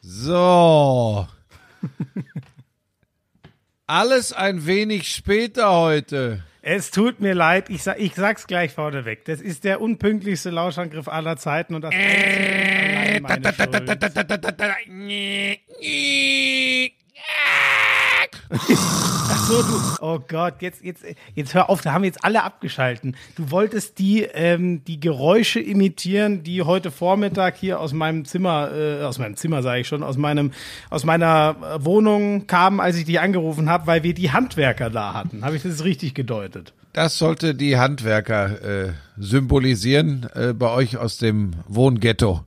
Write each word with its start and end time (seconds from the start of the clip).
So. 0.00 1.26
Alles 3.86 4.32
ein 4.32 4.66
wenig 4.66 5.08
später 5.08 5.70
heute. 5.72 6.44
Es 6.60 6.90
tut 6.90 7.20
mir 7.20 7.34
leid, 7.34 7.70
ich, 7.70 7.82
sag, 7.82 7.98
ich 7.98 8.14
sag's 8.14 8.46
gleich 8.46 8.72
vorneweg. 8.72 9.24
Das 9.24 9.40
ist 9.40 9.64
der 9.64 9.80
unpünktlichste 9.80 10.50
Lauschangriff 10.50 11.08
aller 11.08 11.38
Zeiten 11.38 11.74
und 11.74 11.80
das 11.82 11.94
ist 11.94 12.00
meine 13.22 13.46
Schuld. 13.46 13.78
Oh 20.00 20.18
Gott, 20.28 20.60
jetzt, 20.60 20.84
jetzt, 20.84 21.04
jetzt 21.34 21.54
hör 21.54 21.70
auf, 21.70 21.80
da 21.80 21.92
haben 21.92 22.04
jetzt 22.04 22.22
alle 22.22 22.42
abgeschalten. 22.42 23.16
Du 23.36 23.50
wolltest 23.50 23.98
die, 23.98 24.22
ähm, 24.22 24.84
die 24.84 25.00
Geräusche 25.00 25.58
imitieren, 25.58 26.42
die 26.42 26.62
heute 26.62 26.90
Vormittag 26.90 27.56
hier 27.56 27.80
aus 27.80 27.94
meinem 27.94 28.26
Zimmer, 28.26 28.70
äh, 28.72 29.02
aus 29.02 29.18
meinem 29.18 29.36
Zimmer 29.36 29.62
sage 29.62 29.80
ich 29.80 29.88
schon, 29.88 30.02
aus 30.02 30.18
meinem, 30.18 30.52
aus 30.90 31.04
meiner 31.04 31.56
äh, 31.62 31.84
Wohnung 31.84 32.46
kamen, 32.46 32.80
als 32.80 32.96
ich 32.96 33.06
dich 33.06 33.20
angerufen 33.20 33.70
habe, 33.70 33.86
weil 33.86 34.02
wir 34.02 34.12
die 34.12 34.32
Handwerker 34.32 34.90
da 34.90 35.14
hatten. 35.14 35.42
Habe 35.44 35.56
ich 35.56 35.62
das 35.62 35.82
richtig 35.82 36.14
gedeutet? 36.14 36.74
Das 36.92 37.16
sollte 37.16 37.54
die 37.54 37.78
Handwerker 37.78 38.86
äh, 38.88 38.92
symbolisieren 39.16 40.26
äh, 40.34 40.52
bei 40.52 40.70
euch 40.70 40.98
aus 40.98 41.16
dem 41.16 41.52
Wohnghetto 41.68 42.44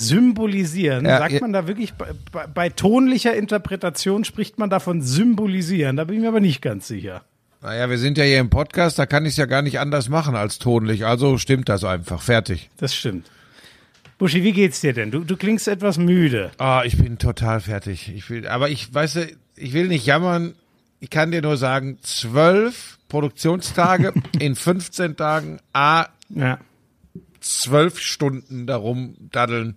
symbolisieren. 0.00 1.04
Ja, 1.04 1.18
Sagt 1.18 1.40
man 1.40 1.52
da 1.52 1.66
wirklich, 1.66 1.94
bei, 1.94 2.08
bei, 2.32 2.46
bei, 2.46 2.68
tonlicher 2.68 3.34
Interpretation 3.34 4.24
spricht 4.24 4.58
man 4.58 4.70
davon 4.70 5.02
symbolisieren. 5.02 5.96
Da 5.96 6.04
bin 6.04 6.16
ich 6.16 6.22
mir 6.22 6.28
aber 6.28 6.40
nicht 6.40 6.62
ganz 6.62 6.88
sicher. 6.88 7.22
Naja, 7.62 7.90
wir 7.90 7.98
sind 7.98 8.16
ja 8.16 8.24
hier 8.24 8.40
im 8.40 8.48
Podcast, 8.48 8.98
da 8.98 9.04
kann 9.04 9.26
ich 9.26 9.32
es 9.32 9.36
ja 9.36 9.44
gar 9.44 9.62
nicht 9.62 9.78
anders 9.78 10.08
machen 10.08 10.34
als 10.34 10.58
tonlich. 10.58 11.04
Also 11.04 11.36
stimmt 11.36 11.68
das 11.68 11.84
einfach. 11.84 12.22
Fertig. 12.22 12.70
Das 12.78 12.94
stimmt. 12.94 13.30
Buschi, 14.18 14.42
wie 14.42 14.52
geht's 14.52 14.80
dir 14.80 14.92
denn? 14.92 15.10
Du, 15.10 15.20
du 15.20 15.36
klingst 15.36 15.68
etwas 15.68 15.98
müde. 15.98 16.50
Ah, 16.58 16.80
oh, 16.80 16.84
ich 16.84 16.96
bin 16.96 17.18
total 17.18 17.60
fertig. 17.60 18.12
Ich 18.14 18.28
will, 18.30 18.46
aber 18.48 18.70
ich 18.70 18.92
weiß, 18.92 19.18
ich 19.56 19.72
will 19.72 19.88
nicht 19.88 20.06
jammern. 20.06 20.54
Ich 21.00 21.10
kann 21.10 21.30
dir 21.30 21.42
nur 21.42 21.56
sagen, 21.56 21.98
zwölf 22.02 22.98
Produktionstage 23.08 24.12
in 24.38 24.54
15 24.54 25.16
Tagen, 25.16 25.60
a, 25.72 26.06
ja 26.30 26.58
zwölf 27.40 27.98
Stunden 27.98 28.66
darum 28.66 29.16
daddeln. 29.32 29.76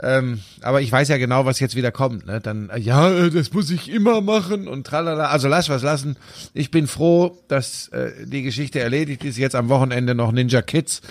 Ähm, 0.00 0.40
aber 0.62 0.80
ich 0.80 0.92
weiß 0.92 1.08
ja 1.08 1.18
genau, 1.18 1.44
was 1.44 1.58
jetzt 1.58 1.74
wieder 1.74 1.90
kommt. 1.90 2.26
Ne? 2.26 2.40
Dann, 2.40 2.70
ja, 2.76 3.28
das 3.30 3.52
muss 3.52 3.70
ich 3.70 3.90
immer 3.90 4.20
machen 4.20 4.68
und 4.68 4.86
tralala. 4.86 5.26
Also 5.26 5.48
lass 5.48 5.68
was 5.68 5.82
lassen. 5.82 6.16
Ich 6.54 6.70
bin 6.70 6.86
froh, 6.86 7.42
dass 7.48 7.88
äh, 7.88 8.12
die 8.26 8.42
Geschichte 8.42 8.78
erledigt 8.78 9.24
ist. 9.24 9.38
Jetzt 9.38 9.56
am 9.56 9.68
Wochenende 9.68 10.14
noch 10.14 10.30
Ninja 10.30 10.62
Kids. 10.62 11.02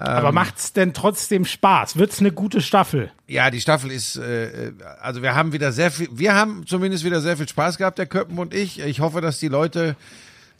Ähm, 0.00 0.06
aber 0.06 0.32
macht's 0.32 0.72
denn 0.72 0.94
trotzdem 0.94 1.44
Spaß? 1.44 1.96
Wird's 1.96 2.20
eine 2.20 2.32
gute 2.32 2.62
Staffel? 2.62 3.10
Ja, 3.26 3.50
die 3.50 3.60
Staffel 3.60 3.90
ist, 3.90 4.16
äh, 4.16 4.72
also 5.02 5.20
wir 5.20 5.34
haben 5.34 5.52
wieder 5.52 5.70
sehr 5.72 5.90
viel, 5.90 6.08
wir 6.10 6.34
haben 6.34 6.66
zumindest 6.66 7.04
wieder 7.04 7.20
sehr 7.20 7.36
viel 7.36 7.48
Spaß 7.48 7.76
gehabt, 7.76 7.98
der 7.98 8.06
Köppen 8.06 8.38
und 8.38 8.54
ich. 8.54 8.80
Ich 8.80 9.00
hoffe, 9.00 9.20
dass 9.20 9.38
die 9.38 9.48
Leute 9.48 9.96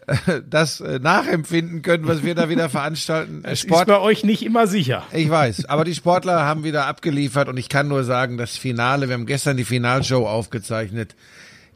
das 0.48 0.80
äh, 0.80 0.98
nachempfinden 0.98 1.82
können, 1.82 2.06
was 2.06 2.22
wir 2.22 2.34
da 2.34 2.48
wieder 2.48 2.68
veranstalten. 2.70 3.42
Es 3.44 3.60
Sport 3.60 3.82
ist 3.82 3.86
bei 3.86 4.00
euch 4.00 4.24
nicht 4.24 4.42
immer 4.42 4.66
sicher. 4.66 5.04
Ich 5.12 5.30
weiß, 5.30 5.66
aber 5.66 5.84
die 5.84 5.94
Sportler 5.94 6.44
haben 6.44 6.64
wieder 6.64 6.86
abgeliefert 6.86 7.48
und 7.48 7.56
ich 7.56 7.68
kann 7.68 7.88
nur 7.88 8.04
sagen, 8.04 8.36
das 8.36 8.56
Finale, 8.56 9.08
wir 9.08 9.14
haben 9.14 9.26
gestern 9.26 9.56
die 9.56 9.64
Finalshow 9.64 10.26
aufgezeichnet. 10.26 11.14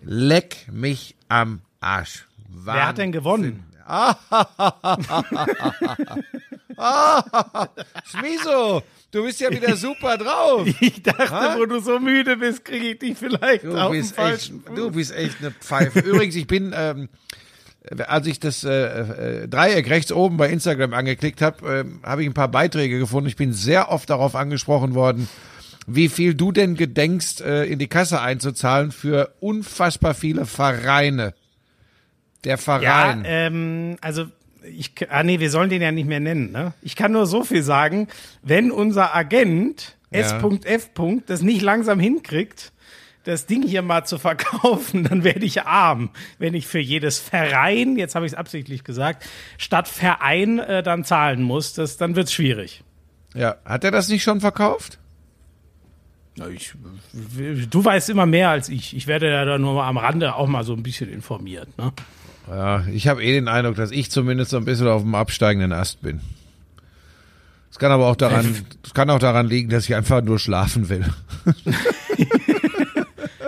Leck 0.03 0.67
mich 0.73 1.15
am 1.29 1.61
Arsch. 1.81 2.27
Wahnsinn. 2.49 2.75
Wer 2.75 2.87
hat 2.87 2.99
denn 2.99 3.13
gewonnen? 3.13 3.63
Schmiso, 8.05 8.83
du 9.13 9.23
bist 9.23 9.41
ja 9.41 9.51
wieder 9.51 9.77
super 9.77 10.19
drauf. 10.19 10.67
Ich 10.81 11.03
dachte, 11.03 11.31
ha? 11.31 11.57
wo 11.57 11.67
du 11.67 11.79
so 11.79 12.01
müde 12.01 12.37
bist, 12.37 12.65
kriege 12.65 12.91
ich 12.91 12.99
dich 12.99 13.17
vielleicht 13.17 13.63
du 13.63 13.79
auf 13.79 13.93
bist 13.93 14.19
echt, 14.19 14.53
Du 14.75 14.91
bist 14.91 15.15
echt 15.15 15.37
eine 15.41 15.53
Pfeife. 15.53 16.01
Übrigens, 16.01 16.35
ich 16.35 16.49
bin 16.49 16.75
ähm, 16.77 17.09
als 18.07 18.27
ich 18.27 18.41
das 18.41 18.65
äh, 18.65 18.71
äh, 18.71 19.49
Dreieck 19.49 19.89
rechts 19.89 20.13
oben 20.13 20.37
bei 20.37 20.49
Instagram 20.49 20.93
angeklickt 20.95 21.43
habe, 21.43 21.85
äh, 22.03 22.07
habe 22.07 22.23
ich 22.23 22.29
ein 22.29 22.35
paar 22.35 22.49
Beiträge 22.49 22.99
gefunden. 22.99 23.29
Ich 23.29 23.37
bin 23.37 23.53
sehr 23.53 23.91
oft 23.91 24.11
darauf 24.11 24.35
angesprochen 24.35 24.95
worden, 24.95 25.29
wie 25.87 26.09
viel 26.09 26.35
du 26.35 26.53
denn 26.53 26.75
gedenkst, 26.75 27.41
äh, 27.41 27.65
in 27.65 27.79
die 27.79 27.87
Kasse 27.87 28.21
einzuzahlen 28.21 28.91
für 28.91 29.35
unfassbar 29.41 30.15
viele 30.15 30.47
Vereine. 30.47 31.35
Der 32.45 32.59
Verein. 32.59 33.25
Ja, 33.25 33.31
ähm, 33.31 33.97
also 34.01 34.27
ich, 34.63 34.93
ah 35.11 35.23
nee, 35.23 35.41
wir 35.41 35.51
sollen 35.51 35.71
den 35.71 35.83
ja 35.83 35.93
nicht 35.93 36.09
mehr 36.09 36.21
nennen. 36.21 36.51
Ne? 36.53 36.75
Ich 36.83 36.97
kann 36.97 37.13
nur 37.13 37.27
so 37.27 37.45
viel 37.45 37.63
sagen, 37.63 38.09
wenn 38.43 38.71
unser 38.73 39.15
Agent 39.15 39.97
ja. 40.11 40.21
S.F. 40.21 40.91
das 41.27 41.43
nicht 41.43 41.63
langsam 41.63 42.01
hinkriegt, 42.01 42.73
das 43.27 43.47
Ding 43.47 43.67
hier 43.67 43.83
mal 43.83 44.05
zu 44.05 44.19
verkaufen, 44.19 45.05
dann 45.09 45.25
werde 45.25 45.45
ich 45.45 45.63
arm, 45.63 46.11
wenn 46.39 46.55
ich 46.55 46.67
für 46.67 46.79
jedes 46.79 47.19
Verein, 47.19 47.97
jetzt 47.97 48.15
habe 48.15 48.25
ich 48.25 48.33
es 48.33 48.39
absichtlich 48.39 48.85
gesagt, 48.85 49.27
statt 49.59 49.89
Verein 49.89 50.59
äh, 50.61 50.83
dann 50.83 51.05
zahlen 51.05 51.43
muss. 51.43 51.75
Das, 51.75 51.97
dann 51.97 52.17
wird 52.17 52.29
es 52.29 52.33
schwierig. 52.33 52.83
Ja, 53.35 53.57
hat 53.65 53.85
er 53.85 53.91
das 53.91 54.09
nicht 54.09 54.23
schon 54.23 54.41
verkauft? 54.41 54.99
Na, 56.37 56.49
ich, 56.49 56.75
du 57.71 57.85
weißt 57.85 58.11
immer 58.11 58.27
mehr 58.27 58.51
als 58.51 58.69
ich. 58.69 58.95
Ich 58.97 59.07
werde 59.07 59.31
ja 59.31 59.45
da 59.45 59.59
nur 59.59 59.75
mal 59.75 59.89
am 59.89 59.97
Rande 59.97 60.35
auch 60.35 60.47
mal 60.47 60.65
so 60.65 60.75
ein 60.75 60.83
bisschen 60.83 61.11
informiert. 61.11 61.77
Ne? 61.79 61.93
Ja, 62.49 62.87
ich 62.87 63.09
habe 63.09 63.25
eh 63.25 63.33
den 63.33 63.49
Eindruck, 63.49 63.77
dass 63.77 63.91
ich 63.91 64.11
zumindest 64.11 64.51
so 64.51 64.57
ein 64.57 64.65
bisschen 64.65 64.87
auf 64.87 65.03
dem 65.03 65.15
absteigenden 65.15 65.73
Ast 65.73 66.03
bin. 66.03 66.21
Es 67.71 67.79
kann 67.79 67.91
aber 67.91 68.07
auch 68.07 68.17
daran, 68.17 68.67
es 68.85 68.95
kann 68.95 69.11
auch 69.11 69.19
daran 69.19 69.49
liegen, 69.49 69.69
dass 69.71 69.85
ich 69.85 69.95
einfach 69.95 70.23
nur 70.23 70.39
schlafen 70.39 70.89
will. 70.89 71.05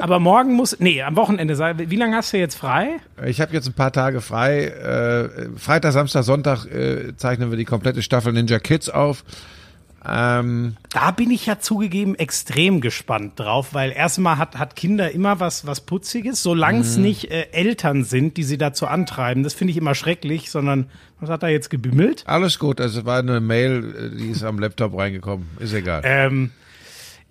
Aber 0.01 0.19
morgen 0.19 0.55
muss, 0.55 0.79
nee, 0.81 1.03
am 1.03 1.17
Wochenende 1.17 1.57
Wie 1.57 1.97
lange 1.97 2.17
hast 2.17 2.33
du 2.33 2.39
jetzt 2.39 2.57
frei? 2.57 2.97
Ich 3.25 3.41
habe 3.41 3.53
jetzt 3.53 3.67
ein 3.67 3.75
paar 3.75 3.93
Tage 3.93 4.21
frei. 4.21 4.67
Äh, 4.67 5.59
Freitag, 5.59 5.93
Samstag, 5.93 6.25
Sonntag 6.25 6.67
äh, 6.67 7.17
zeichnen 7.17 7.51
wir 7.51 7.59
die 7.59 7.65
komplette 7.65 8.03
Staffel 8.03 8.33
Ninja 8.33 8.59
Kids 8.59 8.89
auf. 8.89 9.25
Ähm, 10.07 10.77
da 10.91 11.11
bin 11.11 11.31
ich 11.31 11.47
ja 11.47 11.59
zugegeben 11.59 12.15
extrem 12.15 12.81
gespannt 12.81 13.33
drauf, 13.37 13.75
weil 13.75 13.91
erstmal 13.91 14.39
hat, 14.39 14.57
hat 14.57 14.77
Kinder 14.77 15.11
immer 15.11 15.41
was, 15.41 15.67
was 15.67 15.81
Putziges, 15.81 16.43
solange 16.43 16.81
es 16.81 16.97
mhm. 16.97 17.03
nicht 17.03 17.31
äh, 17.31 17.49
Eltern 17.53 18.05
sind, 18.05 18.37
die 18.37 18.45
sie 18.45 18.59
dazu 18.59 18.87
antreiben. 18.87 19.43
Das 19.43 19.55
finde 19.55 19.73
ich 19.73 19.77
immer 19.77 19.95
schrecklich, 19.95 20.51
sondern 20.51 20.87
was 21.21 21.31
hat 21.31 21.43
da 21.43 21.49
jetzt 21.49 21.69
gebimmelt? 21.69 22.23
Alles 22.27 22.59
gut, 22.59 22.81
also 22.81 23.05
war 23.05 23.19
eine 23.19 23.41
Mail, 23.41 24.13
äh, 24.13 24.17
die 24.17 24.31
ist 24.31 24.45
am 24.45 24.59
Laptop 24.61 24.97
reingekommen, 24.97 25.49
ist 25.59 25.75
egal. 25.75 26.03
Ähm, 26.05 26.53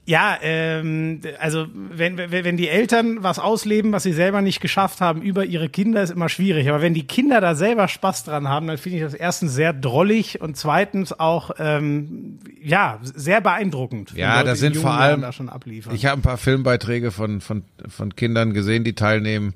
ja, 0.07 0.37
ähm, 0.41 1.19
also 1.37 1.67
wenn, 1.73 2.17
wenn 2.17 2.55
die 2.55 2.69
Eltern 2.69 3.23
was 3.23 3.39
ausleben, 3.39 3.91
was 3.91 4.03
sie 4.03 4.13
selber 4.13 4.41
nicht 4.41 4.61
geschafft 4.61 5.01
haben, 5.01 5.21
über 5.21 5.43
ihre 5.43 5.67
Kinder, 5.67 6.01
ist 6.01 6.11
immer 6.11 6.29
schwierig. 6.29 6.69
Aber 6.69 6.81
wenn 6.81 6.93
die 6.93 7.05
Kinder 7.05 7.41
da 7.41 7.55
selber 7.55 7.89
Spaß 7.89 8.23
dran 8.23 8.47
haben, 8.47 8.67
dann 8.67 8.77
finde 8.77 8.99
ich 8.99 9.03
das 9.03 9.13
erstens 9.13 9.53
sehr 9.53 9.73
drollig 9.73 10.39
und 10.39 10.55
zweitens 10.55 11.11
auch 11.19 11.51
ähm, 11.59 12.39
ja 12.63 13.01
sehr 13.01 13.41
beeindruckend. 13.41 14.13
Ja, 14.15 14.43
da 14.43 14.55
sind 14.55 14.77
vor 14.77 14.91
allem. 14.91 15.19
Da 15.19 15.33
schon 15.33 15.49
abliefern. 15.49 15.93
Ich 15.93 16.05
habe 16.05 16.19
ein 16.19 16.23
paar 16.23 16.37
Filmbeiträge 16.37 17.11
von 17.11 17.41
von 17.41 17.63
von 17.89 18.15
Kindern 18.15 18.53
gesehen, 18.53 18.85
die 18.85 18.93
teilnehmen. 18.93 19.55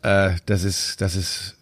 Äh, 0.00 0.30
das 0.46 0.64
ist 0.64 1.02
das 1.02 1.16
ist 1.16 1.55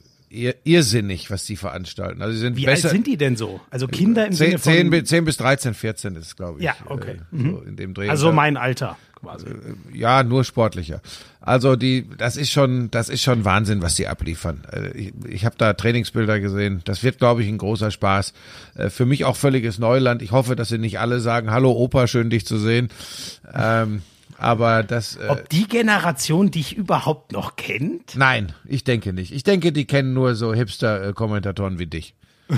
irrsinnig, 0.64 1.30
was 1.30 1.44
die 1.44 1.56
veranstalten. 1.56 2.22
Also 2.22 2.34
sie 2.34 2.40
sind 2.40 2.56
Wie 2.56 2.64
besser, 2.64 2.88
alt 2.88 2.96
sind 2.96 3.06
die 3.06 3.16
denn 3.16 3.36
so? 3.36 3.60
Also 3.70 3.86
Kinder 3.86 4.26
im 4.26 4.32
10, 4.32 4.58
Sinne 4.58 4.58
von 4.58 4.90
10, 4.90 5.06
10 5.06 5.24
bis 5.24 5.36
13, 5.36 5.74
14 5.74 6.16
ist 6.16 6.36
glaube 6.36 6.58
ich. 6.58 6.64
Ja, 6.64 6.74
okay. 6.86 7.16
Äh, 7.32 7.50
so 7.50 7.60
in 7.62 7.76
dem 7.76 7.94
Dreh. 7.94 8.08
Also 8.08 8.32
mein 8.32 8.56
Alter 8.56 8.96
quasi. 9.24 9.46
Äh, 9.46 9.96
ja, 9.96 10.22
nur 10.22 10.44
sportlicher. 10.44 11.00
Also 11.40 11.76
die, 11.76 12.08
das 12.16 12.36
ist 12.36 12.50
schon, 12.50 12.90
das 12.90 13.08
ist 13.08 13.22
schon 13.22 13.44
Wahnsinn, 13.44 13.82
was 13.82 13.96
die 13.96 14.06
abliefern. 14.06 14.62
Äh, 14.70 14.90
ich, 14.90 15.12
ich 15.28 15.44
habe 15.44 15.56
da 15.58 15.72
Trainingsbilder 15.72 16.40
gesehen. 16.40 16.82
Das 16.84 17.02
wird, 17.02 17.18
glaube 17.18 17.42
ich, 17.42 17.48
ein 17.48 17.58
großer 17.58 17.90
Spaß. 17.90 18.32
Äh, 18.76 18.90
für 18.90 19.06
mich 19.06 19.24
auch 19.24 19.36
völliges 19.36 19.78
Neuland. 19.78 20.22
Ich 20.22 20.32
hoffe, 20.32 20.56
dass 20.56 20.68
sie 20.68 20.78
nicht 20.78 21.00
alle 21.00 21.20
sagen: 21.20 21.50
Hallo 21.50 21.72
Opa, 21.72 22.06
schön 22.06 22.30
dich 22.30 22.46
zu 22.46 22.58
sehen. 22.58 22.88
Ähm, 23.52 24.02
aber 24.44 24.82
das. 24.82 25.16
Äh, 25.16 25.28
Ob 25.28 25.48
die 25.48 25.66
Generation 25.66 26.50
dich 26.50 26.76
überhaupt 26.76 27.32
noch 27.32 27.56
kennt? 27.56 28.14
Nein, 28.14 28.52
ich 28.64 28.84
denke 28.84 29.12
nicht. 29.12 29.32
Ich 29.32 29.42
denke, 29.42 29.72
die 29.72 29.86
kennen 29.86 30.12
nur 30.12 30.34
so 30.34 30.52
Hipster-Kommentatoren 30.52 31.78
wie 31.78 31.86
dich. 31.86 32.14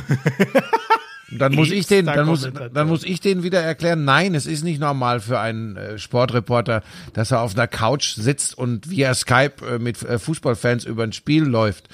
dann 1.39 1.55
muss 1.55 1.71
ich 1.71 1.87
den, 1.87 2.07
dann 2.07 2.27
muss, 2.27 2.49
dann 2.75 2.89
muss 2.89 3.05
ich 3.05 3.21
den 3.21 3.45
wieder 3.45 3.63
erklären. 3.63 4.05
Nein, 4.05 4.35
es 4.35 4.47
ist 4.47 4.65
nicht 4.65 4.81
normal 4.81 5.21
für 5.21 5.39
einen 5.39 5.77
äh, 5.77 5.99
Sportreporter, 5.99 6.83
dass 7.13 7.31
er 7.31 7.41
auf 7.41 7.55
einer 7.55 7.69
Couch 7.69 8.15
sitzt 8.15 8.59
und 8.59 8.91
via 8.91 9.15
Skype 9.15 9.65
äh, 9.65 9.79
mit 9.79 10.03
äh, 10.03 10.19
Fußballfans 10.19 10.85
über 10.85 11.05
ein 11.05 11.13
Spiel 11.13 11.45
läuft, 11.45 11.89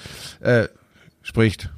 spricht. 1.21 1.69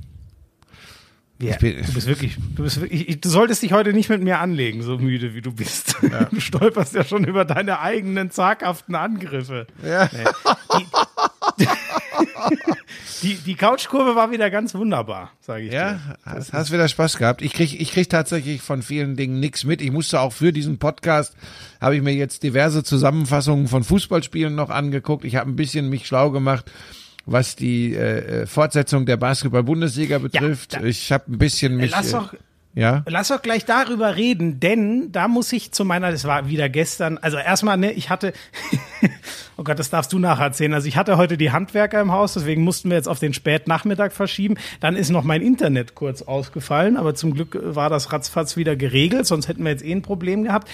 Ja, 1.41 1.57
du 1.57 1.93
bist 1.93 2.07
wirklich, 2.07 2.37
du 2.55 2.63
bist 2.63 2.79
wirklich, 2.79 3.19
du 3.19 3.27
solltest 3.27 3.61
dich 3.61 3.73
heute 3.73 3.91
nicht 3.91 4.09
mit 4.09 4.21
mir 4.21 4.39
anlegen, 4.39 4.81
so 4.83 4.97
müde 4.97 5.33
wie 5.35 5.41
du 5.41 5.51
bist. 5.51 5.97
Ja. 6.05 6.25
Du 6.25 6.39
stolperst 6.39 6.93
ja 6.93 7.03
schon 7.03 7.25
über 7.25 7.45
deine 7.45 7.79
eigenen 7.79 8.29
zaghaften 8.29 8.95
Angriffe. 8.95 9.65
Ja. 9.83 10.07
Nee. 10.13 11.65
die, 13.23 13.35
die 13.35 13.55
Couchkurve 13.55 14.15
war 14.15 14.31
wieder 14.31 14.49
ganz 14.49 14.75
wunderbar, 14.75 15.31
sage 15.41 15.63
ich 15.63 15.73
ja, 15.73 15.93
dir. 15.93 15.99
Ja, 16.25 16.33
hast, 16.33 16.53
hast 16.53 16.71
wieder 16.71 16.87
Spaß 16.87 17.17
gehabt. 17.17 17.41
Ich 17.41 17.53
krieg, 17.53 17.79
ich 17.79 17.91
krieg 17.91 18.07
tatsächlich 18.09 18.61
von 18.61 18.83
vielen 18.83 19.15
Dingen 19.15 19.39
nichts 19.39 19.63
mit. 19.63 19.81
Ich 19.81 19.91
musste 19.91 20.19
auch 20.19 20.31
für 20.31 20.53
diesen 20.53 20.77
Podcast, 20.77 21.35
habe 21.81 21.95
ich 21.95 22.03
mir 22.03 22.13
jetzt 22.13 22.43
diverse 22.43 22.83
Zusammenfassungen 22.83 23.67
von 23.67 23.83
Fußballspielen 23.83 24.53
noch 24.53 24.69
angeguckt. 24.69 25.25
Ich 25.25 25.35
habe 25.35 25.49
ein 25.49 25.55
bisschen 25.55 25.89
mich 25.89 26.05
schlau 26.05 26.29
gemacht 26.29 26.71
was 27.25 27.55
die 27.55 27.93
äh, 27.93 28.41
äh 28.41 28.45
Fortsetzung 28.45 29.05
der 29.05 29.17
Basketball-Bundesliga 29.17 30.19
betrifft. 30.19 30.73
Ja, 30.73 30.83
ich 30.83 31.11
habe 31.11 31.31
ein 31.31 31.37
bisschen 31.37 31.77
mich. 31.77 31.91
Lass 31.91 32.11
doch, 32.11 32.33
ja. 32.75 33.03
Lass 33.07 33.29
doch 33.29 33.41
gleich 33.41 33.63
darüber 33.63 34.17
reden, 34.17 34.59
denn 34.59 35.13
da 35.13 35.29
muss 35.29 35.53
ich 35.53 35.71
zu 35.71 35.85
meiner, 35.85 36.11
das 36.11 36.25
war 36.25 36.49
wieder 36.49 36.67
gestern, 36.67 37.17
also 37.17 37.37
erstmal, 37.37 37.77
ne, 37.77 37.93
ich 37.93 38.09
hatte, 38.09 38.33
oh 39.57 39.63
Gott, 39.63 39.79
das 39.79 39.89
darfst 39.89 40.11
du 40.11 40.19
nacherzählen. 40.19 40.73
Also 40.73 40.89
ich 40.89 40.97
hatte 40.97 41.15
heute 41.15 41.37
die 41.37 41.51
Handwerker 41.51 42.01
im 42.01 42.11
Haus, 42.11 42.33
deswegen 42.33 42.63
mussten 42.63 42.89
wir 42.89 42.97
jetzt 42.97 43.07
auf 43.07 43.19
den 43.19 43.33
Spätnachmittag 43.33 44.11
verschieben. 44.11 44.55
Dann 44.81 44.97
ist 44.97 45.09
noch 45.09 45.23
mein 45.23 45.41
Internet 45.41 45.95
kurz 45.95 46.21
ausgefallen, 46.21 46.97
aber 46.97 47.15
zum 47.15 47.33
Glück 47.33 47.57
war 47.61 47.89
das 47.89 48.11
ratzfatz 48.11 48.57
wieder 48.57 48.75
geregelt, 48.75 49.25
sonst 49.25 49.47
hätten 49.47 49.63
wir 49.63 49.71
jetzt 49.71 49.85
eh 49.85 49.93
ein 49.93 50.01
Problem 50.01 50.43
gehabt. 50.43 50.67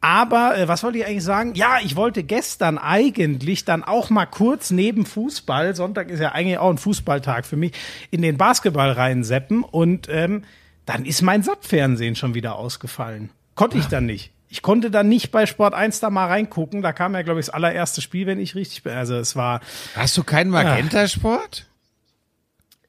Aber 0.00 0.56
äh, 0.56 0.68
was 0.68 0.82
wollte 0.82 0.98
ich 0.98 1.06
eigentlich 1.06 1.24
sagen? 1.24 1.54
Ja, 1.54 1.78
ich 1.82 1.96
wollte 1.96 2.22
gestern 2.22 2.78
eigentlich 2.78 3.64
dann 3.64 3.82
auch 3.82 4.10
mal 4.10 4.26
kurz 4.26 4.70
neben 4.70 5.06
Fußball, 5.06 5.74
Sonntag 5.74 6.10
ist 6.10 6.20
ja 6.20 6.32
eigentlich 6.32 6.58
auch 6.58 6.70
ein 6.70 6.78
Fußballtag 6.78 7.46
für 7.46 7.56
mich, 7.56 7.72
in 8.10 8.22
den 8.22 8.36
Basketball 8.36 8.92
reinseppen 8.92 9.64
und 9.64 10.08
ähm, 10.08 10.44
dann 10.86 11.04
ist 11.04 11.22
mein 11.22 11.42
Sapp-Fernsehen 11.42 12.16
schon 12.16 12.34
wieder 12.34 12.56
ausgefallen. 12.56 13.30
Konnte 13.54 13.76
ich 13.78 13.86
dann 13.86 14.06
nicht. 14.06 14.30
Ich 14.48 14.62
konnte 14.62 14.90
dann 14.90 15.08
nicht 15.08 15.30
bei 15.30 15.46
Sport 15.46 15.74
1 15.74 16.00
da 16.00 16.10
mal 16.10 16.26
reingucken. 16.26 16.80
Da 16.80 16.92
kam 16.92 17.14
ja, 17.14 17.22
glaube 17.22 17.40
ich, 17.40 17.46
das 17.46 17.54
allererste 17.54 18.00
Spiel, 18.00 18.26
wenn 18.26 18.40
ich 18.40 18.54
richtig 18.54 18.82
bin. 18.82 18.94
Also 18.94 19.16
es 19.16 19.36
war. 19.36 19.60
Hast 19.94 20.16
du 20.16 20.24
keinen 20.24 20.50
Magenta-Sport? 20.50 21.66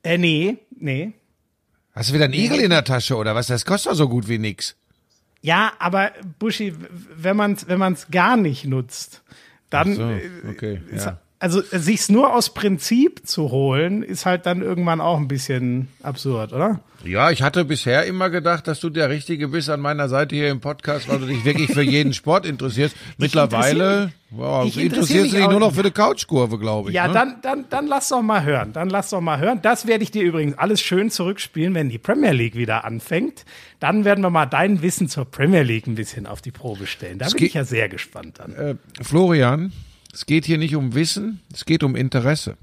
Äh, 0.04 0.18
nee, 0.18 0.58
nee. 0.78 1.14
Hast 1.94 2.10
du 2.10 2.14
wieder 2.14 2.26
einen 2.26 2.34
Igel 2.34 2.62
in 2.62 2.70
der 2.70 2.86
Tasche 2.86 3.18
oder 3.18 3.36
was? 3.36 3.48
Das 3.48 3.66
kostet 3.66 3.92
doch 3.92 3.98
so 3.98 4.08
gut 4.08 4.30
wie 4.30 4.38
nix. 4.38 4.78
Ja, 5.42 5.74
aber 5.80 6.12
Buschi, 6.38 6.76
wenn 7.16 7.38
man 7.38 7.54
es 7.54 7.68
wenn 7.68 7.80
man's 7.80 8.08
gar 8.12 8.36
nicht 8.38 8.66
nutzt, 8.66 9.24
dann 9.70 9.96
so, 9.96 10.20
okay, 10.50 10.82
ja 10.94 11.20
also 11.40 11.62
sich's 11.72 12.10
nur 12.10 12.34
aus 12.36 12.54
Prinzip 12.54 13.26
zu 13.26 13.50
holen, 13.50 14.04
ist 14.04 14.26
halt 14.26 14.46
dann 14.46 14.62
irgendwann 14.62 15.00
auch 15.00 15.18
ein 15.18 15.30
bisschen 15.30 15.88
absurd, 16.04 16.52
oder? 16.52 16.82
Ja, 17.06 17.32
ich 17.32 17.42
hatte 17.42 17.64
bisher 17.64 18.06
immer 18.06 18.30
gedacht, 18.30 18.68
dass 18.68 18.82
du 18.82 18.90
der 18.90 19.10
Richtige 19.10 19.48
bist 19.48 19.70
an 19.70 19.80
meiner 19.80 20.10
Seite 20.10 20.36
hier 20.36 20.50
im 20.50 20.60
Podcast, 20.60 21.08
weil 21.08 21.20
du 21.20 21.28
dich 21.28 21.46
wirklich 21.46 21.72
für 21.72 21.82
jeden 21.82 22.14
Sport 22.14 22.46
interessierst. 22.46 22.94
Mittlerweile 23.18 24.12
wow, 24.32 24.66
interessierst 24.66 25.32
du 25.32 25.38
dich 25.38 25.48
nur 25.48 25.62
noch 25.62 25.74
für 25.74 25.84
die 25.84 25.92
Couchkurve, 25.92 26.60
glaube 26.60 26.90
ich. 26.90 26.96
Ja, 26.96 27.08
ne? 27.08 27.14
dann, 27.14 27.36
dann, 27.42 27.66
dann 27.70 27.88
lass 27.88 28.10
doch 28.10 28.22
mal 28.22 28.44
hören. 28.44 28.74
Dann 28.74 28.90
lass 28.90 29.12
doch 29.12 29.22
mal 29.22 29.40
hören. 29.40 29.62
Das 29.62 29.88
werde 29.88 30.04
ich 30.04 30.12
dir 30.12 30.24
übrigens 30.24 30.58
alles 30.58 30.82
schön 30.82 31.10
zurückspielen, 31.10 31.74
wenn 31.74 31.88
die 31.88 32.00
Premier 32.00 32.32
League 32.32 32.56
wieder 32.56 32.84
anfängt. 32.84 33.46
Dann 33.80 34.04
werden 34.04 34.22
wir 34.22 34.30
mal 34.30 34.46
dein 34.46 34.82
Wissen 34.82 35.08
zur 35.08 35.24
Premier 35.24 35.64
League 35.64 35.88
ein 35.88 35.96
bisschen 35.96 36.28
auf 36.28 36.42
die 36.42 36.52
Probe 36.52 36.86
stellen. 36.86 37.18
Da 37.18 37.30
bin 37.30 37.46
ich 37.46 37.54
ja 37.54 37.64
sehr 37.64 37.88
gespannt 37.88 38.40
dann. 38.40 38.54
Äh, 38.56 38.76
Florian, 39.02 39.72
es 40.14 40.26
geht 40.26 40.46
hier 40.46 40.58
nicht 40.58 40.76
um 40.76 40.96
Wissen, 40.96 41.42
es 41.54 41.66
geht 41.66 41.84
um 41.84 41.96
Interesse. 41.96 42.58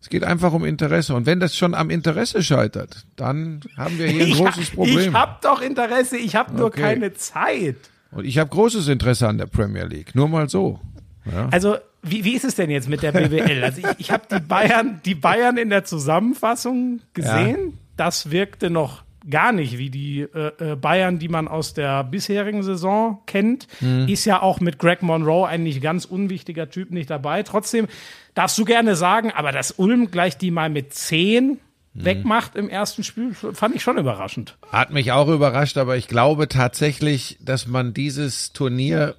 Es 0.00 0.10
geht 0.10 0.22
einfach 0.22 0.52
um 0.52 0.64
Interesse. 0.64 1.14
Und 1.14 1.26
wenn 1.26 1.40
das 1.40 1.56
schon 1.56 1.74
am 1.74 1.90
Interesse 1.90 2.42
scheitert, 2.42 3.04
dann 3.16 3.60
haben 3.76 3.98
wir 3.98 4.06
hier 4.06 4.26
ein 4.26 4.32
großes 4.34 4.70
Problem. 4.70 4.98
Ich 4.98 5.12
habe 5.12 5.36
doch 5.42 5.60
Interesse, 5.60 6.16
ich 6.16 6.36
habe 6.36 6.54
nur 6.54 6.66
okay. 6.66 6.80
keine 6.80 7.14
Zeit. 7.14 7.76
Und 8.12 8.24
ich 8.24 8.38
habe 8.38 8.48
großes 8.48 8.88
Interesse 8.88 9.26
an 9.26 9.38
der 9.38 9.46
Premier 9.46 9.84
League. 9.84 10.14
Nur 10.14 10.28
mal 10.28 10.48
so. 10.48 10.80
Ja. 11.24 11.48
Also, 11.50 11.76
wie, 12.02 12.24
wie 12.24 12.34
ist 12.34 12.44
es 12.44 12.54
denn 12.54 12.70
jetzt 12.70 12.88
mit 12.88 13.02
der 13.02 13.10
BWL? 13.12 13.64
Also, 13.64 13.80
ich, 13.80 13.86
ich 13.98 14.10
habe 14.12 14.24
die 14.30 14.40
Bayern, 14.40 15.00
die 15.04 15.16
Bayern 15.16 15.56
in 15.56 15.70
der 15.70 15.84
Zusammenfassung 15.84 17.00
gesehen. 17.12 17.58
Ja. 17.58 17.78
Das 17.96 18.30
wirkte 18.30 18.70
noch 18.70 19.02
gar 19.28 19.52
nicht 19.52 19.78
wie 19.78 19.90
die 19.90 20.20
äh, 20.20 20.72
äh, 20.72 20.76
Bayern, 20.76 21.18
die 21.18 21.28
man 21.28 21.48
aus 21.48 21.74
der 21.74 22.04
bisherigen 22.04 22.62
Saison 22.62 23.22
kennt. 23.26 23.66
Mhm. 23.80 24.08
Ist 24.08 24.24
ja 24.24 24.42
auch 24.42 24.60
mit 24.60 24.78
Greg 24.78 25.02
Monroe 25.02 25.46
ein 25.46 25.62
nicht 25.62 25.82
ganz 25.82 26.04
unwichtiger 26.04 26.70
Typ 26.70 26.90
nicht 26.90 27.10
dabei. 27.10 27.42
Trotzdem 27.42 27.86
darfst 28.34 28.58
du 28.58 28.64
gerne 28.64 28.96
sagen, 28.96 29.32
aber 29.32 29.52
dass 29.52 29.72
Ulm 29.72 30.10
gleich 30.10 30.38
die 30.38 30.50
mal 30.50 30.70
mit 30.70 30.94
zehn 30.94 31.58
mhm. 31.94 32.04
wegmacht 32.04 32.56
im 32.56 32.68
ersten 32.68 33.02
Spiel, 33.02 33.34
fand 33.34 33.74
ich 33.74 33.82
schon 33.82 33.98
überraschend. 33.98 34.56
Hat 34.70 34.92
mich 34.92 35.12
auch 35.12 35.28
überrascht, 35.28 35.76
aber 35.78 35.96
ich 35.96 36.08
glaube 36.08 36.48
tatsächlich, 36.48 37.38
dass 37.40 37.66
man 37.66 37.94
dieses 37.94 38.52
Turnier 38.52 39.16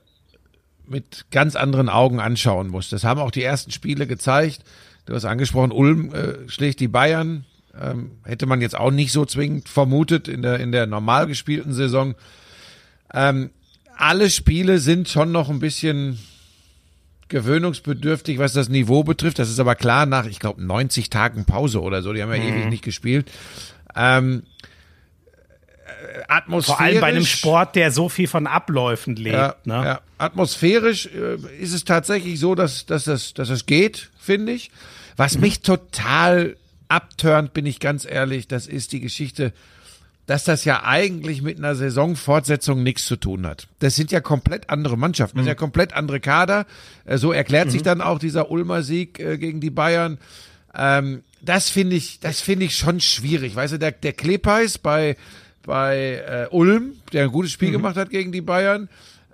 mit 0.85 1.25
ganz 1.31 1.55
anderen 1.57 1.89
Augen 1.89 2.21
anschauen 2.21 2.69
muss. 2.69 2.89
Das 2.89 3.03
haben 3.03 3.19
auch 3.19 3.31
die 3.31 3.43
ersten 3.43 3.71
Spiele 3.71 4.07
gezeigt. 4.07 4.61
Du 5.05 5.13
hast 5.13 5.25
angesprochen, 5.25 5.71
Ulm 5.71 6.13
äh, 6.13 6.49
schlägt 6.49 6.79
die 6.79 6.87
Bayern 6.87 7.45
ähm, 7.81 8.11
hätte 8.23 8.45
man 8.45 8.61
jetzt 8.61 8.77
auch 8.77 8.91
nicht 8.91 9.11
so 9.11 9.25
zwingend 9.25 9.69
vermutet 9.69 10.27
in 10.27 10.41
der, 10.41 10.59
in 10.59 10.71
der 10.71 10.87
normal 10.87 11.27
gespielten 11.27 11.73
Saison. 11.73 12.15
Ähm, 13.13 13.49
alle 13.95 14.29
Spiele 14.29 14.79
sind 14.79 15.09
schon 15.09 15.31
noch 15.31 15.49
ein 15.49 15.59
bisschen 15.59 16.19
gewöhnungsbedürftig, 17.29 18.39
was 18.39 18.53
das 18.53 18.69
Niveau 18.69 19.03
betrifft. 19.03 19.39
Das 19.39 19.49
ist 19.49 19.59
aber 19.59 19.75
klar 19.75 20.05
nach, 20.05 20.25
ich 20.25 20.39
glaube, 20.39 20.63
90 20.63 21.09
Tagen 21.09 21.45
Pause 21.45 21.81
oder 21.81 22.01
so. 22.01 22.13
Die 22.13 22.21
haben 22.21 22.31
ja 22.31 22.39
mhm. 22.39 22.47
ewig 22.47 22.69
nicht 22.69 22.83
gespielt. 22.83 23.29
Ähm, 23.95 24.43
atmosphärisch. 26.27 26.77
Vor 26.77 26.85
allem 26.85 27.01
bei 27.01 27.07
einem 27.07 27.25
Sport, 27.25 27.75
der 27.75 27.91
so 27.91 28.09
viel 28.09 28.27
von 28.27 28.47
Abläufen 28.47 29.15
lebt. 29.15 29.35
Ja, 29.35 29.55
ne? 29.65 29.73
ja. 29.73 30.01
Atmosphärisch 30.17 31.07
äh, 31.07 31.35
ist 31.59 31.73
es 31.73 31.83
tatsächlich 31.83 32.39
so, 32.39 32.55
dass, 32.55 32.85
dass, 32.85 33.05
das, 33.05 33.33
dass 33.33 33.49
es 33.49 33.65
geht, 33.65 34.09
finde 34.17 34.53
ich. 34.53 34.71
Was 35.15 35.35
mhm. 35.35 35.41
mich 35.41 35.61
total 35.61 36.55
abturnt, 36.89 37.53
bin 37.53 37.65
ich 37.65 37.79
ganz 37.79 38.05
ehrlich, 38.05 38.47
das 38.47 38.67
ist 38.67 38.91
die 38.91 38.99
Geschichte, 38.99 39.53
dass 40.27 40.43
das 40.43 40.65
ja 40.65 40.83
eigentlich 40.83 41.41
mit 41.41 41.57
einer 41.57 41.73
Saisonfortsetzung 41.73 42.83
nichts 42.83 43.05
zu 43.05 43.15
tun 43.15 43.47
hat. 43.47 43.67
Das 43.79 43.95
sind 43.95 44.11
ja 44.11 44.19
komplett 44.19 44.69
andere 44.69 44.97
Mannschaften, 44.97 45.37
das 45.37 45.45
sind 45.45 45.49
ja 45.49 45.55
mhm. 45.55 45.59
komplett 45.59 45.93
andere 45.93 46.19
Kader. 46.19 46.65
Äh, 47.05 47.17
so 47.17 47.31
erklärt 47.31 47.67
mhm. 47.67 47.71
sich 47.71 47.81
dann 47.81 48.01
auch 48.01 48.19
dieser 48.19 48.51
Ulmer 48.51 48.83
Sieg 48.83 49.19
äh, 49.19 49.37
gegen 49.37 49.61
die 49.61 49.69
Bayern. 49.69 50.17
Ähm, 50.75 51.23
das 51.41 51.69
finde 51.69 51.95
ich, 51.95 52.19
das 52.19 52.41
finde 52.41 52.65
ich 52.65 52.75
schon 52.75 52.99
schwierig. 52.99 53.55
Weißt 53.55 53.73
du, 53.73 53.79
der, 53.79 53.91
der 53.93 54.13
Klepeis 54.13 54.77
bei, 54.77 55.15
bei 55.63 56.23
äh, 56.27 56.47
Ulm, 56.53 56.93
der 57.13 57.23
ein 57.23 57.31
gutes 57.31 57.53
Spiel 57.53 57.69
mhm. 57.69 57.73
gemacht 57.73 57.95
hat 57.95 58.09
gegen 58.09 58.33
die 58.33 58.41
Bayern, 58.41 58.89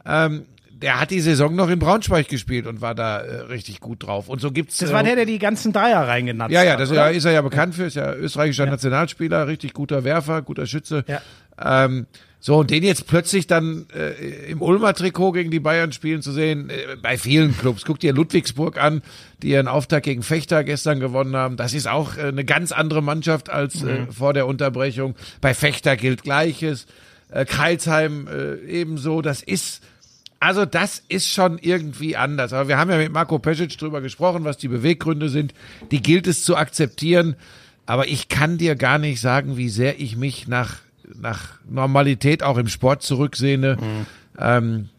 ähm, 0.05 0.45
der 0.83 0.99
hat 0.99 1.11
die 1.11 1.21
Saison 1.21 1.55
noch 1.55 1.69
in 1.69 1.79
Braunschweig 1.79 2.27
gespielt 2.27 2.67
und 2.67 2.81
war 2.81 2.93
da 2.93 3.21
äh, 3.21 3.35
richtig 3.43 3.79
gut 3.79 4.03
drauf. 4.05 4.27
Und 4.27 4.41
so 4.41 4.51
gibt's. 4.51 4.79
Das 4.79 4.91
war 4.91 4.99
äh, 5.01 5.05
der, 5.05 5.15
der 5.15 5.25
die 5.25 5.39
ganzen 5.39 5.71
Dreier 5.71 6.05
reingenannt 6.05 6.53
hat. 6.53 6.63
Ja, 6.63 6.69
ja, 6.69 6.75
das 6.75 6.91
ja, 6.91 7.07
ist 7.07 7.23
er 7.23 7.31
ja 7.31 7.41
bekannt 7.41 7.73
für, 7.73 7.85
ist 7.85 7.95
ja 7.95 8.13
österreichischer 8.13 8.65
ja. 8.65 8.71
Nationalspieler, 8.71 9.47
richtig 9.47 9.73
guter 9.73 10.03
Werfer, 10.03 10.41
guter 10.41 10.67
Schütze. 10.67 11.05
Ja. 11.07 11.21
Ähm, 11.85 12.05
so, 12.41 12.57
und 12.57 12.69
den 12.69 12.83
jetzt 12.83 13.07
plötzlich 13.07 13.47
dann 13.47 13.85
äh, 13.95 14.51
im 14.51 14.61
Ulmer 14.61 14.93
Trikot 14.93 15.31
gegen 15.31 15.51
die 15.51 15.61
Bayern 15.61 15.93
spielen 15.93 16.21
zu 16.21 16.33
sehen, 16.33 16.69
äh, 16.69 16.97
bei 17.01 17.17
vielen 17.17 17.57
Clubs. 17.57 17.85
Guck 17.85 18.01
dir 18.01 18.11
Ludwigsburg 18.11 18.77
an, 18.77 19.01
die 19.41 19.51
ihren 19.51 19.69
Auftakt 19.69 20.03
gegen 20.03 20.21
Fechter 20.21 20.65
gestern 20.65 20.99
gewonnen 20.99 21.37
haben. 21.37 21.55
Das 21.55 21.73
ist 21.73 21.87
auch 21.87 22.17
äh, 22.17 22.23
eine 22.23 22.43
ganz 22.43 22.73
andere 22.73 23.01
Mannschaft 23.01 23.49
als 23.49 23.81
äh, 23.83 24.01
mhm. 24.01 24.11
vor 24.11 24.33
der 24.33 24.47
Unterbrechung. 24.47 25.15
Bei 25.39 25.53
Fechter 25.53 25.95
gilt 25.95 26.23
Gleiches. 26.23 26.87
Äh, 27.31 27.45
Kreilsheim 27.45 28.27
ebenso. 28.67 29.21
Das 29.21 29.41
ist 29.41 29.81
also 30.43 30.65
das 30.65 31.01
ist 31.07 31.31
schon 31.31 31.57
irgendwie 31.57 32.17
anders. 32.17 32.51
Aber 32.51 32.67
wir 32.67 32.77
haben 32.77 32.91
ja 32.91 32.97
mit 32.97 33.13
Marco 33.13 33.39
Pesic 33.39 33.77
drüber 33.77 34.01
gesprochen, 34.01 34.43
was 34.43 34.57
die 34.57 34.67
Beweggründe 34.67 35.29
sind. 35.29 35.53
Die 35.89 36.01
gilt 36.01 36.27
es 36.27 36.43
zu 36.43 36.57
akzeptieren. 36.57 37.37
Aber 37.85 38.09
ich 38.09 38.27
kann 38.27 38.57
dir 38.57 38.75
gar 38.75 38.97
nicht 38.97 39.21
sagen, 39.21 39.55
wie 39.55 39.69
sehr 39.69 40.01
ich 40.01 40.17
mich 40.17 40.49
nach, 40.49 40.79
nach 41.15 41.59
Normalität 41.69 42.43
auch 42.43 42.57
im 42.57 42.67
Sport 42.67 43.03
zurücksehne. 43.03 43.77
Mhm. 43.79 44.05
Ähm, 44.37 44.89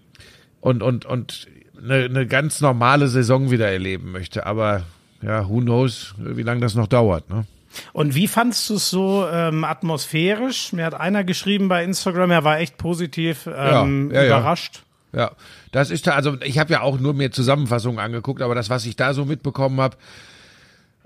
und, 0.63 0.83
und, 0.83 1.05
und 1.05 1.47
eine, 1.79 2.05
eine 2.05 2.27
ganz 2.27 2.63
normale 2.63 3.09
Saison 3.09 3.51
wieder 3.51 3.71
erleben 3.71 4.13
möchte. 4.13 4.47
Aber 4.47 4.85
ja, 5.21 5.47
who 5.47 5.61
knows, 5.61 6.15
wie 6.17 6.43
lange 6.43 6.63
das 6.63 6.75
noch 6.75 6.87
dauert. 6.87 7.29
Ne? 7.29 7.45
Und 7.93 8.15
wie 8.15 8.29
fandst 8.29 8.71
du 8.71 8.77
es 8.77 8.89
so 8.89 9.27
ähm, 9.31 9.65
atmosphärisch? 9.65 10.73
Mir 10.73 10.87
hat 10.87 10.95
einer 10.95 11.23
geschrieben 11.23 11.69
bei 11.69 11.85
Instagram, 11.85 12.31
er 12.31 12.45
war 12.45 12.61
echt 12.61 12.79
positiv 12.79 13.47
ähm, 13.47 14.11
ja, 14.11 14.23
ja, 14.23 14.27
überrascht. 14.27 14.77
Ja. 14.77 14.84
Ja, 15.15 15.33
das 15.73 15.91
ist 15.91 16.07
da, 16.07 16.13
also 16.13 16.37
ich 16.43 16.59
habe 16.59 16.73
ja 16.73 16.81
auch 16.81 16.99
nur 16.99 17.15
mir 17.15 17.31
Zusammenfassungen 17.31 17.99
angeguckt, 17.99 18.43
aber 18.43 18.55
das, 18.55 18.71
was 18.71 18.87
ich 18.87 18.97
da 18.97 19.15
so 19.15 19.25
mitbekommen 19.25 19.81
habe, 19.81 19.97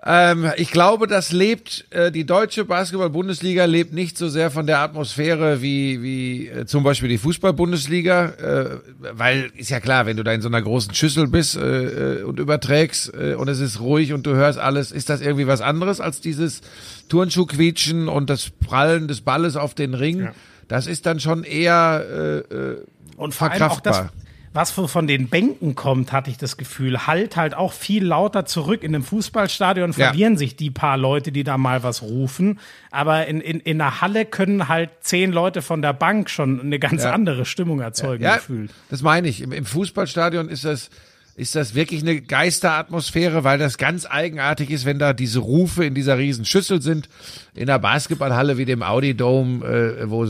ähm, 0.05 0.53
ich 0.57 0.71
glaube, 0.71 1.09
das 1.09 1.33
lebt, 1.33 1.87
äh, 1.91 2.13
die 2.13 2.25
deutsche 2.25 2.65
Basketball-Bundesliga 2.65 3.65
lebt 3.65 3.93
nicht 3.93 4.17
so 4.17 4.29
sehr 4.29 4.53
von 4.53 4.65
der 4.67 4.79
Atmosphäre 4.79 5.61
wie, 5.61 6.03
wie 6.03 6.47
äh, 6.47 6.67
zum 6.67 6.85
Beispiel 6.85 7.09
die 7.09 7.19
Fußball-Bundesliga, 7.19 8.27
äh, 8.27 8.81
weil 9.13 9.51
ist 9.57 9.71
ja 9.71 9.81
klar, 9.81 10.07
wenn 10.07 10.17
du 10.17 10.23
da 10.23 10.33
in 10.33 10.41
so 10.41 10.49
einer 10.49 10.63
großen 10.63 10.95
Schüssel 10.95 11.27
bist 11.27 11.57
äh, 11.57 12.21
äh 12.21 12.23
und 12.23 12.39
überträgst 12.39 13.13
äh, 13.13 13.35
und 13.35 13.49
es 13.49 13.59
ist 13.59 13.81
ruhig 13.81 14.13
und 14.13 14.25
du 14.25 14.37
hörst 14.37 14.61
alles, 14.61 14.93
ist 14.93 15.11
das 15.11 15.21
irgendwie 15.21 15.49
was 15.49 15.61
anderes 15.61 16.01
als 16.01 16.21
dieses 16.21 16.61
Turnschuhquietschen 17.09 18.07
und 18.09 18.31
das 18.31 18.51
Prallen 18.51 19.09
des 19.09 19.23
Balles 19.23 19.57
auf 19.57 19.75
den 19.75 19.95
Ring. 19.95 20.21
Ja. 20.21 20.33
Das 20.69 20.87
ist 20.87 21.07
dann 21.07 21.19
schon 21.19 21.43
eher 21.43 22.05
äh, 22.09 22.55
äh, 22.55 22.85
und 23.19 23.35
vor 23.35 23.51
allem 23.51 23.63
auch 23.63 23.81
das, 23.81 24.07
was 24.53 24.71
von 24.71 25.07
den 25.07 25.29
Bänken 25.29 25.75
kommt, 25.75 26.13
hatte 26.13 26.31
ich 26.31 26.39
das 26.39 26.57
Gefühl, 26.57 27.07
halt 27.07 27.37
halt 27.37 27.55
auch 27.55 27.73
viel 27.73 28.05
lauter 28.05 28.47
zurück. 28.47 28.83
In 28.83 28.95
einem 28.95 29.05
Fußballstadion 29.05 29.93
verlieren 29.93 30.35
ja. 30.35 30.39
sich 30.39 30.57
die 30.57 30.71
paar 30.71 30.97
Leute, 30.97 31.33
die 31.33 31.45
da 31.45 31.59
mal 31.59 31.83
was 31.83 32.03
rufen. 32.03 32.59
Aber 32.91 33.27
in, 33.27 33.41
in, 33.41 33.61
in 33.61 33.81
einer 33.81 34.01
Halle 34.01 34.25
können 34.25 34.69
halt 34.69 34.91
zehn 35.01 35.33
Leute 35.33 35.63
von 35.63 35.83
der 35.83 35.93
Bank 35.93 36.31
schon 36.31 36.61
eine 36.61 36.79
ganz 36.79 37.05
ja. 37.05 37.13
andere 37.13 37.45
Stimmung 37.45 37.81
erzeugen, 37.81 38.25
ja, 38.25 38.37
gefühlt. 38.37 38.71
Das 38.89 39.03
meine 39.03 39.29
ich. 39.29 39.43
Im, 39.43 39.53
Im 39.53 39.67
Fußballstadion 39.67 40.49
ist 40.49 40.65
das, 40.65 40.89
ist 41.37 41.55
das 41.55 41.75
wirklich 41.75 42.03
eine 42.03 42.21
Geisteratmosphäre, 42.21 43.45
weil 43.45 43.59
das 43.59 43.79
ganz 43.79 44.07
eigenartig 44.07 44.71
ist, 44.71 44.87
wenn 44.87 44.99
da 44.99 45.13
diese 45.13 45.41
Rufe 45.41 45.85
in 45.85 45.95
dieser 45.95 46.19
riesen 46.19 46.45
Schüssel 46.45 46.81
sind. 46.81 47.09
In 47.55 47.67
der 47.67 47.79
Basketballhalle 47.79 48.57
wie 48.59 48.65
dem 48.65 48.83
Audi 48.83 49.15
Dome, 49.15 49.65
äh, 49.65 50.11
wo 50.11 50.27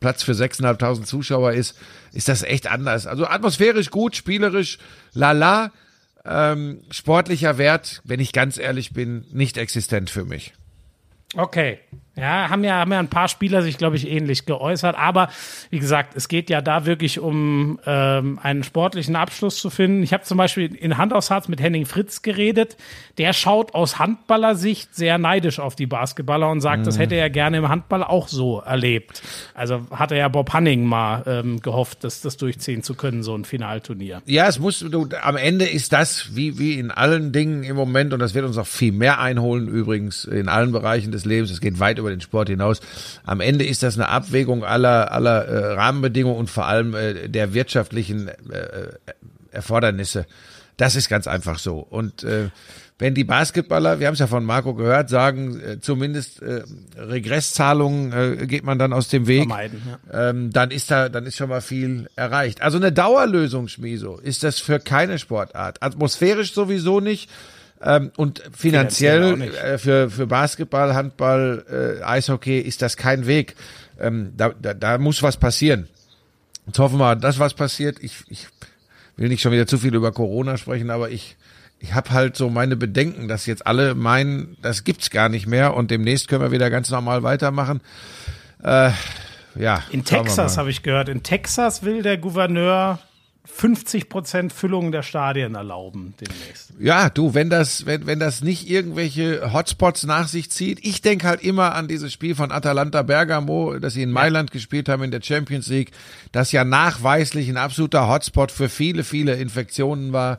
Platz 0.00 0.22
für 0.22 0.32
6.500 0.32 1.04
Zuschauer 1.04 1.52
ist, 1.52 1.76
ist 2.12 2.28
das 2.28 2.42
echt 2.42 2.66
anders. 2.66 3.06
Also 3.06 3.26
atmosphärisch 3.26 3.90
gut, 3.90 4.16
spielerisch 4.16 4.78
lala, 5.12 5.72
ähm, 6.24 6.82
sportlicher 6.90 7.58
Wert, 7.58 8.00
wenn 8.04 8.20
ich 8.20 8.32
ganz 8.32 8.58
ehrlich 8.58 8.92
bin, 8.92 9.24
nicht 9.32 9.56
existent 9.56 10.10
für 10.10 10.24
mich. 10.24 10.54
Okay. 11.34 11.80
Ja, 12.18 12.50
haben 12.50 12.64
ja, 12.64 12.76
haben 12.76 12.92
ja 12.92 12.98
ein 12.98 13.08
paar 13.08 13.28
Spieler 13.28 13.62
sich, 13.62 13.78
glaube 13.78 13.96
ich, 13.96 14.08
ähnlich 14.08 14.46
geäußert. 14.46 14.96
Aber 14.98 15.28
wie 15.70 15.78
gesagt, 15.78 16.16
es 16.16 16.28
geht 16.28 16.50
ja 16.50 16.60
da 16.60 16.86
wirklich 16.86 17.20
um 17.20 17.78
ähm, 17.86 18.38
einen 18.42 18.64
sportlichen 18.64 19.16
Abschluss 19.16 19.58
zu 19.58 19.70
finden. 19.70 20.02
Ich 20.02 20.12
habe 20.12 20.24
zum 20.24 20.38
Beispiel 20.38 20.74
in 20.74 20.98
Hand 20.98 21.12
aufs 21.12 21.30
Harz 21.30 21.48
mit 21.48 21.60
Henning 21.60 21.86
Fritz 21.86 22.22
geredet. 22.22 22.76
Der 23.18 23.32
schaut 23.32 23.74
aus 23.74 23.98
Handballersicht 23.98 24.94
sehr 24.94 25.18
neidisch 25.18 25.60
auf 25.60 25.76
die 25.76 25.86
Basketballer 25.86 26.50
und 26.50 26.60
sagt, 26.60 26.80
mhm. 26.80 26.84
das 26.84 26.98
hätte 26.98 27.14
er 27.14 27.30
gerne 27.30 27.58
im 27.58 27.68
Handball 27.68 28.02
auch 28.02 28.28
so 28.28 28.60
erlebt. 28.60 29.22
Also 29.54 29.86
hatte 29.90 30.16
ja 30.16 30.28
Bob 30.28 30.52
Hanning 30.52 30.84
mal 30.84 31.22
ähm, 31.26 31.60
gehofft, 31.60 32.04
dass 32.04 32.20
das 32.20 32.36
durchziehen 32.36 32.82
zu 32.82 32.94
können, 32.94 33.22
so 33.22 33.34
ein 33.34 33.44
Finalturnier. 33.44 34.22
Ja, 34.26 34.48
es 34.48 34.58
muss, 34.58 34.80
du, 34.80 35.08
am 35.22 35.36
Ende 35.36 35.66
ist 35.66 35.92
das, 35.92 36.34
wie, 36.34 36.58
wie 36.58 36.78
in 36.78 36.90
allen 36.90 37.32
Dingen 37.32 37.64
im 37.64 37.76
Moment, 37.76 38.12
und 38.12 38.20
das 38.20 38.34
wird 38.34 38.44
uns 38.44 38.58
auch 38.58 38.66
viel 38.66 38.92
mehr 38.92 39.20
einholen, 39.20 39.68
übrigens, 39.68 40.24
in 40.24 40.48
allen 40.48 40.72
Bereichen 40.72 41.12
des 41.12 41.24
Lebens. 41.24 41.50
Es 41.50 41.60
geht 41.60 41.80
weit 41.80 41.98
über 41.98 42.07
über 42.08 42.16
den 42.16 42.20
Sport 42.20 42.48
hinaus. 42.48 42.80
Am 43.24 43.40
Ende 43.40 43.64
ist 43.64 43.82
das 43.82 43.96
eine 43.96 44.08
Abwägung 44.08 44.64
aller, 44.64 45.12
aller 45.12 45.44
äh, 45.44 45.72
Rahmenbedingungen 45.74 46.38
und 46.38 46.50
vor 46.50 46.66
allem 46.66 46.94
äh, 46.94 47.28
der 47.28 47.54
wirtschaftlichen 47.54 48.28
äh, 48.28 48.34
Erfordernisse. 49.50 50.26
Das 50.76 50.94
ist 50.94 51.08
ganz 51.08 51.26
einfach 51.26 51.58
so. 51.58 51.78
Und 51.78 52.22
äh, 52.22 52.50
wenn 53.00 53.14
die 53.14 53.24
Basketballer, 53.24 54.00
wir 54.00 54.08
haben 54.08 54.14
es 54.14 54.20
ja 54.20 54.26
von 54.26 54.44
Marco 54.44 54.74
gehört, 54.74 55.08
sagen, 55.08 55.60
äh, 55.60 55.80
zumindest 55.80 56.42
äh, 56.42 56.62
Regresszahlungen 56.96 58.12
äh, 58.12 58.46
geht 58.46 58.64
man 58.64 58.78
dann 58.78 58.92
aus 58.92 59.08
dem 59.08 59.26
Weg, 59.26 59.48
ja. 59.48 60.30
ähm, 60.30 60.50
dann 60.50 60.70
ist 60.70 60.90
da, 60.90 61.08
dann 61.08 61.24
ist 61.26 61.36
schon 61.36 61.48
mal 61.48 61.60
viel 61.60 62.08
erreicht. 62.16 62.60
Also 62.60 62.78
eine 62.78 62.92
Dauerlösung, 62.92 63.68
Schmiso, 63.68 64.18
ist 64.18 64.42
das 64.42 64.58
für 64.58 64.80
keine 64.80 65.18
Sportart. 65.18 65.82
Atmosphärisch 65.82 66.52
sowieso 66.52 67.00
nicht. 67.00 67.30
Ähm, 67.82 68.10
und 68.16 68.42
finanziell, 68.56 69.36
finanziell 69.36 69.74
äh, 69.74 69.78
für, 69.78 70.10
für 70.10 70.26
Basketball, 70.26 70.94
Handball, 70.94 72.00
äh, 72.00 72.04
Eishockey 72.04 72.58
ist 72.58 72.82
das 72.82 72.96
kein 72.96 73.26
Weg. 73.26 73.54
Ähm, 74.00 74.32
da, 74.36 74.50
da, 74.50 74.74
da 74.74 74.98
muss 74.98 75.22
was 75.22 75.36
passieren. 75.36 75.88
Jetzt 76.66 76.78
hoffen 76.78 76.98
wir, 76.98 77.16
dass 77.16 77.38
was 77.38 77.54
passiert. 77.54 77.98
Ich, 78.02 78.24
ich 78.28 78.46
will 79.16 79.28
nicht 79.28 79.42
schon 79.42 79.52
wieder 79.52 79.66
zu 79.66 79.78
viel 79.78 79.94
über 79.94 80.12
Corona 80.12 80.56
sprechen, 80.56 80.90
aber 80.90 81.10
ich, 81.10 81.36
ich 81.78 81.94
habe 81.94 82.10
halt 82.10 82.36
so 82.36 82.50
meine 82.50 82.76
Bedenken, 82.76 83.28
dass 83.28 83.46
jetzt 83.46 83.66
alle 83.66 83.94
meinen, 83.94 84.56
das 84.60 84.84
gibt's 84.84 85.10
gar 85.10 85.28
nicht 85.28 85.46
mehr 85.46 85.74
und 85.74 85.90
demnächst 85.90 86.28
können 86.28 86.42
wir 86.42 86.50
wieder 86.50 86.70
ganz 86.70 86.90
normal 86.90 87.22
weitermachen. 87.22 87.80
Äh, 88.62 88.90
ja. 89.54 89.82
In 89.90 90.04
Texas 90.04 90.58
habe 90.58 90.70
ich 90.70 90.82
gehört. 90.82 91.08
In 91.08 91.22
Texas 91.22 91.82
will 91.82 92.02
der 92.02 92.18
Gouverneur 92.18 92.98
50 93.50 94.08
Prozent 94.08 94.52
Füllung 94.52 94.92
der 94.92 95.02
Stadien 95.02 95.54
erlauben 95.56 96.14
demnächst. 96.20 96.72
Ja, 96.78 97.10
du, 97.10 97.34
wenn 97.34 97.50
das, 97.50 97.86
wenn, 97.86 98.06
wenn 98.06 98.20
das 98.20 98.40
nicht 98.40 98.70
irgendwelche 98.70 99.52
Hotspots 99.52 100.04
nach 100.04 100.28
sich 100.28 100.50
zieht, 100.50 100.84
ich 100.84 101.02
denke 101.02 101.26
halt 101.26 101.42
immer 101.42 101.74
an 101.74 101.88
dieses 101.88 102.12
Spiel 102.12 102.36
von 102.36 102.52
Atalanta 102.52 103.02
Bergamo, 103.02 103.78
das 103.78 103.94
sie 103.94 104.02
in 104.02 104.12
Mailand 104.12 104.50
ja. 104.50 104.52
gespielt 104.52 104.88
haben 104.88 105.02
in 105.02 105.10
der 105.10 105.22
Champions 105.22 105.66
League, 105.68 105.90
das 106.30 106.52
ja 106.52 106.64
nachweislich 106.64 107.48
ein 107.48 107.56
absoluter 107.56 108.08
Hotspot 108.08 108.52
für 108.52 108.68
viele, 108.68 109.02
viele 109.02 109.34
Infektionen 109.34 110.12
war. 110.12 110.38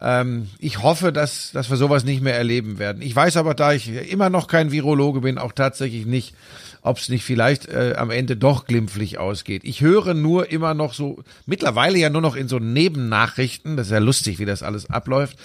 Ähm, 0.00 0.48
ich 0.58 0.82
hoffe, 0.82 1.12
dass, 1.12 1.52
dass 1.52 1.70
wir 1.70 1.76
sowas 1.76 2.04
nicht 2.04 2.22
mehr 2.22 2.36
erleben 2.36 2.78
werden. 2.78 3.02
Ich 3.02 3.14
weiß 3.14 3.36
aber, 3.36 3.54
da 3.54 3.72
ich 3.72 4.10
immer 4.10 4.30
noch 4.30 4.48
kein 4.48 4.72
Virologe 4.72 5.20
bin, 5.20 5.38
auch 5.38 5.52
tatsächlich 5.52 6.04
nicht, 6.06 6.34
ob 6.82 6.98
es 6.98 7.08
nicht 7.08 7.24
vielleicht 7.24 7.68
äh, 7.68 7.94
am 7.96 8.10
Ende 8.10 8.36
doch 8.36 8.66
glimpflich 8.66 9.18
ausgeht. 9.18 9.62
Ich 9.64 9.80
höre 9.80 10.14
nur 10.14 10.50
immer 10.50 10.74
noch 10.74 10.94
so, 10.94 11.22
mittlerweile 11.46 11.98
ja 11.98 12.10
nur 12.10 12.22
noch 12.22 12.36
in 12.36 12.48
so 12.48 12.58
Nebennachrichten, 12.58 13.76
das 13.76 13.86
ist 13.86 13.92
ja 13.92 13.98
lustig, 13.98 14.38
wie 14.38 14.44
das 14.44 14.62
alles 14.62 14.90
abläuft, 14.90 15.38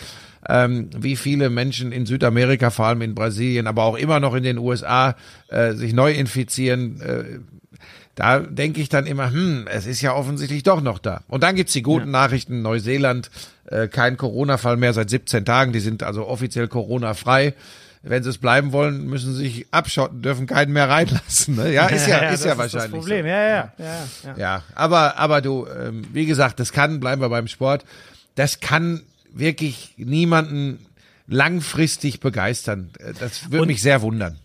ähm, 0.48 0.90
wie 0.98 1.16
viele 1.16 1.50
Menschen 1.50 1.92
in 1.92 2.06
Südamerika, 2.06 2.72
vor 2.72 2.88
allem 2.88 3.02
in 3.02 3.16
Brasilien, 3.16 3.68
aber 3.68 3.84
auch 3.84 3.98
immer 3.98 4.20
noch 4.20 4.34
in 4.34 4.44
den 4.44 4.58
USA 4.58 5.16
äh, 5.50 5.74
sich 5.74 5.94
neu 5.94 6.12
infizieren. 6.12 7.02
Äh, 7.02 7.40
da 8.20 8.40
denke 8.40 8.82
ich 8.82 8.90
dann 8.90 9.06
immer, 9.06 9.32
hm, 9.32 9.66
es 9.72 9.86
ist 9.86 10.02
ja 10.02 10.14
offensichtlich 10.14 10.64
doch 10.64 10.82
noch 10.82 11.00
da. 11.00 11.22
Und 11.30 11.42
dann 11.42 11.56
gibt's 11.56 11.74
die 11.74 11.82
guten 11.82 12.08
ja. 12.08 12.12
Nachrichten, 12.12 12.62
Neuseeland, 12.62 13.32
äh, 13.66 13.88
kein 13.88 14.18
Corona-Fall 14.18 14.76
mehr 14.76 14.94
seit 14.94 15.10
17 15.10 15.46
Tagen, 15.46 15.72
die 15.72 15.80
sind 15.80 16.04
also 16.04 16.28
offiziell 16.28 16.68
Corona-frei 16.68 17.54
wenn 18.02 18.24
sie 18.24 18.30
es 18.30 18.38
bleiben 18.38 18.72
wollen, 18.72 19.08
müssen 19.08 19.36
sie 19.36 19.44
sich 19.44 19.68
abschotten, 19.72 20.22
dürfen 20.22 20.48
keinen 20.48 20.72
mehr 20.72 20.88
reinlassen. 20.88 21.56
Ne? 21.56 21.74
Ja, 21.74 21.88
ist 21.88 22.08
ja, 22.08 22.24
ja, 22.24 22.30
ist 22.30 22.46
ja 22.46 22.58
wahrscheinlich. 22.58 22.92
Das 22.92 23.00
Problem, 23.00 23.26
so. 23.26 23.30
ja, 23.30 23.42
ja, 23.42 23.74
ja, 23.78 24.08
ja. 24.24 24.38
Ja, 24.38 24.64
aber, 24.74 25.18
aber 25.18 25.42
du, 25.42 25.68
ähm, 25.68 26.08
wie 26.14 26.26
gesagt, 26.26 26.62
das 26.62 26.72
kann, 26.72 27.02
bleiben 27.02 27.22
wir 27.22 27.30
beim 27.30 27.48
Sport, 27.48 27.84
das 28.36 28.62
kann 28.62 29.02
wirklich 29.34 29.96
niemanden 29.98 30.80
langfristig 31.28 32.22
begeistern. 32.22 32.92
Das 33.20 33.52
würde 33.52 33.68
mich 33.68 33.82
sehr 33.82 34.02
wundern. 34.02 34.40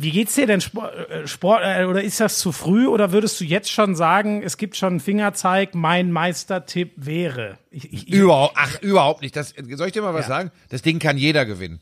Wie 0.00 0.12
geht's 0.12 0.36
dir 0.36 0.46
denn 0.46 0.60
Sport, 0.60 0.94
äh, 1.10 1.26
Sport 1.26 1.62
äh, 1.64 1.84
oder 1.84 2.04
ist 2.04 2.20
das 2.20 2.38
zu 2.38 2.52
früh 2.52 2.86
oder 2.86 3.10
würdest 3.10 3.40
du 3.40 3.44
jetzt 3.44 3.68
schon 3.68 3.96
sagen, 3.96 4.42
es 4.44 4.56
gibt 4.56 4.76
schon 4.76 4.94
einen 4.94 5.00
Fingerzeig, 5.00 5.74
mein 5.74 6.12
Meistertipp 6.12 6.92
wäre? 6.94 7.58
Ich, 7.72 7.92
ich, 7.92 8.08
überhaupt, 8.08 8.54
ach, 8.56 8.80
überhaupt 8.80 9.22
nicht. 9.22 9.34
Das, 9.34 9.54
soll 9.56 9.88
ich 9.88 9.92
dir 9.92 10.02
mal 10.02 10.14
was 10.14 10.28
ja. 10.28 10.36
sagen? 10.36 10.52
Das 10.68 10.82
Ding 10.82 11.00
kann 11.00 11.18
jeder 11.18 11.44
gewinnen. 11.44 11.80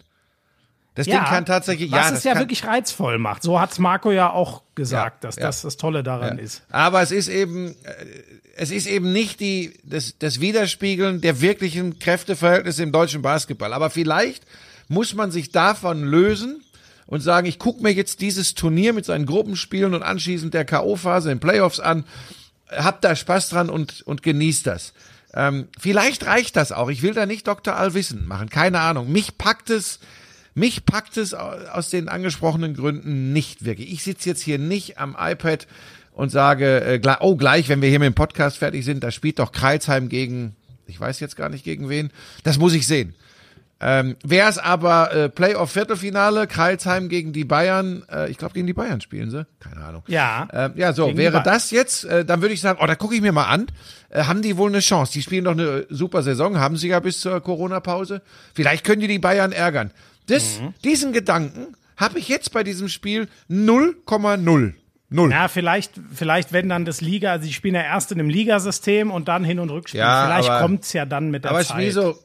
Das 0.95 1.07
ja, 1.07 1.17
Ding 1.17 1.25
kann 1.25 1.45
tatsächlich, 1.45 1.93
was 1.93 2.09
ja, 2.09 2.17
es 2.17 2.25
ja 2.25 2.33
kann, 2.33 2.41
wirklich 2.41 2.67
reizvoll 2.67 3.19
macht. 3.19 3.43
So 3.43 3.61
hat's 3.61 3.79
Marco 3.79 4.11
ja 4.11 4.31
auch 4.31 4.63
gesagt, 4.75 5.23
ja, 5.23 5.29
dass 5.29 5.37
das 5.37 5.61
das 5.61 5.77
Tolle 5.77 6.03
daran 6.03 6.39
ist. 6.39 6.63
Aber 6.71 7.03
es 7.03 7.11
ist 7.11 7.29
eben, 7.29 7.73
äh, 7.85 8.07
es 8.57 8.71
ist 8.71 8.87
eben 8.87 9.13
nicht 9.13 9.41
die, 9.41 9.75
das, 9.85 10.19
das 10.19 10.41
Widerspiegeln 10.41 11.21
der 11.21 11.43
wirklichen 11.43 11.99
Kräfteverhältnisse 11.99 12.83
im 12.83 12.93
deutschen 12.93 13.21
Basketball. 13.21 13.75
Aber 13.75 13.91
vielleicht 13.91 14.47
muss 14.89 15.15
man 15.15 15.31
sich 15.31 15.51
davon 15.51 16.03
lösen 16.03 16.63
und 17.07 17.21
sagen, 17.21 17.47
ich 17.47 17.59
gucke 17.59 17.83
mir 17.83 17.93
jetzt 17.93 18.21
dieses 18.21 18.55
Turnier 18.55 18.93
mit 18.93 19.05
seinen 19.05 19.27
Gruppenspielen 19.27 19.95
und 19.95 20.03
anschließend 20.03 20.55
der 20.55 20.65
K.O.-Phase 20.65 21.31
in 21.31 21.41
Playoffs 21.41 21.81
an, 21.81 22.05
hab 22.69 23.01
da 23.01 23.15
Spaß 23.15 23.49
dran 23.49 23.71
und, 23.71 24.03
und 24.03 24.23
genießt 24.23 24.67
das. 24.67 24.93
Ähm, 25.35 25.69
vielleicht 25.79 26.27
reicht 26.27 26.57
das 26.57 26.73
auch. 26.73 26.89
Ich 26.89 27.03
will 27.03 27.15
da 27.15 27.27
nicht 27.27 27.47
Dr. 27.47 27.77
Allwissen 27.77 28.27
machen, 28.27 28.49
keine 28.49 28.81
Ahnung. 28.81 29.13
Mich 29.13 29.39
packt 29.39 29.71
es, 29.71 30.01
mich 30.55 30.87
packt 30.87 31.17
es 31.17 31.35
aus 31.35 31.91
den 31.91 32.09
angesprochenen 32.09 32.75
Gründen 32.75 33.33
nicht 33.33 33.65
wirklich. 33.65 33.93
Ich 33.93 34.03
sitze 34.03 34.29
jetzt 34.31 34.43
hier 34.43 34.59
nicht 34.59 34.99
am 34.99 35.17
iPad 35.19 35.67
und 36.13 36.31
sage, 36.31 36.81
äh, 36.81 37.17
oh, 37.21 37.37
gleich, 37.37 37.69
wenn 37.69 37.83
wir 37.83 37.91
hier 37.91 37.99
mit 37.99 38.07
dem 38.07 38.15
Podcast 38.15 38.57
fertig 38.57 38.85
sind, 38.85 39.05
da 39.05 39.11
spielt 39.11 39.39
doch 39.39 39.53
Kreilsheim 39.53 40.09
gegen, 40.09 40.57
ich 40.87 40.99
weiß 40.99 41.21
jetzt 41.21 41.37
gar 41.37 41.51
nicht 41.51 41.65
gegen 41.65 41.89
wen. 41.89 42.11
Das 42.43 42.59
muss 42.59 42.73
ich 42.73 42.87
sehen. 42.87 43.15
Ähm, 43.79 44.17
Wäre 44.25 44.49
es 44.49 44.57
aber 44.57 45.13
äh, 45.13 45.29
Playoff-Viertelfinale, 45.29 46.47
Kreilsheim 46.47 47.11
gegen 47.11 47.35
die 47.35 47.45
Bayern, 47.45 48.05
äh, 48.11 48.31
ich 48.31 48.39
glaube 48.39 48.55
gegen 48.55 48.67
die 48.67 48.73
Bayern 48.73 49.03
spielen 49.03 49.31
sie, 49.31 49.47
keine 49.61 49.85
Ahnung. 49.85 50.03
Ja. 50.07 50.49
Äh, 50.51 50.71
ja, 50.77 50.95
so, 50.95 51.15
wäre 51.17 51.43
das 51.43 51.71
jetzt, 51.71 52.05
äh, 52.05 52.25
dann 52.25 52.41
würde 52.41 52.55
ich 52.55 52.63
sagen, 52.63 52.79
oh, 52.83 52.87
da 52.87 52.95
gucke 52.95 53.15
ich 53.15 53.21
mir 53.21 53.33
mal 53.33 53.45
an, 53.45 53.67
äh, 54.09 54.25
haben 54.25 54.41
die 54.41 54.57
wohl 54.57 54.71
eine 54.71 54.81
Chance. 54.81 55.13
Die 55.13 55.21
spielen 55.21 55.45
doch 55.45 55.53
eine 55.53 55.87
super 55.91 56.23
Saison, 56.23 56.59
haben 56.59 56.79
sie 56.79 56.89
ja 56.89 57.01
bis 57.01 57.21
zur 57.21 57.39
Corona-Pause. 57.43 58.23
Vielleicht 58.55 58.83
können 58.83 59.03
die 59.03 59.09
die 59.09 59.19
Bayern 59.19 59.53
ärgern. 59.53 59.91
Das, 60.27 60.59
mhm. 60.61 60.73
Diesen 60.83 61.13
Gedanken 61.13 61.77
habe 61.99 62.19
ich 62.19 62.29
jetzt 62.29 62.53
bei 62.53 62.65
diesem 62.65 62.89
Spiel 62.89 63.29
0,0. 63.51 64.73
Null. 65.09 65.31
Ja, 65.31 65.47
vielleicht, 65.47 65.93
vielleicht 66.13 66.53
wenn 66.53 66.69
dann 66.69 66.85
das 66.85 67.01
Liga, 67.01 67.31
also 67.33 67.47
sie 67.47 67.53
spielen 67.53 67.77
ja 67.77 67.83
erst 67.83 68.11
in 68.11 68.19
einem 68.19 68.29
Ligasystem 68.29 69.13
und 69.13 69.29
dann 69.29 69.45
Hin- 69.45 69.61
und 69.61 69.71
Rückspiel. 69.71 70.01
Ja, 70.01 70.27
vielleicht 70.27 70.51
aber, 70.51 70.61
kommt's 70.63 70.93
ja 70.95 71.07
dann 71.07 71.31
mit 71.31 71.45
der 71.45 71.53
aber 71.53 71.63
Zeit. 71.63 71.77
Aber 71.77 71.93
so, 71.93 72.19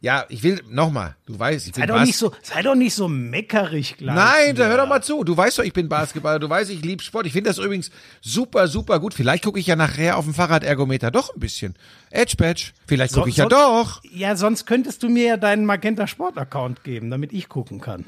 ja, 0.00 0.24
ich 0.28 0.44
will 0.44 0.62
nochmal, 0.70 1.16
du 1.26 1.36
weißt, 1.36 1.66
ich 1.66 1.74
sei 1.74 1.86
bin 1.86 1.96
doch 1.96 2.04
nicht 2.04 2.16
so, 2.16 2.32
Sei 2.42 2.62
doch 2.62 2.76
nicht 2.76 2.94
so 2.94 3.08
meckerig 3.08 3.96
gleich. 3.96 4.14
Nein, 4.14 4.54
da 4.54 4.66
hör 4.66 4.76
doch 4.76 4.88
mal 4.88 5.02
zu. 5.02 5.24
Du 5.24 5.36
weißt 5.36 5.58
doch, 5.58 5.64
ich 5.64 5.72
bin 5.72 5.88
Basketballer, 5.88 6.38
du 6.38 6.48
weißt, 6.48 6.70
ich 6.70 6.84
liebe 6.84 7.02
Sport. 7.02 7.26
Ich 7.26 7.32
finde 7.32 7.50
das 7.50 7.58
übrigens 7.58 7.90
super, 8.20 8.68
super 8.68 9.00
gut. 9.00 9.12
Vielleicht 9.12 9.44
gucke 9.44 9.58
ich 9.58 9.66
ja 9.66 9.74
nachher 9.74 10.16
auf 10.16 10.24
dem 10.24 10.34
Fahrradergometer 10.34 11.10
doch 11.10 11.34
ein 11.34 11.40
bisschen. 11.40 11.74
Edge 12.10 12.36
Badge. 12.36 12.70
Vielleicht 12.86 13.14
gucke 13.14 13.26
so, 13.26 13.30
ich 13.30 13.36
ja 13.38 13.46
doch. 13.46 14.00
Ja, 14.12 14.36
sonst 14.36 14.66
könntest 14.66 15.02
du 15.02 15.08
mir 15.08 15.24
ja 15.24 15.36
deinen 15.36 15.64
Magenta 15.64 16.06
Sport 16.06 16.38
Account 16.38 16.84
geben, 16.84 17.10
damit 17.10 17.32
ich 17.32 17.48
gucken 17.48 17.80
kann. 17.80 18.06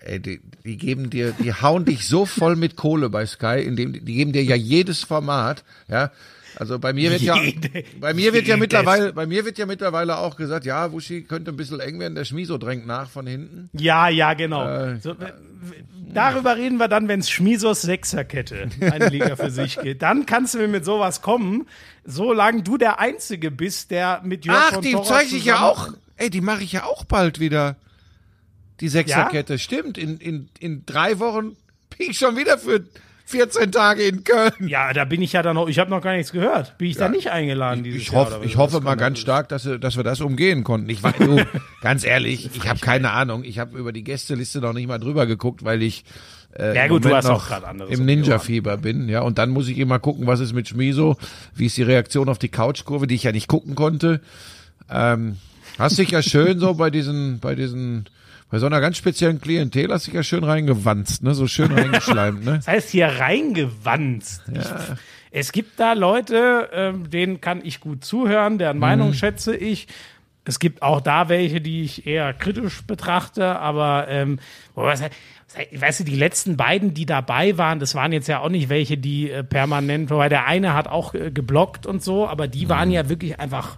Ey, 0.00 0.20
die, 0.20 0.40
die 0.64 0.76
geben 0.76 1.10
dir, 1.10 1.32
die 1.32 1.52
hauen 1.52 1.84
dich 1.84 2.06
so 2.06 2.24
voll 2.24 2.56
mit 2.56 2.76
Kohle 2.76 3.10
bei 3.10 3.26
Sky, 3.26 3.62
indem 3.64 3.92
die 3.92 4.14
geben 4.14 4.32
dir 4.32 4.44
ja 4.44 4.56
jedes 4.56 5.04
Format, 5.04 5.64
ja. 5.88 6.10
Also 6.58 6.80
bei 6.80 6.92
mir 6.92 7.12
wird 7.12 7.20
ja, 7.20 7.36
bei 8.00 8.14
mir 8.14 8.32
wird 8.32 8.48
ja 8.48 8.56
mittlerweile, 8.56 9.12
bei 9.12 9.26
mir 9.26 9.44
wird 9.44 9.58
ja 9.58 9.66
mittlerweile 9.66 10.18
auch 10.18 10.36
gesagt, 10.36 10.66
ja, 10.66 10.90
Wuschi 10.90 11.22
könnte 11.22 11.52
ein 11.52 11.56
bisschen 11.56 11.78
eng 11.78 12.00
werden, 12.00 12.16
der 12.16 12.24
Schmiso 12.24 12.58
drängt 12.58 12.84
nach 12.84 13.08
von 13.08 13.28
hinten. 13.28 13.70
Ja, 13.74 14.08
ja, 14.08 14.34
genau. 14.34 14.68
Äh, 14.68 14.98
so, 14.98 15.14
darüber 16.12 16.56
reden 16.56 16.78
wir 16.78 16.88
dann, 16.88 17.06
wenn 17.06 17.20
es 17.20 17.30
Schmisos 17.30 17.82
Sechserkette 17.82 18.70
eine 18.80 19.08
Liga 19.08 19.36
für 19.36 19.52
sich 19.52 19.78
geht. 19.78 20.02
Dann 20.02 20.26
kannst 20.26 20.54
du 20.54 20.58
mir 20.58 20.66
mit 20.66 20.84
sowas 20.84 21.22
kommen, 21.22 21.68
solange 22.04 22.64
du 22.64 22.76
der 22.76 22.98
Einzige 22.98 23.52
bist, 23.52 23.92
der 23.92 24.20
mit 24.24 24.44
Jörg 24.44 24.72
Ach, 24.72 24.80
die 24.80 24.96
zeige 25.04 25.36
ich 25.36 25.44
ja 25.44 25.60
auch. 25.60 25.90
Ey, 26.16 26.28
die 26.28 26.40
mache 26.40 26.64
ich 26.64 26.72
ja 26.72 26.86
auch 26.86 27.04
bald 27.04 27.38
wieder. 27.38 27.76
Die 28.80 28.88
Sechserkette, 28.88 29.54
ja? 29.54 29.58
stimmt. 29.58 29.96
In, 29.96 30.18
in, 30.18 30.48
in 30.58 30.84
drei 30.86 31.20
Wochen 31.20 31.56
bin 31.96 32.10
ich 32.10 32.18
schon 32.18 32.36
wieder 32.36 32.58
für 32.58 32.84
14 33.28 33.72
Tage 33.72 34.04
in 34.04 34.24
Köln. 34.24 34.68
Ja, 34.68 34.94
da 34.94 35.04
bin 35.04 35.20
ich 35.20 35.34
ja 35.34 35.42
dann 35.42 35.54
noch, 35.54 35.68
ich 35.68 35.78
habe 35.78 35.90
noch 35.90 36.00
gar 36.00 36.16
nichts 36.16 36.32
gehört. 36.32 36.78
Bin 36.78 36.88
ich 36.88 36.96
ja. 36.96 37.06
da 37.06 37.08
nicht 37.10 37.30
eingeladen 37.30 37.84
dieses 37.84 38.00
ich, 38.00 38.12
hoff, 38.12 38.30
Jahr? 38.30 38.42
Ich 38.42 38.56
hoffe 38.56 38.80
mal 38.80 38.94
ganz 38.94 39.18
stark, 39.18 39.50
dass, 39.50 39.68
dass 39.80 39.98
wir 39.98 40.02
das 40.02 40.22
umgehen 40.22 40.64
konnten. 40.64 40.88
Ich 40.88 41.02
war, 41.02 41.12
du, 41.12 41.44
ganz 41.82 42.04
ehrlich, 42.04 42.48
ich 42.54 42.66
habe 42.66 42.80
keine 42.80 43.10
Ahnung. 43.10 43.44
Ich 43.44 43.58
habe 43.58 43.76
über 43.78 43.92
die 43.92 44.02
Gästeliste 44.02 44.60
noch 44.60 44.72
nicht 44.72 44.88
mal 44.88 44.98
drüber 44.98 45.26
geguckt, 45.26 45.62
weil 45.62 45.82
ich 45.82 46.04
äh, 46.58 46.74
ja 46.74 46.88
gut, 46.88 47.04
du 47.04 47.14
hast 47.14 47.26
auch 47.26 47.46
gerade 47.46 47.68
anderes. 47.68 47.92
Im 47.92 48.06
Ninja-Fieber 48.06 48.78
bin, 48.78 49.10
ja. 49.10 49.20
Und 49.20 49.36
dann 49.36 49.50
muss 49.50 49.68
ich 49.68 49.76
immer 49.76 49.98
gucken, 49.98 50.26
was 50.26 50.40
ist 50.40 50.54
mit 50.54 50.66
Schmiso, 50.66 51.18
wie 51.54 51.66
ist 51.66 51.76
die 51.76 51.82
Reaktion 51.82 52.30
auf 52.30 52.38
die 52.38 52.48
Couchkurve, 52.48 53.06
die 53.06 53.14
ich 53.14 53.24
ja 53.24 53.32
nicht 53.32 53.48
gucken 53.48 53.74
konnte. 53.74 54.22
Ähm, 54.90 55.36
hast 55.78 55.98
dich 55.98 56.10
ja 56.10 56.22
schön 56.22 56.58
so 56.60 56.72
bei 56.72 56.88
diesen, 56.88 57.40
bei 57.40 57.54
diesen 57.54 58.08
bei 58.50 58.58
so 58.58 58.66
einer 58.66 58.80
ganz 58.80 58.96
speziellen 58.96 59.40
Klientel 59.40 59.92
hast 59.92 60.06
du 60.06 60.10
dich 60.10 60.16
ja 60.16 60.22
schön 60.22 60.44
reingewanzt, 60.44 61.22
ne? 61.22 61.34
So 61.34 61.46
schön 61.46 61.72
reingeschleimt, 61.72 62.44
ne? 62.44 62.52
Das 62.56 62.68
heißt 62.68 62.90
hier 62.90 63.06
reingewanzt. 63.06 64.42
Ja. 64.52 64.60
Ich, 64.60 64.98
es 65.30 65.52
gibt 65.52 65.78
da 65.78 65.92
Leute, 65.92 66.70
äh, 66.72 67.08
denen 67.08 67.40
kann 67.40 67.60
ich 67.62 67.80
gut 67.80 68.04
zuhören, 68.04 68.58
deren 68.58 68.78
Meinung 68.78 69.08
mhm. 69.08 69.14
schätze 69.14 69.54
ich. 69.54 69.86
Es 70.44 70.58
gibt 70.58 70.80
auch 70.80 71.02
da 71.02 71.28
welche, 71.28 71.60
die 71.60 71.82
ich 71.82 72.06
eher 72.06 72.32
kritisch 72.32 72.82
betrachte, 72.82 73.58
aber 73.58 74.06
ähm, 74.08 74.38
was, 74.74 75.02
weißt 75.72 76.00
du, 76.00 76.04
die 76.04 76.16
letzten 76.16 76.56
beiden, 76.56 76.94
die 76.94 77.04
dabei 77.04 77.58
waren, 77.58 77.80
das 77.80 77.94
waren 77.94 78.12
jetzt 78.12 78.28
ja 78.28 78.40
auch 78.40 78.48
nicht 78.48 78.70
welche, 78.70 78.96
die 78.96 79.30
äh, 79.30 79.44
permanent, 79.44 80.08
wobei 80.08 80.30
der 80.30 80.46
eine 80.46 80.72
hat 80.72 80.88
auch 80.88 81.12
äh, 81.12 81.30
geblockt 81.30 81.84
und 81.84 82.02
so, 82.02 82.26
aber 82.26 82.48
die 82.48 82.70
waren 82.70 82.88
mhm. 82.88 82.94
ja 82.94 83.08
wirklich 83.10 83.38
einfach, 83.38 83.76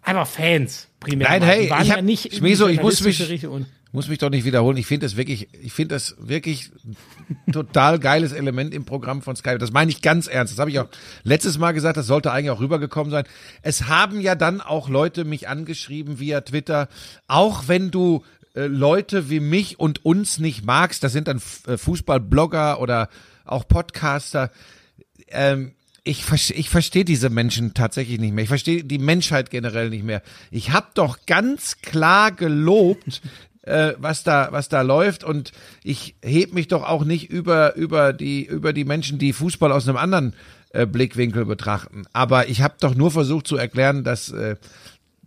einfach 0.00 0.28
Fans 0.28 0.88
primär. 1.00 1.28
Nein, 1.28 1.42
hey, 1.42 1.64
ich 1.64 1.72
hab, 1.72 1.86
ja 1.86 2.02
nicht 2.02 2.32
Schmieso, 2.36 2.68
ich 2.68 2.80
muss 2.80 3.02
mich, 3.02 3.48
muss 3.92 4.08
mich 4.08 4.18
doch 4.18 4.30
nicht 4.30 4.44
wiederholen. 4.44 4.78
Ich 4.78 4.86
finde 4.86 5.06
das 5.06 5.16
wirklich, 5.16 5.48
ich 5.62 5.72
finde 5.72 5.94
das 5.94 6.16
wirklich 6.18 6.70
total 7.52 7.98
geiles 7.98 8.32
Element 8.32 8.72
im 8.72 8.84
Programm 8.84 9.20
von 9.20 9.36
Sky. 9.36 9.58
Das 9.58 9.70
meine 9.70 9.90
ich 9.90 10.00
ganz 10.00 10.26
ernst. 10.26 10.54
Das 10.54 10.58
habe 10.58 10.70
ich 10.70 10.80
auch 10.80 10.88
letztes 11.22 11.58
Mal 11.58 11.72
gesagt. 11.72 11.98
Das 11.98 12.06
sollte 12.06 12.32
eigentlich 12.32 12.50
auch 12.50 12.60
rübergekommen 12.60 13.10
sein. 13.10 13.24
Es 13.60 13.88
haben 13.88 14.20
ja 14.20 14.34
dann 14.34 14.62
auch 14.62 14.88
Leute 14.88 15.24
mich 15.24 15.46
angeschrieben 15.48 16.18
via 16.18 16.40
Twitter. 16.40 16.88
Auch 17.28 17.68
wenn 17.68 17.90
du 17.90 18.24
äh, 18.54 18.66
Leute 18.66 19.28
wie 19.28 19.40
mich 19.40 19.78
und 19.78 20.04
uns 20.04 20.38
nicht 20.38 20.64
magst, 20.64 21.04
das 21.04 21.12
sind 21.12 21.28
dann 21.28 21.42
äh, 21.66 21.76
Fußballblogger 21.76 22.80
oder 22.80 23.10
auch 23.44 23.68
Podcaster. 23.68 24.50
Ähm, 25.28 25.72
ich, 26.04 26.24
ich 26.50 26.68
verstehe 26.68 27.04
diese 27.04 27.30
Menschen 27.30 27.74
tatsächlich 27.74 28.18
nicht 28.18 28.32
mehr. 28.32 28.42
Ich 28.42 28.48
verstehe 28.48 28.82
die 28.82 28.98
Menschheit 28.98 29.50
generell 29.50 29.90
nicht 29.90 30.02
mehr. 30.02 30.22
Ich 30.50 30.70
habe 30.70 30.88
doch 30.94 31.26
ganz 31.26 31.80
klar 31.80 32.32
gelobt, 32.32 33.22
äh, 33.62 33.92
was 33.98 34.24
da 34.24 34.48
was 34.50 34.68
da 34.68 34.82
läuft 34.82 35.24
und 35.24 35.52
ich 35.82 36.16
heb 36.22 36.52
mich 36.52 36.68
doch 36.68 36.84
auch 36.84 37.04
nicht 37.04 37.30
über 37.30 37.74
über 37.76 38.12
die 38.12 38.44
über 38.44 38.72
die 38.72 38.84
Menschen, 38.84 39.18
die 39.18 39.32
Fußball 39.32 39.72
aus 39.72 39.88
einem 39.88 39.96
anderen 39.96 40.34
äh, 40.72 40.86
Blickwinkel 40.86 41.44
betrachten. 41.44 42.04
Aber 42.12 42.48
ich 42.48 42.62
habe 42.62 42.74
doch 42.80 42.94
nur 42.94 43.10
versucht 43.10 43.46
zu 43.46 43.56
erklären, 43.56 44.04
dass 44.04 44.30
äh, 44.30 44.56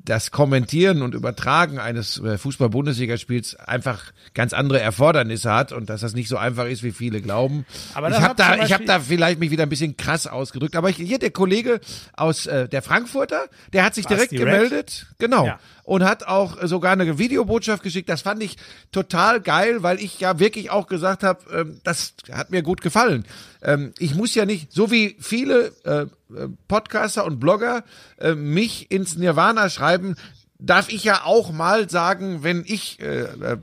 das 0.06 0.32
Kommentieren 0.32 1.02
und 1.02 1.16
Übertragen 1.16 1.80
eines 1.80 2.20
äh, 2.20 2.38
Fußball-Bundesligaspiels 2.38 3.56
einfach 3.56 4.14
ganz 4.34 4.54
andere 4.54 4.80
Erfordernisse 4.80 5.52
hat 5.52 5.72
und 5.72 5.90
dass 5.90 6.02
das 6.02 6.14
nicht 6.14 6.30
so 6.30 6.38
einfach 6.38 6.66
ist, 6.66 6.84
wie 6.84 6.92
viele 6.92 7.22
glauben. 7.22 7.66
Aber 7.96 8.10
ich 8.10 8.22
habe 8.22 8.36
da, 8.36 8.64
ich 8.64 8.72
habe 8.72 8.86
da 8.86 9.00
vielleicht 9.00 9.40
mich 9.40 9.50
wieder 9.50 9.64
ein 9.64 9.70
bisschen 9.70 9.98
krass 9.98 10.28
ausgedrückt. 10.28 10.76
Aber 10.76 10.90
hier 10.90 11.18
der 11.18 11.32
Kollege 11.32 11.82
aus 12.14 12.46
äh, 12.46 12.70
der 12.70 12.84
Frankfurter, 12.84 13.46
der 13.74 13.84
hat 13.84 13.96
sich 13.96 14.06
direkt 14.06 14.32
gemeldet, 14.32 15.08
genau, 15.18 15.48
ja. 15.48 15.60
Und 15.86 16.04
hat 16.04 16.24
auch 16.24 16.58
sogar 16.68 16.94
eine 16.94 17.18
Videobotschaft 17.18 17.84
geschickt. 17.84 18.10
Das 18.10 18.22
fand 18.22 18.44
ich 18.44 18.58
total 18.92 19.40
geil, 19.40 19.84
weil 19.84 20.00
ich 20.00 20.20
ja 20.20 20.40
wirklich 20.40 20.72
auch 20.72 20.88
gesagt 20.88 21.24
habe, 21.24 21.40
ähm, 21.54 21.80
das 21.84 22.16
hat 22.32 22.50
mir 22.50 22.64
gut 22.64 22.82
gefallen. 22.82 23.26
Ähm, 23.62 23.94
ich 24.00 24.16
muss 24.16 24.36
ja 24.36 24.46
nicht, 24.46 24.74
so 24.74 24.92
wie 24.92 25.16
viele 25.20 25.72
äh, 25.86 26.02
äh, 26.02 26.08
Podcaster 26.68 27.24
und 27.26 27.40
Blogger 27.40 27.84
äh, 28.18 28.34
mich 28.34 28.92
ins 28.92 29.16
Nirvana 29.16 29.70
schreiben, 29.70 30.16
darf 30.58 30.90
ich 30.90 31.04
ja 31.04 31.24
auch 31.24 31.52
mal 31.52 31.90
sagen, 31.90 32.44
wenn 32.44 32.64
ich 32.66 33.00
äh, 33.00 33.24
äh 33.24 33.58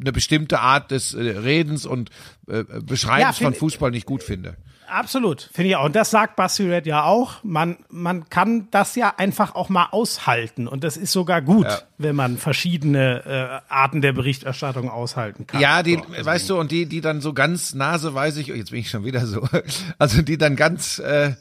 eine 0.00 0.12
bestimmte 0.12 0.60
Art 0.60 0.90
des 0.90 1.14
äh, 1.14 1.22
Redens 1.22 1.86
und 1.86 2.10
äh, 2.46 2.64
Beschreibens 2.64 3.40
ja, 3.40 3.46
von 3.46 3.54
Fußball 3.54 3.90
nicht 3.90 4.06
gut 4.06 4.22
finde. 4.22 4.56
Absolut, 4.88 5.50
finde 5.52 5.70
ich 5.70 5.76
auch. 5.76 5.84
Und 5.84 5.96
das 5.96 6.10
sagt 6.10 6.36
Basti 6.36 6.68
Red 6.68 6.86
ja 6.86 7.04
auch. 7.04 7.42
Man, 7.42 7.76
man 7.88 8.28
kann 8.28 8.68
das 8.70 8.96
ja 8.96 9.14
einfach 9.16 9.54
auch 9.54 9.68
mal 9.68 9.88
aushalten. 9.90 10.68
Und 10.68 10.84
das 10.84 10.96
ist 10.96 11.12
sogar 11.12 11.42
gut, 11.42 11.66
ja. 11.66 11.82
wenn 11.98 12.16
man 12.16 12.38
verschiedene 12.38 13.62
äh, 13.68 13.72
Arten 13.72 14.00
der 14.00 14.12
Berichterstattung 14.12 14.90
aushalten 14.90 15.46
kann. 15.46 15.60
Ja, 15.60 15.82
die, 15.82 15.96
so, 15.96 16.24
weißt 16.24 16.50
du, 16.50 16.58
und 16.58 16.70
die, 16.70 16.86
die 16.86 17.00
dann 17.00 17.20
so 17.20 17.32
ganz 17.32 17.74
naseweisig, 17.74 18.50
oh, 18.52 18.54
jetzt 18.54 18.70
bin 18.70 18.80
ich 18.80 18.90
schon 18.90 19.04
wieder 19.04 19.26
so, 19.26 19.48
also 19.98 20.22
die 20.22 20.38
dann 20.38 20.56
ganz 20.56 20.98
äh, 20.98 21.34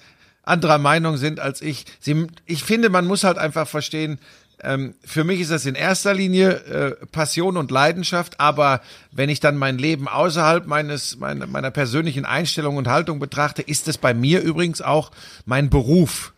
anderer 0.43 0.77
Meinung 0.77 1.17
sind 1.17 1.39
als 1.39 1.61
ich. 1.61 1.85
Sie, 1.99 2.27
ich 2.45 2.63
finde, 2.63 2.89
man 2.89 3.05
muss 3.05 3.23
halt 3.23 3.37
einfach 3.37 3.67
verstehen, 3.67 4.19
ähm, 4.63 4.95
für 5.03 5.25
mich 5.25 5.41
ist 5.41 5.51
das 5.51 5.65
in 5.65 5.75
erster 5.75 6.13
Linie 6.13 6.51
äh, 6.51 7.05
Passion 7.07 7.57
und 7.57 7.69
Leidenschaft, 7.69 8.39
aber 8.39 8.81
wenn 9.11 9.29
ich 9.29 9.41
dann 9.41 9.57
mein 9.57 9.77
Leben 9.77 10.07
außerhalb 10.07 10.65
meines 10.67 11.17
meiner, 11.17 11.47
meiner 11.47 11.69
persönlichen 11.69 12.23
Einstellung 12.23 12.77
und 12.77 12.87
Haltung 12.87 13.19
betrachte, 13.19 13.61
ist 13.61 13.89
es 13.89 13.97
bei 13.97 14.13
mir 14.13 14.41
übrigens 14.41 14.81
auch 14.81 15.11
mein 15.45 15.69
Beruf. 15.69 16.33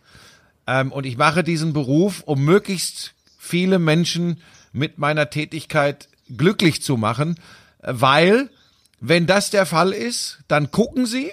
Ähm, 0.66 0.90
und 0.90 1.06
ich 1.06 1.16
mache 1.16 1.44
diesen 1.44 1.72
Beruf, 1.72 2.22
um 2.26 2.44
möglichst 2.44 3.14
viele 3.38 3.78
Menschen 3.78 4.40
mit 4.72 4.98
meiner 4.98 5.30
Tätigkeit 5.30 6.08
glücklich 6.36 6.82
zu 6.82 6.96
machen, 6.96 7.38
weil 7.80 8.50
wenn 8.98 9.26
das 9.26 9.50
der 9.50 9.66
Fall 9.66 9.92
ist, 9.92 10.38
dann 10.48 10.72
gucken 10.72 11.06
sie. 11.06 11.30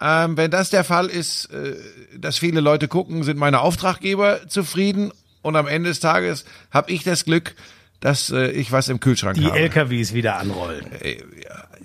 Ähm, 0.00 0.36
wenn 0.36 0.50
das 0.50 0.70
der 0.70 0.82
Fall 0.82 1.06
ist, 1.06 1.52
äh, 1.52 1.76
dass 2.18 2.38
viele 2.38 2.60
Leute 2.60 2.88
gucken, 2.88 3.22
sind 3.22 3.38
meine 3.38 3.60
Auftraggeber 3.60 4.48
zufrieden 4.48 5.12
und 5.42 5.56
am 5.56 5.66
Ende 5.66 5.90
des 5.90 6.00
Tages 6.00 6.44
habe 6.70 6.92
ich 6.92 7.02
das 7.02 7.24
Glück, 7.24 7.54
dass 8.00 8.30
äh, 8.30 8.50
ich 8.50 8.72
was 8.72 8.88
im 8.88 9.00
Kühlschrank 9.00 9.36
die 9.36 9.44
habe. 9.44 9.56
Die 9.56 9.64
LKWs 9.64 10.14
wieder 10.14 10.38
anrollen. 10.38 10.90
Äh, 11.00 11.18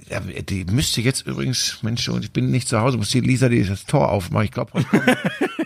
ja, 0.09 0.19
die 0.19 0.65
müsste 0.65 1.01
jetzt 1.01 1.25
übrigens, 1.25 1.81
Mensch, 1.81 2.07
und 2.09 2.23
ich 2.23 2.31
bin 2.31 2.51
nicht 2.51 2.67
zu 2.67 2.79
Hause, 2.79 2.97
muss 2.97 3.09
die 3.09 3.21
Lisa 3.21 3.49
die 3.49 3.63
das 3.63 3.85
Tor 3.85 4.11
aufmachen. 4.11 4.45
Ich 4.45 4.51
glaube, 4.51 4.73
heute, 4.73 4.85
kommen, 4.85 5.17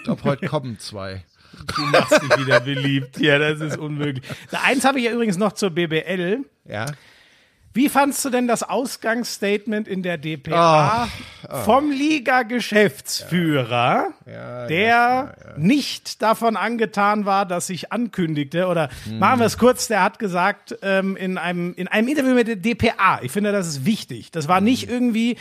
glaub, 0.03 0.23
heute 0.23 0.47
kommen 0.47 0.79
zwei. 0.79 1.25
Du 1.75 1.81
machst 1.83 2.21
dich 2.21 2.37
wieder 2.37 2.61
beliebt. 2.61 3.19
Ja, 3.19 3.37
das 3.37 3.59
ist 3.59 3.77
unmöglich. 3.77 4.23
Eins 4.63 4.85
habe 4.85 4.99
ich 4.99 5.05
ja 5.05 5.11
übrigens 5.11 5.37
noch 5.37 5.53
zur 5.53 5.71
BBL. 5.71 6.45
Ja. 6.65 6.85
Wie 7.73 7.89
fandst 7.89 8.23
du 8.25 8.29
denn 8.29 8.47
das 8.47 8.63
Ausgangsstatement 8.63 9.87
in 9.87 10.01
der 10.01 10.17
DPA 10.17 11.05
oh, 11.05 11.09
oh. 11.49 11.57
vom 11.63 11.91
Liga-Geschäftsführer, 11.91 14.07
ja. 14.25 14.31
Ja, 14.31 14.67
der 14.67 15.35
nicht 15.59 16.21
davon 16.21 16.55
angetan 16.55 17.25
war, 17.25 17.45
dass 17.45 17.67
sich 17.67 17.91
ankündigte, 17.91 18.67
oder 18.67 18.89
hm. 19.05 19.19
machen 19.19 19.39
wir 19.39 19.45
es 19.45 19.57
kurz, 19.57 19.87
der 19.87 20.03
hat 20.03 20.19
gesagt 20.19 20.77
ähm, 20.81 21.15
in, 21.15 21.37
einem, 21.37 21.73
in 21.75 21.87
einem 21.87 22.07
Interview 22.07 22.33
mit 22.33 22.47
der 22.47 22.55
DPA, 22.55 23.19
ich 23.21 23.31
finde, 23.31 23.51
das 23.51 23.67
ist 23.67 23.85
wichtig, 23.85 24.31
das 24.31 24.47
war 24.47 24.61
nicht 24.61 24.89
irgendwie 24.89 25.37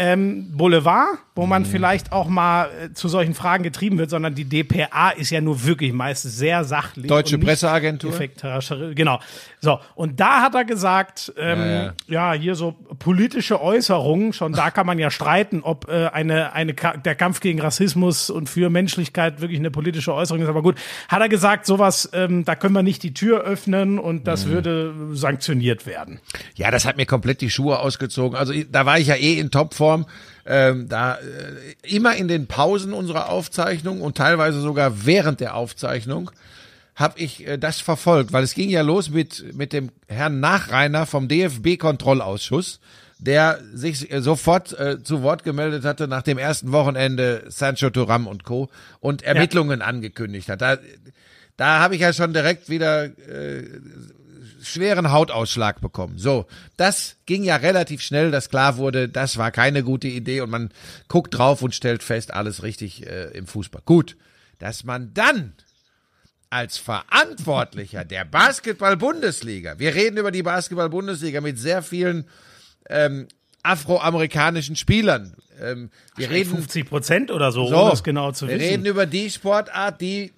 ähm, 0.00 0.56
Boulevard, 0.56 1.18
wo 1.34 1.44
man 1.44 1.62
mhm. 1.62 1.66
vielleicht 1.66 2.10
auch 2.10 2.26
mal 2.26 2.68
äh, 2.68 2.92
zu 2.94 3.08
solchen 3.08 3.34
Fragen 3.34 3.62
getrieben 3.62 3.98
wird, 3.98 4.08
sondern 4.08 4.34
die 4.34 4.46
DPA 4.46 5.10
ist 5.10 5.28
ja 5.28 5.42
nur 5.42 5.64
wirklich 5.66 5.92
meistens 5.92 6.38
sehr 6.38 6.64
sachlich. 6.64 7.06
Deutsche 7.06 7.36
Presseagentur. 7.36 8.94
Genau. 8.94 9.20
So, 9.60 9.78
und 9.94 10.18
da 10.18 10.40
hat 10.40 10.54
er 10.54 10.64
gesagt, 10.64 11.32
ähm, 11.36 11.58
ja, 11.58 11.82
ja. 11.82 11.92
ja, 12.06 12.32
hier 12.32 12.54
so 12.54 12.76
politische 12.98 13.60
Äußerungen, 13.60 14.32
schon 14.32 14.54
da 14.54 14.70
kann 14.70 14.86
man 14.86 14.98
ja 14.98 15.10
streiten, 15.10 15.60
ob 15.62 15.88
äh, 15.88 16.06
eine, 16.06 16.54
eine 16.54 16.72
der 16.72 17.14
Kampf 17.14 17.40
gegen 17.40 17.60
Rassismus 17.60 18.30
und 18.30 18.48
für 18.48 18.70
Menschlichkeit 18.70 19.42
wirklich 19.42 19.59
eine 19.60 19.70
politische 19.70 20.14
Äußerung 20.14 20.42
ist. 20.42 20.48
Aber 20.48 20.62
gut, 20.62 20.76
hat 21.08 21.20
er 21.20 21.28
gesagt, 21.28 21.66
sowas, 21.66 22.08
ähm, 22.12 22.44
da 22.44 22.56
können 22.56 22.74
wir 22.74 22.82
nicht 22.82 23.02
die 23.02 23.14
Tür 23.14 23.42
öffnen 23.42 23.98
und 23.98 24.26
das 24.26 24.46
mhm. 24.46 24.50
würde 24.50 24.94
sanktioniert 25.12 25.86
werden. 25.86 26.20
Ja, 26.56 26.70
das 26.70 26.84
hat 26.84 26.96
mir 26.96 27.06
komplett 27.06 27.40
die 27.40 27.50
Schuhe 27.50 27.78
ausgezogen. 27.78 28.36
Also 28.36 28.52
da 28.70 28.86
war 28.86 28.98
ich 28.98 29.08
ja 29.08 29.14
eh 29.14 29.38
in 29.38 29.50
Topform 29.50 29.90
Form. 29.90 30.06
Ähm, 30.46 30.88
da 30.88 31.14
äh, 31.14 31.94
immer 31.94 32.16
in 32.16 32.28
den 32.28 32.46
Pausen 32.46 32.92
unserer 32.92 33.28
Aufzeichnung 33.28 34.00
und 34.00 34.16
teilweise 34.16 34.60
sogar 34.60 35.06
während 35.06 35.40
der 35.40 35.54
Aufzeichnung 35.54 36.30
habe 36.94 37.18
ich 37.18 37.46
äh, 37.46 37.58
das 37.58 37.80
verfolgt, 37.80 38.32
weil 38.32 38.42
es 38.42 38.54
ging 38.54 38.68
ja 38.68 38.82
los 38.82 39.10
mit 39.10 39.54
mit 39.54 39.72
dem 39.72 39.90
Herrn 40.08 40.40
Nachreiner 40.40 41.06
vom 41.06 41.28
DFB 41.28 41.78
Kontrollausschuss, 41.78 42.80
der 43.20 43.60
sich 43.72 44.08
sofort 44.18 44.78
äh, 44.78 45.02
zu 45.02 45.22
Wort 45.22 45.44
gemeldet 45.44 45.84
hatte 45.84 46.08
nach 46.08 46.22
dem 46.22 46.38
ersten 46.38 46.72
Wochenende 46.72 47.44
Sancho 47.48 47.90
Turam 47.90 48.26
und 48.26 48.44
Co. 48.44 48.70
und 49.00 49.22
Ermittlungen 49.22 49.80
ja. 49.80 49.86
angekündigt 49.86 50.48
hat. 50.48 50.62
Da, 50.62 50.78
da 51.56 51.80
habe 51.80 51.94
ich 51.94 52.00
ja 52.00 52.12
schon 52.12 52.32
direkt 52.32 52.70
wieder 52.70 53.04
äh, 53.04 53.64
schweren 54.62 55.10
Hautausschlag 55.10 55.80
bekommen. 55.80 56.18
So, 56.18 56.46
das 56.76 57.16
ging 57.26 57.44
ja 57.44 57.56
relativ 57.56 58.00
schnell, 58.00 58.30
dass 58.30 58.48
klar 58.48 58.78
wurde, 58.78 59.08
das 59.08 59.36
war 59.36 59.50
keine 59.50 59.82
gute 59.82 60.08
Idee 60.08 60.40
und 60.40 60.50
man 60.50 60.70
guckt 61.08 61.36
drauf 61.36 61.62
und 61.62 61.74
stellt 61.74 62.02
fest, 62.02 62.32
alles 62.32 62.62
richtig 62.62 63.06
äh, 63.06 63.30
im 63.32 63.46
Fußball. 63.46 63.82
Gut, 63.84 64.16
dass 64.58 64.84
man 64.84 65.12
dann 65.12 65.52
als 66.48 66.78
Verantwortlicher 66.78 68.04
der 68.04 68.24
Basketball-Bundesliga, 68.24 69.78
wir 69.78 69.94
reden 69.94 70.16
über 70.16 70.30
die 70.30 70.42
Basketball-Bundesliga 70.42 71.40
mit 71.40 71.58
sehr 71.58 71.82
vielen 71.82 72.24
ähm, 72.90 73.28
afroamerikanischen 73.62 74.76
Spielern. 74.76 75.34
Ähm, 75.60 75.90
wir 76.16 76.30
reden 76.30 76.50
50 76.50 76.88
Prozent 76.88 77.30
oder 77.30 77.52
so, 77.52 77.66
so, 77.66 77.78
um 77.78 77.90
das 77.90 78.02
genau 78.02 78.32
zu 78.32 78.46
wir 78.46 78.54
wissen. 78.54 78.64
Wir 78.64 78.70
reden 78.70 78.86
über 78.86 79.06
die 79.06 79.30
Sportart, 79.30 80.00
die 80.00 80.32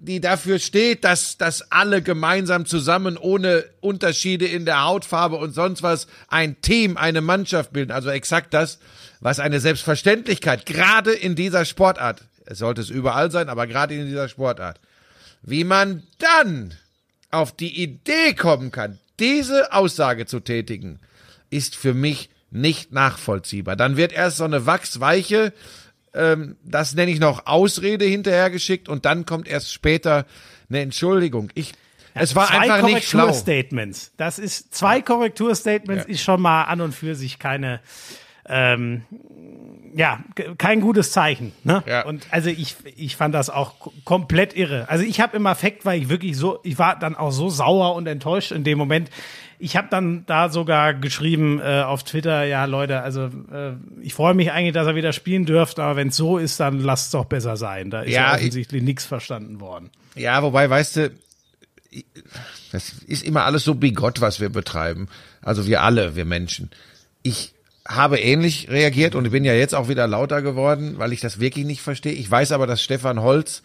die 0.00 0.20
dafür 0.20 0.58
steht, 0.58 1.04
dass, 1.04 1.38
dass 1.38 1.72
alle 1.72 2.02
gemeinsam 2.02 2.66
zusammen 2.66 3.16
ohne 3.16 3.64
Unterschiede 3.80 4.46
in 4.46 4.64
der 4.64 4.84
Hautfarbe 4.84 5.36
und 5.36 5.52
sonst 5.52 5.82
was 5.82 6.06
ein 6.28 6.60
Team, 6.60 6.96
eine 6.96 7.20
Mannschaft 7.20 7.72
bilden. 7.72 7.90
Also 7.90 8.10
exakt 8.10 8.54
das, 8.54 8.78
was 9.20 9.40
eine 9.40 9.58
Selbstverständlichkeit 9.60 10.66
gerade 10.66 11.12
in 11.12 11.34
dieser 11.34 11.64
Sportart, 11.64 12.22
es 12.46 12.58
sollte 12.58 12.80
es 12.80 12.90
überall 12.90 13.30
sein, 13.30 13.48
aber 13.48 13.66
gerade 13.66 13.94
in 13.94 14.06
dieser 14.06 14.28
Sportart, 14.28 14.80
wie 15.42 15.64
man 15.64 16.04
dann 16.18 16.74
auf 17.30 17.54
die 17.54 17.82
Idee 17.82 18.34
kommen 18.34 18.70
kann, 18.70 19.00
diese 19.18 19.72
Aussage 19.72 20.26
zu 20.26 20.38
tätigen, 20.38 21.00
ist 21.50 21.76
für 21.76 21.94
mich 21.94 22.30
nicht 22.50 22.92
nachvollziehbar. 22.92 23.76
Dann 23.76 23.96
wird 23.96 24.12
erst 24.12 24.38
so 24.38 24.44
eine 24.44 24.66
wachsweiche, 24.66 25.52
ähm, 26.14 26.56
das 26.64 26.94
nenne 26.94 27.10
ich 27.10 27.20
noch 27.20 27.46
Ausrede 27.46 28.04
hinterhergeschickt 28.04 28.88
und 28.88 29.04
dann 29.04 29.26
kommt 29.26 29.48
erst 29.48 29.72
später 29.72 30.26
eine 30.68 30.80
Entschuldigung. 30.80 31.50
Ich, 31.54 31.72
ja, 32.14 32.22
es 32.22 32.34
war 32.34 32.50
einfach 32.50 32.82
nicht 32.82 33.08
schlau. 33.08 33.26
Korrekturstatements. 33.26 34.12
Das 34.16 34.38
ist 34.38 34.74
zwei 34.74 35.02
Korrekturstatements 35.02 36.04
ja. 36.06 36.14
ist 36.14 36.22
schon 36.22 36.40
mal 36.40 36.64
an 36.64 36.80
und 36.80 36.94
für 36.94 37.14
sich 37.14 37.38
keine 37.38 37.80
ähm, 38.48 39.02
ja, 39.94 40.20
kein 40.58 40.80
gutes 40.80 41.12
Zeichen. 41.12 41.52
Ne? 41.64 41.82
Ja. 41.86 42.04
Und 42.04 42.26
also 42.30 42.50
ich, 42.50 42.76
ich 42.96 43.16
fand 43.16 43.34
das 43.34 43.50
auch 43.50 43.74
komplett 44.04 44.56
irre. 44.56 44.88
Also 44.88 45.04
ich 45.04 45.20
habe 45.20 45.36
im 45.36 45.46
Affekt, 45.46 45.84
weil 45.84 46.00
ich 46.00 46.08
wirklich 46.08 46.36
so, 46.36 46.60
ich 46.62 46.78
war 46.78 46.98
dann 46.98 47.14
auch 47.14 47.30
so 47.30 47.48
sauer 47.48 47.94
und 47.94 48.06
enttäuscht 48.06 48.52
in 48.52 48.64
dem 48.64 48.78
Moment. 48.78 49.10
Ich 49.58 49.76
habe 49.76 49.88
dann 49.90 50.24
da 50.26 50.48
sogar 50.50 50.94
geschrieben 50.94 51.60
äh, 51.60 51.82
auf 51.82 52.04
Twitter, 52.04 52.44
ja 52.44 52.64
Leute, 52.64 53.00
also 53.02 53.24
äh, 53.52 53.72
ich 54.00 54.14
freue 54.14 54.34
mich 54.34 54.52
eigentlich, 54.52 54.74
dass 54.74 54.86
er 54.86 54.94
wieder 54.94 55.12
spielen 55.12 55.46
dürfte, 55.46 55.82
aber 55.82 55.96
wenn 55.96 56.08
es 56.08 56.16
so 56.16 56.38
ist, 56.38 56.60
dann 56.60 56.80
lasst 56.80 57.06
es 57.06 57.10
doch 57.10 57.24
besser 57.24 57.56
sein. 57.56 57.90
Da 57.90 58.02
ist 58.02 58.12
ja, 58.12 58.28
ja 58.28 58.34
offensichtlich 58.34 58.82
nichts 58.82 59.04
verstanden 59.04 59.60
worden. 59.60 59.90
Ja, 60.14 60.42
wobei, 60.42 60.70
weißt 60.70 60.96
du, 60.96 61.10
das 62.72 62.92
ist 63.06 63.24
immer 63.24 63.44
alles 63.44 63.64
so 63.64 63.74
bigott, 63.74 64.20
was 64.20 64.40
wir 64.40 64.48
betreiben. 64.48 65.08
Also 65.42 65.66
wir 65.66 65.82
alle, 65.82 66.16
wir 66.16 66.24
Menschen. 66.24 66.70
Ich 67.22 67.54
habe 67.86 68.20
ähnlich 68.20 68.68
reagiert 68.68 69.14
und 69.14 69.24
ich 69.24 69.32
bin 69.32 69.44
ja 69.44 69.54
jetzt 69.54 69.74
auch 69.74 69.88
wieder 69.88 70.06
lauter 70.06 70.42
geworden, 70.42 70.98
weil 70.98 71.12
ich 71.12 71.20
das 71.20 71.40
wirklich 71.40 71.64
nicht 71.64 71.80
verstehe. 71.80 72.12
Ich 72.12 72.30
weiß 72.30 72.52
aber, 72.52 72.66
dass 72.66 72.82
Stefan 72.82 73.22
Holz 73.22 73.62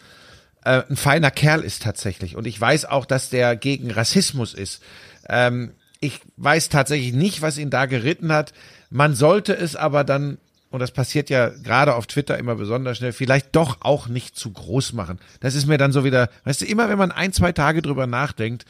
äh, 0.64 0.82
ein 0.88 0.96
feiner 0.96 1.30
Kerl 1.30 1.60
ist 1.60 1.82
tatsächlich 1.82 2.36
und 2.36 2.46
ich 2.46 2.58
weiß 2.58 2.86
auch, 2.86 3.04
dass 3.04 3.28
der 3.28 3.54
gegen 3.54 3.90
Rassismus 3.90 4.54
ist. 4.54 4.82
Ähm, 5.28 5.72
ich 6.04 6.20
weiß 6.36 6.68
tatsächlich 6.68 7.12
nicht, 7.12 7.42
was 7.42 7.58
ihn 7.58 7.70
da 7.70 7.86
geritten 7.86 8.32
hat. 8.32 8.52
Man 8.90 9.14
sollte 9.14 9.56
es 9.56 9.74
aber 9.74 10.04
dann, 10.04 10.38
und 10.70 10.80
das 10.80 10.90
passiert 10.90 11.30
ja 11.30 11.48
gerade 11.48 11.94
auf 11.94 12.06
Twitter 12.06 12.38
immer 12.38 12.54
besonders 12.54 12.98
schnell, 12.98 13.12
vielleicht 13.12 13.56
doch 13.56 13.78
auch 13.80 14.08
nicht 14.08 14.36
zu 14.36 14.52
groß 14.52 14.92
machen. 14.92 15.18
Das 15.40 15.54
ist 15.54 15.66
mir 15.66 15.78
dann 15.78 15.92
so 15.92 16.04
wieder, 16.04 16.28
weißt 16.44 16.60
du, 16.60 16.66
immer 16.66 16.88
wenn 16.88 16.98
man 16.98 17.10
ein, 17.10 17.32
zwei 17.32 17.52
Tage 17.52 17.82
drüber 17.82 18.06
nachdenkt, 18.06 18.66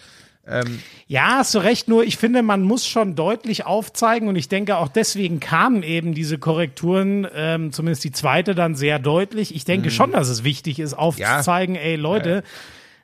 ähm, 0.46 0.80
ja, 1.06 1.38
hast 1.38 1.54
du 1.54 1.58
recht, 1.58 1.88
nur 1.88 2.04
ich 2.04 2.18
finde, 2.18 2.42
man 2.42 2.62
muss 2.62 2.86
schon 2.86 3.14
deutlich 3.14 3.64
aufzeigen 3.64 4.28
und 4.28 4.36
ich 4.36 4.48
denke 4.48 4.76
auch 4.76 4.88
deswegen 4.88 5.40
kamen 5.40 5.82
eben 5.82 6.12
diese 6.12 6.36
Korrekturen, 6.36 7.26
ähm, 7.34 7.72
zumindest 7.72 8.04
die 8.04 8.12
zweite 8.12 8.54
dann 8.54 8.74
sehr 8.74 8.98
deutlich. 8.98 9.54
Ich 9.54 9.64
denke 9.64 9.88
mhm. 9.88 9.92
schon, 9.92 10.12
dass 10.12 10.28
es 10.28 10.44
wichtig 10.44 10.80
ist, 10.80 10.92
aufzuzeigen, 10.92 11.76
ja. 11.76 11.80
ey 11.80 11.96
Leute, 11.96 12.30
ja. 12.30 12.42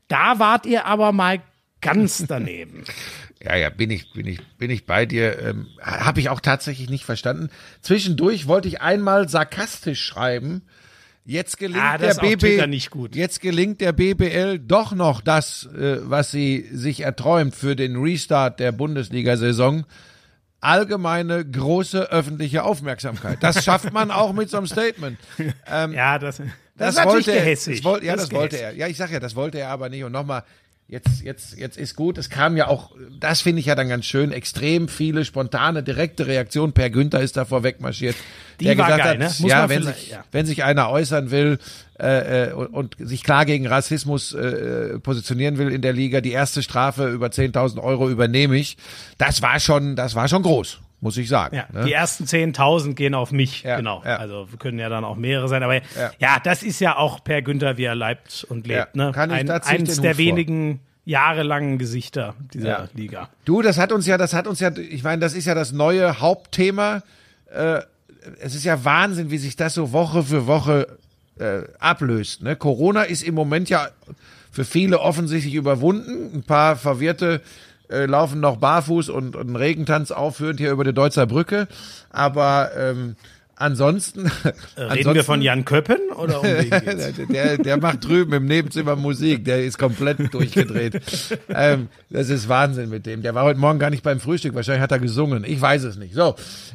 da 0.09 0.39
wart 0.39 0.67
ihr 0.67 0.85
aber 0.85 1.13
mal 1.13 1.41
ganz 1.81 2.25
daneben. 2.27 2.85
Ja, 3.43 3.57
ja, 3.57 3.71
bin 3.71 3.91
ich, 3.91 4.13
bin 4.13 4.27
ich, 4.27 4.39
bin 4.59 4.69
ich 4.69 4.85
bei 4.85 5.07
dir. 5.07 5.39
Ähm, 5.39 5.67
Habe 5.81 6.21
ich 6.21 6.29
auch 6.29 6.41
tatsächlich 6.41 6.91
nicht 6.91 7.07
verstanden. 7.07 7.49
Zwischendurch 7.81 8.47
wollte 8.47 8.69
ich 8.69 8.83
einmal 8.83 9.31
sarkastisch 9.31 10.05
schreiben, 10.05 10.61
Jetzt 11.31 11.59
gelingt 11.59 11.85
ah, 11.85 11.99
der 11.99 12.15
BB, 12.15 13.15
jetzt 13.15 13.41
gelingt 13.41 13.81
der 13.81 13.93
BBL 13.93 14.59
doch 14.59 14.93
noch 14.93 15.21
das, 15.21 15.65
äh, 15.67 15.99
was 16.03 16.31
sie 16.31 16.69
sich 16.73 17.03
erträumt 17.03 17.55
für 17.55 17.77
den 17.77 17.97
Restart 17.97 18.59
der 18.59 18.73
Bundesliga-Saison. 18.73 19.85
Allgemeine 20.63 21.45
große 21.45 22.11
öffentliche 22.11 22.65
Aufmerksamkeit. 22.65 23.39
Das 23.43 23.65
schafft 23.65 23.93
man 23.93 24.11
auch 24.11 24.33
mit 24.33 24.51
so 24.51 24.57
einem 24.57 24.67
Statement. 24.67 25.19
Ähm, 25.73 25.93
ja, 25.93 26.19
das, 26.19 26.39
das, 26.77 26.97
das 26.97 27.05
wollte 27.05 27.33
er. 27.33 27.45
Das 27.55 27.85
wollte, 27.85 28.07
ja, 28.07 28.17
das, 28.17 28.29
das 28.29 28.33
wollte 28.33 28.57
er. 28.57 28.75
Ja, 28.75 28.89
ich 28.89 28.97
sag 28.97 29.13
ja, 29.13 29.21
das 29.21 29.37
wollte 29.37 29.59
er 29.59 29.69
aber 29.69 29.89
nicht. 29.89 30.03
Und 30.03 30.13
nochmal, 30.13 30.43
jetzt, 30.91 31.23
jetzt, 31.23 31.57
jetzt 31.57 31.77
ist 31.77 31.95
gut. 31.95 32.19
Es 32.19 32.29
kam 32.29 32.57
ja 32.57 32.67
auch, 32.67 32.91
das 33.19 33.41
finde 33.41 33.61
ich 33.61 33.67
ja 33.67 33.75
dann 33.75 33.89
ganz 33.89 34.05
schön, 34.05 34.33
extrem 34.33 34.89
viele 34.89 35.25
spontane, 35.25 35.83
direkte 35.83 36.27
Reaktionen. 36.27 36.73
Per 36.73 36.91
Günther 36.91 37.21
ist 37.21 37.37
davor 37.37 37.63
wegmarschiert. 37.63 38.17
Die 38.59 38.65
der 38.65 38.77
war 38.77 38.87
gesagt 38.87 39.05
geil, 39.05 39.25
hat, 39.25 39.41
ne? 39.41 39.49
ja, 39.49 39.69
wenn 39.69 39.85
sich, 39.85 40.11
ja. 40.11 40.25
wenn 40.33 40.47
sich 40.47 40.65
einer 40.65 40.91
äußern 40.91 41.31
will 41.31 41.59
äh, 41.99 42.49
äh, 42.49 42.53
und, 42.53 42.67
und 42.67 42.97
sich 42.99 43.23
klar 43.23 43.47
gegen 43.47 43.67
Rassismus 43.67 44.35
äh, 44.35 44.99
positionieren 44.99 45.59
will 45.59 45.71
in 45.71 45.81
der 45.81 45.93
Liga, 45.93 46.21
die 46.21 46.33
erste 46.33 46.63
Strafe 46.63 47.09
über 47.09 47.29
10.000 47.29 47.81
Euro 47.81 48.11
übernehme 48.11 48.57
ich. 48.57 48.77
Das 49.17 49.43
war 49.43 49.61
schon, 49.61 49.97
das 49.97 50.15
war 50.15 50.29
schon 50.29 50.43
groß 50.43 50.81
muss 51.01 51.17
ich 51.17 51.29
sagen. 51.29 51.57
Ja, 51.57 51.67
ne? 51.73 51.85
Die 51.85 51.93
ersten 51.93 52.25
10.000 52.25 52.95
gehen 52.95 53.15
auf 53.15 53.33
mich, 53.33 53.63
ja, 53.63 53.77
genau. 53.77 54.03
Ja. 54.05 54.17
Also 54.17 54.49
können 54.59 54.79
ja 54.79 54.89
dann 54.89 55.05
auch 55.05 55.17
mehrere 55.17 55.49
sein. 55.49 55.63
Aber 55.63 55.75
ja. 55.75 55.83
ja. 56.19 56.39
das 56.43 56.63
ist 56.63 56.81
ja 56.81 56.97
auch 56.97 57.25
Per 57.25 57.43
Günther, 57.43 57.77
wie 57.77 57.85
er 57.85 57.95
leibt 57.95 58.45
und 58.49 58.67
lebt. 58.67 58.97
Ne? 58.97 59.13
Kann 59.13 59.31
ich 59.31 59.37
Ein, 59.37 59.51
eins 59.51 60.01
der 60.01 60.19
wenigen 60.19 60.81
jahrelangen 61.05 61.79
Gesichter 61.79 62.35
dieser 62.53 62.89
Liga. 62.95 63.31
Du, 63.45 63.63
das 63.63 63.79
hat 63.79 63.93
uns 63.93 64.07
ja, 64.07 64.19
das 64.19 64.35
hat 64.35 64.47
uns 64.47 64.61
ja, 64.61 64.71
ich 64.77 65.03
meine, 65.03 65.21
das 65.21 65.35
ist 65.35 65.47
ja 65.47 65.55
das 65.55 65.73
neue 65.73 66.21
Hauptthema. 66.21 67.03
Äh, 67.53 67.81
es 68.41 68.55
ist 68.55 68.65
ja 68.65 68.85
Wahnsinn, 68.85 69.31
wie 69.31 69.39
sich 69.39 69.57
das 69.57 69.75
so 69.75 69.93
Woche 69.93 70.23
für 70.23 70.47
Woche 70.47 70.99
äh, 71.39 71.63
ablöst. 71.79 72.43
Ne? 72.43 72.55
Corona 72.55 73.03
ist 73.03 73.23
im 73.23 73.35
Moment 73.35 73.71
ja 73.71 73.89
für 74.53 74.65
viele 74.65 75.01
offensichtlich 75.01 75.55
überwunden. 75.55 76.31
Ein 76.35 76.43
paar 76.43 76.77
verwirrte 76.77 77.41
äh, 77.91 78.07
laufen 78.07 78.41
noch 78.41 78.57
barfuß 78.57 79.09
und, 79.09 79.37
und 79.37 79.49
einen 79.49 79.57
Regentanz 79.57 80.11
aufführend 80.11 80.61
hier 80.61 80.71
über 80.71 80.85
die 80.85 80.93
Deutzer 80.93 81.27
Brücke. 81.27 81.69
Aber 82.11 82.71
ähm, 82.77 83.17
ansonsten. 83.61 84.27
Reden 84.77 84.91
ansonsten, 84.91 85.15
wir 85.15 85.25
von 85.25 85.43
Jan 85.43 85.65
Köppen 85.65 85.99
oder 86.17 86.41
um 86.41 86.47
der, 87.33 87.59
der 87.59 87.77
macht 87.77 88.05
drüben 88.05 88.33
im 88.33 88.47
Nebenzimmer 88.47 88.97
Musik, 88.97 89.45
der 89.45 89.65
ist 89.65 89.79
komplett 89.79 90.33
durchgedreht. 90.33 91.01
ähm, 91.49 91.89
das 92.09 92.31
ist 92.31 92.49
Wahnsinn 92.49 92.91
mit 92.91 93.07
dem. 93.07 93.23
Der 93.23 93.35
war 93.35 93.45
heute 93.45 93.61
Morgen 93.61 93.79
gar 93.79 93.91
nicht 93.91 94.03
beim 94.03 94.21
Frühstück, 94.21 94.55
wahrscheinlich 94.55 94.83
hat 94.83 94.93
er 94.93 94.99
gesungen. 94.99 95.45
Ich 95.45 95.61
weiß 95.61 95.85
es 95.85 95.97
nicht. 95.97 96.15
So. 96.15 96.35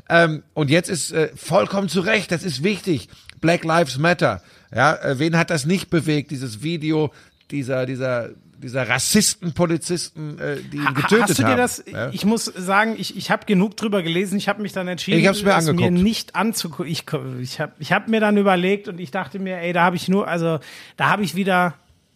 Ähm, 0.10 0.44
und 0.54 0.70
jetzt 0.70 0.90
ist 0.90 1.12
äh, 1.12 1.30
vollkommen 1.36 1.90
zu 1.90 2.02
Recht, 2.02 2.32
das 2.32 2.44
ist 2.44 2.64
wichtig. 2.64 3.10
Black 3.42 3.64
Lives 3.64 3.98
Matter. 3.98 4.42
Ja, 4.74 4.96
äh, 4.96 5.20
wen 5.20 5.38
hat 5.38 5.50
das 5.50 5.66
nicht 5.66 5.90
bewegt, 5.90 6.32
dieses 6.32 6.64
Video 6.64 7.12
dieser, 7.52 7.86
dieser 7.86 8.30
dieser 8.62 8.88
Rassisten-Polizisten, 8.88 10.40
äh, 10.40 10.58
die 10.58 10.78
ihn 10.78 10.94
getötet 10.94 11.12
haben. 11.12 11.22
Hast 11.22 11.40
du 11.40 11.44
dir 11.44 11.56
das? 11.56 11.84
Ja? 11.86 12.10
Ich 12.12 12.26
muss 12.26 12.46
sagen, 12.46 12.96
ich, 12.98 13.18
ich 13.18 13.32
habe 13.32 13.46
genug 13.46 13.78
drüber 13.78 14.02
gelesen. 14.02 14.38
Ich 14.38 14.48
habe 14.50 14.62
mich 14.62 14.74
dann 14.74 14.88
entschieden, 14.88 15.20
ich 15.20 15.28
hab's 15.28 15.44
mir, 15.44 15.56
angeguckt. 15.56 15.92
mir 15.92 15.92
nicht 15.92 16.36
anzugucken. 16.36 16.92
Ich, 16.92 17.06
ich 17.42 17.60
habe 17.60 17.74
ich 17.80 17.92
hab 17.92 18.08
mir 18.08 18.20
dann 18.20 18.38
überlegt 18.38 18.88
und 18.88 19.00
ich 19.00 19.12
dachte 19.12 19.40
mir, 19.40 19.58
ey, 19.58 19.74
da 19.74 19.84
habe 19.84 19.96
ich 19.96 20.08
nur, 20.08 20.28
also 20.28 20.60
da 20.98 21.10
habe 21.10 21.24
ich 21.24 21.36
wieder 21.36 21.76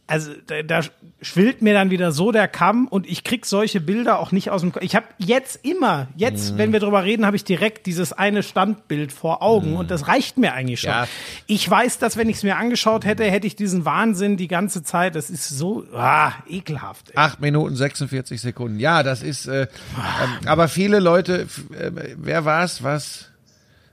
also 0.10 0.32
da, 0.48 0.64
da 0.64 0.82
schwillt 1.22 1.62
mir 1.62 1.74
dann 1.74 1.92
wieder 1.92 2.12
so 2.12 2.32
der 2.32 2.48
Kamm 2.48 2.88
und 2.88 3.08
ich 3.08 3.24
krieg 3.24 3.46
solche 3.46 3.80
Bilder 3.80 4.20
auch 4.20 4.32
nicht 4.32 4.50
aus 4.50 4.62
dem 4.62 4.72
Kopf. 4.72 4.84
Ich 4.84 4.96
habe 4.96 5.06
jetzt 5.20 5.64
immer, 5.64 6.08
jetzt, 6.16 6.54
mhm. 6.54 6.58
wenn 6.58 6.74
wir 6.74 6.80
drüber 6.80 7.04
reden, 7.04 7.28
habe 7.28 7.36
ich 7.36 7.44
direkt 7.44 7.86
dieses 7.86 8.12
eine 8.12 8.42
Standbild 8.42 9.12
vor 9.12 9.44
Augen 9.44 9.72
mhm. 9.72 9.78
und 9.78 9.92
das 9.92 10.08
reicht 10.08 10.38
mir 10.38 10.54
eigentlich 10.54 10.82
schon. 10.82 10.90
Ja. 10.90 11.08
Ich 11.46 11.70
weiß, 11.70 12.00
dass 12.00 12.18
wenn 12.18 12.28
ich 12.28 12.38
es 12.38 12.44
mir 12.44 12.58
angeschaut 12.58 13.06
hätte, 13.06 13.24
hätte 13.24 13.46
ich 13.46 13.56
diesen 13.56 13.86
Wahnsinn 13.86 14.36
die 14.36 14.48
ganze 14.48 14.82
Zeit. 14.82 15.16
Das 15.16 15.30
ist 15.30 15.48
so 15.48 15.86
ah, 15.94 16.34
ekelhaft. 16.48 17.12
Ey. 17.12 17.18
Acht 17.18 17.40
Minuten 17.40 17.76
46 17.76 18.42
Sekunden. 18.42 18.80
Ja, 18.80 19.04
das 19.04 19.22
ist. 19.22 19.48
Äh, 19.48 19.62
ähm, 19.62 20.48
aber 20.48 20.68
viele 20.68 21.00
Leute, 21.00 21.48
äh, 21.78 21.92
wer 22.18 22.46
war 22.46 22.64
es? 22.64 22.84
Was? 22.84 23.30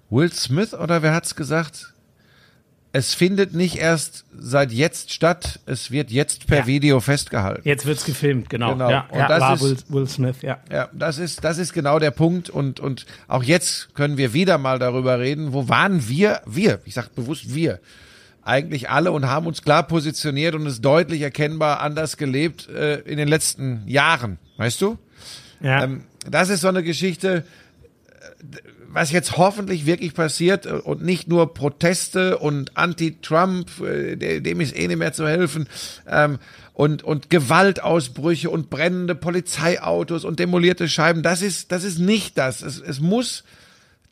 Will 0.09 0.33
Smith 0.33 0.73
oder 0.73 1.03
wer 1.03 1.13
hat's 1.13 1.35
gesagt? 1.35 1.93
Es 2.93 3.15
findet 3.15 3.53
nicht 3.53 3.77
erst 3.77 4.25
seit 4.37 4.73
jetzt 4.73 5.13
statt, 5.13 5.61
es 5.67 5.91
wird 5.91 6.11
jetzt 6.11 6.47
per 6.47 6.61
ja. 6.61 6.67
Video 6.67 7.01
festgehalten. 7.01 7.63
Jetzt 7.65 7.85
wird's 7.85 8.05
gefilmt, 8.05 8.49
genau. 8.49 8.73
genau. 8.73 8.91
Ja, 8.91 9.07
und 9.11 9.19
ja, 9.19 9.29
das 9.29 9.41
war 9.41 9.55
ist, 9.55 9.63
Will, 9.63 9.77
Will, 9.89 10.09
Smith, 10.09 10.37
ja. 10.43 10.59
Ja, 10.73 10.89
das 10.93 11.19
ist, 11.19 11.45
das 11.45 11.59
ist 11.59 11.73
genau 11.73 11.99
der 11.99 12.11
Punkt 12.11 12.49
und, 12.49 12.81
und 12.81 13.07
auch 13.29 13.43
jetzt 13.43 13.95
können 13.95 14.17
wir 14.17 14.33
wieder 14.33 14.59
mal 14.59 14.79
darüber 14.79 15.19
reden, 15.19 15.53
wo 15.53 15.69
waren 15.69 16.09
wir, 16.09 16.41
wir, 16.47 16.81
ich 16.85 16.95
sag 16.95 17.15
bewusst 17.15 17.55
wir, 17.55 17.81
eigentlich 18.43 18.89
alle 18.89 19.11
und 19.13 19.27
haben 19.27 19.47
uns 19.47 19.63
klar 19.63 19.83
positioniert 19.83 20.55
und 20.55 20.67
es 20.67 20.81
deutlich 20.81 21.21
erkennbar 21.21 21.81
anders 21.81 22.17
gelebt 22.17 22.69
äh, 22.69 23.01
in 23.01 23.19
den 23.19 23.29
letzten 23.29 23.83
Jahren, 23.87 24.39
weißt 24.57 24.81
du? 24.81 24.99
Ja. 25.61 25.85
Ähm, 25.85 26.05
das 26.31 26.49
ist 26.49 26.61
so 26.61 26.69
eine 26.69 26.83
Geschichte, 26.83 27.45
was 28.97 29.13
jetzt 29.13 29.37
hoffentlich 29.37 29.85
wirklich 29.85 30.15
passiert 30.15 30.65
äh, 30.65 30.71
und 30.71 31.03
nicht 31.03 31.29
nur 31.29 31.53
Proteste 31.53 32.39
und 32.39 32.79
Anti-Trump, 32.79 33.83
äh, 33.83 34.41
dem 34.41 34.61
ist 34.63 34.75
eh 34.75 34.89
nicht 34.89 34.97
mehr 34.97 35.13
zu 35.13 35.29
helfen, 35.29 35.69
ähm, 36.09 36.39
und, 36.73 37.05
und 37.05 37.29
Gewaltausbrüche 37.29 38.49
und 38.49 38.71
brennende 38.71 39.15
Polizeiautos 39.15 40.25
und 40.25 40.39
demolierte 40.39 40.89
Scheiben, 40.89 41.23
das 41.23 41.43
ist, 41.43 41.73
das 41.73 41.85
ist 41.85 41.99
nicht 41.99 42.39
das. 42.39 42.63
Es, 42.63 42.81
es 42.81 43.01
muss 43.01 43.45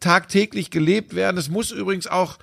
tagtäglich 0.01 0.71
gelebt 0.71 1.15
werden. 1.15 1.39
Es 1.39 1.49
muss 1.49 1.71
übrigens 1.71 2.07
auch 2.07 2.39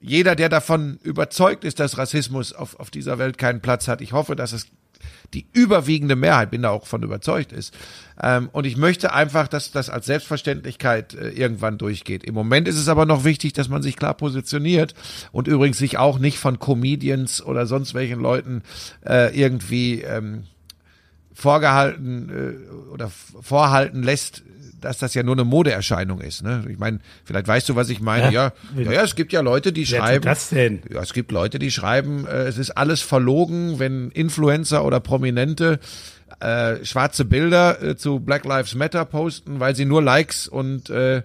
jeder, 0.00 0.36
der 0.36 0.48
davon 0.48 1.00
überzeugt 1.02 1.64
ist, 1.64 1.80
dass 1.80 1.98
Rassismus 1.98 2.52
auf, 2.52 2.78
auf 2.78 2.92
dieser 2.92 3.18
Welt 3.18 3.38
keinen 3.38 3.60
Platz 3.60 3.88
hat. 3.88 4.00
Ich 4.02 4.12
hoffe, 4.12 4.36
dass 4.36 4.52
es 4.52 4.68
die 5.34 5.46
überwiegende 5.52 6.16
Mehrheit, 6.16 6.50
bin 6.50 6.62
da 6.62 6.70
auch 6.70 6.86
von 6.86 7.02
überzeugt 7.02 7.52
ist. 7.52 7.74
Ähm, 8.22 8.48
und 8.52 8.66
ich 8.66 8.76
möchte 8.76 9.12
einfach, 9.12 9.48
dass 9.48 9.70
das 9.70 9.90
als 9.90 10.06
Selbstverständlichkeit 10.06 11.14
äh, 11.14 11.30
irgendwann 11.30 11.78
durchgeht. 11.78 12.24
Im 12.24 12.34
Moment 12.34 12.68
ist 12.68 12.78
es 12.78 12.88
aber 12.88 13.06
noch 13.06 13.24
wichtig, 13.24 13.52
dass 13.52 13.68
man 13.68 13.82
sich 13.82 13.96
klar 13.96 14.14
positioniert 14.14 14.94
und 15.32 15.48
übrigens 15.48 15.78
sich 15.78 15.98
auch 15.98 16.18
nicht 16.18 16.38
von 16.38 16.58
Comedians 16.58 17.42
oder 17.42 17.66
sonst 17.66 17.94
welchen 17.94 18.20
Leuten 18.20 18.62
äh, 19.06 19.36
irgendwie 19.38 20.02
ähm, 20.02 20.44
vorgehalten 21.32 22.30
äh, 22.30 22.92
oder 22.92 23.10
vorhalten 23.10 24.02
lässt, 24.02 24.42
dass 24.84 24.98
das 24.98 25.14
ja 25.14 25.22
nur 25.22 25.34
eine 25.34 25.44
Modeerscheinung 25.44 26.20
ist. 26.20 26.42
Ne? 26.42 26.64
Ich 26.68 26.78
meine, 26.78 27.00
vielleicht 27.24 27.48
weißt 27.48 27.68
du, 27.68 27.76
was 27.76 27.88
ich 27.88 28.00
meine. 28.00 28.32
Ja, 28.32 28.52
ja, 28.76 28.92
ja 28.92 29.02
es 29.02 29.14
gibt 29.14 29.32
ja 29.32 29.40
Leute, 29.40 29.72
die 29.72 29.90
Wer 29.90 30.00
schreiben. 30.00 30.24
das 30.24 30.50
denn? 30.50 30.82
Ja, 30.92 31.00
es 31.00 31.12
gibt 31.12 31.32
Leute, 31.32 31.58
die 31.58 31.70
schreiben, 31.70 32.26
äh, 32.26 32.44
es 32.44 32.58
ist 32.58 32.70
alles 32.70 33.00
verlogen, 33.00 33.78
wenn 33.78 34.10
Influencer 34.10 34.84
oder 34.84 35.00
Prominente 35.00 35.80
äh, 36.40 36.84
schwarze 36.84 37.24
Bilder 37.24 37.82
äh, 37.82 37.96
zu 37.96 38.20
Black 38.20 38.44
Lives 38.44 38.74
Matter 38.74 39.04
posten, 39.04 39.60
weil 39.60 39.76
sie 39.76 39.84
nur 39.84 40.02
Likes 40.02 40.48
und 40.48 40.90
äh, 40.90 41.22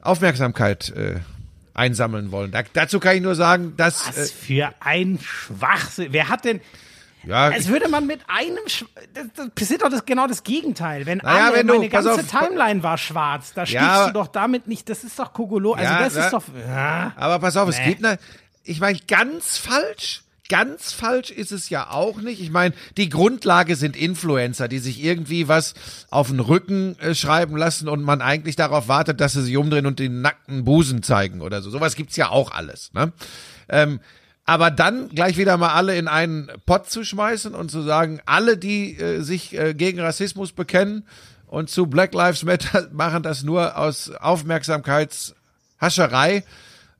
Aufmerksamkeit 0.00 0.90
äh, 0.90 1.16
einsammeln 1.74 2.30
wollen. 2.32 2.50
Da, 2.50 2.62
dazu 2.72 3.00
kann 3.00 3.16
ich 3.16 3.22
nur 3.22 3.34
sagen, 3.34 3.74
dass. 3.76 4.08
Was 4.08 4.30
äh, 4.30 4.34
für 4.34 4.74
ein 4.80 5.18
Schwachsinn. 5.22 6.08
Wer 6.10 6.28
hat 6.28 6.44
denn. 6.44 6.60
Ja, 7.26 7.50
es 7.50 7.68
würde 7.68 7.88
man 7.88 8.06
mit 8.06 8.20
einem, 8.28 8.58
das, 9.12 9.26
das 9.34 9.50
passiert 9.50 9.82
doch 9.82 9.90
das, 9.90 10.06
genau 10.06 10.26
das 10.26 10.44
Gegenteil. 10.44 11.06
Wenn 11.06 11.18
naja, 11.18 11.46
alle, 11.46 11.56
wenn 11.56 11.66
du, 11.66 11.74
meine 11.74 11.88
ganze 11.88 12.12
auf, 12.12 12.26
Timeline 12.26 12.82
war 12.82 12.98
schwarz, 12.98 13.52
da 13.52 13.66
stichst 13.66 13.82
ja, 13.82 14.06
du 14.06 14.12
doch 14.12 14.28
damit 14.28 14.68
nicht, 14.68 14.88
das 14.88 15.02
ist 15.02 15.18
doch 15.18 15.32
Kogolo, 15.32 15.72
also 15.72 15.84
ja, 15.84 15.98
das 16.00 16.16
ist 16.16 16.32
doch, 16.32 16.44
ja, 16.66 17.12
Aber 17.16 17.40
pass 17.40 17.56
auf, 17.56 17.68
nee. 17.68 17.74
es 17.76 17.84
gibt 17.84 18.04
eine, 18.04 18.18
ich 18.62 18.80
meine, 18.80 18.98
ganz 19.08 19.58
falsch, 19.58 20.22
ganz 20.48 20.92
falsch 20.92 21.30
ist 21.30 21.52
es 21.52 21.68
ja 21.68 21.90
auch 21.90 22.20
nicht. 22.20 22.40
Ich 22.40 22.50
meine, 22.50 22.74
die 22.96 23.08
Grundlage 23.08 23.76
sind 23.76 23.96
Influencer, 23.96 24.68
die 24.68 24.78
sich 24.78 25.02
irgendwie 25.02 25.48
was 25.48 25.74
auf 26.10 26.28
den 26.28 26.40
Rücken 26.40 26.96
äh, 27.00 27.14
schreiben 27.14 27.56
lassen 27.56 27.88
und 27.88 28.02
man 28.02 28.22
eigentlich 28.22 28.56
darauf 28.56 28.88
wartet, 28.88 29.20
dass 29.20 29.32
sie 29.32 29.42
sich 29.42 29.56
umdrehen 29.56 29.86
und 29.86 29.98
den 29.98 30.20
nackten 30.20 30.64
Busen 30.64 31.02
zeigen 31.02 31.40
oder 31.40 31.62
so. 31.62 31.70
Sowas 31.70 31.96
gibt's 31.96 32.16
ja 32.16 32.28
auch 32.28 32.52
alles, 32.52 32.92
ne? 32.92 33.12
Ähm, 33.68 34.00
aber 34.46 34.70
dann 34.70 35.08
gleich 35.08 35.36
wieder 35.36 35.56
mal 35.56 35.74
alle 35.74 35.96
in 35.96 36.06
einen 36.06 36.52
Pott 36.64 36.88
zu 36.88 37.02
schmeißen 37.04 37.52
und 37.54 37.68
zu 37.70 37.82
sagen, 37.82 38.20
alle, 38.26 38.56
die 38.56 38.96
äh, 38.96 39.20
sich 39.20 39.58
äh, 39.58 39.74
gegen 39.74 39.98
Rassismus 40.00 40.52
bekennen 40.52 41.02
und 41.48 41.68
zu 41.68 41.88
Black 41.88 42.14
Lives 42.14 42.44
Matter 42.44 42.86
machen 42.92 43.24
das 43.24 43.42
nur 43.42 43.76
aus 43.76 44.12
Aufmerksamkeitshascherei, 44.12 46.44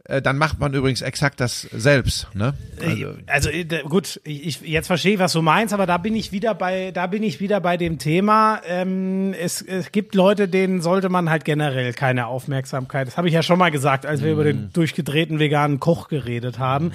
äh, 0.09 0.21
dann 0.21 0.39
macht 0.39 0.59
man 0.59 0.75
übrigens 0.75 1.03
exakt 1.03 1.41
das 1.41 1.69
selbst. 1.73 2.27
Ne? 2.35 2.55
Also, 2.81 3.15
also 3.29 3.49
äh, 3.51 3.65
gut, 3.89 4.21
ich, 4.25 4.63
jetzt 4.63 4.89
verstehe 4.89 5.15
ich, 5.15 5.21
was 5.21 5.33
du 5.33 5.41
meinst, 5.41 5.73
aber 5.73 5.87
da 5.87 5.99
bin 5.99 6.17
ich 6.17 6.33
wieder 6.33 6.53
bei, 6.53 6.91
da 6.91 7.07
bin 7.07 7.23
ich 7.23 7.39
wieder 7.39 7.61
bei 7.61 7.77
dem 7.77 7.99
Thema. 7.99 8.61
Ähm, 8.67 9.35
es, 9.35 9.63
es 9.63 9.93
gibt 9.93 10.17
Leute, 10.17 10.49
denen 10.49 10.83
sollte 10.83 11.11
man 11.11 11.31
halt 11.31 11.45
generell 11.45 11.93
keine 11.93 12.27
Aufmerksamkeit. 12.27 13.07
Das 13.07 13.17
habe 13.17 13.29
ich 13.29 13.35
ja 13.35 13.45
schon 13.45 13.61
mal 13.61 13.71
gesagt, 13.71 14.05
als 14.05 14.23
wir 14.23 14.31
mm. 14.31 14.33
über 14.33 14.45
den 14.45 14.63
mhm. 14.63 14.73
durchgedrehten 14.73 15.39
veganen 15.39 15.79
Koch 15.79 16.09
geredet 16.09 16.59
haben. 16.59 16.87
Mm 16.87 16.93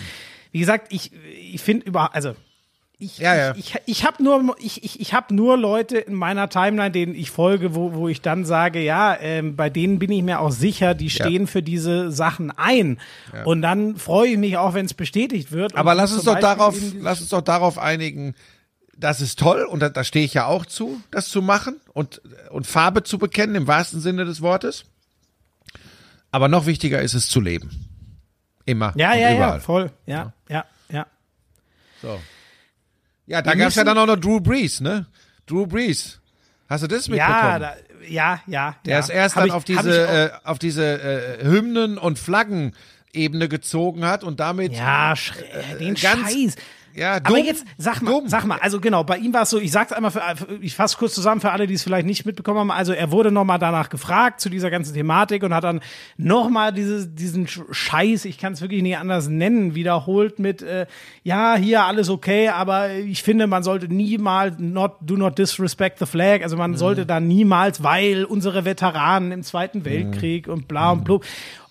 wie 0.52 0.60
gesagt, 0.60 0.88
ich, 0.92 1.12
ich 1.14 1.62
finde 1.62 1.86
über, 1.86 2.14
also 2.14 2.36
ich, 3.02 3.18
ja, 3.18 3.36
ja. 3.36 3.56
ich, 3.56 3.74
ich, 3.74 3.82
ich 3.86 4.06
habe 4.06 4.24
nur, 4.24 4.56
ich, 4.60 4.84
ich, 4.84 5.00
ich 5.00 5.14
hab 5.16 5.32
nur 5.32 5.58
Leute 5.58 5.98
in 5.98 6.14
meiner 6.14 6.50
Timeline, 6.50 6.92
denen 6.92 7.16
ich 7.16 7.32
folge, 7.32 7.74
wo, 7.74 7.94
wo 7.94 8.08
ich 8.08 8.22
dann 8.22 8.46
sage, 8.46 8.80
ja, 8.80 9.18
ähm, 9.20 9.56
bei 9.56 9.72
denen 9.72 9.98
bin 9.98 10.12
ich 10.12 10.22
mir 10.22 10.40
auch 10.40 10.52
sicher, 10.52 10.94
die 10.94 11.10
stehen 11.10 11.44
ja. 11.44 11.48
für 11.48 11.64
diese 11.64 12.12
Sachen 12.12 12.52
ein. 12.52 13.00
Und 13.44 13.64
dann 13.64 13.96
freue 13.96 14.30
ich 14.30 14.38
mich 14.38 14.58
auch, 14.58 14.76
wenn 14.76 14.86
es 14.86 14.94
bestätigt 14.94 15.52
wird. 15.52 15.76
Aber 15.76 15.96
lass 15.96 16.14
uns 16.14 16.26
doch 16.26 16.40
darauf, 16.40 16.76
lass 17.00 17.22
uns 17.22 17.30
doch 17.30 17.42
darauf 17.42 17.80
einigen, 17.80 18.36
das 18.96 19.20
ist 19.20 19.40
toll 19.40 19.64
und 19.64 19.80
da, 19.80 19.90
da 19.90 20.04
stehe 20.04 20.24
ich 20.24 20.36
ja 20.36 20.46
auch 20.46 20.68
zu, 20.68 21.02
das 21.10 21.28
zu 21.30 21.42
machen 21.42 21.78
und, 21.94 22.22
und 22.52 22.68
Farbe 22.68 23.02
zu 23.02 23.18
bekennen 23.18 23.56
im 23.56 23.66
wahrsten 23.66 24.00
Sinne 24.00 24.26
des 24.26 24.42
Wortes. 24.42 24.86
Aber 26.30 26.48
noch 26.48 26.68
wichtiger 26.68 27.02
ist 27.02 27.16
es 27.16 27.28
zu 27.28 27.42
leben. 27.42 27.91
Immer. 28.66 28.94
Ja, 28.96 29.14
ja, 29.14 29.34
überall. 29.34 29.54
ja, 29.56 29.60
voll. 29.60 29.92
Ja, 30.06 30.34
ja, 30.50 30.66
ja. 30.90 31.08
So. 32.02 32.20
Ja, 33.26 33.42
da 33.42 33.56
gab 33.56 33.70
es 33.70 33.76
ja 33.76 33.84
dann 33.84 33.98
auch 33.98 34.06
noch 34.06 34.18
Drew 34.18 34.40
Brees, 34.40 34.82
ne? 34.82 35.06
Drew 35.46 35.66
Brees. 35.66 36.20
Hast 36.68 36.84
du 36.84 36.88
das 36.88 37.08
mitbekommen? 37.10 37.38
Ja, 37.38 37.60
da, 37.60 37.76
ja, 38.08 38.42
ja. 38.48 38.76
Der 38.86 38.94
ja. 38.94 39.00
ist 39.00 39.10
erst 39.10 39.36
hab 39.36 39.42
dann 39.42 39.50
ich, 39.50 39.54
auf 39.54 39.64
diese, 39.64 40.08
äh, 40.08 40.30
auf 40.44 40.60
diese 40.60 41.02
äh, 41.02 41.44
Hymnen 41.44 41.98
und 41.98 42.18
Flaggen 42.18 42.74
Ebene 43.14 43.50
gezogen 43.50 44.06
hat 44.06 44.24
und 44.24 44.40
damit 44.40 44.74
ja, 44.74 45.14
äh, 45.14 45.78
den 45.78 45.96
ganz, 45.96 46.32
Scheiß. 46.32 46.56
Ja, 46.96 47.20
dumm, 47.20 47.36
Aber 47.36 47.44
jetzt 47.44 47.66
sag 47.78 48.02
mal, 48.02 48.12
dumm. 48.12 48.28
sag 48.28 48.46
mal, 48.46 48.58
also 48.62 48.80
genau, 48.80 49.04
bei 49.04 49.18
ihm 49.18 49.34
war 49.34 49.44
es 49.44 49.50
so, 49.50 49.60
ich 49.60 49.72
sag's 49.72 49.92
einmal, 49.92 50.12
für, 50.12 50.22
ich 50.62 50.76
fasse 50.76 50.98
kurz 50.98 51.14
zusammen 51.14 51.42
für 51.42 51.52
alle, 51.52 51.68
die 51.68 51.74
es 51.74 51.84
vielleicht 51.84 52.06
nicht 52.06 52.26
mitbekommen 52.26 52.60
haben. 52.60 52.72
Also 52.72 52.94
er 52.94 53.12
wurde 53.12 53.32
nochmal 53.32 53.60
danach 53.60 53.90
gefragt 53.90 54.42
zu 54.42 54.50
dieser 54.50 54.70
ganzen 54.70 54.94
Thematik 54.94 55.44
und 55.44 55.54
hat 55.54 55.64
dann 55.64 55.82
nochmal 56.18 56.74
diese, 56.74 57.08
diesen 57.08 57.48
Scheiß, 57.48 58.26
ich 58.26 58.38
kann 58.38 58.54
es 58.54 58.62
wirklich 58.62 58.82
nicht 58.82 58.98
anders 58.98 59.28
nennen, 59.28 59.76
wiederholt 59.76 60.40
mit, 60.40 60.62
äh, 60.62 60.86
ja, 61.24 61.56
hier 61.56 61.84
alles 61.84 62.10
okay, 62.10 62.50
aber 62.50 62.94
ich 62.94 63.22
finde, 63.22 63.46
man 63.46 63.62
sollte 63.62 63.88
niemals 63.88 64.56
not, 64.58 64.94
do 65.02 65.16
not 65.16 65.38
disrespect 65.38 66.00
the 66.00 66.08
flag. 66.08 66.42
Also 66.42 66.58
man 66.58 66.72
mhm. 66.72 66.78
sollte 66.78 67.06
da 67.06 67.20
niemals, 67.20 67.84
weil 67.84 68.26
unsere 68.26 68.66
Veteranen 68.66 69.32
im 69.32 69.44
Zweiten 69.44 69.86
Weltkrieg 69.86 70.48
mhm. 70.48 70.54
und 70.54 70.68
bla 70.68 70.92
und 70.92 71.04
blub. 71.04 71.24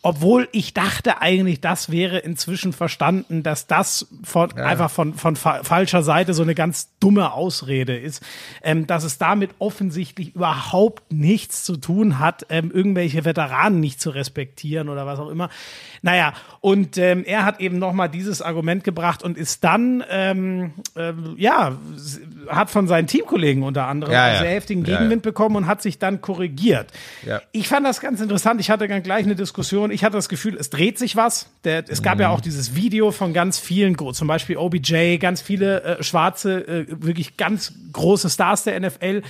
Obwohl 0.02 0.48
ich 0.52 0.72
dachte 0.72 1.20
eigentlich, 1.20 1.60
das 1.60 1.90
wäre 1.90 2.18
inzwischen 2.18 2.72
verstanden, 2.72 3.42
dass 3.42 3.66
das 3.66 4.06
von, 4.24 4.48
ja. 4.56 4.64
einfach 4.64 4.90
von, 4.90 5.12
von 5.12 5.36
fa 5.36 5.62
falscher 5.62 6.02
Seite 6.02 6.32
so 6.32 6.42
eine 6.42 6.54
ganz 6.54 6.88
dumme 7.00 7.34
Ausrede 7.34 7.98
ist, 7.98 8.22
ähm, 8.62 8.86
dass 8.86 9.04
es 9.04 9.18
damit 9.18 9.50
offensichtlich 9.58 10.34
überhaupt 10.34 11.12
nichts 11.12 11.64
zu 11.64 11.76
tun 11.76 12.18
hat, 12.18 12.46
ähm, 12.48 12.70
irgendwelche 12.70 13.26
Veteranen 13.26 13.80
nicht 13.80 14.00
zu 14.00 14.08
respektieren 14.08 14.88
oder 14.88 15.04
was 15.04 15.18
auch 15.18 15.28
immer. 15.28 15.50
Naja, 16.00 16.32
und 16.60 16.96
ähm, 16.96 17.22
er 17.26 17.44
hat 17.44 17.60
eben 17.60 17.78
nochmal 17.78 18.08
dieses 18.08 18.40
Argument 18.40 18.84
gebracht 18.84 19.22
und 19.22 19.36
ist 19.40 19.64
dann, 19.64 20.04
ähm, 20.10 20.72
äh, 20.94 21.12
ja, 21.36 21.78
hat 22.48 22.70
von 22.70 22.86
seinen 22.86 23.06
Teamkollegen 23.06 23.62
unter 23.62 23.86
anderem 23.86 24.12
ja, 24.12 24.34
ja. 24.34 24.38
sehr 24.40 24.50
heftigen 24.50 24.84
Gegenwind 24.84 25.24
ja, 25.24 25.30
bekommen 25.30 25.56
und 25.56 25.66
hat 25.66 25.82
sich 25.82 25.98
dann 25.98 26.20
korrigiert. 26.20 26.88
Ich 27.52 27.68
fand 27.68 27.86
das 27.86 28.00
ganz 28.00 28.20
interessant. 28.20 28.60
Ich 28.60 28.70
hatte 28.70 28.86
dann 28.86 29.02
gleich 29.02 29.24
eine 29.24 29.34
Diskussion. 29.34 29.90
Ich 29.90 30.04
hatte 30.04 30.16
das 30.16 30.28
Gefühl, 30.28 30.56
es 30.56 30.70
dreht 30.70 30.98
sich 30.98 31.16
was. 31.16 31.48
Der, 31.64 31.84
es 31.88 32.02
gab 32.02 32.16
mhm. 32.16 32.22
ja 32.22 32.28
auch 32.28 32.40
dieses 32.40 32.74
Video 32.74 33.10
von 33.10 33.32
ganz 33.32 33.58
vielen, 33.58 33.96
zum 34.12 34.28
Beispiel 34.28 34.56
OBJ, 34.56 35.16
ganz 35.16 35.40
viele 35.40 35.82
äh, 35.82 36.02
schwarze, 36.02 36.66
äh, 36.68 36.86
wirklich 36.88 37.36
ganz 37.36 37.72
große 37.92 38.28
Stars 38.30 38.64
der 38.64 38.78
NFL, 38.78 39.22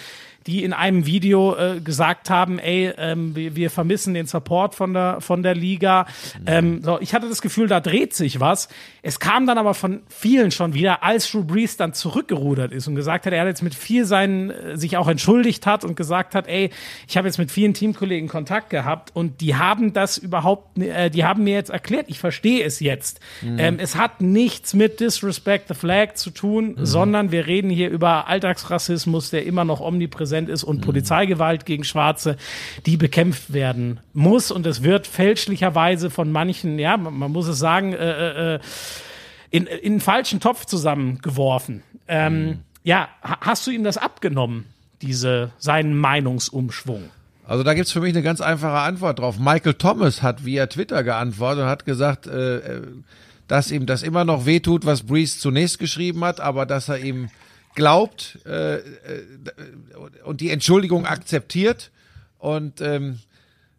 die 0.46 0.64
in 0.64 0.72
einem 0.72 1.06
Video 1.06 1.54
äh, 1.56 1.80
gesagt 1.80 2.30
haben, 2.30 2.58
ey, 2.58 2.92
ähm, 2.96 3.36
wir, 3.36 3.56
wir, 3.56 3.70
vermissen 3.70 4.14
den 4.14 4.26
Support 4.26 4.74
von 4.74 4.94
der, 4.94 5.20
von 5.20 5.42
der 5.42 5.54
Liga. 5.54 6.06
Mhm. 6.38 6.44
Ähm, 6.46 6.82
so, 6.82 6.98
ich 7.00 7.14
hatte 7.14 7.28
das 7.28 7.42
Gefühl, 7.42 7.68
da 7.68 7.80
dreht 7.80 8.14
sich 8.14 8.40
was. 8.40 8.68
Es 9.02 9.20
kam 9.20 9.46
dann 9.46 9.58
aber 9.58 9.74
von 9.74 10.00
vielen 10.08 10.50
schon 10.50 10.74
wieder, 10.74 11.02
als 11.02 11.30
Drew 11.30 11.44
Brees 11.44 11.76
dann 11.76 11.92
zurückgerudert 11.92 12.72
ist 12.72 12.88
und 12.88 12.94
gesagt 12.94 13.26
hat, 13.26 13.32
er 13.32 13.42
hat 13.42 13.48
jetzt 13.48 13.62
mit 13.62 13.74
viel 13.74 14.04
seinen, 14.04 14.50
äh, 14.50 14.76
sich 14.76 14.96
auch 14.96 15.08
entschuldigt 15.08 15.66
hat 15.66 15.84
und 15.84 15.94
gesagt 15.94 16.34
hat, 16.34 16.48
ey, 16.48 16.70
ich 17.06 17.16
habe 17.16 17.28
jetzt 17.28 17.38
mit 17.38 17.50
vielen 17.50 17.74
Teamkollegen 17.74 18.28
Kontakt 18.28 18.70
gehabt 18.70 19.10
und 19.14 19.40
die 19.40 19.56
haben 19.56 19.92
das 19.92 20.16
überhaupt, 20.18 20.78
äh, 20.78 21.10
die 21.10 21.24
haben 21.24 21.44
mir 21.44 21.54
jetzt 21.54 21.70
erklärt, 21.70 22.06
ich 22.08 22.18
verstehe 22.18 22.64
es 22.64 22.80
jetzt. 22.80 23.20
Mhm. 23.42 23.58
Ähm, 23.58 23.78
es 23.78 23.96
hat 23.96 24.20
nichts 24.20 24.74
mit 24.74 25.00
Disrespect 25.00 25.68
the 25.68 25.74
Flag 25.74 26.14
zu 26.14 26.30
tun, 26.30 26.76
mhm. 26.78 26.86
sondern 26.86 27.30
wir 27.30 27.46
reden 27.46 27.70
hier 27.70 27.90
über 27.90 28.26
Alltagsrassismus, 28.28 29.30
der 29.30 29.44
immer 29.44 29.64
noch 29.64 29.80
omnipräsent 29.80 30.39
präsent 30.40 30.48
ist 30.48 30.64
und 30.64 30.78
mhm. 30.78 30.82
Polizeigewalt 30.82 31.66
gegen 31.66 31.84
Schwarze, 31.84 32.36
die 32.86 32.96
bekämpft 32.96 33.52
werden 33.52 34.00
muss. 34.12 34.50
Und 34.50 34.66
es 34.66 34.82
wird 34.82 35.06
fälschlicherweise 35.06 36.10
von 36.10 36.32
manchen, 36.32 36.78
ja, 36.78 36.96
man, 36.96 37.32
muss 37.32 37.48
es 37.48 37.58
sagen, 37.58 37.92
äh, 37.92 38.54
äh, 38.54 38.60
in, 39.50 39.66
in 39.66 39.92
einen 39.92 40.00
falschen 40.00 40.40
Topf 40.40 40.64
zusammengeworfen. 40.66 41.82
Ähm, 42.08 42.44
mhm. 42.44 42.58
Ja, 42.82 43.08
hast 43.22 43.66
du 43.66 43.70
ihm 43.70 43.84
das 43.84 43.98
abgenommen, 43.98 44.66
diese, 45.02 45.50
seinen 45.58 45.96
Meinungsumschwung? 45.96 47.10
Also 47.46 47.64
da 47.64 47.74
gibt's 47.74 47.92
für 47.92 48.00
mich 48.00 48.14
eine 48.14 48.22
ganz 48.22 48.40
einfache 48.40 48.78
Antwort 48.78 49.18
drauf. 49.18 49.38
Michael 49.38 49.74
Thomas 49.74 50.22
hat 50.22 50.44
via 50.44 50.66
Twitter 50.66 51.02
geantwortet 51.02 51.64
und 51.64 51.68
hat 51.68 51.84
gesagt, 51.84 52.26
äh, 52.26 52.58
äh 52.58 52.82
dass 53.48 53.72
ihm 53.72 53.84
das 53.84 54.04
immer 54.04 54.24
noch 54.24 54.46
wehtut, 54.46 54.86
was 54.86 55.02
Breeze 55.02 55.40
zunächst 55.40 55.80
geschrieben 55.80 56.24
hat, 56.24 56.38
aber 56.38 56.66
dass 56.66 56.88
er 56.88 57.00
ihm 57.00 57.30
glaubt 57.74 58.38
äh, 58.46 58.76
äh, 58.76 58.82
und 60.24 60.40
die 60.40 60.50
Entschuldigung 60.50 61.06
akzeptiert. 61.06 61.90
Und 62.38 62.80
ähm, 62.80 63.20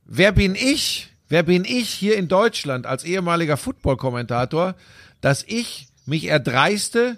wer 0.06 0.32
bin 0.32 0.56
ich? 0.56 1.10
Wer 1.28 1.44
bin 1.44 1.66
ich 1.66 1.90
hier 1.90 2.18
in 2.18 2.28
Deutschland 2.28 2.86
als 2.86 3.04
ehemaliger 3.04 3.58
Football-Kommentator, 3.58 4.76
dass 5.22 5.44
ich 5.48 5.88
mich 6.06 6.26
erdreiste, 6.26 7.18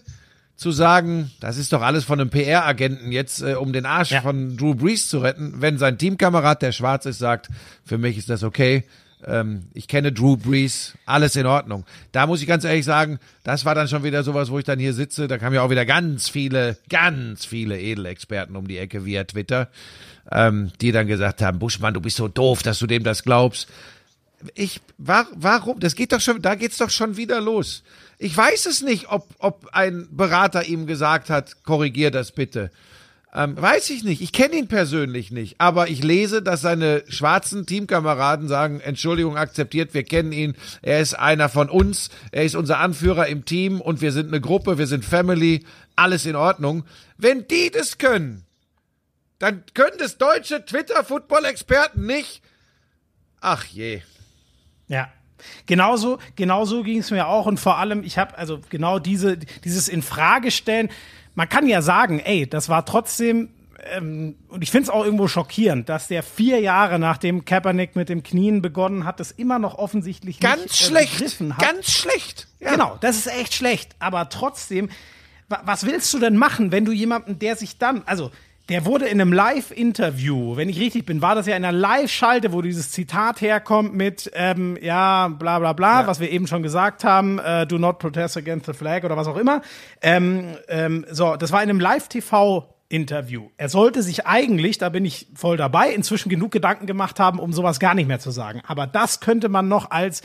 zu 0.56 0.72
sagen, 0.72 1.32
das 1.40 1.58
ist 1.58 1.74
doch 1.74 1.82
alles 1.82 2.06
von 2.06 2.20
einem 2.20 2.30
PR-Agenten 2.30 3.12
jetzt, 3.12 3.42
äh, 3.42 3.56
um 3.56 3.74
den 3.74 3.86
Arsch 3.86 4.12
ja. 4.12 4.22
von 4.22 4.56
Drew 4.56 4.76
Brees 4.76 5.10
zu 5.10 5.20
retten, 5.20 5.56
wenn 5.58 5.78
sein 5.78 5.98
Teamkamerad, 5.98 6.62
der 6.62 6.72
schwarz 6.72 7.06
ist, 7.06 7.20
sagt, 7.20 7.50
für 7.84 7.98
mich 7.98 8.18
ist 8.18 8.30
das 8.30 8.44
okay, 8.44 8.84
ähm, 9.28 9.64
ich 9.74 9.88
kenne 9.88 10.12
Drew 10.12 10.38
Brees, 10.38 10.94
alles 11.06 11.36
in 11.36 11.46
Ordnung. 11.46 11.86
Da 12.12 12.28
muss 12.28 12.42
ich 12.42 12.48
ganz 12.48 12.64
ehrlich 12.64 12.86
sagen, 12.86 13.20
das 13.44 13.66
war 13.66 13.76
dann 13.76 13.88
schon 13.88 14.04
wieder 14.04 14.24
sowas, 14.24 14.50
wo 14.50 14.60
ich 14.60 14.66
dann 14.66 14.80
hier 14.80 14.94
sitze. 14.94 15.28
Da 15.28 15.38
kamen 15.38 15.56
ja 15.56 15.62
auch 15.62 15.70
wieder 15.70 15.86
ganz 15.86 16.30
viele, 16.30 16.78
ganz 16.90 17.46
viele 17.46 17.80
Edelexperten 17.80 18.56
um 18.56 18.68
die 18.68 18.78
Ecke 18.78 19.06
via 19.06 19.24
Twitter, 19.24 19.70
ähm, 20.32 20.72
die 20.82 20.92
dann 20.92 21.08
gesagt 21.08 21.42
haben, 21.42 21.60
Buschmann, 21.60 21.94
du 21.94 22.02
bist 22.02 22.18
so 22.18 22.28
doof, 22.28 22.64
dass 22.64 22.80
du 22.80 22.88
dem 22.88 23.04
das 23.04 23.24
glaubst. 23.24 23.70
Ich, 24.56 24.82
war, 24.98 25.28
warum? 25.36 25.80
Das 25.80 25.96
geht 25.96 26.12
doch 26.12 26.20
schon, 26.20 26.42
da 26.42 26.56
geht's 26.56 26.78
doch 26.78 26.90
schon 26.90 27.16
wieder 27.16 27.40
los. 27.40 27.84
Ich 28.20 28.36
weiß 28.36 28.66
es 28.66 28.82
nicht, 28.82 29.10
ob, 29.10 29.28
ob 29.40 29.70
ein 29.72 30.08
Berater 30.12 30.66
ihm 30.66 30.86
gesagt 30.86 31.30
hat, 31.30 31.64
korrigier 31.64 32.12
das 32.12 32.32
bitte. 32.32 32.72
Ähm, 33.36 33.60
weiß 33.60 33.90
ich 33.90 34.04
nicht. 34.04 34.22
Ich 34.22 34.32
kenne 34.32 34.56
ihn 34.56 34.68
persönlich 34.68 35.32
nicht. 35.32 35.56
Aber 35.60 35.90
ich 35.90 36.04
lese, 36.04 36.44
dass 36.44 36.62
seine 36.62 37.04
schwarzen 37.08 37.66
Teamkameraden 37.66 38.48
sagen, 38.48 38.80
Entschuldigung 38.80 39.38
akzeptiert, 39.38 39.96
wir 39.96 40.04
kennen 40.04 40.32
ihn. 40.32 40.56
Er 40.84 41.00
ist 41.00 41.16
einer 41.16 41.50
von 41.50 41.70
uns. 41.70 42.10
Er 42.32 42.44
ist 42.44 42.56
unser 42.56 42.78
Anführer 42.78 43.28
im 43.28 43.44
Team 43.46 43.82
und 43.82 44.02
wir 44.02 44.12
sind 44.12 44.28
eine 44.28 44.40
Gruppe, 44.40 44.78
wir 44.78 44.88
sind 44.88 45.04
Family. 45.04 45.66
Alles 45.96 46.26
in 46.26 46.36
Ordnung. 46.36 46.84
Wenn 47.18 47.48
die 47.48 47.72
das 47.72 47.98
können, 47.98 48.46
dann 49.40 49.64
können 49.74 49.98
das 49.98 50.18
deutsche 50.18 50.64
Twitter-Football-Experten 50.66 52.06
nicht. 52.06 52.42
Ach 53.42 53.66
je. 53.66 54.02
Ja. 54.88 55.12
Genauso, 55.66 56.20
genauso 56.36 56.84
ging 56.84 57.00
es 57.00 57.12
mir 57.12 57.28
auch 57.28 57.48
und 57.48 57.60
vor 57.60 57.78
allem, 57.78 58.04
ich 58.04 58.18
habe 58.18 58.38
also 58.38 58.62
genau 58.70 59.00
diese, 59.00 59.38
dieses 59.38 59.90
Infragestellen 59.90 60.90
man 61.36 61.50
kann 61.50 61.68
ja 61.68 61.82
sagen, 61.82 62.20
ey, 62.20 62.48
das 62.48 62.70
war 62.70 62.86
trotzdem 62.86 63.50
ähm, 63.92 64.36
und 64.48 64.62
ich 64.62 64.72
finde 64.72 64.84
es 64.84 64.90
auch 64.90 65.04
irgendwo 65.04 65.28
schockierend, 65.28 65.90
dass 65.90 66.08
der 66.08 66.24
vier 66.24 66.60
Jahre 66.60 67.00
nachdem 67.00 67.46
Kaepernick 67.46 67.96
mit 67.96 68.10
dem 68.10 68.24
Knien 68.24 68.62
begonnen 68.62 69.06
hat, 69.06 69.20
das 69.20 69.32
immer 69.32 69.60
noch 69.60 69.76
offensichtlich 69.76 70.40
ganz 70.40 70.62
nicht 70.62 70.82
äh, 70.82 70.86
schlecht, 70.86 71.40
hat. 71.40 71.60
Ganz 71.60 71.92
schlecht. 71.92 72.48
Ja. 72.60 72.72
Genau, 72.72 72.98
das 73.02 73.18
ist 73.18 73.28
echt 73.28 73.54
schlecht. 73.54 73.96
Aber 74.00 74.30
trotzdem, 74.30 74.90
was 75.48 75.86
willst 75.86 76.14
du 76.14 76.20
denn 76.20 76.38
machen, 76.38 76.72
wenn 76.72 76.86
du 76.86 76.92
jemanden, 76.92 77.40
der 77.40 77.56
sich 77.56 77.78
dann, 77.78 78.04
also 78.06 78.32
der 78.70 78.86
wurde 78.86 79.06
in 79.08 79.20
einem 79.20 79.34
Live-Interview, 79.34 80.56
wenn 80.56 80.70
ich 80.70 80.80
richtig 80.80 81.06
bin, 81.06 81.22
war 81.22 81.36
das 81.36 81.48
ja 81.48 81.56
in 81.56 81.66
einer 81.66 81.78
Live-Schalte, 81.78 82.54
wo 82.54 82.62
dieses 82.62 82.92
Zitat 82.92 83.42
herkommt 83.42 83.94
mit, 83.94 84.32
ähm, 84.34 84.78
ja, 84.82 85.28
bla 85.28 85.60
bla 85.60 85.74
bla, 85.74 86.02
ja. 86.02 86.08
was 86.08 86.22
wir 86.22 86.32
eben 86.32 86.48
schon 86.48 86.64
gesagt 86.64 87.04
haben, 87.04 87.40
äh, 87.40 87.68
do 87.68 87.78
not 87.78 88.00
protest 88.00 88.38
against 88.38 88.66
the 88.66 88.74
flag 88.74 89.04
oder 89.04 89.18
was 89.18 89.28
auch 89.28 89.38
immer. 89.38 89.62
Ähm, 90.02 90.56
ähm, 90.70 91.06
so, 91.12 91.36
das 91.36 91.52
war 91.52 91.62
in 91.62 91.70
einem 91.70 91.82
Live-TV 91.82 92.70
Interview. 92.88 93.50
Er 93.58 93.70
sollte 93.70 94.04
sich 94.04 94.28
eigentlich, 94.28 94.78
da 94.78 94.90
bin 94.90 95.04
ich 95.04 95.28
voll 95.34 95.58
dabei, 95.58 95.90
inzwischen 95.90 96.30
genug 96.30 96.52
Gedanken 96.52 96.86
gemacht 96.86 97.20
haben, 97.20 97.40
um 97.40 97.52
sowas 97.52 97.80
gar 97.80 97.96
nicht 97.96 98.08
mehr 98.08 98.20
zu 98.20 98.32
sagen. 98.32 98.62
Aber 98.68 98.88
das 98.88 99.20
könnte 99.20 99.50
man 99.50 99.68
noch 99.68 99.92
als 99.92 100.22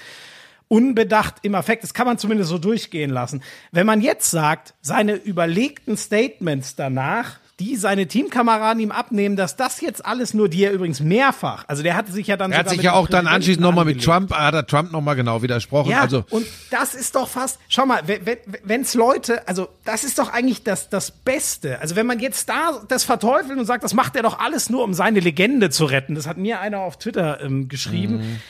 unbedacht 0.68 1.36
im 1.42 1.54
Affekt, 1.54 1.82
das 1.82 1.94
kann 1.94 2.06
man 2.06 2.18
zumindest 2.18 2.50
so 2.50 2.58
durchgehen 2.58 3.10
lassen. 3.10 3.42
Wenn 3.72 3.86
man 3.86 4.02
jetzt 4.02 4.30
sagt, 4.30 4.74
seine 4.82 5.14
überlegten 5.14 5.96
Statements 5.96 6.76
danach 6.76 7.38
die 7.60 7.76
seine 7.76 8.06
Teamkameraden 8.06 8.80
ihm 8.80 8.92
abnehmen, 8.92 9.34
dass 9.34 9.56
das 9.56 9.80
jetzt 9.80 10.06
alles 10.06 10.32
nur, 10.32 10.48
die 10.48 10.62
er 10.62 10.72
übrigens 10.72 11.00
mehrfach, 11.00 11.64
also 11.66 11.82
der 11.82 11.96
hatte 11.96 12.12
sich 12.12 12.28
ja 12.28 12.36
dann 12.36 12.52
Er 12.52 12.58
hat 12.58 12.70
sich 12.70 12.82
ja 12.82 12.92
auch 12.92 13.08
dann 13.08 13.26
anschließend 13.26 13.62
nochmal 13.62 13.84
mit 13.84 14.02
Trump, 14.02 14.32
hat 14.32 14.54
er 14.54 14.66
Trump 14.66 14.92
nochmal 14.92 15.16
genau 15.16 15.42
widersprochen. 15.42 15.90
Ja, 15.90 16.02
also. 16.02 16.24
und 16.30 16.46
das 16.70 16.94
ist 16.94 17.16
doch 17.16 17.28
fast, 17.28 17.58
schau 17.68 17.84
mal, 17.84 18.02
wenn 18.06 18.82
es 18.82 18.94
Leute, 18.94 19.46
also 19.48 19.68
das 19.84 20.04
ist 20.04 20.18
doch 20.18 20.32
eigentlich 20.32 20.62
das, 20.62 20.88
das 20.88 21.10
Beste. 21.10 21.80
Also 21.80 21.96
wenn 21.96 22.06
man 22.06 22.20
jetzt 22.20 22.48
da 22.48 22.80
das 22.86 23.04
verteufelt 23.04 23.58
und 23.58 23.64
sagt, 23.64 23.82
das 23.82 23.94
macht 23.94 24.14
er 24.14 24.22
doch 24.22 24.38
alles 24.38 24.70
nur, 24.70 24.84
um 24.84 24.94
seine 24.94 25.20
Legende 25.20 25.70
zu 25.70 25.84
retten, 25.84 26.14
das 26.14 26.26
hat 26.26 26.36
mir 26.36 26.60
einer 26.60 26.78
auf 26.80 26.98
Twitter 26.98 27.40
ähm, 27.42 27.68
geschrieben. 27.68 28.18
Mhm 28.18 28.40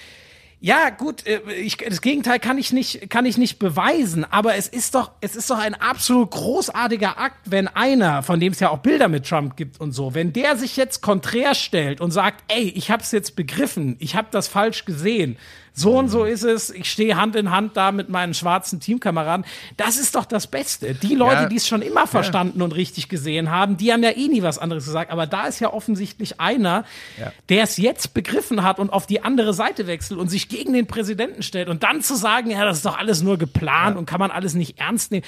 ja, 0.60 0.90
gut, 0.90 1.24
äh, 1.26 1.40
ich, 1.52 1.76
das 1.76 2.00
Gegenteil 2.00 2.40
kann 2.40 2.58
ich 2.58 2.72
nicht, 2.72 3.10
kann 3.10 3.26
ich 3.26 3.38
nicht 3.38 3.58
beweisen, 3.58 4.24
aber 4.24 4.56
es 4.56 4.66
ist 4.66 4.94
doch, 4.96 5.12
es 5.20 5.36
ist 5.36 5.50
doch 5.50 5.58
ein 5.58 5.74
absolut 5.74 6.32
großartiger 6.32 7.18
Akt, 7.18 7.38
wenn 7.44 7.68
einer, 7.68 8.24
von 8.24 8.40
dem 8.40 8.52
es 8.52 8.60
ja 8.60 8.70
auch 8.70 8.78
Bilder 8.78 9.08
mit 9.08 9.26
Trump 9.26 9.56
gibt 9.56 9.80
und 9.80 9.92
so, 9.92 10.14
wenn 10.14 10.32
der 10.32 10.56
sich 10.56 10.76
jetzt 10.76 11.00
konträr 11.00 11.54
stellt 11.54 12.00
und 12.00 12.10
sagt, 12.10 12.42
ey, 12.48 12.70
ich 12.70 12.90
hab's 12.90 13.12
jetzt 13.12 13.36
begriffen, 13.36 13.96
ich 14.00 14.16
hab 14.16 14.32
das 14.32 14.48
falsch 14.48 14.84
gesehen, 14.84 15.36
so 15.78 15.98
und 15.98 16.08
so 16.08 16.24
ist 16.24 16.42
es, 16.42 16.70
ich 16.70 16.90
stehe 16.90 17.16
Hand 17.16 17.36
in 17.36 17.50
Hand 17.50 17.76
da 17.76 17.92
mit 17.92 18.08
meinen 18.08 18.34
schwarzen 18.34 18.80
Teamkameraden. 18.80 19.46
Das 19.76 19.96
ist 19.96 20.14
doch 20.14 20.24
das 20.24 20.46
Beste. 20.46 20.94
Die 20.94 21.14
Leute, 21.14 21.42
ja. 21.42 21.48
die 21.48 21.56
es 21.56 21.68
schon 21.68 21.82
immer 21.82 22.06
verstanden 22.06 22.58
ja. 22.58 22.64
und 22.64 22.72
richtig 22.72 23.08
gesehen 23.08 23.50
haben, 23.50 23.76
die 23.76 23.92
haben 23.92 24.02
ja 24.02 24.10
eh 24.10 24.28
nie 24.28 24.42
was 24.42 24.58
anderes 24.58 24.86
gesagt. 24.86 25.10
Aber 25.10 25.26
da 25.26 25.46
ist 25.46 25.60
ja 25.60 25.72
offensichtlich 25.72 26.40
einer, 26.40 26.84
ja. 27.18 27.32
der 27.48 27.62
es 27.62 27.76
jetzt 27.76 28.14
begriffen 28.14 28.62
hat 28.62 28.78
und 28.78 28.90
auf 28.90 29.06
die 29.06 29.22
andere 29.22 29.54
Seite 29.54 29.86
wechselt 29.86 30.18
und 30.18 30.28
sich 30.28 30.48
gegen 30.48 30.72
den 30.72 30.86
Präsidenten 30.86 31.42
stellt 31.42 31.68
und 31.68 31.82
dann 31.82 32.02
zu 32.02 32.14
sagen, 32.16 32.50
ja, 32.50 32.64
das 32.64 32.78
ist 32.78 32.86
doch 32.86 32.98
alles 32.98 33.22
nur 33.22 33.38
geplant 33.38 33.96
und 33.96 34.06
kann 34.06 34.20
man 34.20 34.30
alles 34.30 34.54
nicht 34.54 34.78
ernst 34.78 35.12
nehmen. 35.12 35.24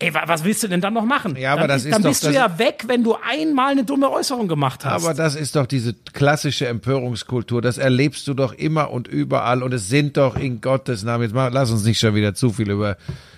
Ey, 0.00 0.12
was 0.12 0.42
willst 0.42 0.60
du 0.62 0.68
denn 0.68 0.80
dann 0.80 0.92
noch 0.92 1.04
machen? 1.04 1.36
Ja, 1.36 1.52
aber 1.52 1.62
dann, 1.62 1.68
das 1.70 1.84
ist 1.84 1.94
dann 1.94 2.02
doch, 2.02 2.10
bist 2.10 2.24
du 2.24 2.30
ja 2.30 2.58
weg, 2.58 2.84
wenn 2.88 3.04
du 3.04 3.14
einmal 3.14 3.70
eine 3.70 3.84
dumme 3.84 4.10
Äußerung 4.10 4.48
gemacht 4.48 4.84
hast. 4.84 5.04
Aber 5.04 5.14
das 5.14 5.36
ist 5.36 5.54
doch 5.54 5.66
diese 5.66 5.94
klassische 5.94 6.66
Empörungskultur. 6.66 7.62
Das 7.62 7.78
erlebst 7.78 8.26
du 8.26 8.34
doch 8.34 8.52
immer 8.52 8.90
und 8.90 9.06
überall. 9.06 9.62
Und 9.62 9.72
es 9.72 9.88
sind 9.88 10.16
doch 10.16 10.36
in 10.36 10.60
Gottes 10.60 11.04
Namen, 11.04 11.22
jetzt 11.22 11.34
mal, 11.34 11.52
lass 11.52 11.70
uns 11.70 11.84
nicht 11.84 12.00
schon 12.00 12.16
wieder 12.16 12.34
zu 12.34 12.52
viel 12.52 12.72
über, 12.72 12.96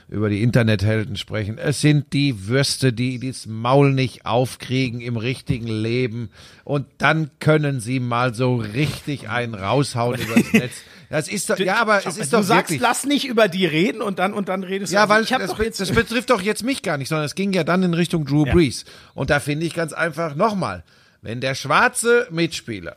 über 0.09 0.31
die 0.31 0.43
Internethelden 0.43 1.17
sprechen. 1.17 1.59
Es 1.59 1.83
sind 1.83 2.15
die 2.15 2.49
Würste, 2.49 2.95
die 2.95 3.19
das 3.19 3.45
Maul 3.45 3.93
nicht 3.93 4.25
aufkriegen 4.25 5.03
im 5.03 5.19
richtigen 5.19 5.67
Leben. 5.67 6.31
Und 6.65 6.87
dann 6.97 7.31
können 7.39 7.81
sie 7.81 8.01
mal 8.01 8.33
so 8.33 8.57
richtig 8.57 9.29
einen 9.29 9.55
raushauen 9.55 10.19
übers 10.21 10.53
Netz. 10.55 10.73
Das 11.09 11.29
ist 11.29 11.51
doch, 11.51 11.59
ja, 11.59 11.77
aber 11.77 12.05
es 12.05 12.17
ist 12.17 12.33
du 12.33 12.39
doch 12.39 12.43
sagst, 12.43 12.71
wirklich. 12.71 12.81
lass 12.81 13.05
nicht 13.05 13.27
über 13.27 13.49
die 13.49 13.67
reden 13.67 14.03
und 14.03 14.19
dann 14.19 14.33
und 14.33 14.49
dann 14.49 14.65
redest 14.65 14.93
du. 14.93 14.97
Ja, 14.97 15.03
also, 15.03 15.15
weil 15.15 15.23
ich 15.23 15.29
das, 15.29 15.47
doch 15.47 15.61
jetzt 15.61 15.81
das 15.81 15.93
betrifft 15.93 16.31
doch 16.31 16.41
jetzt 16.41 16.65
mich 16.65 16.83
gar 16.83 16.99
nicht, 16.99 17.09
sondern 17.09 17.27
es 17.27 17.35
ging 17.35 17.53
ja 17.53 17.65
dann 17.65 17.83
in 17.83 17.95
Richtung 17.95 18.25
Drew 18.25 18.45
ja. 18.45 18.53
Brees. 18.53 18.85
Und 19.15 19.31
da 19.31 19.39
finde 19.39 19.67
ich 19.67 19.75
ganz 19.75 19.93
einfach 19.93 20.35
nochmal, 20.35 20.85
wenn 21.23 21.41
der 21.41 21.55
schwarze 21.55 22.27
Mitspieler, 22.31 22.97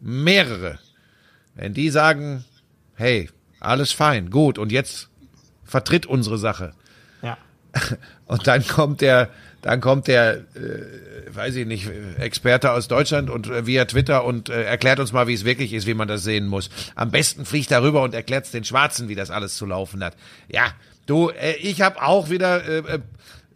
mehrere, 0.00 0.78
wenn 1.54 1.74
die 1.74 1.90
sagen, 1.90 2.44
hey, 2.94 3.30
alles 3.60 3.92
fein, 3.92 4.30
gut, 4.30 4.58
und 4.58 4.72
jetzt 4.72 5.08
vertritt 5.64 6.06
unsere 6.06 6.38
Sache. 6.38 6.72
Ja. 7.22 7.38
Und 8.26 8.46
dann 8.46 8.66
kommt 8.66 9.00
der, 9.00 9.30
dann 9.62 9.80
kommt 9.80 10.06
der, 10.06 10.36
äh, 10.54 11.02
weiß 11.32 11.56
ich 11.56 11.66
nicht, 11.66 11.90
Experte 12.18 12.72
aus 12.72 12.88
Deutschland 12.88 13.30
und 13.30 13.48
äh, 13.48 13.66
via 13.66 13.84
Twitter 13.84 14.24
und 14.24 14.48
äh, 14.48 14.64
erklärt 14.64 15.00
uns 15.00 15.12
mal, 15.12 15.26
wie 15.26 15.34
es 15.34 15.44
wirklich 15.44 15.72
ist, 15.72 15.86
wie 15.86 15.94
man 15.94 16.08
das 16.08 16.24
sehen 16.24 16.46
muss. 16.46 16.70
Am 16.94 17.10
besten 17.10 17.44
fliegt 17.44 17.70
er 17.70 17.82
rüber 17.82 18.02
und 18.02 18.14
erklärt 18.14 18.46
es 18.46 18.50
den 18.50 18.64
Schwarzen, 18.64 19.08
wie 19.08 19.14
das 19.14 19.30
alles 19.30 19.56
zu 19.56 19.66
laufen 19.66 20.02
hat. 20.02 20.16
Ja, 20.48 20.72
du, 21.06 21.30
äh, 21.30 21.56
ich 21.56 21.82
habe 21.82 22.02
auch 22.02 22.30
wieder 22.30 22.66
äh, 22.66 22.78
äh 22.78 22.98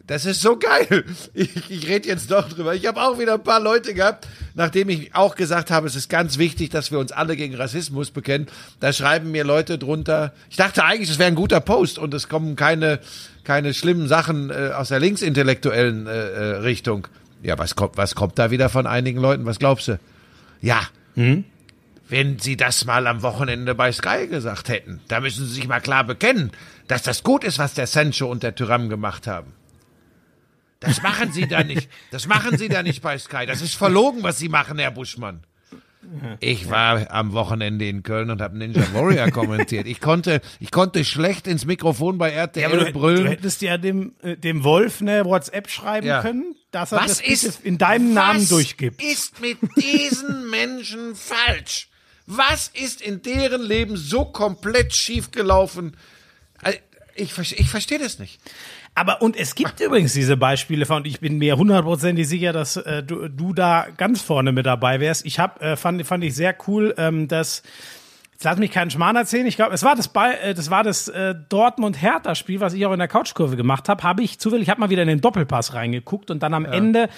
das 0.07 0.25
ist 0.25 0.41
so 0.41 0.57
geil. 0.57 1.05
Ich, 1.35 1.71
ich 1.71 1.87
rede 1.87 2.09
jetzt 2.09 2.31
doch 2.31 2.49
drüber. 2.49 2.75
Ich 2.75 2.87
habe 2.87 3.01
auch 3.03 3.19
wieder 3.19 3.35
ein 3.35 3.43
paar 3.43 3.61
Leute 3.61 3.93
gehabt, 3.93 4.27
nachdem 4.55 4.89
ich 4.89 5.15
auch 5.15 5.35
gesagt 5.35 5.71
habe, 5.71 5.87
es 5.87 5.95
ist 5.95 6.09
ganz 6.09 6.39
wichtig, 6.39 6.71
dass 6.71 6.91
wir 6.91 6.99
uns 6.99 7.13
alle 7.13 7.37
gegen 7.37 7.55
Rassismus 7.55 8.11
bekennen. 8.11 8.47
Da 8.81 8.95
schreiben 8.95 9.31
mir 9.31 9.45
Leute 9.45 9.77
drunter. 9.77 10.33
Ich 10.49 10.57
dachte 10.57 10.83
eigentlich, 10.83 11.11
es 11.11 11.19
wäre 11.19 11.29
ein 11.29 11.35
guter 11.35 11.61
Post 11.61 11.99
und 11.99 12.15
es 12.15 12.31
kommen 12.31 12.57
keine 12.57 13.01
keine 13.49 13.73
schlimmen 13.73 14.09
Sachen 14.09 14.51
äh, 14.51 14.73
aus 14.75 14.89
der 14.89 15.01
linksintellektuellen 15.01 16.07
äh, 16.07 16.11
äh, 16.11 16.45
Richtung. 16.57 17.09
Ja, 17.43 17.59
was 17.59 17.77
kommt 17.77 17.97
was 17.97 18.15
kommt 18.15 18.39
da 18.39 18.51
wieder 18.51 18.69
von 18.69 18.87
einigen 18.87 19.21
Leuten? 19.21 19.47
Was 19.47 19.59
glaubst 19.59 19.89
du? 19.89 19.99
Ja. 20.61 20.81
Hm? 21.15 21.45
Wenn 22.09 22.39
Sie 22.39 22.57
das 22.57 22.85
mal 22.87 23.07
am 23.07 23.23
Wochenende 23.23 23.75
bei 23.75 23.93
Sky 23.93 24.29
gesagt 24.29 24.71
hätten, 24.71 25.01
da 25.09 25.21
müssen 25.21 25.45
Sie 25.45 25.53
sich 25.53 25.69
mal 25.69 25.81
klar 25.81 26.05
bekennen, 26.05 26.53
dass 26.87 27.03
das 27.03 27.23
gut 27.23 27.45
ist, 27.45 27.59
was 27.59 27.75
der 27.75 27.87
Sancho 27.87 28.31
und 28.31 28.43
der 28.43 28.55
Tyram 28.55 28.89
gemacht 28.89 29.27
haben. 29.27 29.53
Das 30.81 31.03
machen 31.03 31.33
Sie 31.33 31.47
da 31.47 31.65
nicht. 31.65 31.91
Das 32.11 32.27
machen 32.27 32.57
Sie 32.57 32.69
da 32.69 32.83
nicht 32.83 33.03
bei 33.03 33.19
Sky. 33.19 33.47
Das 33.47 33.61
ist 33.61 33.75
verlogen, 33.75 34.23
was 34.23 34.39
Sie 34.39 34.49
machen, 34.49 34.79
Herr 34.79 34.93
Buschmann. 34.93 35.43
Ich 36.41 36.71
war 36.71 37.11
am 37.11 37.33
Wochenende 37.33 37.89
in 37.89 38.03
Köln 38.03 38.31
und 38.31 38.41
habe 38.41 38.57
Ninja 38.57 38.83
Warrior 38.93 39.31
kommentiert. 39.33 39.87
Ich 39.87 40.01
konnte, 40.01 40.41
ich 40.61 40.71
konnte 40.71 41.05
schlecht 41.05 41.47
ins 41.47 41.65
Mikrofon 41.65 42.19
bei 42.19 42.31
RTL 42.31 42.71
ja, 42.71 42.85
du, 42.85 42.93
brüllen. 42.93 43.25
Du 43.25 43.31
hättest 43.31 43.63
ja 43.63 43.79
dem, 43.79 44.15
äh, 44.23 44.37
dem 44.37 44.65
Wolf 44.65 45.01
eine 45.01 45.25
WhatsApp 45.25 45.69
schreiben 45.71 46.07
ja. 46.07 46.23
können, 46.23 46.55
dass 46.71 46.93
er 46.93 46.99
was 46.99 47.19
das 47.19 47.21
ist, 47.21 47.65
in 47.65 47.79
deinem 47.79 48.15
Namen 48.15 48.49
durchgibt. 48.49 49.03
Was 49.03 49.13
ist 49.13 49.41
mit 49.41 49.59
diesen 49.77 50.51
Menschen 50.51 51.15
falsch? 51.15 51.89
Was 52.27 52.69
ist 52.69 53.01
in 53.01 53.23
deren 53.23 53.63
Leben 53.63 53.97
so 53.97 54.25
komplett 54.27 54.95
schiefgelaufen? 54.95 55.97
Äh, 56.63 56.75
ich, 57.15 57.37
ich 57.39 57.69
verstehe 57.69 57.99
das 57.99 58.19
nicht. 58.19 58.41
Aber 58.99 59.23
und 59.23 59.37
es 59.37 59.55
gibt 59.55 59.81
übrigens 59.85 60.13
diese 60.13 60.37
Beispiele 60.37 60.85
von, 60.85 61.05
ich 61.05 61.21
bin 61.21 61.39
mir 61.39 61.57
hundertprozentig 61.57 62.29
sicher, 62.29 62.53
dass 62.53 62.77
äh, 62.77 63.03
du, 63.03 63.29
du 63.29 63.53
da 63.53 63.87
ganz 63.97 64.21
vorne 64.21 64.51
mit 64.51 64.67
dabei 64.67 64.99
wärst. 64.99 65.25
Ich 65.25 65.39
habe 65.39 65.61
äh, 65.61 65.77
fand 65.77 66.05
fand 66.05 66.25
ich 66.25 66.35
sehr 66.35 66.57
cool, 66.67 66.95
ähm, 66.99 67.29
dass 67.29 67.63
Jetzt 68.39 68.45
lass 68.45 68.59
mich 68.59 68.71
keinen 68.71 68.89
Schmarrn 68.89 69.17
erzählen. 69.17 69.49
Ich 69.49 69.57
glaube, 69.57 69.75
es 69.75 69.83
war 69.83 69.97
das, 69.97 70.07
Ball, 70.07 70.33
äh, 70.41 70.55
das 70.55 70.71
war 70.71 70.85
das 70.85 71.09
äh, 71.09 71.35
Dortmund-Hertha-Spiel, 71.49 72.61
was 72.61 72.73
ich 72.73 72.87
auch 72.87 72.93
in 72.93 73.01
der 73.01 73.09
Couchkurve 73.09 73.57
gemacht 73.57 73.89
habe. 73.89 74.05
Habe 74.05 74.23
ich 74.23 74.39
zufällig, 74.39 74.69
ich 74.69 74.71
habe 74.71 74.79
mal 74.79 74.91
wieder 74.91 75.03
in 75.03 75.09
den 75.09 75.21
Doppelpass 75.21 75.75
reingeguckt 75.75 76.31
und 76.31 76.41
dann 76.45 76.55
am 76.55 76.65
ja. 76.65 76.71
Ende 76.71 77.09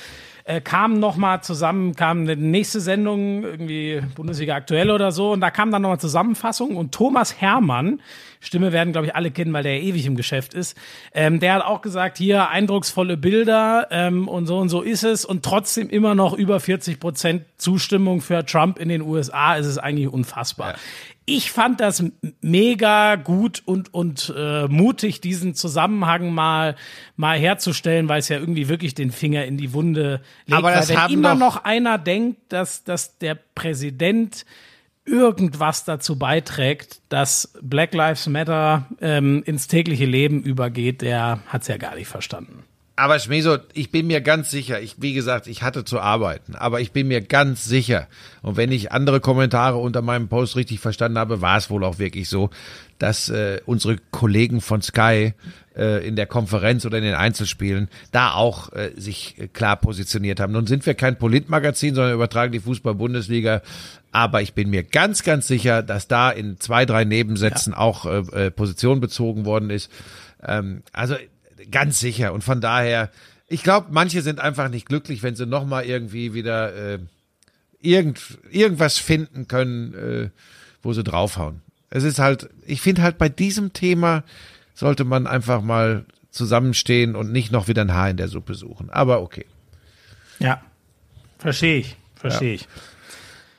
äh, 0.51 0.61
kam 0.61 0.99
noch 0.99 1.17
mal 1.17 1.43
zusammen, 1.43 1.95
kam 1.95 2.23
eine 2.23 2.35
nächste 2.35 2.81
Sendung, 2.81 3.45
irgendwie 3.45 4.03
Bundesliga 4.17 4.57
aktuell 4.57 4.91
oder 4.91 5.13
so, 5.13 5.33
und 5.33 5.41
da 5.41 5.51
kam 5.51 5.71
dann 5.71 5.83
noch 5.83 5.91
mal 5.91 5.99
Zusammenfassung. 5.99 6.77
Und 6.77 6.93
Thomas 6.93 7.41
Hermann, 7.41 8.01
Stimme 8.41 8.73
werden, 8.73 8.93
glaube 8.93 9.07
ich, 9.07 9.15
alle 9.15 9.31
kennen, 9.31 9.53
weil 9.53 9.63
der 9.63 9.81
ewig 9.81 10.07
im 10.07 10.17
Geschäft 10.17 10.55
ist, 10.55 10.77
ähm, 11.15 11.39
der 11.39 11.55
hat 11.55 11.65
auch 11.65 11.83
gesagt, 11.83 12.19
hier 12.19 12.49
eindrucksvolle 12.49 13.17
Bilder 13.17 13.87
ähm, 13.91 14.27
und 14.27 14.47
so 14.47 14.59
und 14.59 14.71
so 14.71 14.83
ist 14.83 15.05
es. 15.05 15.25
Und 15.25 15.45
trotzdem 15.45 15.89
immer 15.89 16.15
noch 16.15 16.33
über 16.33 16.59
40 16.59 16.99
Prozent 16.99 17.45
Zustimmung 17.57 18.21
für 18.21 18.45
Trump 18.45 18.79
in 18.79 18.89
den 18.89 19.03
USA, 19.03 19.55
ist 19.55 19.67
es 19.67 19.79
eigentlich 19.79 20.09
unfassbar. 20.09 20.73
Ja 20.73 20.79
ich 21.31 21.53
fand 21.53 21.81
das 21.81 22.03
mega 22.41 23.15
gut 23.15 23.63
und, 23.65 23.95
und 23.95 24.33
äh, 24.37 24.67
mutig, 24.67 25.21
diesen 25.21 25.55
Zusammenhang 25.55 26.35
mal, 26.35 26.77
mal 27.17 27.39
herzustellen, 27.39 28.09
weil 28.09 28.19
es 28.19 28.29
ja 28.29 28.39
irgendwie 28.39 28.69
wirklich 28.69 28.95
den 28.95 29.13
Finger 29.13 29.45
in 29.45 29.57
die 29.57 29.73
Wunde 29.73 30.21
legt. 30.47 30.59
Aber 30.59 30.73
das 30.73 30.89
weil 30.89 30.97
wenn 30.97 31.03
haben 31.03 31.15
immer 31.15 31.35
noch 31.35 31.65
einer 31.65 31.99
denkt, 31.99 32.41
dass, 32.53 32.85
dass 32.85 33.19
der 33.19 33.37
Präsident 33.55 34.45
irgendwas 35.05 35.85
dazu 35.85 36.19
beiträgt, 36.19 37.01
dass 37.09 37.53
Black 37.63 37.95
Lives 37.95 38.27
Matter 38.27 38.87
ähm, 39.01 39.43
ins 39.45 39.69
tägliche 39.69 40.07
Leben 40.07 40.43
übergeht, 40.43 41.01
der 41.03 41.41
hat 41.47 41.63
es 41.63 41.69
ja 41.69 41.77
gar 41.77 41.95
nicht 41.95 42.09
verstanden. 42.09 42.65
Aber 43.01 43.19
Schmeso, 43.19 43.57
ich 43.73 43.91
bin 43.91 44.09
mir 44.09 44.21
ganz 44.21 44.51
sicher, 44.51 44.79
ich, 44.79 44.97
wie 44.99 45.15
gesagt, 45.15 45.47
ich 45.47 45.63
hatte 45.63 45.87
zu 45.87 46.01
arbeiten, 46.01 46.55
aber 46.55 46.83
ich 46.83 46.93
bin 46.93 47.09
mir 47.09 47.23
ganz 47.23 47.65
sicher, 47.65 48.09
und 48.43 48.59
wenn 48.59 48.71
ich 48.71 48.93
andere 48.93 49.21
Kommentare 49.21 49.79
unter 49.79 50.03
meinem 50.03 50.29
Post 50.29 50.55
richtig 50.55 50.81
verstanden 50.81 51.17
habe, 51.17 51.41
war 51.41 51.57
es 51.57 51.71
wohl 51.71 51.83
auch 51.83 51.99
wirklich 51.99 52.29
so, 52.29 52.51
dass 52.99 53.31
äh, 53.31 53.63
unsere 53.65 53.97
Kollegen 54.11 54.61
von 54.61 54.83
Sky 54.83 55.33
äh, 55.75 56.07
in 56.07 56.15
der 56.15 56.27
Konferenz 56.27 56.85
oder 56.85 56.99
in 56.99 57.05
den 57.05 57.15
Einzelspielen 57.15 57.89
da 58.13 58.35
auch 58.35 58.71
äh, 58.75 58.91
sich 58.99 59.49
klar 59.55 59.77
positioniert 59.77 60.39
haben. 60.39 60.53
Nun 60.53 60.67
sind 60.67 60.85
wir 60.85 60.93
kein 60.93 61.17
Politmagazin, 61.19 61.95
sondern 61.95 62.13
übertragen 62.13 62.53
die 62.53 62.61
Fußball-Bundesliga. 62.61 63.63
Aber 64.13 64.43
ich 64.43 64.53
bin 64.53 64.69
mir 64.69 64.83
ganz, 64.83 65.23
ganz 65.23 65.47
sicher, 65.47 65.83
dass 65.83 66.07
da 66.07 66.31
in 66.31 66.61
zwei, 66.61 66.85
drei 66.85 67.05
Nebensätzen 67.05 67.73
ja. 67.73 67.79
auch 67.79 68.05
äh, 68.05 68.19
äh, 68.49 68.51
Position 68.51 69.01
bezogen 69.01 69.47
worden 69.47 69.71
ist. 69.71 69.91
Ähm, 70.47 70.83
also 70.93 71.17
Ganz 71.71 72.01
sicher. 72.01 72.33
Und 72.33 72.45
von 72.45 72.61
daher, 72.61 73.11
ich 73.49 73.63
glaube, 73.63 73.89
manche 73.91 74.23
sind 74.23 74.41
einfach 74.41 74.69
nicht 74.69 74.87
glücklich, 74.87 75.23
wenn 75.23 75.35
sie 75.35 75.47
nochmal 75.47 75.85
irgendwie 75.85 76.35
wieder 76.35 76.75
äh, 76.75 76.99
irgend, 77.81 78.39
irgendwas 78.51 78.99
finden 78.99 79.49
können, 79.49 79.95
äh, 79.95 80.31
wo 80.83 80.93
sie 80.93 81.05
draufhauen. 81.05 81.63
Es 81.91 82.05
ist 82.05 82.19
halt, 82.19 82.49
ich 82.67 82.81
finde 82.81 83.03
halt 83.03 83.19
bei 83.19 83.29
diesem 83.29 83.73
Thema 83.73 84.25
sollte 84.75 85.05
man 85.05 85.27
einfach 85.27 85.61
mal 85.63 86.05
zusammenstehen 86.31 87.17
und 87.17 87.33
nicht 87.33 87.51
noch 87.51 87.69
wieder 87.69 87.83
ein 87.83 87.93
Haar 87.93 88.11
in 88.11 88.17
der 88.17 88.29
Suppe 88.29 88.55
suchen. 88.55 88.91
Aber 88.91 89.21
okay. 89.21 89.47
Ja, 90.39 90.63
verstehe 91.39 91.79
ich, 91.79 91.97
verstehe 92.15 92.51
ja. 92.51 92.55
ich. 92.55 92.69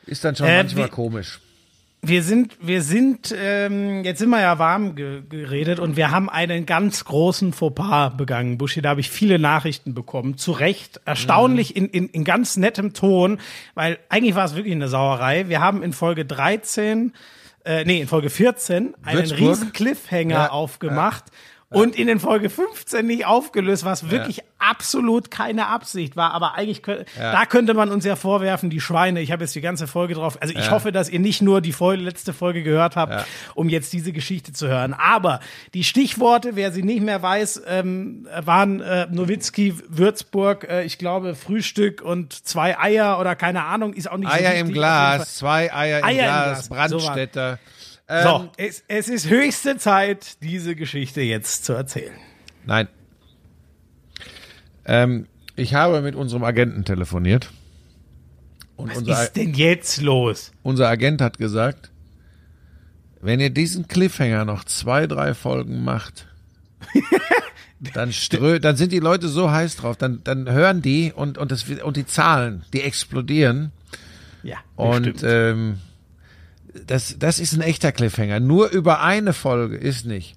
Ist 0.05 0.23
dann 0.23 0.35
schon 0.35 0.47
äh, 0.47 0.57
manchmal 0.57 0.89
komisch 0.89 1.39
wir 2.03 2.23
sind, 2.23 2.57
wir 2.59 2.81
sind, 2.81 3.33
ähm, 3.37 4.03
jetzt 4.03 4.17
sind 4.19 4.29
wir 4.29 4.41
ja 4.41 4.57
warm 4.57 4.95
ge 4.95 5.21
geredet 5.29 5.79
und 5.79 5.97
wir 5.97 6.09
haben 6.09 6.29
einen 6.29 6.65
ganz 6.65 7.05
großen 7.05 7.53
Fauxpas 7.53 8.17
begangen, 8.17 8.57
Buschi. 8.57 8.81
Da 8.81 8.89
habe 8.89 9.01
ich 9.01 9.11
viele 9.11 9.37
Nachrichten 9.37 9.93
bekommen. 9.93 10.35
Zu 10.35 10.51
Recht, 10.51 10.99
erstaunlich 11.05 11.75
mhm. 11.75 11.85
in, 11.85 11.89
in, 11.89 12.09
in 12.09 12.23
ganz 12.23 12.57
nettem 12.57 12.93
Ton, 12.93 13.39
weil 13.75 13.99
eigentlich 14.09 14.33
war 14.33 14.45
es 14.45 14.55
wirklich 14.55 14.73
eine 14.73 14.87
Sauerei. 14.87 15.47
Wir 15.47 15.61
haben 15.61 15.83
in 15.83 15.93
Folge 15.93 16.25
13, 16.25 17.13
äh, 17.65 17.85
nee, 17.85 18.01
in 18.01 18.07
Folge 18.07 18.31
14 18.31 18.95
einen 19.03 19.19
Würzburg. 19.19 19.39
riesen 19.39 19.71
Cliffhanger 19.71 20.29
ja, 20.31 20.49
aufgemacht. 20.49 21.25
Ja 21.27 21.35
und 21.71 21.95
in 21.95 22.07
den 22.07 22.19
Folge 22.19 22.49
15 22.49 23.05
nicht 23.05 23.25
aufgelöst, 23.25 23.85
was 23.85 24.11
wirklich 24.11 24.37
ja. 24.37 24.43
absolut 24.59 25.31
keine 25.31 25.67
Absicht 25.67 26.17
war. 26.17 26.33
Aber 26.33 26.55
eigentlich, 26.55 26.83
könnte, 26.83 27.05
ja. 27.17 27.31
da 27.31 27.45
könnte 27.45 27.73
man 27.73 27.89
uns 27.89 28.03
ja 28.03 28.17
vorwerfen, 28.17 28.69
die 28.69 28.81
Schweine. 28.81 29.21
Ich 29.21 29.31
habe 29.31 29.45
jetzt 29.45 29.55
die 29.55 29.61
ganze 29.61 29.87
Folge 29.87 30.15
drauf. 30.15 30.37
Also 30.41 30.53
ich 30.53 30.65
ja. 30.65 30.71
hoffe, 30.71 30.91
dass 30.91 31.07
ihr 31.07 31.19
nicht 31.19 31.41
nur 31.41 31.61
die 31.61 31.71
Folge, 31.71 32.03
letzte 32.03 32.33
Folge 32.33 32.61
gehört 32.63 32.97
habt, 32.97 33.25
um 33.55 33.69
jetzt 33.69 33.93
diese 33.93 34.11
Geschichte 34.11 34.51
zu 34.51 34.67
hören. 34.67 34.93
Aber 34.93 35.39
die 35.73 35.85
Stichworte, 35.85 36.57
wer 36.57 36.73
sie 36.73 36.83
nicht 36.83 37.03
mehr 37.03 37.21
weiß, 37.21 37.61
ähm, 37.67 38.27
waren 38.43 38.81
äh, 38.81 39.07
Nowitzki, 39.09 39.75
Würzburg, 39.87 40.67
äh, 40.69 40.83
ich 40.83 40.97
glaube 40.97 41.35
Frühstück 41.35 42.01
und 42.01 42.33
zwei 42.33 42.77
Eier 42.77 43.17
oder 43.17 43.37
keine 43.37 43.63
Ahnung, 43.63 43.93
ist 43.93 44.11
auch 44.11 44.17
nicht 44.17 44.29
Eier 44.29 44.51
so 44.51 44.57
im 44.57 44.73
Glas, 44.73 45.35
zwei 45.35 45.73
Eier, 45.73 46.03
Eier 46.03 46.09
im 46.09 46.17
Glas, 46.17 46.67
Glas. 46.67 46.91
Brandstätter. 46.91 47.59
So 47.63 47.80
ähm, 48.11 48.23
so, 48.23 48.49
es, 48.57 48.83
es 48.89 49.07
ist 49.07 49.29
höchste 49.29 49.77
Zeit, 49.77 50.43
diese 50.43 50.75
Geschichte 50.75 51.21
jetzt 51.21 51.63
zu 51.63 51.73
erzählen. 51.73 52.13
Nein. 52.65 52.89
Ähm, 54.85 55.27
ich 55.55 55.73
habe 55.75 56.01
mit 56.01 56.15
unserem 56.15 56.43
Agenten 56.43 56.83
telefoniert. 56.83 57.51
Und 58.75 58.89
Was 58.89 58.97
unser, 58.97 59.23
ist 59.23 59.33
denn 59.33 59.53
jetzt 59.53 60.01
los? 60.01 60.51
Unser 60.61 60.89
Agent 60.89 61.21
hat 61.21 61.37
gesagt, 61.37 61.91
wenn 63.21 63.39
ihr 63.39 63.49
diesen 63.49 63.87
Cliffhanger 63.87 64.43
noch 64.43 64.65
zwei, 64.65 65.07
drei 65.07 65.33
Folgen 65.33 65.83
macht, 65.83 66.27
dann, 67.93 68.11
strö 68.11 68.59
dann 68.59 68.75
sind 68.75 68.91
die 68.91 68.99
Leute 68.99 69.29
so 69.29 69.51
heiß 69.51 69.77
drauf, 69.77 69.95
dann, 69.95 70.21
dann 70.23 70.51
hören 70.51 70.81
die 70.81 71.13
und, 71.13 71.37
und, 71.37 71.51
das, 71.51 71.63
und 71.63 71.95
die 71.95 72.05
Zahlen, 72.05 72.65
die 72.73 72.81
explodieren. 72.81 73.71
Ja. 74.43 74.57
Und 74.75 75.23
ähm, 75.23 75.77
das, 76.87 77.17
das 77.19 77.39
ist 77.39 77.53
ein 77.53 77.61
echter 77.61 77.91
Cliffhanger. 77.91 78.39
Nur 78.39 78.69
über 78.69 79.01
eine 79.01 79.33
Folge 79.33 79.77
ist 79.77 80.05
nicht. 80.05 80.35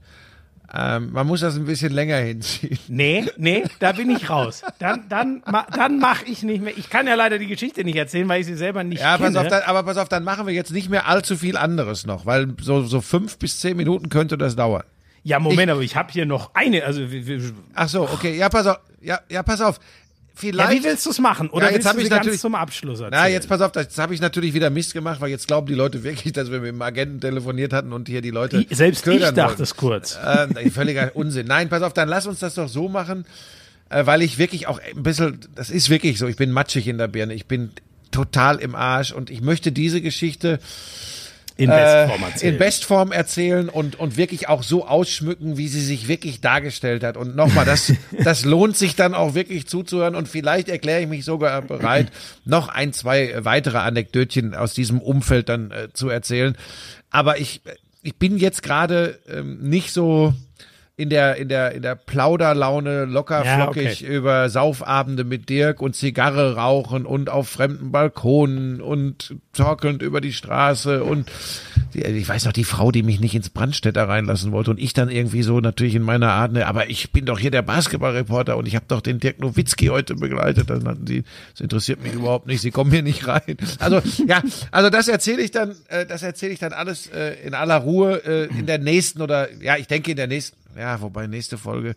Ähm, 0.77 1.13
man 1.13 1.27
muss 1.27 1.41
das 1.41 1.55
ein 1.55 1.67
bisschen 1.67 1.93
länger 1.93 2.17
hinziehen. 2.17 2.79
Nee, 2.89 3.27
nee, 3.37 3.65
da 3.79 3.93
bin 3.93 4.11
ich 4.11 4.29
raus. 4.29 4.63
Dann, 4.81 5.09
dann, 5.09 5.43
dann 5.77 5.99
mache 6.01 6.25
ich 6.25 6.43
nicht 6.43 6.63
mehr. 6.63 6.77
Ich 6.77 6.91
kann 6.91 7.07
ja 7.07 7.15
leider 7.15 7.39
die 7.39 7.47
Geschichte 7.47 7.85
nicht 7.85 7.97
erzählen, 7.97 8.29
weil 8.29 8.41
ich 8.41 8.47
sie 8.47 8.57
selber 8.57 8.83
nicht 8.83 9.01
ja, 9.01 9.17
kenne. 9.17 9.33
Pass 9.33 9.37
auf, 9.37 9.49
dann, 9.49 9.63
aber 9.63 9.83
pass 9.85 9.97
auf, 9.99 10.09
dann 10.09 10.25
machen 10.25 10.47
wir 10.47 10.55
jetzt 10.55 10.73
nicht 10.73 10.91
mehr 10.91 11.07
allzu 11.07 11.37
viel 11.37 11.57
anderes 11.57 12.07
noch, 12.07 12.27
weil 12.27 12.55
so, 12.61 12.83
so 12.83 13.01
fünf 13.01 13.39
bis 13.39 13.61
zehn 13.61 13.77
Minuten 13.77 14.09
könnte 14.09 14.37
das 14.37 14.57
dauern. 14.57 14.83
Ja, 15.23 15.39
Moment, 15.39 15.63
ich, 15.63 15.71
aber 15.71 15.81
ich 15.81 15.97
habe 15.97 16.13
hier 16.13 16.27
noch 16.27 16.55
eine. 16.55 16.85
Also, 16.85 17.03
ach 17.75 17.89
so, 17.89 18.03
okay, 18.03 18.37
ja, 18.37 18.49
pass 18.49 18.67
auf. 18.67 18.79
Ja, 19.01 19.21
ja, 19.29 19.43
pass 19.43 19.61
auf 19.61 19.79
vielleicht. 20.35 20.71
Ja, 20.71 20.77
wie 20.77 20.85
willst 20.85 21.07
du 21.07 21.11
es 21.11 21.19
machen? 21.19 21.51
Oder 21.51 21.69
ja, 21.69 21.77
jetzt 21.77 21.87
habe 21.87 22.03
ich 22.03 22.11
natürlich 22.11 22.41
zum 22.41 22.55
Abschluss 22.55 23.01
erzählen? 23.01 23.23
Na, 23.23 23.29
jetzt 23.29 23.49
pass 23.49 23.61
auf, 23.61 23.75
jetzt 23.77 23.99
habe 23.99 24.15
ich 24.15 24.21
natürlich 24.21 24.55
wieder 24.55 24.71
Mist 24.71 24.93
gemacht, 24.93 25.21
weil 25.21 25.31
jetzt 25.31 25.47
glauben 25.47 25.67
die 25.67 25.75
Leute 25.75 26.03
wirklich, 26.03 26.33
dass 26.33 26.51
wir 26.51 26.61
mit 26.61 26.69
dem 26.69 26.83
Agenten 26.83 27.21
telefoniert 27.21 27.73
hatten 27.73 27.93
und 27.93 28.09
hier 28.09 28.21
die 28.21 28.31
Leute. 28.31 28.67
Ich, 28.69 28.77
selbst 28.77 29.07
ich 29.07 29.31
dachte 29.31 29.63
es 29.63 29.77
kurz. 29.77 30.19
Äh, 30.23 30.71
völliger 30.71 31.13
Unsinn. 31.15 31.47
Nein, 31.47 31.69
pass 31.69 31.83
auf, 31.83 31.93
dann 31.93 32.09
lass 32.09 32.27
uns 32.27 32.39
das 32.39 32.55
doch 32.55 32.69
so 32.69 32.89
machen, 32.89 33.25
äh, 33.91 34.07
weil 34.07 34.23
ich 34.23 34.39
wirklich 34.39 34.67
auch 34.67 34.81
ein 34.81 35.03
bisschen, 35.03 35.41
das 35.55 35.71
ist 35.71 35.91
wirklich 35.91 36.19
so, 36.19 36.27
ich 36.27 36.37
bin 36.37 36.51
matschig 36.51 36.89
in 36.89 36.99
der 36.99 37.09
Birne, 37.09 37.35
ich 37.35 37.47
bin 37.47 37.71
total 38.11 38.59
im 38.61 38.75
Arsch 38.75 39.13
und 39.13 39.31
ich 39.31 39.41
möchte 39.41 39.73
diese 39.73 40.01
Geschichte 40.01 40.61
in 41.57 41.71
Bestform 41.71 42.23
äh, 42.23 42.27
erzählen. 42.27 42.53
In 42.53 42.59
Bestform 42.59 43.13
erzählen 43.13 43.69
und, 43.69 43.97
und 43.97 44.17
wirklich 44.17 44.49
auch 44.49 44.63
so 44.63 44.87
ausschmücken, 44.87 45.57
wie 45.57 45.69
sie 45.69 45.81
sich 45.81 46.09
wirklich 46.09 46.41
dargestellt 46.41 47.05
hat. 47.05 47.17
Und 47.17 47.37
nochmal, 47.37 47.65
das, 47.65 47.93
das 48.25 48.45
lohnt 48.45 48.77
sich 48.77 48.97
dann 48.97 49.15
auch 49.15 49.35
wirklich 49.35 49.69
zuzuhören 49.69 50.17
und 50.17 50.29
vielleicht 50.29 50.69
erkläre 50.69 51.03
ich 51.03 51.09
mich 51.09 51.25
sogar 51.25 51.63
bereit, 51.63 52.09
noch 52.45 52.69
ein, 52.69 52.93
zwei 52.93 53.35
weitere 53.45 53.79
Anekdötchen 53.79 54.55
aus 54.55 54.75
diesem 54.75 55.01
Umfeld 55.01 55.49
dann 55.49 55.71
äh, 55.71 55.89
zu 55.93 56.09
erzählen. 56.09 56.57
Aber 57.11 57.39
ich, 57.39 57.61
ich 58.03 58.17
bin 58.17 58.37
jetzt 58.39 58.63
gerade 58.63 59.21
ähm, 59.29 59.61
nicht 59.61 59.93
so 59.93 60.35
in 60.97 61.11
der, 61.11 61.37
in 61.37 61.49
der, 61.49 61.73
in 61.73 61.83
der 61.83 61.97
Plauderlaune 61.97 63.05
locker 63.05 63.45
ja, 63.45 63.57
flockig 63.57 64.05
okay. 64.05 64.17
über 64.17 64.49
Saufabende 64.49 65.25
mit 65.25 65.49
Dirk 65.49 65.83
und 65.83 65.97
Zigarre 65.97 66.55
rauchen 66.55 67.05
und 67.05 67.31
auf 67.31 67.49
fremden 67.49 67.91
Balkonen 67.91 68.81
und 68.81 69.35
torkelnd 69.53 70.03
über 70.03 70.21
die 70.21 70.33
Straße 70.33 71.03
und 71.03 71.31
die, 71.95 72.03
ich 72.03 72.29
weiß 72.29 72.45
noch, 72.45 72.53
die 72.53 72.65
Frau, 72.65 72.93
die 72.93 73.03
mich 73.03 73.19
nicht 73.19 73.35
ins 73.35 73.51
Brandstätter 73.51 74.09
reinlassen 74.09 74.53
wollte 74.53 74.71
und 74.71 74.79
ich 74.79 74.93
dann 74.93 75.11
irgendwie 75.11 75.43
so 75.43 75.59
natürlich 75.59 75.97
in 75.97 76.03
meiner 76.03 76.31
Art, 76.31 76.53
ne, 76.53 76.67
aber 76.67 76.89
ich 76.89 77.11
bin 77.11 77.25
doch 77.25 77.41
hier 77.41 77.51
der 77.51 77.63
Basketballreporter 77.63 78.57
und 78.57 78.67
ich 78.67 78.77
habe 78.77 78.87
doch 78.87 79.01
den 79.01 79.19
Dirk 79.19 79.41
Nowitzki 79.41 79.87
heute 79.87 80.15
begleitet. 80.15 80.71
Dann 80.71 80.87
hatten 80.87 81.07
sie, 81.09 81.25
das 81.53 81.61
interessiert 81.61 82.03
mich 82.03 82.13
überhaupt 82.13 82.47
nicht, 82.47 82.61
sie 82.61 82.71
kommen 82.71 82.93
hier 82.93 83.03
nicht 83.03 83.27
rein. 83.27 83.57
Also 83.81 84.01
ja, 84.27 84.43
also 84.71 84.91
das 84.91 85.09
erzähle 85.09 85.43
ich 85.43 85.51
dann, 85.51 85.75
äh, 85.89 86.07
das 86.07 86.23
erzähle 86.23 86.53
ich 86.53 86.61
dann 86.61 86.73
alles 86.73 87.09
äh, 87.09 87.35
in 87.45 87.55
aller 87.55 87.79
Ruhe 87.79 88.25
äh, 88.25 88.59
in 88.59 88.67
der 88.67 88.79
nächsten 88.79 89.23
oder 89.23 89.49
ja, 89.61 89.77
ich 89.77 89.89
denke 89.89 90.13
in 90.13 90.17
der 90.17 90.29
nächsten 90.29 90.64
ja, 90.77 91.01
wobei 91.01 91.27
nächste 91.27 91.59
Folge. 91.59 91.97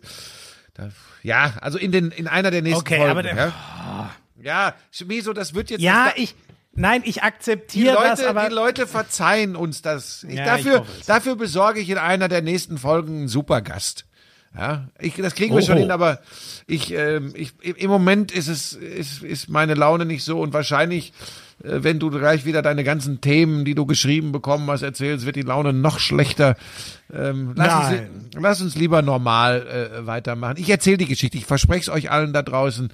Da, 0.74 0.90
ja, 1.22 1.54
also 1.60 1.78
in 1.78 1.92
den 1.92 2.10
in 2.10 2.26
einer 2.26 2.50
der 2.50 2.62
nächsten 2.62 2.80
okay, 2.80 2.96
Folgen. 2.98 3.10
Aber 3.10 3.22
der, 3.22 3.36
ja. 3.36 4.10
ja, 4.40 4.74
Schmieso, 4.90 5.32
das 5.32 5.54
wird 5.54 5.70
jetzt. 5.70 5.80
Ja, 5.80 6.12
ich. 6.16 6.34
Nein, 6.74 7.02
ich 7.04 7.24
akzeptiere 7.24 7.94
das, 7.94 8.22
aber 8.22 8.48
die 8.48 8.54
Leute 8.54 8.86
verzeihen 8.86 9.56
uns 9.56 9.82
das. 9.82 10.24
Ich, 10.28 10.36
ja, 10.36 10.44
dafür, 10.44 10.86
ich 11.00 11.06
dafür 11.06 11.34
besorge 11.34 11.80
ich 11.80 11.90
in 11.90 11.98
einer 11.98 12.28
der 12.28 12.40
nächsten 12.40 12.78
Folgen 12.78 13.16
einen 13.16 13.28
Supergast. 13.28 14.04
Ja, 14.56 14.88
ich, 14.98 15.16
das 15.16 15.34
kriegen 15.34 15.54
wir 15.54 15.62
oh, 15.62 15.66
schon 15.66 15.76
hin, 15.76 15.90
aber 15.90 16.20
ich, 16.66 16.92
ähm, 16.92 17.32
ich, 17.34 17.52
im 17.62 17.90
Moment 17.90 18.30
ist 18.32 18.46
es, 18.48 18.72
ist, 18.74 19.22
ist 19.22 19.48
meine 19.48 19.74
Laune 19.74 20.04
nicht 20.04 20.24
so 20.24 20.40
und 20.40 20.52
wahrscheinlich 20.52 21.12
wenn 21.60 21.98
du 21.98 22.10
gleich 22.10 22.44
wieder 22.44 22.62
deine 22.62 22.84
ganzen 22.84 23.20
Themen, 23.20 23.64
die 23.64 23.74
du 23.74 23.84
geschrieben 23.84 24.32
bekommen 24.32 24.70
hast, 24.70 24.82
erzählst, 24.82 25.26
wird 25.26 25.36
die 25.36 25.42
Laune 25.42 25.72
noch 25.72 25.98
schlechter. 25.98 26.56
Ähm, 27.12 27.52
lass, 27.56 27.90
uns, 27.90 28.00
lass, 28.34 28.62
uns, 28.62 28.76
lieber 28.76 29.02
normal 29.02 29.66
äh, 29.66 30.06
weitermachen. 30.06 30.56
Ich 30.58 30.70
erzähle 30.70 30.98
die 30.98 31.06
Geschichte, 31.06 31.36
ich 31.36 31.46
verspreche 31.46 31.82
es 31.82 31.88
euch 31.88 32.10
allen 32.10 32.32
da 32.32 32.42
draußen. 32.42 32.92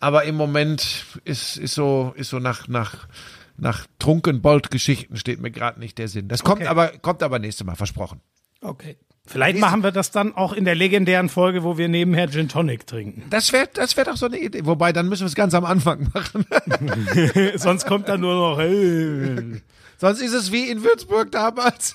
Aber 0.00 0.24
im 0.24 0.34
Moment 0.34 1.06
ist, 1.24 1.56
ist 1.56 1.74
so, 1.74 2.12
ist 2.16 2.30
so 2.30 2.40
nach, 2.40 2.66
nach, 2.66 3.06
nach 3.56 3.86
Trunkenbold-Geschichten 4.00 5.16
steht 5.16 5.40
mir 5.40 5.52
gerade 5.52 5.78
nicht 5.78 5.96
der 5.98 6.08
Sinn. 6.08 6.26
Das 6.26 6.42
kommt 6.42 6.62
okay. 6.62 6.68
aber, 6.68 6.88
kommt 6.88 7.22
aber 7.22 7.38
nächstes 7.38 7.64
Mal, 7.64 7.76
versprochen. 7.76 8.20
Okay. 8.60 8.96
Vielleicht 9.24 9.58
machen 9.58 9.84
wir 9.84 9.92
das 9.92 10.10
dann 10.10 10.34
auch 10.34 10.52
in 10.52 10.64
der 10.64 10.74
legendären 10.74 11.28
Folge, 11.28 11.62
wo 11.62 11.78
wir 11.78 11.88
nebenher 11.88 12.28
Gin 12.28 12.48
Tonic 12.48 12.86
trinken. 12.86 13.22
Das 13.30 13.52
wäre 13.52 13.68
das 13.72 13.96
wär 13.96 14.04
doch 14.04 14.16
so 14.16 14.26
eine 14.26 14.38
Idee. 14.38 14.66
Wobei, 14.66 14.92
dann 14.92 15.08
müssen 15.08 15.22
wir 15.22 15.28
es 15.28 15.36
ganz 15.36 15.54
am 15.54 15.64
Anfang 15.64 16.10
machen. 16.12 16.44
Sonst 17.56 17.86
kommt 17.86 18.08
dann 18.08 18.20
nur 18.20 18.34
noch. 18.34 18.58
Hey. 18.58 19.62
Sonst 19.98 20.20
ist 20.20 20.32
es 20.32 20.50
wie 20.50 20.68
in 20.68 20.82
Würzburg 20.82 21.30
damals. 21.30 21.94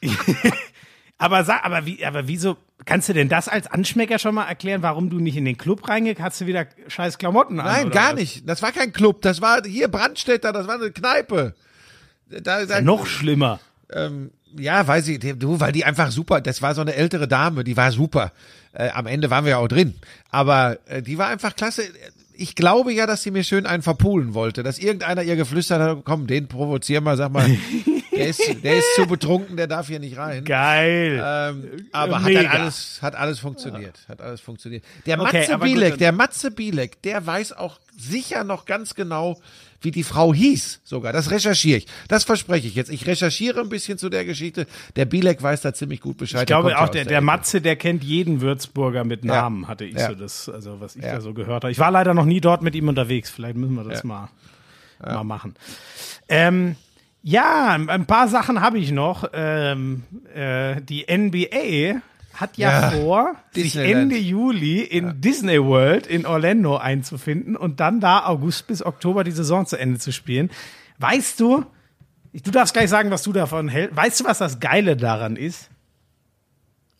aber 1.18 1.42
sag, 1.42 1.64
aber 1.64 1.84
wie, 1.84 2.04
aber 2.04 2.28
wieso 2.28 2.56
kannst 2.84 3.08
du 3.08 3.12
denn 3.12 3.28
das 3.28 3.48
als 3.48 3.66
Anschmecker 3.66 4.20
schon 4.20 4.36
mal 4.36 4.46
erklären, 4.46 4.82
warum 4.82 5.10
du 5.10 5.18
nicht 5.18 5.36
in 5.36 5.44
den 5.44 5.58
Club 5.58 5.88
reingehst? 5.88 6.20
Hast 6.20 6.40
du 6.40 6.46
wieder 6.46 6.66
scheiß 6.86 7.18
Klamotten 7.18 7.58
an? 7.58 7.66
Nein, 7.66 7.90
gar 7.90 8.10
was? 8.12 8.20
nicht. 8.20 8.48
Das 8.48 8.62
war 8.62 8.70
kein 8.70 8.92
Club. 8.92 9.22
Das 9.22 9.40
war 9.40 9.62
hier 9.64 9.88
Brandstätter. 9.88 10.52
Das 10.52 10.68
war 10.68 10.76
eine 10.76 10.92
Kneipe. 10.92 11.56
Da, 12.30 12.40
da, 12.40 12.62
ja 12.62 12.80
noch 12.80 13.06
schlimmer. 13.06 13.58
Ähm, 13.92 14.30
ja, 14.56 14.86
weiß 14.86 15.08
ich, 15.08 15.18
du, 15.20 15.60
weil 15.60 15.72
die 15.72 15.84
einfach 15.84 16.10
super, 16.10 16.40
das 16.40 16.62
war 16.62 16.74
so 16.74 16.80
eine 16.80 16.94
ältere 16.94 17.28
Dame, 17.28 17.64
die 17.64 17.76
war 17.76 17.92
super. 17.92 18.32
Äh, 18.72 18.90
am 18.90 19.06
Ende 19.06 19.30
waren 19.30 19.44
wir 19.44 19.50
ja 19.50 19.58
auch 19.58 19.68
drin. 19.68 19.94
Aber 20.30 20.78
äh, 20.86 21.02
die 21.02 21.18
war 21.18 21.28
einfach 21.28 21.56
klasse. 21.56 21.82
Ich 22.34 22.54
glaube 22.54 22.92
ja, 22.92 23.06
dass 23.06 23.22
sie 23.22 23.30
mir 23.30 23.44
schön 23.44 23.66
einen 23.66 23.82
verpulen 23.82 24.34
wollte, 24.34 24.62
dass 24.62 24.78
irgendeiner 24.78 25.22
ihr 25.22 25.36
geflüstert 25.36 25.80
hat, 25.80 26.04
komm, 26.04 26.26
den 26.26 26.46
provozier 26.46 27.00
mal, 27.00 27.16
sag 27.16 27.32
mal, 27.32 27.48
der 28.16 28.28
ist, 28.28 28.64
der 28.64 28.78
ist 28.78 28.94
zu 28.94 29.06
betrunken, 29.06 29.56
der 29.56 29.66
darf 29.66 29.88
hier 29.88 29.98
nicht 29.98 30.16
rein. 30.16 30.44
Geil. 30.44 31.22
Ähm, 31.24 31.86
aber 31.92 32.20
Mega. 32.20 32.40
hat 32.40 32.46
dann 32.46 32.60
alles, 32.60 32.98
hat 33.02 33.14
alles 33.16 33.38
funktioniert, 33.40 34.00
hat 34.08 34.20
alles 34.20 34.40
funktioniert. 34.40 34.84
Der 35.06 35.20
okay, 35.20 35.40
Matze 35.40 35.58
Bielek, 35.58 35.98
der 35.98 36.12
Matze 36.12 36.50
Bielek, 36.50 37.02
der 37.02 37.26
weiß 37.26 37.54
auch 37.54 37.80
sicher 37.96 38.44
noch 38.44 38.66
ganz 38.66 38.94
genau, 38.94 39.40
wie 39.80 39.90
die 39.90 40.02
Frau 40.02 40.34
hieß 40.34 40.80
sogar. 40.84 41.12
Das 41.12 41.30
recherchiere 41.30 41.78
ich. 41.78 41.86
Das 42.08 42.24
verspreche 42.24 42.66
ich 42.66 42.74
jetzt. 42.74 42.90
Ich 42.90 43.06
recherchiere 43.06 43.60
ein 43.60 43.68
bisschen 43.68 43.98
zu 43.98 44.08
der 44.08 44.24
Geschichte. 44.24 44.66
Der 44.96 45.04
Bielek 45.04 45.42
weiß 45.42 45.60
da 45.60 45.72
ziemlich 45.72 46.00
gut 46.00 46.16
Bescheid. 46.16 46.42
Ich 46.42 46.46
glaube 46.46 46.78
auch, 46.78 46.88
der, 46.88 47.04
der, 47.04 47.12
der 47.12 47.20
Matze, 47.20 47.60
der 47.60 47.76
kennt 47.76 48.02
jeden 48.02 48.40
Würzburger 48.40 49.04
mit 49.04 49.24
Namen, 49.24 49.62
ja. 49.62 49.68
hatte 49.68 49.84
ich 49.84 49.96
ja. 49.96 50.08
so 50.08 50.14
das, 50.14 50.48
also 50.48 50.80
was 50.80 50.96
ich 50.96 51.02
ja. 51.02 51.14
da 51.14 51.20
so 51.20 51.32
gehört 51.32 51.64
habe. 51.64 51.70
Ich 51.70 51.78
war 51.78 51.90
leider 51.90 52.14
noch 52.14 52.24
nie 52.24 52.40
dort 52.40 52.62
mit 52.62 52.74
ihm 52.74 52.88
unterwegs. 52.88 53.30
Vielleicht 53.30 53.56
müssen 53.56 53.74
wir 53.74 53.84
das 53.84 54.02
mal, 54.04 54.28
mal 55.00 55.24
machen. 55.24 55.54
Ähm, 56.28 56.76
ja, 57.22 57.72
ein 57.72 58.06
paar 58.06 58.28
Sachen 58.28 58.60
habe 58.60 58.78
ich 58.78 58.90
noch. 58.90 59.28
Ähm, 59.32 60.04
äh, 60.34 60.80
die 60.80 61.06
NBA 61.08 62.00
hat 62.40 62.56
ja, 62.56 62.82
ja 62.82 62.90
vor, 62.90 63.34
sich 63.50 63.76
Ende 63.76 64.16
Juli 64.16 64.80
in 64.80 65.06
ja. 65.06 65.12
Disney 65.12 65.62
World 65.62 66.06
in 66.06 66.24
Orlando 66.24 66.76
einzufinden 66.76 67.56
und 67.56 67.80
dann 67.80 68.00
da 68.00 68.26
August 68.26 68.68
bis 68.68 68.84
Oktober 68.84 69.24
die 69.24 69.32
Saison 69.32 69.66
zu 69.66 69.76
Ende 69.76 69.98
zu 69.98 70.12
spielen. 70.12 70.50
Weißt 70.98 71.40
du, 71.40 71.66
du 72.32 72.50
darfst 72.52 72.74
gleich 72.74 72.90
sagen, 72.90 73.10
was 73.10 73.22
du 73.24 73.32
davon 73.32 73.68
hältst. 73.68 73.96
Weißt 73.96 74.20
du, 74.20 74.24
was 74.24 74.38
das 74.38 74.60
Geile 74.60 74.96
daran 74.96 75.34
ist? 75.34 75.68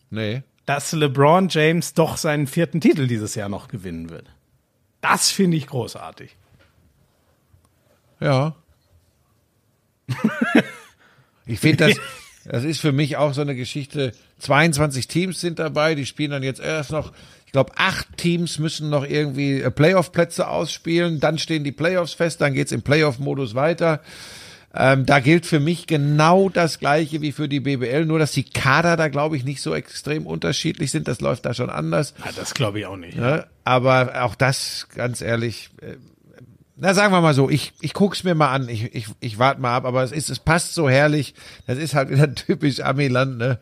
Nee. 0.09 0.43
Dass 0.65 0.91
LeBron 0.91 1.47
James 1.49 1.93
doch 1.93 2.17
seinen 2.17 2.45
vierten 2.45 2.81
Titel 2.81 3.07
dieses 3.07 3.35
Jahr 3.35 3.49
noch 3.49 3.69
gewinnen 3.69 4.09
wird. 4.09 4.27
Das 4.99 5.31
finde 5.31 5.55
ich 5.55 5.67
großartig. 5.67 6.35
Ja. 8.19 8.55
ich 11.45 11.59
finde 11.59 11.87
das, 11.87 11.97
das 12.49 12.63
ist 12.63 12.81
für 12.81 12.91
mich 12.91 13.15
auch 13.17 13.33
so 13.33 13.41
eine 13.41 13.55
Geschichte. 13.55 14.11
22 14.39 15.07
Teams 15.07 15.39
sind 15.39 15.59
dabei, 15.59 15.95
die 15.95 16.05
spielen 16.05 16.31
dann 16.31 16.43
jetzt 16.43 16.59
erst 16.59 16.91
noch, 16.91 17.13
ich 17.45 17.51
glaube, 17.51 17.73
acht 17.77 18.17
Teams 18.17 18.59
müssen 18.59 18.89
noch 18.89 19.05
irgendwie 19.05 19.61
äh, 19.61 19.71
Playoff-Plätze 19.71 20.47
ausspielen, 20.47 21.19
dann 21.19 21.37
stehen 21.37 21.63
die 21.63 21.71
Playoffs 21.71 22.13
fest, 22.13 22.41
dann 22.41 22.53
geht's 22.53 22.71
im 22.71 22.81
Playoff-Modus 22.81 23.55
weiter. 23.55 24.01
Ähm, 24.73 25.05
da 25.05 25.19
gilt 25.19 25.45
für 25.45 25.59
mich 25.59 25.87
genau 25.87 26.49
das 26.49 26.79
Gleiche 26.79 27.21
wie 27.21 27.31
für 27.31 27.49
die 27.49 27.59
BBL, 27.59 28.05
nur 28.05 28.19
dass 28.19 28.31
die 28.31 28.43
Kader 28.43 28.97
da, 28.97 29.07
glaube 29.07 29.35
ich, 29.35 29.43
nicht 29.43 29.61
so 29.61 29.73
extrem 29.73 30.27
unterschiedlich 30.27 30.91
sind. 30.91 31.07
Das 31.07 31.21
läuft 31.21 31.45
da 31.45 31.53
schon 31.53 31.69
anders. 31.69 32.13
Ja, 32.23 32.31
das 32.35 32.53
glaube 32.53 32.79
ich 32.79 32.85
auch 32.85 32.97
nicht. 32.97 33.17
Ja, 33.17 33.45
aber 33.63 34.23
auch 34.23 34.35
das, 34.35 34.87
ganz 34.95 35.21
ehrlich, 35.21 35.69
äh, 35.81 35.95
na 36.79 36.93
sagen 36.93 37.13
wir 37.13 37.21
mal 37.21 37.33
so, 37.33 37.49
ich, 37.49 37.73
ich 37.81 37.93
guck's 37.93 38.23
mir 38.23 38.35
mal 38.35 38.51
an, 38.51 38.69
ich, 38.69 38.95
ich, 38.95 39.07
ich 39.19 39.37
warte 39.37 39.61
mal 39.61 39.75
ab, 39.75 39.85
aber 39.85 40.03
es 40.03 40.11
ist, 40.11 40.29
es 40.29 40.39
passt 40.39 40.73
so 40.73 40.89
herrlich. 40.89 41.33
Das 41.67 41.77
ist 41.77 41.93
halt 41.93 42.09
wieder 42.09 42.33
typisch 42.35 42.79
Amiland, 42.79 43.37
ne? 43.37 43.59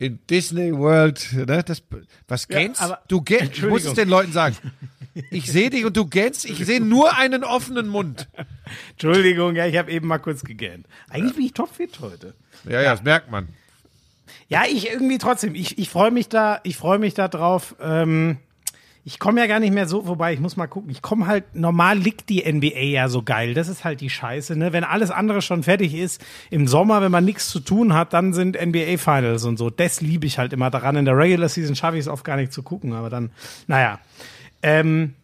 In 0.00 0.18
Disney 0.30 0.76
World, 0.76 1.32
ne? 1.32 1.62
Das, 1.64 1.82
was 2.26 2.48
gähnst? 2.48 2.80
Ja, 2.80 2.98
du 3.08 3.20
gähnst, 3.20 3.58
ich 3.58 3.64
muss 3.64 3.84
es 3.84 3.94
den 3.94 4.08
Leuten 4.08 4.32
sagen. 4.32 4.56
Ich 5.30 5.50
sehe 5.50 5.70
dich 5.70 5.84
und 5.84 5.96
du 5.96 6.06
gähnst, 6.06 6.44
ich 6.44 6.64
sehe 6.64 6.80
nur 6.80 7.16
einen 7.16 7.42
offenen 7.42 7.88
Mund. 7.88 8.28
Entschuldigung, 8.90 9.56
ja, 9.56 9.66
ich 9.66 9.76
habe 9.76 9.90
eben 9.90 10.06
mal 10.06 10.18
kurz 10.18 10.44
gegähnt. 10.44 10.86
Eigentlich 11.08 11.32
ja. 11.32 11.36
bin 11.36 11.46
ich 11.46 11.52
topfit 11.54 11.98
heute. 12.00 12.34
Ja, 12.64 12.72
ja, 12.72 12.82
ja, 12.82 12.90
das 12.92 13.02
merkt 13.02 13.30
man. 13.30 13.48
Ja, 14.48 14.64
ich 14.68 14.88
irgendwie 14.90 15.18
trotzdem, 15.18 15.54
ich, 15.54 15.78
ich 15.78 15.90
freue 15.90 16.10
mich 16.10 16.28
da, 16.28 16.60
ich 16.62 16.76
freue 16.76 16.98
mich 16.98 17.14
da 17.14 17.28
drauf. 17.28 17.74
Ähm, 17.80 18.38
ich 19.08 19.18
komme 19.18 19.40
ja 19.40 19.46
gar 19.46 19.58
nicht 19.58 19.72
mehr 19.72 19.88
so, 19.88 20.06
wobei 20.06 20.34
ich 20.34 20.38
muss 20.38 20.58
mal 20.58 20.66
gucken. 20.66 20.90
Ich 20.90 21.00
komme 21.00 21.26
halt, 21.26 21.54
normal 21.54 21.96
liegt 21.96 22.28
die 22.28 22.44
NBA 22.44 22.90
ja 22.90 23.08
so 23.08 23.22
geil. 23.22 23.54
Das 23.54 23.66
ist 23.66 23.82
halt 23.82 24.02
die 24.02 24.10
Scheiße, 24.10 24.54
ne? 24.54 24.74
Wenn 24.74 24.84
alles 24.84 25.10
andere 25.10 25.40
schon 25.40 25.62
fertig 25.62 25.94
ist, 25.94 26.22
im 26.50 26.68
Sommer, 26.68 27.00
wenn 27.00 27.10
man 27.10 27.24
nichts 27.24 27.48
zu 27.48 27.60
tun 27.60 27.94
hat, 27.94 28.12
dann 28.12 28.34
sind 28.34 28.60
NBA 28.60 28.98
Finals 28.98 29.44
und 29.44 29.56
so. 29.56 29.70
Das 29.70 30.02
liebe 30.02 30.26
ich 30.26 30.36
halt 30.36 30.52
immer 30.52 30.68
daran. 30.68 30.94
In 30.96 31.06
der 31.06 31.16
Regular 31.16 31.48
Season 31.48 31.74
schaffe 31.74 31.96
ich 31.96 32.02
es 32.02 32.08
oft 32.08 32.22
gar 32.22 32.36
nicht 32.36 32.52
zu 32.52 32.62
gucken, 32.62 32.92
aber 32.92 33.08
dann, 33.08 33.30
naja. 33.66 33.98
Ähm, 34.62 35.14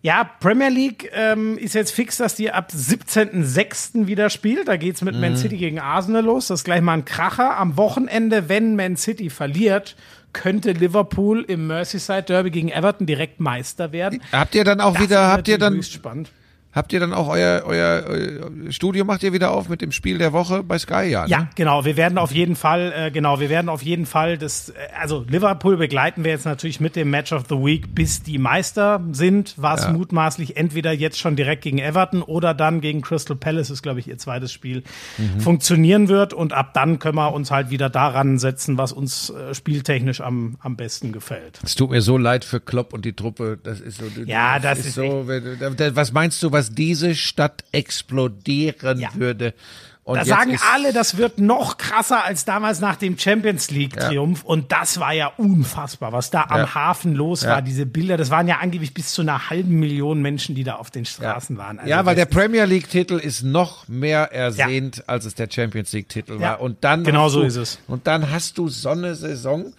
ja, 0.00 0.24
Premier 0.24 0.70
League 0.70 1.10
ähm, 1.12 1.58
ist 1.58 1.74
jetzt 1.74 1.90
fix, 1.90 2.16
dass 2.16 2.34
die 2.34 2.50
ab 2.50 2.72
17.06. 2.74 4.06
wieder 4.06 4.30
spielt. 4.30 4.68
Da 4.68 4.78
geht's 4.78 5.02
mit 5.02 5.16
mhm. 5.16 5.20
Man 5.20 5.36
City 5.36 5.58
gegen 5.58 5.80
Arsenal 5.80 6.24
los. 6.24 6.46
Das 6.46 6.60
ist 6.60 6.64
gleich 6.64 6.80
mal 6.80 6.94
ein 6.94 7.04
Kracher. 7.04 7.58
Am 7.58 7.76
Wochenende, 7.76 8.48
wenn 8.48 8.74
Man 8.74 8.96
City 8.96 9.28
verliert, 9.28 9.96
könnte 10.32 10.72
Liverpool 10.72 11.42
im 11.42 11.66
Merseyside 11.66 12.22
Derby 12.22 12.50
gegen 12.50 12.68
Everton 12.70 13.06
direkt 13.06 13.40
Meister 13.40 13.92
werden. 13.92 14.22
Habt 14.32 14.54
ihr 14.54 14.64
dann 14.64 14.80
auch 14.80 14.94
das 14.94 15.02
wieder, 15.02 15.28
habt 15.28 15.48
ihr 15.48 15.58
dann, 15.58 15.82
spannend. 15.82 16.30
Habt 16.72 16.92
ihr 16.94 17.00
dann 17.00 17.12
auch 17.12 17.28
euer, 17.28 17.64
euer, 17.66 18.04
euer 18.06 18.72
Studio 18.72 19.04
macht 19.04 19.22
ihr 19.22 19.34
wieder 19.34 19.50
auf 19.50 19.68
mit 19.68 19.82
dem 19.82 19.92
Spiel 19.92 20.16
der 20.16 20.32
Woche 20.32 20.62
bei 20.62 20.78
Sky, 20.78 21.04
ja? 21.04 21.24
Ne? 21.24 21.28
Ja, 21.28 21.48
genau. 21.54 21.84
Wir 21.84 21.98
werden 21.98 22.16
auf 22.16 22.32
jeden 22.32 22.56
Fall, 22.56 22.92
äh, 22.96 23.10
genau, 23.10 23.40
wir 23.40 23.50
werden 23.50 23.68
auf 23.68 23.82
jeden 23.82 24.06
Fall 24.06 24.38
das, 24.38 24.70
äh, 24.70 24.74
also 24.98 25.26
Liverpool 25.28 25.76
begleiten 25.76 26.24
wir 26.24 26.30
jetzt 26.30 26.46
natürlich 26.46 26.80
mit 26.80 26.96
dem 26.96 27.10
Match 27.10 27.32
of 27.32 27.44
the 27.50 27.56
Week, 27.56 27.94
bis 27.94 28.22
die 28.22 28.38
Meister 28.38 29.04
sind, 29.12 29.54
was 29.58 29.84
ja. 29.84 29.92
mutmaßlich 29.92 30.56
entweder 30.56 30.92
jetzt 30.92 31.18
schon 31.18 31.36
direkt 31.36 31.62
gegen 31.62 31.78
Everton 31.78 32.22
oder 32.22 32.54
dann 32.54 32.80
gegen 32.80 33.02
Crystal 33.02 33.36
Palace 33.36 33.68
ist, 33.68 33.82
glaube 33.82 34.00
ich, 34.00 34.08
ihr 34.08 34.16
zweites 34.16 34.50
Spiel 34.50 34.82
mhm. 35.18 35.40
funktionieren 35.40 36.08
wird. 36.08 36.32
Und 36.32 36.54
ab 36.54 36.72
dann 36.72 36.98
können 36.98 37.16
wir 37.16 37.34
uns 37.34 37.50
halt 37.50 37.68
wieder 37.68 37.90
daran 37.90 38.38
setzen, 38.38 38.78
was 38.78 38.92
uns 38.92 39.28
äh, 39.28 39.54
spieltechnisch 39.54 40.22
am, 40.22 40.56
am 40.60 40.76
besten 40.76 41.12
gefällt. 41.12 41.60
Es 41.62 41.74
tut 41.74 41.90
mir 41.90 42.00
so 42.00 42.16
leid 42.16 42.46
für 42.46 42.60
Klopp 42.60 42.94
und 42.94 43.04
die 43.04 43.12
Truppe. 43.12 43.58
Das 43.62 43.80
ist 43.80 43.98
so. 43.98 44.04
Ja, 44.24 44.58
das, 44.58 44.78
das 44.78 44.86
ist, 44.86 44.94
so. 44.94 45.26
Was 45.26 46.12
meinst 46.12 46.42
du, 46.42 46.50
was 46.50 46.61
was 46.62 46.74
diese 46.74 47.14
Stadt 47.14 47.64
explodieren 47.72 49.00
ja. 49.00 49.10
würde 49.14 49.54
Und 50.04 50.16
da 50.16 50.24
sagen 50.24 50.58
alle, 50.74 50.92
das 50.92 51.16
wird 51.16 51.38
noch 51.38 51.76
krasser 51.76 52.24
als 52.24 52.44
damals 52.44 52.80
nach 52.80 52.96
dem 52.96 53.16
Champions 53.16 53.70
League 53.70 53.96
Triumph. 53.96 54.40
Ja. 54.42 54.48
Und 54.48 54.72
das 54.72 54.98
war 54.98 55.12
ja 55.12 55.32
unfassbar, 55.36 56.12
was 56.12 56.30
da 56.30 56.42
am 56.48 56.60
ja. 56.60 56.74
Hafen 56.74 57.14
los 57.14 57.46
war. 57.46 57.62
Diese 57.62 57.86
Bilder, 57.86 58.16
das 58.16 58.30
waren 58.30 58.48
ja 58.48 58.58
angeblich 58.58 58.94
bis 58.94 59.12
zu 59.12 59.22
einer 59.22 59.48
halben 59.48 59.78
Million 59.78 60.20
Menschen, 60.20 60.56
die 60.56 60.64
da 60.64 60.74
auf 60.74 60.90
den 60.90 61.04
Straßen 61.04 61.56
waren. 61.56 61.78
Also 61.78 61.88
ja, 61.90 62.04
weil 62.04 62.16
der 62.16 62.26
Premier 62.26 62.64
League 62.64 62.90
Titel 62.90 63.14
ist 63.14 63.44
noch 63.44 63.86
mehr 63.86 64.32
ersehnt, 64.32 65.08
als 65.08 65.24
es 65.24 65.36
der 65.36 65.48
Champions 65.48 65.92
League 65.92 66.08
Titel 66.08 66.40
war. 66.40 66.60
Und 66.60 66.82
dann 66.82 67.04
genau 67.04 67.28
so 67.28 67.40
du, 67.40 67.46
ist 67.46 67.56
es. 67.56 67.78
Und 67.86 68.06
dann 68.08 68.30
hast 68.30 68.58
du 68.58 68.68
so 68.68 68.88
eine 68.88 69.14
Saison. 69.14 69.72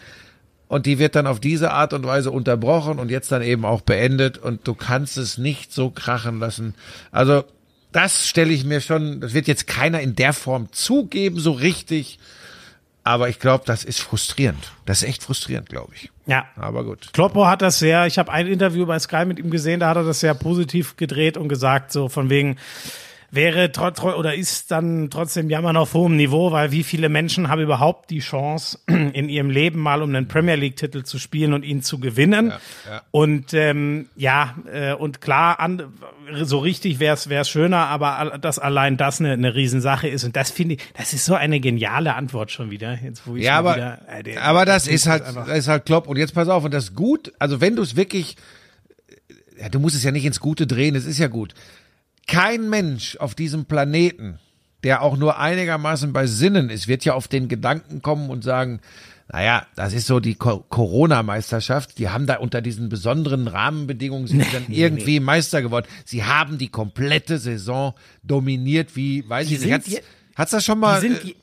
Und 0.73 0.87
die 0.87 0.97
wird 0.97 1.15
dann 1.15 1.27
auf 1.27 1.39
diese 1.39 1.69
Art 1.69 1.93
und 1.93 2.03
Weise 2.03 2.31
unterbrochen 2.31 2.97
und 2.97 3.11
jetzt 3.11 3.31
dann 3.31 3.43
eben 3.43 3.63
auch 3.63 3.81
beendet 3.81 4.39
und 4.39 4.67
du 4.67 4.73
kannst 4.73 5.19
es 5.19 5.37
nicht 5.37 5.71
so 5.71 5.91
krachen 5.91 6.39
lassen. 6.39 6.73
Also 7.11 7.43
das 7.91 8.27
stelle 8.27 8.51
ich 8.51 8.65
mir 8.65 8.81
schon, 8.81 9.21
das 9.21 9.35
wird 9.35 9.47
jetzt 9.47 9.67
keiner 9.67 9.99
in 9.99 10.15
der 10.15 10.33
Form 10.33 10.69
zugeben, 10.71 11.39
so 11.39 11.51
richtig. 11.51 12.17
Aber 13.03 13.29
ich 13.29 13.37
glaube, 13.39 13.65
das 13.67 13.83
ist 13.83 13.99
frustrierend. 13.99 14.71
Das 14.87 15.03
ist 15.03 15.09
echt 15.09 15.21
frustrierend, 15.21 15.69
glaube 15.69 15.93
ich. 15.93 16.09
Ja. 16.25 16.47
Aber 16.55 16.83
gut. 16.83 17.13
Kloppo 17.13 17.45
hat 17.45 17.61
das 17.61 17.77
sehr, 17.77 18.07
ich 18.07 18.17
habe 18.17 18.31
ein 18.31 18.47
Interview 18.47 18.87
bei 18.87 18.97
Sky 18.97 19.25
mit 19.25 19.37
ihm 19.37 19.51
gesehen, 19.51 19.79
da 19.79 19.89
hat 19.89 19.97
er 19.97 20.03
das 20.05 20.21
sehr 20.21 20.33
positiv 20.33 20.97
gedreht 20.97 21.37
und 21.37 21.49
gesagt, 21.49 21.91
so 21.91 22.09
von 22.09 22.31
wegen, 22.31 22.57
wäre 23.33 23.71
trotz 23.71 24.01
oder 24.01 24.35
ist 24.35 24.69
dann 24.69 25.09
trotzdem 25.09 25.49
Jammern 25.49 25.75
auf 25.75 25.95
hohem 25.95 26.15
Niveau, 26.15 26.51
weil 26.51 26.71
wie 26.71 26.83
viele 26.83 27.09
Menschen 27.09 27.49
haben 27.49 27.61
überhaupt 27.61 28.11
die 28.11 28.19
Chance, 28.19 28.77
in 28.87 29.27
ihrem 29.27 29.49
Leben 29.49 29.79
mal 29.79 30.03
um 30.03 30.09
einen 30.09 30.27
Premier 30.27 30.55
League-Titel 30.55 31.03
zu 31.03 31.17
spielen 31.17 31.53
und 31.53 31.65
ihn 31.65 31.81
zu 31.81 31.99
gewinnen? 31.99 32.49
Ja, 32.49 32.59
ja. 32.89 33.01
Und 33.09 33.53
ähm, 33.53 34.07
ja, 34.15 34.55
äh, 34.71 34.93
und 34.93 35.19
klar, 35.19 35.59
an, 35.59 35.83
so 36.43 36.59
richtig 36.59 36.99
wäre 36.99 37.15
es 37.15 37.49
schöner, 37.49 37.87
aber 37.87 38.37
dass 38.37 38.59
allein 38.59 38.97
das 38.97 39.19
eine, 39.19 39.33
eine 39.33 39.55
Riesensache 39.55 40.07
ist. 40.07 40.23
Und 40.23 40.35
das 40.35 40.51
finde 40.51 40.75
ich, 40.75 40.81
das 40.95 41.13
ist 41.13 41.25
so 41.25 41.33
eine 41.33 41.59
geniale 41.59 42.13
Antwort 42.13 42.51
schon 42.51 42.69
wieder. 42.69 42.99
Jetzt, 43.03 43.25
wo 43.25 43.35
ich 43.35 43.43
ja, 43.43 43.57
aber, 43.57 43.75
wieder, 43.75 43.99
äh, 44.09 44.23
der, 44.23 44.43
aber 44.43 44.65
das 44.65 44.87
ist 44.87 45.07
halt, 45.07 45.23
das 45.23 45.57
ist 45.57 45.67
halt 45.67 45.85
Klopp. 45.85 46.07
Und 46.07 46.17
jetzt 46.17 46.35
pass 46.35 46.49
auf, 46.49 46.63
und 46.63 46.73
das 46.73 46.93
gut, 46.93 47.33
also 47.39 47.61
wenn 47.61 47.75
du 47.75 47.81
es 47.81 47.95
wirklich, 47.95 48.37
ja, 49.59 49.69
du 49.69 49.79
musst 49.79 49.95
es 49.95 50.03
ja 50.03 50.11
nicht 50.11 50.25
ins 50.25 50.39
Gute 50.39 50.67
drehen, 50.67 50.95
es 50.95 51.05
ist 51.05 51.17
ja 51.17 51.27
gut 51.27 51.55
kein 52.27 52.69
Mensch 52.69 53.17
auf 53.17 53.35
diesem 53.35 53.65
Planeten, 53.65 54.39
der 54.83 55.01
auch 55.01 55.17
nur 55.17 55.39
einigermaßen 55.39 56.13
bei 56.13 56.27
Sinnen 56.27 56.69
ist, 56.69 56.87
wird 56.87 57.05
ja 57.05 57.13
auf 57.13 57.27
den 57.27 57.47
Gedanken 57.47 58.01
kommen 58.01 58.29
und 58.29 58.43
sagen, 58.43 58.81
naja, 59.31 59.65
das 59.75 59.93
ist 59.93 60.07
so 60.07 60.19
die 60.19 60.35
Corona-Meisterschaft. 60.35 61.97
Die 61.97 62.09
haben 62.09 62.27
da 62.27 62.37
unter 62.37 62.61
diesen 62.61 62.89
besonderen 62.89 63.47
Rahmenbedingungen 63.47 64.27
sind 64.27 64.39
nee, 64.39 64.47
dann 64.51 64.65
irgendwie 64.69 65.19
nee. 65.19 65.25
Meister 65.25 65.61
geworden. 65.61 65.87
Sie 66.05 66.23
haben 66.23 66.57
die 66.57 66.67
komplette 66.67 67.39
Saison 67.39 67.93
dominiert, 68.21 68.95
wie, 68.95 69.27
weiß 69.27 69.47
die 69.47 69.55
ich 69.55 69.61
nicht, 69.61 69.73
hat's, 69.73 70.01
hat's 70.35 70.51
das 70.51 70.65
schon 70.65 70.79
mal, 70.79 70.99
die 70.99 71.07
sind, 71.07 71.25
äh, 71.25 71.35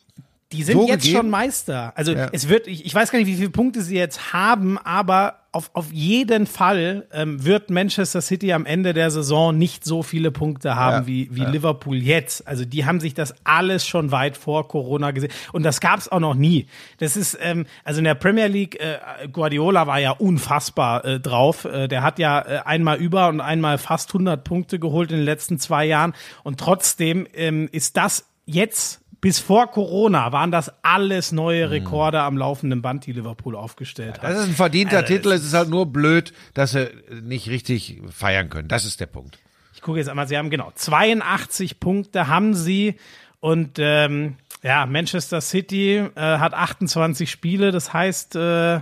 die 0.53 0.63
sind 0.65 0.79
so 0.79 0.89
jetzt 0.89 1.03
gegeben? 1.03 1.19
schon 1.19 1.31
Meister. 1.31 1.93
Also 1.97 2.13
ja. 2.13 2.29
es 2.33 2.49
wird, 2.49 2.67
ich, 2.67 2.85
ich 2.85 2.95
weiß 2.95 3.11
gar 3.11 3.19
nicht, 3.19 3.29
wie 3.29 3.37
viele 3.37 3.51
Punkte 3.51 3.83
sie 3.83 3.97
jetzt 3.97 4.33
haben, 4.33 4.79
aber 4.79 5.37
auf, 5.53 5.71
auf 5.75 5.93
jeden 5.93 6.47
Fall 6.47 7.07
ähm, 7.13 7.45
wird 7.45 7.71
Manchester 7.71 8.21
City 8.21 8.53
am 8.53 8.67
Ende 8.67 8.93
der 8.93 9.11
Saison 9.11 9.57
nicht 9.57 9.85
so 9.85 10.03
viele 10.03 10.31
Punkte 10.31 10.77
haben 10.77 11.03
ja. 11.03 11.07
wie, 11.07 11.29
wie 11.33 11.43
ja. 11.43 11.51
Liverpool 11.51 11.97
jetzt. 11.97 12.47
Also 12.47 12.65
die 12.65 12.85
haben 12.85 13.01
sich 13.01 13.15
das 13.15 13.35
alles 13.45 13.87
schon 13.87 14.13
weit 14.13 14.37
vor 14.37 14.69
Corona 14.69 15.11
gesehen. 15.11 15.33
Und 15.53 15.65
das 15.65 15.81
gab 15.81 15.99
es 15.99 16.11
auch 16.11 16.21
noch 16.21 16.35
nie. 16.35 16.67
Das 16.99 17.17
ist, 17.17 17.37
ähm, 17.41 17.67
also 17.85 17.99
in 17.99 18.05
der 18.05 18.15
Premier 18.15 18.47
League, 18.47 18.81
äh, 18.81 18.99
Guardiola 19.29 19.87
war 19.87 19.99
ja 19.99 20.13
unfassbar 20.13 21.05
äh, 21.05 21.21
drauf. 21.21 21.65
Äh, 21.65 21.89
der 21.89 22.03
hat 22.03 22.19
ja 22.19 22.41
äh, 22.41 22.59
einmal 22.65 22.99
über 22.99 23.29
und 23.29 23.41
einmal 23.41 23.79
fast 23.79 24.11
100 24.11 24.45
Punkte 24.45 24.79
geholt 24.79 25.11
in 25.11 25.19
den 25.19 25.25
letzten 25.25 25.59
zwei 25.59 25.85
Jahren. 25.85 26.15
Und 26.45 26.61
trotzdem 26.61 27.27
ähm, 27.35 27.69
ist 27.73 27.97
das 27.97 28.27
jetzt 28.47 29.00
bis 29.21 29.39
vor 29.39 29.71
Corona 29.71 30.33
waren 30.33 30.51
das 30.51 30.73
alles 30.83 31.33
neue 31.33 31.65
hm. 31.65 31.71
Rekorde 31.71 32.19
mhm. 32.19 32.25
am 32.25 32.39
laufenden 32.39 32.83
Band, 32.83 33.07
die 33.07 33.13
Liverpool 33.13 33.55
aufgestellt 33.55 34.15
hat. 34.15 34.25
Das 34.25 34.39
ist 34.41 34.49
ein 34.49 34.55
verdienter 34.55 34.99
also, 34.99 35.15
Titel. 35.15 35.33
Es 35.33 35.45
ist 35.45 35.55
halt 35.55 35.69
nur 35.69 35.87
blöd, 35.87 36.33
dass 36.55 36.73
sie 36.73 36.91
nicht 37.23 37.49
richtig 37.49 38.01
feiern 38.11 38.49
können. 38.49 38.69
Das 38.69 38.85
ist 38.85 39.01
der 39.01 39.07
Punkt. 39.07 39.39
Ich 39.75 39.83
gucke 39.83 39.99
jetzt 39.99 40.09
einmal, 40.09 40.29
sie 40.29 40.37
haben 40.37 40.51
genau 40.51 40.73
82 40.75 41.81
Punkte 41.81 42.29
haben 42.29 42.55
sie 42.55 42.97
und 43.41 43.79
ähm, 43.79 44.37
ja, 44.63 44.85
Manchester 44.85 45.41
City 45.41 45.97
äh, 45.97 46.21
hat 46.21 46.53
28 46.53 47.31
Spiele, 47.31 47.73
das 47.73 47.93
heißt, 47.93 48.37
äh, 48.37 48.81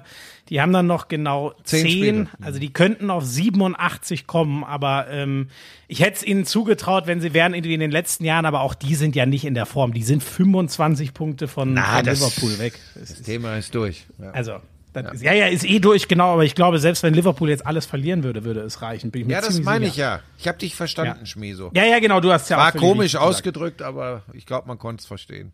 die 0.48 0.60
haben 0.60 0.72
dann 0.72 0.86
noch 0.86 1.08
genau 1.08 1.52
10, 1.64 1.82
10 1.82 2.28
also 2.40 2.58
die 2.58 2.72
könnten 2.72 3.10
auf 3.10 3.24
87 3.24 4.26
kommen, 4.26 4.64
aber 4.64 5.08
ähm, 5.10 5.48
ich 5.86 6.00
hätte 6.00 6.16
es 6.18 6.24
ihnen 6.24 6.44
zugetraut, 6.44 7.06
wenn 7.06 7.20
sie 7.20 7.34
wären 7.34 7.54
irgendwie 7.54 7.74
in 7.74 7.80
den 7.80 7.90
letzten 7.90 8.24
Jahren, 8.24 8.46
aber 8.46 8.60
auch 8.60 8.74
die 8.74 8.94
sind 8.94 9.16
ja 9.16 9.26
nicht 9.26 9.44
in 9.44 9.54
der 9.54 9.66
Form. 9.66 9.92
Die 9.92 10.02
sind 10.02 10.22
25 10.22 11.14
Punkte 11.14 11.48
von, 11.48 11.74
Na, 11.74 11.96
von 11.96 12.04
das, 12.04 12.20
Liverpool 12.20 12.58
weg. 12.58 12.78
Das, 12.94 13.08
das 13.08 13.22
Thema 13.22 13.56
ist 13.56 13.74
durch. 13.74 14.06
Ja. 14.18 14.30
Also, 14.30 14.60
ja. 14.94 15.10
Ist, 15.10 15.22
ja, 15.22 15.32
ja, 15.32 15.46
ist 15.46 15.64
eh 15.64 15.78
durch, 15.78 16.08
genau, 16.08 16.32
aber 16.32 16.44
ich 16.44 16.54
glaube, 16.54 16.78
selbst 16.78 17.02
wenn 17.02 17.14
Liverpool 17.14 17.50
jetzt 17.50 17.66
alles 17.66 17.86
verlieren 17.86 18.24
würde, 18.24 18.44
würde 18.44 18.60
es 18.60 18.82
reichen. 18.82 19.12
ja, 19.28 19.40
das 19.40 19.60
meine 19.60 19.86
ich 19.86 19.96
ja. 19.96 20.20
Ich 20.38 20.48
habe 20.48 20.58
dich 20.58 20.74
verstanden, 20.74 21.18
ja. 21.20 21.26
Schmieso. 21.26 21.70
Ja, 21.74 21.84
ja, 21.84 21.98
genau, 22.00 22.20
du 22.20 22.32
hast 22.32 22.48
ja 22.48 22.56
War 22.56 22.72
komisch 22.72 23.14
ausgedrückt, 23.16 23.82
aber 23.82 24.22
ich 24.32 24.46
glaube, 24.46 24.66
man 24.66 24.78
konnte 24.78 25.02
es 25.02 25.06
verstehen. 25.06 25.52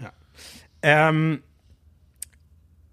Ja. 0.00 0.12
Ähm, 0.82 1.42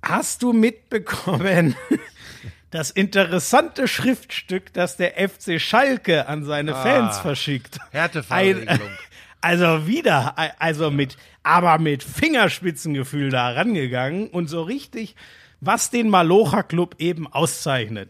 Hast 0.08 0.43
du 0.43 0.53
mitbekommen, 0.53 1.76
das 2.70 2.91
interessante 2.91 3.88
Schriftstück, 3.88 4.72
das 4.72 4.97
der 4.97 5.14
FC 5.30 5.60
Schalke 5.60 6.28
an 6.28 6.45
seine 6.45 6.76
ah, 6.76 6.84
Fans 6.84 7.18
verschickt? 7.18 7.80
Härtefallregelung. 7.91 8.89
Also 9.41 9.86
wieder, 9.86 10.34
also 10.58 10.89
mit, 10.89 11.18
aber 11.43 11.78
mit 11.78 12.01
Fingerspitzengefühl 12.01 13.30
da 13.30 13.51
rangegangen 13.51 14.28
und 14.30 14.47
so 14.47 14.64
richtig, 14.64 15.16
was 15.62 15.91
den 15.91 16.10
Malocha 16.10 16.64
Club 16.64 16.95
eben 16.97 17.32
auszeichnet. 17.32 18.10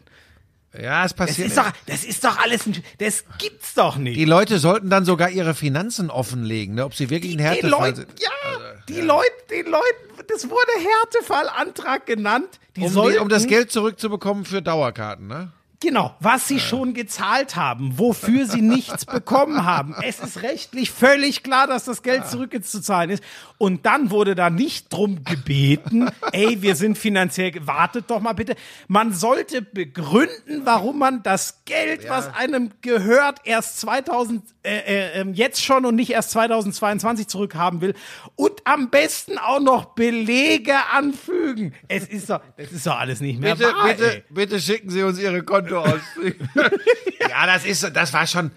Ja, 0.81 1.05
es 1.05 1.13
passiert. 1.13 1.47
Das 1.47 1.57
ist, 1.57 1.57
doch, 1.57 1.71
das 1.85 2.03
ist 2.03 2.23
doch 2.23 2.37
alles, 2.39 2.65
ein, 2.65 2.83
das 2.99 3.23
gibt's 3.37 3.73
doch 3.73 3.97
nicht. 3.97 4.17
Die 4.17 4.25
Leute 4.25 4.59
sollten 4.59 4.89
dann 4.89 5.05
sogar 5.05 5.29
ihre 5.29 5.53
Finanzen 5.53 6.09
offenlegen, 6.09 6.75
ne, 6.75 6.85
ob 6.85 6.93
sie 6.93 7.09
wirklich 7.09 7.33
die, 7.33 7.37
ein 7.37 7.45
Härtefall 7.45 7.95
sind. 7.95 8.07
Ja, 8.19 8.29
also, 8.43 8.65
die 8.89 8.99
ja. 8.99 9.05
Leute, 9.05 9.31
die 9.49 9.61
Leute, 9.61 10.25
das 10.27 10.49
wurde 10.49 10.71
Härtefallantrag 11.03 12.05
genannt. 12.05 12.59
Die 12.75 12.81
um, 12.81 12.89
sollten, 12.89 13.13
die, 13.13 13.19
um 13.19 13.29
das 13.29 13.47
Geld 13.47 13.71
zurückzubekommen 13.71 14.45
für 14.45 14.61
Dauerkarten, 14.61 15.27
ne? 15.27 15.51
Genau, 15.85 16.15
was 16.19 16.47
sie 16.47 16.59
schon 16.59 16.95
gezahlt 16.95 17.55
haben, 17.55 17.99
wofür 17.99 18.47
sie 18.47 18.63
nichts 18.63 19.05
bekommen 19.05 19.65
haben. 19.65 19.93
Es 20.01 20.19
ist 20.19 20.41
rechtlich 20.41 20.89
völlig 20.89 21.43
klar, 21.43 21.67
dass 21.67 21.85
das 21.85 22.01
Geld 22.01 22.27
zurückzuzahlen 22.27 23.11
ist. 23.11 23.23
Und 23.59 23.85
dann 23.85 24.09
wurde 24.09 24.33
da 24.33 24.49
nicht 24.49 24.91
drum 24.91 25.23
gebeten, 25.23 26.09
ey, 26.31 26.63
wir 26.63 26.75
sind 26.75 26.97
finanziell, 26.97 27.53
wartet 27.67 28.05
doch 28.09 28.19
mal 28.19 28.33
bitte. 28.33 28.55
Man 28.87 29.13
sollte 29.13 29.61
begründen, 29.61 30.61
warum 30.63 30.97
man 30.97 31.21
das 31.21 31.63
Geld, 31.65 32.05
ja. 32.05 32.09
was 32.09 32.33
einem 32.33 32.71
gehört, 32.81 33.41
erst 33.43 33.79
2000, 33.81 34.43
äh, 34.63 34.77
äh, 34.77 35.21
ähm, 35.21 35.35
jetzt 35.35 35.63
schon 35.63 35.85
und 35.85 35.95
nicht 35.95 36.09
erst 36.09 36.31
2022 36.31 37.27
zurückhaben 37.27 37.81
will. 37.81 37.93
Und 38.35 38.53
am 38.65 38.89
besten 38.89 39.37
auch 39.37 39.59
noch 39.59 39.93
Belege 39.93 40.73
anfügen. 40.91 41.75
Es 41.87 42.07
ist 42.07 42.31
doch, 42.31 42.41
das 42.57 42.71
ist 42.71 42.87
doch 42.87 42.97
alles 42.99 43.21
nicht 43.21 43.39
mehr 43.39 43.55
bitte, 43.55 43.69
wahr. 43.71 43.87
Bitte, 43.87 44.23
bitte 44.31 44.59
schicken 44.59 44.89
Sie 44.89 45.03
uns 45.03 45.19
Ihre 45.19 45.43
Kontoauszüge. 45.75 46.35
ja, 47.29 47.45
das 47.45 47.65
ist, 47.65 47.91
das 47.93 48.13
war 48.13 48.27
schon, 48.27 48.51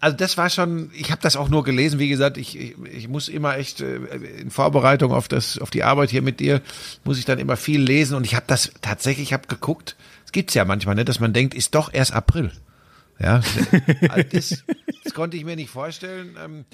also 0.00 0.16
das 0.16 0.36
war 0.36 0.50
schon, 0.50 0.90
ich 0.94 1.10
habe 1.10 1.22
das 1.22 1.36
auch 1.36 1.48
nur 1.48 1.64
gelesen, 1.64 1.98
wie 1.98 2.08
gesagt, 2.08 2.36
ich, 2.36 2.58
ich, 2.58 2.74
ich 2.92 3.08
muss 3.08 3.28
immer 3.28 3.56
echt 3.56 3.80
äh, 3.80 3.96
in 3.96 4.50
Vorbereitung 4.50 5.12
auf 5.12 5.28
das 5.28 5.58
auf 5.58 5.70
die 5.70 5.84
Arbeit 5.84 6.10
hier 6.10 6.22
mit 6.22 6.40
dir, 6.40 6.60
muss 7.04 7.18
ich 7.18 7.24
dann 7.24 7.38
immer 7.38 7.56
viel 7.56 7.80
lesen 7.80 8.16
und 8.16 8.24
ich 8.24 8.34
habe 8.34 8.44
das 8.46 8.72
tatsächlich, 8.82 9.28
ich 9.28 9.32
habe 9.32 9.46
geguckt, 9.46 9.96
es 10.24 10.32
gibt's 10.32 10.54
ja 10.54 10.64
manchmal, 10.64 10.94
ne, 10.94 11.04
dass 11.04 11.20
man 11.20 11.32
denkt, 11.32 11.54
ist 11.54 11.74
doch 11.74 11.92
erst 11.92 12.12
April. 12.12 12.52
Ja, 13.20 13.40
also 14.08 14.28
das, 14.32 14.64
das 15.04 15.14
konnte 15.14 15.36
ich 15.36 15.44
mir 15.44 15.54
nicht 15.54 15.70
vorstellen. 15.70 16.36
Ähm, 16.44 16.64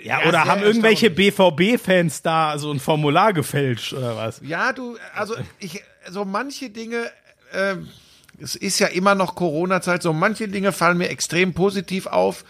ja, 0.00 0.20
ja, 0.20 0.28
oder 0.28 0.44
haben 0.44 0.62
irgendwelche 0.62 1.10
BVB-Fans 1.10 2.22
da 2.22 2.56
so 2.58 2.70
ein 2.70 2.78
Formular 2.78 3.32
gefälscht 3.32 3.92
oder 3.92 4.16
was? 4.16 4.40
Ja, 4.44 4.72
du, 4.72 4.96
also 5.14 5.34
ich, 5.58 5.82
so 6.08 6.24
manche 6.24 6.70
Dinge, 6.70 7.10
ähm, 7.52 7.88
es 8.40 8.56
ist 8.56 8.78
ja 8.78 8.88
immer 8.88 9.14
noch 9.14 9.34
Corona-Zeit, 9.34 10.02
so 10.02 10.12
manche 10.12 10.48
Dinge 10.48 10.72
fallen 10.72 10.98
mir 10.98 11.08
extrem 11.08 11.54
positiv 11.54 12.06
auf. 12.06 12.44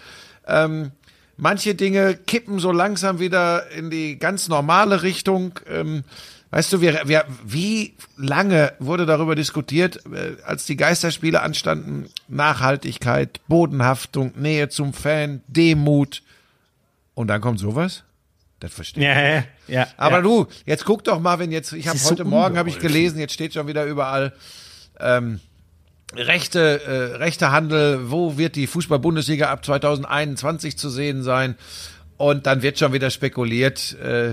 Ähm, 0.46 0.92
manche 1.36 1.74
Dinge 1.74 2.14
kippen 2.14 2.58
so 2.58 2.72
langsam 2.72 3.18
wieder 3.18 3.70
in 3.70 3.90
die 3.90 4.18
ganz 4.18 4.48
normale 4.48 5.02
Richtung. 5.02 5.58
Ähm, 5.68 6.04
weißt 6.50 6.72
du, 6.72 6.80
wir, 6.80 7.02
wir, 7.06 7.24
wie 7.44 7.94
lange 8.16 8.72
wurde 8.78 9.06
darüber 9.06 9.34
diskutiert, 9.34 10.00
äh, 10.06 10.36
als 10.44 10.66
die 10.66 10.76
Geisterspiele 10.76 11.42
anstanden? 11.42 12.08
Nachhaltigkeit, 12.28 13.40
Bodenhaftung, 13.48 14.32
Nähe 14.36 14.68
zum 14.68 14.92
Fan, 14.92 15.42
Demut. 15.46 16.22
Und 17.14 17.28
dann 17.28 17.40
kommt 17.40 17.58
sowas? 17.58 18.04
Das 18.60 18.72
verstehe 18.72 19.02
ich. 19.02 19.08
Ja, 19.08 19.22
ja, 19.22 19.44
ja. 19.66 19.88
Aber 19.96 20.16
ja. 20.18 20.22
du, 20.22 20.46
jetzt 20.66 20.84
guck 20.84 21.02
doch 21.02 21.18
mal, 21.18 21.40
wenn 21.40 21.50
jetzt, 21.50 21.72
ich 21.72 21.88
habe 21.88 21.98
heute 21.98 22.22
so 22.22 22.28
Morgen 22.28 22.56
habe 22.56 22.68
ich 22.68 22.78
gelesen, 22.78 23.18
jetzt 23.18 23.34
steht 23.34 23.54
schon 23.54 23.66
wieder 23.66 23.84
überall, 23.84 24.32
ähm, 25.00 25.40
rechte, 26.16 26.82
äh, 26.84 27.16
rechte 27.16 27.52
Handel, 27.52 28.10
wo 28.10 28.38
wird 28.38 28.56
die 28.56 28.66
Fußball-Bundesliga 28.66 29.50
ab 29.50 29.64
2021 29.64 30.76
zu 30.76 30.90
sehen 30.90 31.22
sein? 31.22 31.56
Und 32.18 32.46
dann 32.46 32.62
wird 32.62 32.78
schon 32.78 32.92
wieder 32.92 33.10
spekuliert, 33.10 33.96
äh, 34.00 34.32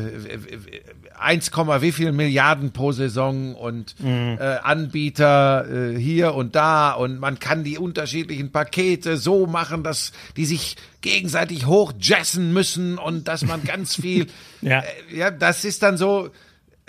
1, 1.19 1.51
wie 1.81 1.91
viel 1.91 2.11
Milliarden 2.11 2.71
pro 2.71 2.91
Saison 2.91 3.55
und 3.55 3.99
mhm. 3.99 4.37
äh, 4.39 4.57
Anbieter 4.63 5.65
äh, 5.67 5.97
hier 5.97 6.33
und 6.33 6.55
da 6.55 6.91
und 6.91 7.19
man 7.19 7.39
kann 7.39 7.63
die 7.63 7.77
unterschiedlichen 7.77 8.51
Pakete 8.51 9.17
so 9.17 9.47
machen, 9.47 9.83
dass 9.83 10.11
die 10.37 10.45
sich 10.45 10.77
gegenseitig 11.01 11.65
hochjessen 11.65 12.53
müssen 12.53 12.97
und 12.97 13.27
dass 13.27 13.45
man 13.45 13.63
ganz 13.63 13.95
viel, 13.95 14.27
ja. 14.61 14.79
Äh, 14.79 15.17
ja, 15.17 15.31
das 15.31 15.65
ist 15.65 15.83
dann 15.83 15.97
so, 15.97 16.29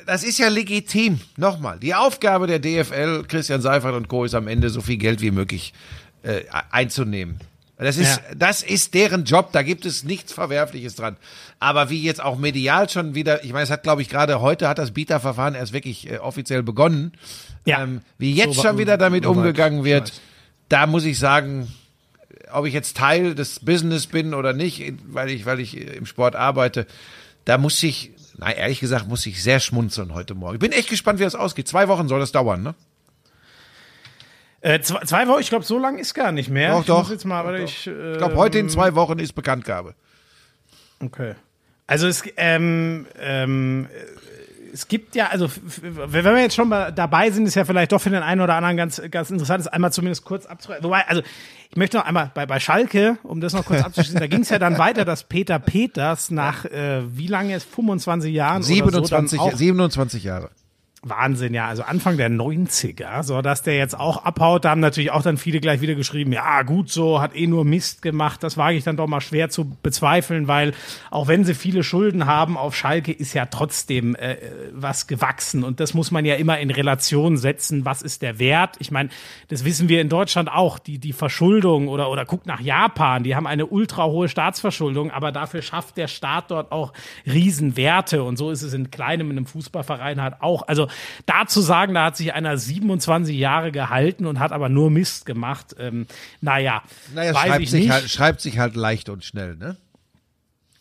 das 0.07 0.25
ist 0.25 0.39
ja 0.39 0.49
legitim. 0.49 1.21
Nochmal, 1.37 1.79
die 1.79 1.95
Aufgabe 1.95 2.47
der 2.47 2.59
DFL, 2.59 3.25
Christian 3.29 3.61
Seifert 3.61 3.95
und 3.95 4.09
Co. 4.09 4.25
ist 4.25 4.35
am 4.35 4.49
Ende 4.49 4.71
so 4.71 4.81
viel 4.81 4.97
Geld 4.97 5.21
wie 5.21 5.31
möglich 5.31 5.73
äh, 6.23 6.43
einzunehmen. 6.71 7.41
Das 7.77 7.97
ist, 7.97 8.17
ja. 8.19 8.35
das 8.37 8.63
ist 8.63 8.93
deren 8.93 9.25
Job, 9.25 9.53
da 9.53 9.63
gibt 9.63 9.87
es 9.87 10.05
nichts 10.05 10.35
Verwerfliches 10.35 10.97
dran. 10.97 11.17
Aber 11.61 11.89
wie 11.89 12.03
jetzt 12.03 12.23
auch 12.23 12.37
medial 12.37 12.91
schon 12.91 13.15
wieder, 13.15 13.43
ich 13.43 13.53
meine, 13.53 13.63
es 13.63 13.71
hat, 13.71 13.83
glaube 13.83 14.03
ich, 14.03 14.11
gerade 14.11 14.43
heute 14.43 14.69
hat 14.69 14.77
das 14.77 14.91
Bieterverfahren 14.91 15.55
erst 15.55 15.73
wirklich 15.73 16.11
äh, 16.11 16.19
offiziell 16.19 16.63
begonnen. 16.63 17.13
Ja. 17.65 17.83
Ähm, 17.83 18.03
wie 18.19 18.35
jetzt 18.35 18.57
so, 18.57 18.63
schon 18.63 18.77
wieder 18.77 18.99
damit 18.99 19.25
so 19.25 19.31
umgegangen 19.31 19.83
wird, 19.83 20.13
da 20.69 20.87
muss 20.87 21.07
ich 21.07 21.19
sagen, 21.19 21.73
ob 22.53 22.67
ich 22.67 22.75
jetzt 22.75 22.99
Teil 22.99 23.35
des 23.35 23.61
Business 23.61 24.07
bin 24.07 24.35
oder 24.35 24.53
nicht, 24.53 24.93
weil 25.07 25.31
ich, 25.31 25.47
weil 25.47 25.61
ich 25.61 25.77
im 25.77 26.05
Sport 26.05 26.37
arbeite, 26.37 26.87
da 27.47 27.57
muss 27.57 27.83
ich, 27.83 28.13
na, 28.39 28.53
ehrlich 28.53 28.81
gesagt, 28.81 29.09
muss 29.09 29.27
ich 29.27 29.43
sehr 29.43 29.61
schmunzeln 29.61 30.15
heute 30.15 30.35
Morgen. 30.35 30.55
Ich 30.55 30.61
bin 30.61 30.73
echt 30.73 30.89
gespannt, 30.89 31.19
wie 31.19 31.25
das 31.25 31.35
ausgeht. 31.35 31.69
Zwei 31.69 31.89
Wochen 31.89 32.09
soll 32.09 32.21
das 32.21 32.33
dauern, 32.33 32.63
ne? 32.63 32.75
Äh, 34.63 34.81
zwei, 34.81 35.01
zwei, 35.01 35.27
Wochen, 35.27 35.41
ich 35.41 35.49
glaube, 35.49 35.65
so 35.65 35.79
lang 35.79 35.99
ist 35.99 36.13
gar 36.15 36.33
nicht 36.33 36.51
mehr. 36.51 36.73
Doch, 36.73 36.85
doch. 36.85 37.05
Ich, 37.05 37.11
jetzt 37.13 37.25
mal, 37.25 37.43
doch, 37.45 37.65
ich, 37.65 37.87
äh, 37.87 38.13
ich 38.13 38.19
glaube, 38.19 38.37
heute 38.37 38.59
in 38.59 38.69
zwei 38.69 38.95
Wochen 38.95 39.19
ist 39.19 39.33
Bekanntgabe. 39.33 39.95
Okay. 41.03 41.35
Also 41.87 42.07
es, 42.07 42.23
ähm, 42.37 43.07
ähm, 43.19 43.89
es 44.73 44.89
gibt 44.89 45.15
ja, 45.15 45.29
also 45.29 45.49
wenn 45.83 46.25
wir 46.25 46.39
jetzt 46.39 46.55
schon 46.55 46.69
mal 46.69 46.93
dabei 46.93 47.31
sind, 47.31 47.47
ist 47.47 47.55
ja 47.55 47.65
vielleicht 47.65 47.93
doch 47.93 48.01
für 48.01 48.11
den 48.11 48.23
einen 48.23 48.41
oder 48.41 48.55
anderen 48.55 48.77
ganz, 48.77 49.01
ganz 49.11 49.31
interessant, 49.31 49.61
ist 49.61 49.69
einmal 49.69 49.93
zumindest 49.93 50.25
kurz 50.25 50.47
abzuschreiben. 50.47 50.85
Wobei, 50.85 51.07
also 51.07 51.23
ich 51.71 51.77
möchte 51.77 51.97
noch 51.99 52.05
einmal 52.05 52.31
bei, 52.35 52.47
bei 52.47 52.61
Schalke, 52.61 53.19
um 53.23 53.41
das 53.41 53.53
noch 53.53 53.65
kurz 53.65 53.83
abzuschließen, 53.83 54.21
da 54.21 54.27
ging 54.27 54.41
es 54.41 54.51
ja 54.51 54.59
dann 54.59 54.79
weiter, 54.79 55.05
dass 55.05 55.25
Peter 55.25 55.59
Peters 55.59 56.31
nach 56.31 56.65
äh, 56.65 57.03
wie 57.17 57.27
lange 57.27 57.55
ist 57.55 57.69
25 57.69 58.33
Jahren 58.33 58.63
27, 58.63 59.41
so 59.41 59.57
27 59.57 60.25
Jahre 60.25 60.51
Wahnsinn, 61.03 61.55
ja. 61.55 61.67
Also 61.67 61.83
Anfang 61.83 62.19
der 62.19 62.29
90er, 62.29 63.23
so 63.23 63.41
dass 63.41 63.63
der 63.63 63.77
jetzt 63.77 63.99
auch 63.99 64.25
abhaut. 64.25 64.67
Da 64.67 64.71
haben 64.71 64.81
natürlich 64.81 65.11
auch 65.11 65.23
dann 65.23 65.39
viele 65.39 65.61
gleich 65.61 65.81
wieder 65.81 65.95
geschrieben, 65.95 66.31
ja 66.33 66.63
gut, 66.63 66.91
so 66.91 67.23
hat 67.23 67.35
eh 67.35 67.47
nur 67.47 67.65
Mist 67.65 68.03
gemacht. 68.03 68.43
Das 68.43 68.59
wage 68.59 68.77
ich 68.77 68.85
dann 68.85 68.99
doch 68.99 69.07
mal 69.07 69.23
schwer 69.23 69.49
zu 69.49 69.77
bezweifeln, 69.83 70.47
weil 70.47 70.75
auch 71.11 71.27
wenn 71.27 71.45
sie 71.45 71.55
viele 71.55 71.85
Schulden 71.85 72.27
haben, 72.27 72.59
auf 72.59 72.77
Schalke 72.77 73.13
ist 73.13 73.33
ja 73.33 73.47
trotzdem 73.47 74.15
äh, 74.15 74.37
was 74.73 75.07
gewachsen. 75.07 75.65
Und 75.65 75.81
das 75.81 75.95
muss 75.95 76.11
man 76.11 76.27
ja 76.27 76.35
immer 76.35 76.59
in 76.59 76.71
Relation 76.71 77.39
setzen. 77.39 77.87
Was 77.87 78.03
ist 78.03 78.21
der 78.21 78.39
Wert? 78.39 78.77
Ich 78.79 78.91
meine, 78.91 79.09
das 79.49 79.65
wissen 79.65 79.89
wir 79.89 80.03
in 80.03 80.11
Deutschland 80.11 80.53
auch. 80.53 80.79
Die, 80.79 80.99
die 80.99 81.15
Verschuldung 81.15 81.89
oder, 81.89 82.11
oder 82.11 82.27
guckt 82.27 82.45
nach 82.45 82.61
Japan, 82.61 83.25
die 83.25 83.35
haben 83.35 83.47
eine 83.47 83.65
ultra 83.65 84.05
hohe 84.05 84.29
Staatsverschuldung, 84.29 85.11
aber 85.11 85.33
dafür 85.33 85.63
schafft 85.63 85.97
der 85.97 86.09
Staat 86.09 86.51
dort 86.51 86.73
auch 86.73 86.93
Riesenwerte. 87.25 88.23
Und 88.23 88.37
so 88.37 88.51
ist 88.51 88.61
es 88.61 88.75
in 88.75 88.91
kleinem, 88.91 89.31
in 89.31 89.39
einem 89.39 89.47
Fußballverein 89.47 90.21
halt 90.21 90.43
auch. 90.43 90.69
Also 90.69 90.90
da 91.27 91.47
zu 91.47 91.61
sagen, 91.61 91.95
da 91.95 92.07
hat 92.07 92.17
sich 92.17 92.33
einer 92.33 92.57
27 92.57 93.37
Jahre 93.37 93.73
gehalten 93.73 94.27
und 94.27 94.39
hat 94.39 94.53
aber 94.53 94.69
nur 94.69 94.91
Mist 94.91 95.27
gemacht, 95.27 95.75
ähm, 95.79 96.07
naja, 96.41 96.83
naja 97.15 97.35
weiß 97.35 97.47
schreibt, 97.47 97.63
ich 97.63 97.71
sich 97.71 97.81
nicht. 97.83 97.93
Halt, 97.93 98.11
schreibt 98.11 98.41
sich 98.41 98.59
halt 98.59 98.77
leicht 98.77 99.09
und 99.09 99.25
schnell, 99.25 99.57
ne? 99.57 99.77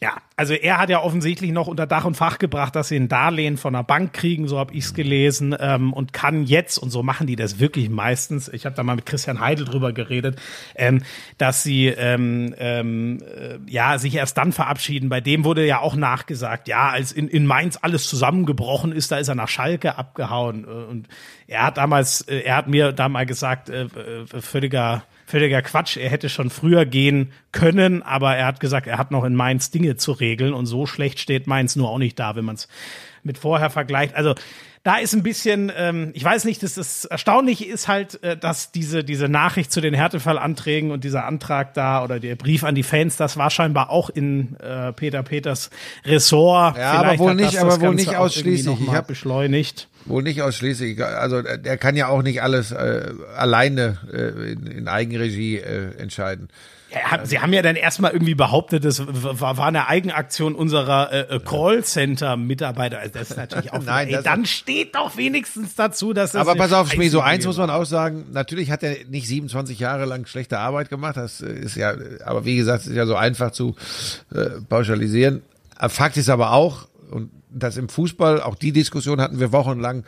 Ja, 0.01 0.15
also 0.37 0.53
er 0.53 0.77
hat 0.77 0.89
ja 0.89 1.01
offensichtlich 1.01 1.51
noch 1.51 1.67
unter 1.67 1.85
Dach 1.85 2.05
und 2.05 2.15
Fach 2.15 2.37
gebracht, 2.37 2.73
dass 2.73 2.87
sie 2.87 2.95
ein 2.95 3.09
Darlehen 3.09 3.57
von 3.57 3.75
einer 3.75 3.83
Bank 3.83 4.13
kriegen, 4.13 4.47
so 4.47 4.57
habe 4.57 4.73
ich's 4.73 4.93
gelesen, 4.93 5.53
ähm, 5.59 5.91
und 5.91 6.13
kann 6.13 6.45
jetzt, 6.45 6.77
und 6.77 6.89
so 6.89 7.03
machen 7.03 7.27
die 7.27 7.35
das 7.35 7.59
wirklich 7.59 7.89
meistens, 7.89 8.47
ich 8.47 8.65
habe 8.65 8.77
da 8.77 8.83
mal 8.83 8.95
mit 8.95 9.05
Christian 9.05 9.41
Heidel 9.41 9.65
drüber 9.65 9.91
geredet, 9.91 10.39
ähm, 10.75 11.03
dass 11.37 11.63
sie 11.63 11.87
ähm, 11.87 12.55
ähm, 12.57 13.17
äh, 13.23 13.57
ja 13.69 13.97
sich 13.97 14.15
erst 14.15 14.37
dann 14.37 14.53
verabschieden. 14.53 15.09
Bei 15.09 15.19
dem 15.19 15.43
wurde 15.43 15.65
ja 15.65 15.81
auch 15.81 15.97
nachgesagt, 15.97 16.69
ja, 16.69 16.87
als 16.87 17.11
in, 17.11 17.27
in 17.27 17.45
Mainz 17.45 17.77
alles 17.81 18.07
zusammengebrochen 18.07 18.93
ist, 18.93 19.11
da 19.11 19.17
ist 19.17 19.27
er 19.27 19.35
nach 19.35 19.49
Schalke 19.49 19.97
abgehauen. 19.97 20.63
Und 20.63 21.09
er 21.45 21.63
hat 21.63 21.75
damals, 21.75 22.21
äh, 22.21 22.39
er 22.39 22.55
hat 22.55 22.69
mir 22.69 22.93
da 22.93 23.09
mal 23.09 23.25
gesagt, 23.25 23.69
äh, 23.69 23.83
äh, 23.83 24.39
völliger 24.39 25.03
völliger 25.29 25.61
Quatsch. 25.61 25.97
Er 25.97 26.09
hätte 26.09 26.27
schon 26.29 26.49
früher 26.49 26.85
gehen 26.85 27.31
können, 27.51 28.01
aber 28.01 28.35
er 28.35 28.47
hat 28.47 28.59
gesagt, 28.59 28.87
er 28.87 28.97
hat 28.97 29.11
noch 29.11 29.23
in 29.23 29.35
Mainz 29.35 29.69
Dinge 29.69 29.95
zu 29.95 30.11
regeln 30.11 30.53
und 30.53 30.65
so 30.65 30.85
schlecht 30.85 31.19
steht 31.19 31.47
Mainz 31.47 31.75
nur 31.75 31.89
auch 31.89 31.99
nicht 31.99 32.17
da, 32.17 32.35
wenn 32.35 32.45
man 32.45 32.55
es 32.55 32.67
mit 33.23 33.37
vorher 33.37 33.69
vergleicht. 33.69 34.15
Also 34.15 34.35
da 34.83 34.95
ist 34.95 35.13
ein 35.13 35.23
bisschen, 35.23 35.71
ähm, 35.75 36.11
ich 36.13 36.23
weiß 36.23 36.45
nicht, 36.45 36.63
dass 36.63 36.75
das 36.75 37.05
Erstaunliche 37.05 37.65
ist 37.65 37.87
halt, 37.87 38.23
äh, 38.23 38.37
dass 38.37 38.71
diese, 38.71 39.03
diese 39.03 39.27
Nachricht 39.27 39.71
zu 39.71 39.81
den 39.81 39.93
Härtefallanträgen 39.93 40.91
und 40.91 41.03
dieser 41.03 41.25
Antrag 41.25 41.73
da 41.73 42.03
oder 42.03 42.19
der 42.19 42.35
Brief 42.35 42.63
an 42.63 42.75
die 42.75 42.83
Fans, 42.83 43.17
das 43.17 43.37
war 43.37 43.49
scheinbar 43.49 43.89
auch 43.89 44.09
in 44.09 44.55
äh, 44.55 44.93
Peter 44.93 45.21
Peters 45.21 45.69
Ressort. 46.05 46.77
Ja, 46.77 47.01
Vielleicht 47.01 47.19
aber 47.19 47.19
wohl 47.19 47.35
nicht, 47.35 47.57
aber 47.57 47.81
wohl 47.81 47.95
nicht 47.95 48.15
ausschließlich. 48.15 48.79
Ich 48.81 48.91
habe 48.93 49.07
beschleunigt. 49.07 49.88
Wohl 50.05 50.23
nicht 50.23 50.41
ausschließlich. 50.41 51.03
Also 51.03 51.41
der 51.41 51.77
kann 51.77 51.95
ja 51.95 52.07
auch 52.07 52.21
nicht 52.21 52.41
alles 52.41 52.71
äh, 52.71 53.13
alleine 53.35 53.97
äh, 54.11 54.51
in, 54.53 54.65
in 54.67 54.87
Eigenregie 54.87 55.57
äh, 55.57 55.95
entscheiden. 55.97 56.49
Ja, 56.91 57.23
Sie 57.23 57.39
haben 57.39 57.53
ja 57.53 57.61
dann 57.61 57.75
erstmal 57.75 58.13
irgendwie 58.13 58.33
behauptet, 58.33 58.83
das 58.83 59.03
war, 59.05 59.57
war 59.57 59.67
eine 59.67 59.87
Eigenaktion 59.87 60.55
unserer 60.55 61.11
äh, 61.11 61.35
äh 61.35 61.39
Callcenter-Mitarbeiter. 61.39 62.97
Also 62.97 63.13
das 63.13 63.29
ist 63.29 63.37
natürlich 63.37 63.71
auch. 63.73 63.83
Nein, 63.83 64.07
ey, 64.07 64.23
dann 64.23 64.45
steht 64.45 64.95
doch 64.95 65.15
wenigstens 65.15 65.75
dazu, 65.75 66.13
dass 66.13 66.31
das. 66.31 66.41
Aber 66.41 66.55
pass 66.55 66.73
auf, 66.73 66.91
Schmie, 66.91 67.09
so 67.09 67.21
eins 67.21 67.45
muss 67.45 67.57
man 67.57 67.69
auch 67.69 67.85
sagen. 67.85 68.25
Natürlich 68.31 68.71
hat 68.71 68.81
er 68.81 69.05
nicht 69.07 69.27
27 69.27 69.77
Jahre 69.77 70.05
lang 70.05 70.25
schlechte 70.25 70.57
Arbeit 70.57 70.89
gemacht. 70.89 71.17
Das 71.17 71.41
ist 71.41 71.75
ja, 71.75 71.93
aber 72.25 72.45
wie 72.45 72.55
gesagt, 72.55 72.87
ist 72.87 72.95
ja 72.95 73.05
so 73.05 73.15
einfach 73.15 73.51
zu 73.51 73.75
äh, 74.33 74.61
pauschalisieren. 74.67 75.43
Fakt 75.87 76.17
ist 76.17 76.29
aber 76.29 76.53
auch, 76.53 76.87
und 77.11 77.29
das 77.49 77.77
im 77.77 77.89
Fußball, 77.89 78.41
auch 78.41 78.55
die 78.55 78.71
Diskussion 78.71 79.21
hatten 79.21 79.39
wir 79.39 79.51
wochenlang, 79.51 80.03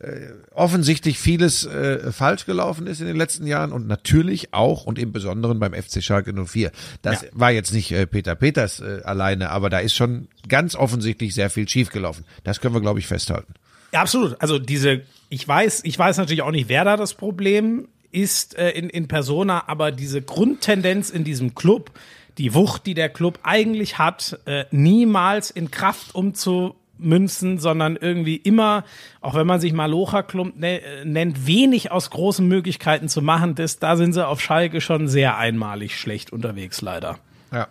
äh, 0.00 0.28
offensichtlich 0.54 1.18
vieles 1.18 1.66
äh, 1.66 2.12
falsch 2.12 2.46
gelaufen 2.46 2.86
ist 2.86 3.00
in 3.00 3.06
den 3.06 3.16
letzten 3.16 3.46
Jahren 3.46 3.72
und 3.72 3.86
natürlich 3.86 4.54
auch 4.54 4.84
und 4.84 4.98
im 4.98 5.12
Besonderen 5.12 5.58
beim 5.58 5.74
FC 5.74 6.02
Schalke 6.02 6.32
04. 6.32 6.70
Das 7.02 7.22
ja. 7.22 7.28
war 7.32 7.50
jetzt 7.50 7.72
nicht 7.72 7.90
äh, 7.92 8.06
Peter 8.06 8.34
Peters 8.34 8.80
äh, 8.80 9.00
alleine, 9.04 9.50
aber 9.50 9.70
da 9.70 9.80
ist 9.80 9.94
schon 9.94 10.28
ganz 10.48 10.74
offensichtlich 10.74 11.34
sehr 11.34 11.50
viel 11.50 11.68
schiefgelaufen. 11.68 12.24
Das 12.44 12.60
können 12.60 12.74
wir, 12.74 12.80
glaube 12.80 13.00
ich, 13.00 13.06
festhalten. 13.06 13.54
Ja, 13.92 14.02
absolut. 14.02 14.40
Also 14.40 14.58
diese, 14.58 15.02
ich 15.30 15.46
weiß, 15.46 15.80
ich 15.84 15.98
weiß 15.98 16.18
natürlich 16.18 16.42
auch 16.42 16.50
nicht, 16.50 16.68
wer 16.68 16.84
da 16.84 16.96
das 16.96 17.14
Problem 17.14 17.88
ist 18.10 18.56
äh, 18.56 18.70
in, 18.70 18.88
in 18.88 19.08
Persona, 19.08 19.64
aber 19.66 19.92
diese 19.92 20.22
Grundtendenz 20.22 21.10
in 21.10 21.24
diesem 21.24 21.54
Club, 21.54 21.90
die 22.38 22.54
Wucht, 22.54 22.86
die 22.86 22.94
der 22.94 23.08
Club 23.08 23.40
eigentlich 23.42 23.98
hat, 23.98 24.38
äh, 24.46 24.64
niemals 24.70 25.50
in 25.50 25.70
Kraft 25.70 26.14
umzumünzen, 26.14 27.58
sondern 27.58 27.96
irgendwie 27.96 28.36
immer, 28.36 28.84
auch 29.20 29.34
wenn 29.34 29.46
man 29.46 29.60
sich 29.60 29.72
Malocha 29.72 30.22
Klump 30.22 30.56
ne, 30.56 30.80
nennt, 31.04 31.46
wenig 31.46 31.90
aus 31.90 32.10
großen 32.10 32.46
Möglichkeiten 32.46 33.08
zu 33.08 33.22
machen. 33.22 33.56
Das, 33.56 33.80
da 33.80 33.96
sind 33.96 34.12
sie 34.12 34.26
auf 34.26 34.40
Schalke 34.40 34.80
schon 34.80 35.08
sehr 35.08 35.36
einmalig 35.36 35.98
schlecht 35.98 36.32
unterwegs, 36.32 36.80
leider. 36.80 37.18
Ja. 37.52 37.68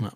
ja. 0.00 0.12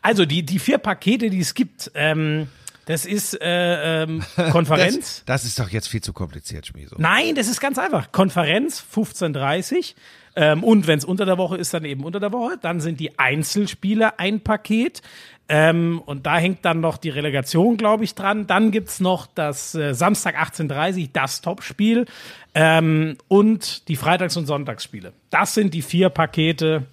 Also 0.00 0.24
die, 0.24 0.44
die 0.44 0.60
vier 0.60 0.78
Pakete, 0.78 1.30
die 1.30 1.40
es 1.40 1.54
gibt, 1.54 1.90
ähm, 1.94 2.46
das 2.86 3.06
ist 3.06 3.40
äh, 3.40 4.02
ähm, 4.02 4.22
Konferenz. 4.50 5.22
Das, 5.26 5.42
das, 5.42 5.44
ist 5.44 5.58
doch 5.58 5.68
jetzt 5.68 5.88
viel 5.88 6.00
zu 6.00 6.12
kompliziert, 6.12 6.66
Schmieso. 6.66 6.96
Nein, 6.98 7.34
das 7.34 7.48
ist 7.48 7.60
ganz 7.60 7.78
einfach. 7.78 8.12
Konferenz 8.12 8.84
15.30 8.94 9.94
ähm, 10.36 10.64
und 10.64 10.86
wenn 10.86 10.98
es 10.98 11.04
unter 11.04 11.26
der 11.26 11.38
Woche 11.38 11.56
ist, 11.56 11.74
dann 11.74 11.84
eben 11.84 12.04
unter 12.04 12.20
der 12.20 12.32
Woche. 12.32 12.58
Dann 12.60 12.80
sind 12.80 13.00
die 13.00 13.18
Einzelspiele 13.18 14.18
ein 14.18 14.40
Paket. 14.40 15.02
Ähm, 15.48 16.00
und 16.04 16.24
da 16.26 16.38
hängt 16.38 16.64
dann 16.64 16.80
noch 16.80 16.96
die 16.96 17.10
Relegation, 17.10 17.76
glaube 17.76 18.04
ich, 18.04 18.14
dran. 18.14 18.46
Dann 18.46 18.70
gibt's 18.70 19.00
noch 19.00 19.26
das 19.26 19.74
äh, 19.74 19.94
Samstag 19.94 20.36
18.30 20.36 21.10
das 21.12 21.42
Topspiel 21.42 22.06
ähm, 22.54 23.18
und 23.28 23.88
die 23.88 23.96
Freitags- 23.96 24.36
und 24.36 24.46
Sonntagsspiele. 24.46 25.12
Das 25.30 25.54
sind 25.54 25.74
die 25.74 25.82
vier 25.82 26.08
Pakete, 26.08 26.86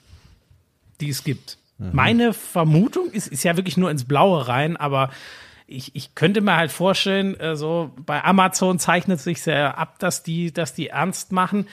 die 1.00 1.10
es 1.10 1.24
gibt. 1.24 1.58
Mhm. 1.78 1.90
Meine 1.94 2.34
Vermutung 2.34 3.10
ist, 3.12 3.28
ist 3.28 3.44
ja 3.44 3.56
wirklich 3.56 3.78
nur 3.78 3.90
ins 3.90 4.04
Blaue 4.04 4.48
rein, 4.50 4.76
aber 4.76 5.12
ich, 5.72 5.96
ich 5.96 6.16
könnte 6.16 6.42
mir 6.42 6.56
halt 6.56 6.72
vorstellen, 6.72 7.40
äh, 7.40 7.56
so 7.56 7.92
bei 8.06 8.24
Amazon 8.24 8.80
zeichnet 8.80 9.20
sich 9.20 9.42
sehr 9.42 9.78
ab, 9.78 10.00
dass 10.00 10.24
die, 10.24 10.52
dass 10.52 10.74
die 10.74 10.88
ernst 10.88 11.32
machen. 11.32 11.68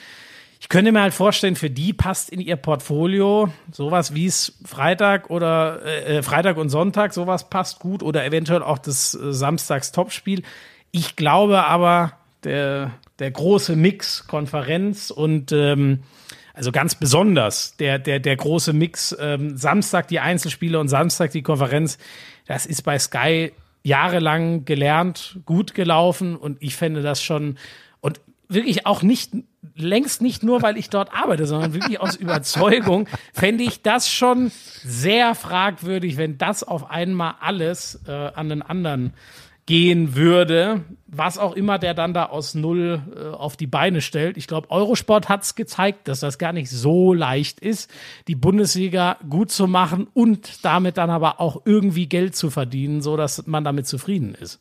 Ich 0.61 0.67
könnte 0.67 0.91
mir 0.91 1.01
halt 1.01 1.13
vorstellen, 1.13 1.55
für 1.55 1.69
die 1.69 1.93
passt 1.93 2.29
in 2.29 2.41
ihr 2.41 2.57
Portfolio 2.57 3.49
sowas 3.71 4.13
wie 4.13 4.25
es 4.25 4.57
Freitag 4.65 5.29
oder 5.29 5.81
äh, 5.85 6.17
äh, 6.17 6.23
Freitag 6.23 6.57
und 6.57 6.69
Sonntag, 6.69 7.13
sowas 7.13 7.49
passt 7.49 7.79
gut 7.79 8.03
oder 8.03 8.25
eventuell 8.25 8.61
auch 8.61 8.77
das 8.77 9.15
äh, 9.15 9.31
Samstags 9.31 9.91
Topspiel. 9.91 10.43
Ich 10.91 11.15
glaube 11.15 11.65
aber, 11.65 12.13
der, 12.43 12.91
der 13.19 13.31
große 13.31 13.75
Mix, 13.75 14.27
Konferenz 14.27 15.11
und 15.11 15.51
ähm, 15.51 16.03
also 16.53 16.71
ganz 16.71 16.95
besonders 16.95 17.77
der, 17.77 17.99
der, 17.99 18.19
der 18.19 18.35
große 18.35 18.73
Mix, 18.73 19.15
ähm, 19.19 19.57
Samstag 19.57 20.07
die 20.07 20.19
Einzelspiele 20.19 20.79
und 20.79 20.89
Samstag 20.89 21.31
die 21.31 21.41
Konferenz, 21.41 21.97
das 22.47 22.65
ist 22.65 22.81
bei 22.83 22.99
Sky 22.99 23.53
jahrelang 23.83 24.65
gelernt, 24.65 25.39
gut 25.45 25.73
gelaufen 25.73 26.35
und 26.35 26.57
ich 26.61 26.75
fände 26.75 27.01
das 27.01 27.23
schon 27.23 27.57
und 28.01 28.21
wirklich 28.49 28.85
auch 28.85 29.03
nicht, 29.03 29.31
längst 29.75 30.21
nicht 30.21 30.43
nur, 30.43 30.61
weil 30.61 30.77
ich 30.77 30.89
dort 30.89 31.13
arbeite, 31.13 31.45
sondern 31.45 31.73
wirklich 31.73 31.99
aus 31.99 32.15
Überzeugung, 32.17 33.07
fände 33.33 33.63
ich 33.63 33.81
das 33.81 34.11
schon 34.11 34.51
sehr 34.83 35.35
fragwürdig, 35.35 36.17
wenn 36.17 36.37
das 36.37 36.63
auf 36.63 36.89
einmal 36.89 37.35
alles 37.39 38.01
äh, 38.07 38.11
an 38.11 38.49
den 38.49 38.61
anderen 38.61 39.13
gehen 39.69 40.15
würde, 40.15 40.83
was 41.05 41.37
auch 41.37 41.53
immer 41.53 41.77
der 41.77 41.93
dann 41.93 42.11
da 42.11 42.25
aus 42.25 42.55
Null 42.55 43.03
äh, 43.15 43.27
auf 43.27 43.55
die 43.55 43.67
Beine 43.67 44.01
stellt. 44.01 44.35
Ich 44.35 44.47
glaube, 44.47 44.71
Eurosport 44.71 45.29
hat 45.29 45.43
es 45.43 45.53
gezeigt, 45.53 46.07
dass 46.07 46.21
das 46.21 46.39
gar 46.39 46.53
nicht 46.53 46.71
so 46.71 47.13
leicht 47.13 47.59
ist, 47.59 47.91
die 48.27 48.33
Bundesliga 48.33 49.17
gut 49.29 49.51
zu 49.51 49.67
machen 49.67 50.07
und 50.15 50.65
damit 50.65 50.97
dann 50.97 51.11
aber 51.11 51.39
auch 51.39 51.61
irgendwie 51.65 52.07
Geld 52.07 52.35
zu 52.35 52.49
verdienen, 52.49 53.03
so 53.03 53.15
dass 53.15 53.45
man 53.45 53.63
damit 53.63 53.85
zufrieden 53.85 54.33
ist. 54.33 54.59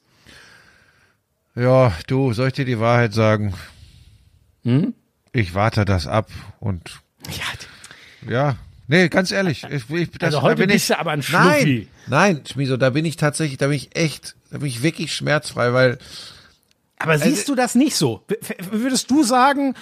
Ja, 1.54 1.94
du, 2.06 2.34
soll 2.34 2.48
ich 2.48 2.54
dir 2.54 2.66
die 2.66 2.78
Wahrheit 2.78 3.14
sagen? 3.14 3.54
Hm? 4.64 4.92
Ich 5.32 5.54
warte 5.54 5.86
das 5.86 6.06
ab 6.06 6.28
und 6.60 7.00
ja, 7.30 8.30
ja 8.30 8.56
Nee, 8.90 9.08
ganz 9.10 9.30
ehrlich. 9.30 9.64
Ich, 9.70 9.90
ich, 9.90 10.10
das, 10.12 10.34
also 10.34 10.42
heute 10.42 10.66
da 10.66 10.72
bist 10.72 10.90
ich, 10.90 10.96
du 10.96 10.98
aber 10.98 11.10
ein 11.10 11.22
Schluffi. 11.22 11.88
Nein, 12.06 12.36
nein, 12.36 12.42
Schmiso, 12.50 12.78
da 12.78 12.90
bin 12.90 13.04
ich 13.04 13.16
tatsächlich, 13.16 13.58
da 13.58 13.66
bin 13.66 13.76
ich 13.76 13.94
echt, 13.94 14.34
da 14.50 14.58
bin 14.58 14.66
ich 14.66 14.82
wirklich 14.82 15.14
schmerzfrei, 15.14 15.74
weil. 15.74 15.98
Aber 16.98 17.12
also, 17.12 17.24
siehst 17.26 17.48
du 17.48 17.54
das 17.54 17.74
nicht 17.74 17.94
so? 17.94 18.24
Würdest 18.70 19.10
du 19.10 19.22
sagen, 19.22 19.74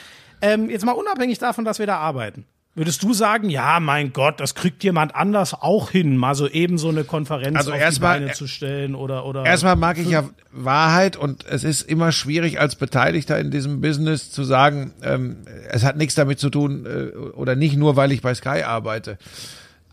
ähm, 0.43 0.69
jetzt 0.69 0.85
mal 0.85 0.93
unabhängig 0.93 1.39
davon, 1.39 1.65
dass 1.65 1.79
wir 1.79 1.87
da 1.87 1.99
arbeiten, 1.99 2.45
Würdest 2.77 3.03
du 3.03 3.15
sagen, 3.15 3.49
ja, 3.49 3.81
mein 3.81 4.13
Gott, 4.13 4.39
das 4.39 4.55
kriegt 4.55 4.85
jemand 4.85 5.15
anders 5.15 5.55
auch 5.55 5.91
hin, 5.91 6.19
mal 6.19 6.35
so 6.35 6.47
eben 6.47 6.77
so 6.77 6.91
eine 6.91 7.05
Konferenz 7.05 7.57
also 7.57 7.73
auf 7.73 7.79
die 7.89 8.01
Beine 8.01 8.33
zu 8.33 8.47
stellen 8.47 8.95
oder 8.95 9.25
oder 9.25 9.47
Erstmal 9.47 9.77
mag 9.77 9.97
ich 9.97 10.11
ja 10.11 10.29
Wahrheit 10.53 11.17
und 11.17 11.47
es 11.47 11.65
ist 11.65 11.81
immer 11.89 12.13
schwierig 12.13 12.61
als 12.61 12.77
Beteiligter 12.77 13.39
in 13.39 13.51
diesem 13.51 13.81
Business 13.81 14.31
zu 14.31 14.45
sagen, 14.45 14.93
ähm, 15.03 15.39
es 15.71 15.85
hat 15.85 15.97
nichts 15.97 16.17
damit 16.17 16.39
zu 16.39 16.51
tun 16.51 16.85
äh, 16.85 17.17
oder 17.17 17.57
nicht 17.57 17.79
nur, 17.79 17.97
weil 17.97 18.13
ich 18.13 18.21
bei 18.21 18.35
Sky 18.35 18.63
arbeite. 18.63 19.17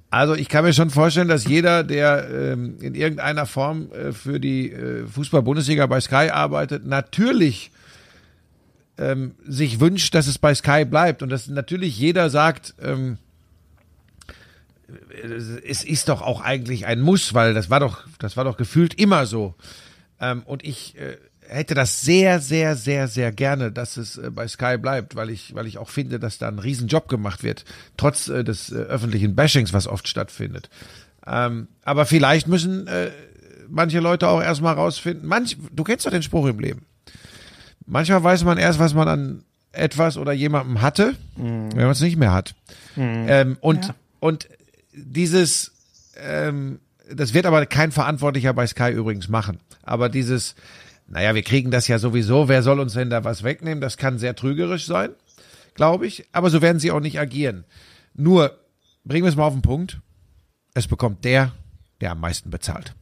Also 0.10 0.36
ich 0.36 0.50
kann 0.50 0.66
mir 0.66 0.74
schon 0.74 0.90
vorstellen, 0.90 1.30
dass 1.30 1.48
jeder, 1.48 1.86
der 1.86 2.28
ähm, 2.30 2.76
in 2.82 2.96
irgendeiner 2.96 3.46
Form 3.46 3.94
äh, 3.94 4.12
für 4.12 4.42
die 4.42 4.74
äh, 4.74 5.08
Fußball-Bundesliga 5.08 5.88
bei 5.88 6.02
Sky 6.02 6.32
arbeitet, 6.32 6.86
natürlich 6.86 7.72
ähm, 8.98 9.36
sich 9.46 9.80
wünscht, 9.80 10.14
dass 10.16 10.28
es 10.28 10.38
bei 10.38 10.54
Sky 10.54 10.86
bleibt 10.86 11.24
und 11.24 11.30
dass 11.30 11.48
natürlich 11.48 11.98
jeder 11.98 12.30
sagt, 12.30 12.76
ähm, 12.82 13.18
es 15.68 15.84
ist 15.84 16.10
doch 16.10 16.22
auch 16.22 16.42
eigentlich 16.42 16.86
ein 16.86 17.02
Muss, 17.02 17.34
weil 17.34 17.54
das 17.54 17.70
war 17.70 17.80
doch, 17.80 18.04
das 18.20 18.38
war 18.38 18.44
doch 18.44 18.58
gefühlt 18.58 18.94
immer 18.94 19.26
so. 19.26 19.56
Ähm, 20.20 20.44
und 20.44 20.64
ich 20.64 20.96
äh, 20.98 21.18
hätte 21.48 21.74
das 21.74 22.02
sehr, 22.02 22.40
sehr, 22.40 22.76
sehr, 22.76 23.08
sehr 23.08 23.32
gerne, 23.32 23.72
dass 23.72 23.98
es 23.98 24.18
äh, 24.18 24.30
bei 24.30 24.48
Sky 24.48 24.78
bleibt, 24.78 25.16
weil 25.16 25.30
ich, 25.30 25.56
weil 25.56 25.68
ich 25.68 25.78
auch 25.78 25.90
finde, 25.90 26.20
dass 26.20 26.38
da 26.38 26.48
ein 26.48 26.60
Riesenjob 26.60 27.08
gemacht 27.08 27.44
wird, 27.44 27.66
trotz 27.98 28.28
äh, 28.28 28.44
des 28.44 28.72
äh, 28.72 28.76
öffentlichen 28.76 29.36
Bashings, 29.36 29.74
was 29.74 29.88
oft 29.88 30.08
stattfindet. 30.08 30.70
Ähm, 31.26 31.68
aber 31.84 32.06
vielleicht 32.06 32.48
müssen 32.48 32.88
äh, 32.88 33.12
manche 33.70 34.00
Leute 34.00 34.28
auch 34.28 34.42
erstmal 34.42 34.76
rausfinden. 34.76 35.28
Manch, 35.28 35.58
du 35.72 35.84
kennst 35.84 36.06
doch 36.06 36.12
den 36.12 36.24
Spruch 36.24 36.48
im 36.48 36.60
Leben. 36.60 36.86
Manchmal 37.86 38.24
weiß 38.24 38.44
man 38.44 38.58
erst, 38.58 38.80
was 38.80 38.94
man 38.94 39.08
an 39.08 39.44
etwas 39.72 40.18
oder 40.18 40.32
jemandem 40.32 40.82
hatte, 40.82 41.16
mhm. 41.36 41.72
wenn 41.74 41.84
man 41.84 41.92
es 41.92 42.02
nicht 42.02 42.18
mehr 42.18 42.32
hat. 42.32 42.56
Mhm. 42.96 43.26
Ähm, 43.28 43.58
und, 43.60 43.88
ja. 43.88 43.96
und 44.20 44.48
dieses, 44.94 45.72
ähm, 46.18 46.80
das 47.12 47.34
wird 47.34 47.46
aber 47.46 47.66
kein 47.66 47.92
Verantwortlicher 47.92 48.54
bei 48.54 48.68
Sky 48.68 48.92
übrigens 48.92 49.28
machen. 49.28 49.60
Aber 49.82 50.10
dieses, 50.10 50.56
naja, 51.08 51.36
wir 51.36 51.44
kriegen 51.44 51.72
das 51.72 51.88
ja 51.88 52.00
sowieso, 52.00 52.48
wer 52.48 52.64
soll 52.64 52.80
uns 52.80 52.94
denn 52.94 53.10
da 53.10 53.24
was 53.24 53.44
wegnehmen? 53.44 53.82
Das 53.82 53.98
kann 53.98 54.20
sehr 54.20 54.36
trügerisch 54.36 54.86
sein, 54.86 55.10
glaube 55.74 56.08
ich. 56.08 56.26
Aber 56.32 56.50
so 56.50 56.62
werden 56.62 56.80
sie 56.80 56.92
auch 56.92 57.00
nicht 57.00 57.20
agieren. 57.20 57.66
Nur, 58.14 58.58
bringen 59.04 59.26
wir 59.26 59.30
es 59.30 59.36
mal 59.36 59.46
auf 59.46 59.54
den 59.54 59.62
Punkt. 59.62 60.00
Es 60.74 60.88
bekommt 60.88 61.26
der, 61.26 61.52
der 62.00 62.12
am 62.12 62.20
meisten 62.20 62.50
bezahlt. 62.50 62.96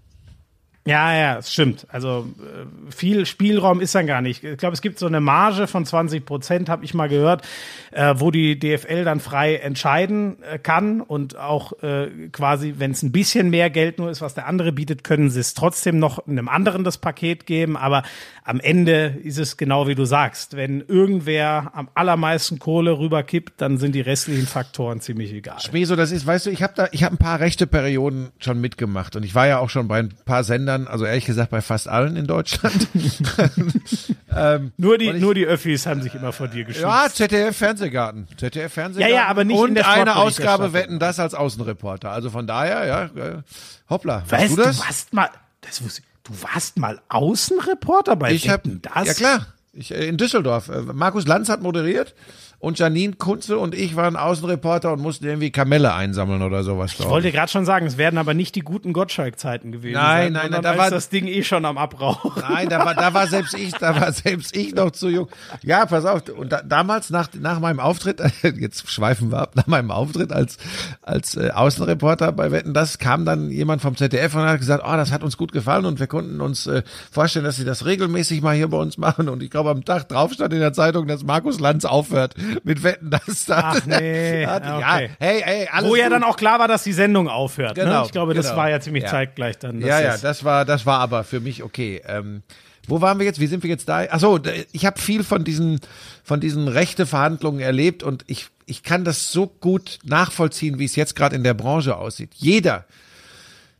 Ja, 0.86 1.16
ja, 1.16 1.38
es 1.38 1.54
stimmt. 1.54 1.86
Also 1.90 2.28
äh, 2.40 2.92
viel 2.92 3.28
Spielraum 3.28 3.82
ist 3.82 3.94
dann 3.94 4.08
gar 4.08 4.22
nicht. 4.22 4.44
Ich 4.44 4.58
glaube, 4.58 4.74
es 4.74 4.82
gibt 4.82 4.98
so 4.98 5.06
eine 5.06 5.22
Marge 5.22 5.68
von 5.68 5.86
20 5.86 6.26
Prozent, 6.26 6.70
habe 6.70 6.84
ich 6.84 6.96
mal 6.96 7.08
gehört, 7.08 7.48
äh, 7.92 8.16
wo 8.18 8.32
die 8.32 8.58
DFL 8.58 9.04
dann 9.04 9.20
frei 9.20 9.58
entscheiden 9.58 10.42
äh, 10.42 10.58
kann 10.58 11.02
und 11.02 11.38
auch 11.38 11.74
äh, 11.84 12.30
quasi, 12.32 12.76
wenn 12.80 12.92
es 12.92 13.04
ein 13.04 13.12
bisschen 13.12 13.52
mehr 13.52 13.70
Geld 13.70 14.00
nur 14.00 14.10
ist, 14.10 14.22
was 14.22 14.34
der 14.34 14.48
andere 14.48 14.72
bietet, 14.72 15.04
können 15.04 15.30
sie 15.30 15.42
es 15.42 15.54
trotzdem 15.54 16.00
noch 16.00 16.26
einem 16.28 16.50
anderen 16.50 16.84
das 16.84 16.98
Paket 16.98 17.46
geben. 17.46 17.78
Aber 17.78 18.02
am 18.44 18.60
Ende 18.60 19.20
ist 19.24 19.38
es 19.38 19.58
genau 19.58 19.88
wie 19.88 19.94
du 19.94 20.06
sagst. 20.06 20.56
Wenn 20.58 20.82
irgendwer 20.82 21.72
am 21.76 21.90
allermeisten 21.94 22.58
Kohle 22.58 22.98
rüberkippt, 22.98 23.62
dann 23.62 23.78
sind 23.78 23.94
die 23.94 24.02
restlichen 24.02 24.48
Faktoren 24.48 25.00
ziemlich 25.00 25.32
egal. 25.32 25.60
Schmeso, 25.60 25.96
das 25.96 26.12
ist, 26.12 26.26
weißt 26.26 26.48
du, 26.48 26.50
ich 26.50 26.64
habe 26.64 26.74
da, 26.76 26.88
ich 26.92 27.04
habe 27.04 27.16
ein 27.16 27.20
paar 27.20 27.40
rechte 27.40 27.68
Perioden 27.68 28.32
schon 28.40 28.60
mitgemacht 28.60 29.16
und 29.16 29.24
ich 29.24 29.36
war 29.36 29.46
ja 29.46 29.60
auch 29.60 29.70
schon 29.70 29.88
bei 29.88 30.00
ein 30.00 30.14
paar 30.26 30.44
Sendern, 30.44 30.71
also 30.88 31.06
ehrlich 31.06 31.26
gesagt 31.26 31.52
bei 31.52 31.62
fast 31.62 31.88
allen 31.88 32.16
in 32.16 32.28
Deutschland. 32.28 32.88
ähm, 34.36 34.72
nur 34.78 34.98
die, 34.98 35.10
ich, 35.10 35.22
nur 35.22 35.34
die 35.34 35.46
Öffis 35.46 35.86
haben 35.86 36.02
sich 36.02 36.16
immer 36.16 36.34
vor 36.34 36.48
dir 36.48 36.64
geschützt. 36.64 36.84
Ja, 36.84 37.08
ZDF 37.10 37.56
Fernsehgarten, 37.56 38.28
ZDF 38.38 38.74
Fernsehgarten. 38.74 39.16
Ja, 39.16 39.24
ja, 39.24 39.28
aber 39.28 39.44
nicht 39.44 39.58
und 39.58 39.70
in 39.70 39.76
der 39.76 39.90
eine 39.90 40.16
Ausgabe 40.16 40.74
wetten 40.74 41.00
das 41.00 41.20
als 41.20 41.34
Außenreporter. 41.34 42.12
Also 42.12 42.30
von 42.30 42.48
daher, 42.48 42.86
ja, 42.86 43.44
hoppla. 43.90 44.24
Weißt 44.28 44.58
du 44.58 44.62
das? 44.62 44.78
Du 44.78 44.86
hast 44.86 45.14
mal, 45.14 45.30
das 45.62 45.84
wusste. 45.84 46.02
Du 46.24 46.34
warst 46.44 46.78
mal 46.78 47.02
Außenreporter 47.10 48.16
bei 48.16 48.32
ich 48.32 48.50
hab, 48.50 48.62
das? 48.64 49.08
Ja 49.08 49.14
klar, 49.14 49.48
ich, 49.74 49.92
äh, 49.92 50.08
in 50.08 50.18
Düsseldorf. 50.18 50.70
Äh, 50.70 50.82
Markus 50.82 51.26
Lanz 51.28 51.50
hat 51.50 51.62
moderiert 51.62 52.14
und 52.62 52.78
Janine 52.78 53.14
Kunze 53.14 53.58
und 53.58 53.74
ich 53.74 53.96
waren 53.96 54.16
Außenreporter 54.16 54.94
und 54.94 55.02
mussten 55.02 55.26
irgendwie 55.26 55.50
Kamelle 55.50 55.96
einsammeln 55.96 56.44
oder 56.44 56.64
sowas. 56.64 56.94
Ich 56.98 57.04
wollte 57.04 57.32
gerade 57.32 57.52
schon 57.52 57.66
sagen, 57.66 57.88
es 57.88 57.98
werden 57.98 58.20
aber 58.20 58.36
nicht 58.36 58.54
die 58.54 58.62
guten 58.62 58.94
Gottschalk-Zeiten 58.94 59.72
gewesen 59.72 59.96
nein, 59.96 60.26
sein. 60.26 60.34
Nein, 60.34 60.52
nein, 60.52 60.62
da 60.62 60.78
war 60.78 60.92
das 60.92 61.10
Ding 61.10 61.26
eh 61.26 61.42
schon 61.42 61.66
am 61.66 61.80
Abrauch. 61.80 62.38
Nein, 62.38 62.70
da 62.70 62.86
war, 62.86 62.94
da 62.94 63.16
war 63.16 63.26
selbst 63.26 63.56
ich, 63.56 63.72
da 63.74 64.00
war 64.00 64.12
selbst 64.14 64.56
ich 64.56 64.76
noch 64.76 64.92
zu 64.92 65.10
jung. 65.10 65.28
Ja, 65.64 65.88
pass 65.88 66.06
auf. 66.06 66.22
Und 66.30 66.52
da, 66.52 66.62
damals 66.62 67.10
nach, 67.10 67.30
nach 67.34 67.60
meinem 67.60 67.80
Auftritt, 67.80 68.22
jetzt 68.44 68.88
schweifen 68.92 69.32
wir 69.32 69.40
ab, 69.40 69.56
nach 69.56 69.66
meinem 69.66 69.90
Auftritt 69.90 70.32
als, 70.32 70.58
als 71.02 71.36
äh, 71.36 71.50
Außenreporter 71.50 72.32
bei 72.32 72.52
Wetten, 72.52 72.76
das 72.76 73.00
kam 73.00 73.26
dann 73.26 73.50
jemand 73.50 73.82
vom 73.82 73.96
ZDF 73.96 74.36
und 74.36 74.42
hat 74.44 74.60
gesagt, 74.60 74.84
oh, 74.86 74.96
das 74.96 75.12
hat 75.12 75.24
uns 75.24 75.36
gut 75.36 75.52
gefallen 75.52 75.86
und 75.86 76.00
wir 76.00 76.06
konnten 76.06 76.40
uns 76.42 76.68
äh, 76.68 76.84
vorstellen, 77.10 77.46
dass 77.46 77.56
sie 77.56 77.66
das 77.66 77.88
regelmäßig 77.88 78.44
mal 78.44 78.56
hier 78.56 78.68
bei 78.68 78.78
uns 78.78 79.00
machen. 79.00 79.30
Und 79.30 79.42
ich 79.42 79.50
glaube, 79.50 79.72
am 79.72 79.84
Tag 79.84 80.10
drauf 80.10 80.32
stand 80.34 80.54
in 80.54 80.60
der 80.60 80.74
Zeitung, 80.74 81.08
dass 81.08 81.24
Markus 81.24 81.60
Lanz 81.60 81.86
aufhört 81.86 82.36
mit 82.64 82.84
Wetten, 82.84 83.10
das 83.10 83.46
da. 83.46 83.74
Ach 83.76 83.86
nee. 83.86 84.46
Hat, 84.46 84.64
okay. 84.64 84.80
Ja, 84.80 84.98
hey, 85.20 85.42
hey, 85.44 85.70
alles 85.72 85.90
Wo 85.90 85.96
ja 85.96 86.10
dann 86.10 86.24
auch 86.24 86.38
klar 86.38 86.60
war, 86.60 86.68
dass 86.68 86.84
die 86.84 86.94
Sendung 86.94 87.28
aufhört. 87.28 87.78
Ne? 87.78 87.84
Genau. 87.84 88.00
Ne? 88.02 88.06
Ich 88.06 88.12
glaube, 88.12 88.34
das 88.34 88.48
genau. 88.48 88.58
war 88.58 88.70
ja 88.70 88.80
ziemlich 88.80 89.04
ja. 89.04 89.10
zeitgleich 89.10 89.58
dann. 89.60 89.82
Ja, 89.82 90.00
ja, 90.00 90.18
das 90.18 90.44
war, 90.44 90.66
das 90.66 90.86
war 90.86 91.00
aber 91.00 91.24
für 91.24 91.40
mich 91.40 91.64
okay. 91.64 92.02
Ähm, 92.06 92.44
wo 92.88 93.02
waren 93.02 93.20
wir 93.20 93.26
jetzt? 93.26 93.40
Wie 93.40 93.48
sind 93.48 93.64
wir 93.64 93.70
jetzt 93.70 93.88
da? 93.88 94.00
Achso, 94.00 94.40
ich 94.72 94.86
habe 94.86 95.00
viel 95.00 95.24
von 95.24 95.44
diesen, 95.44 95.80
von 96.24 96.40
diesen 96.40 96.68
Rechteverhandlungen 96.68 97.62
erlebt 97.62 98.04
und 98.04 98.24
ich, 98.28 98.48
ich 98.66 98.84
kann 98.84 99.04
das 99.06 99.32
so 99.32 99.48
gut 99.48 100.00
nachvollziehen, 100.04 100.80
wie 100.80 100.86
es 100.86 100.96
jetzt 100.96 101.16
gerade 101.16 101.36
in 101.36 101.44
der 101.44 101.54
Branche 101.54 101.96
aussieht. 101.96 102.32
Jeder, 102.36 102.86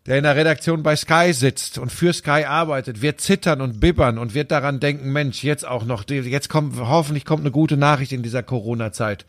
der 0.08 0.18
in 0.18 0.24
der 0.24 0.36
Redaktion 0.36 0.82
bei 0.82 0.96
Sky 0.96 1.32
sitzt 1.32 1.78
und 1.78 1.92
für 1.92 2.12
Sky 2.12 2.46
arbeitet, 2.46 3.02
wird 3.02 3.22
zittern 3.22 3.62
und 3.62 3.80
bibbern 3.80 4.18
und 4.18 4.34
wird 4.34 4.50
daran 4.52 4.80
denken, 4.80 5.12
Mensch, 5.12 5.44
jetzt 5.44 5.68
auch 5.68 5.86
noch, 5.86 6.10
jetzt 6.10 6.50
kommt, 6.50 6.78
hoffentlich 6.78 7.26
kommt 7.26 7.42
eine 7.42 7.52
gute 7.52 7.78
Nachricht 7.78 8.12
in 8.12 8.24
dieser 8.24 8.42
Corona-Zeit 8.42 9.26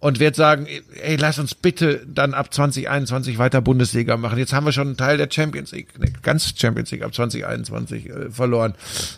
und 0.00 0.20
wird 0.20 0.36
sagen, 0.36 0.66
ey, 1.02 1.16
lass 1.16 1.38
uns 1.38 1.54
bitte 1.54 2.04
dann 2.06 2.34
ab 2.34 2.52
2021 2.52 3.38
weiter 3.38 3.60
Bundesliga 3.60 4.16
machen. 4.16 4.38
Jetzt 4.38 4.52
haben 4.52 4.66
wir 4.66 4.72
schon 4.72 4.88
einen 4.88 4.96
Teil 4.96 5.18
der 5.18 5.28
Champions 5.30 5.72
League, 5.72 5.98
ne, 5.98 6.12
ganz 6.22 6.52
Champions 6.56 6.90
League 6.90 7.02
ab 7.02 7.14
2021 7.14 8.08
äh, 8.08 8.30
verloren. 8.30 8.74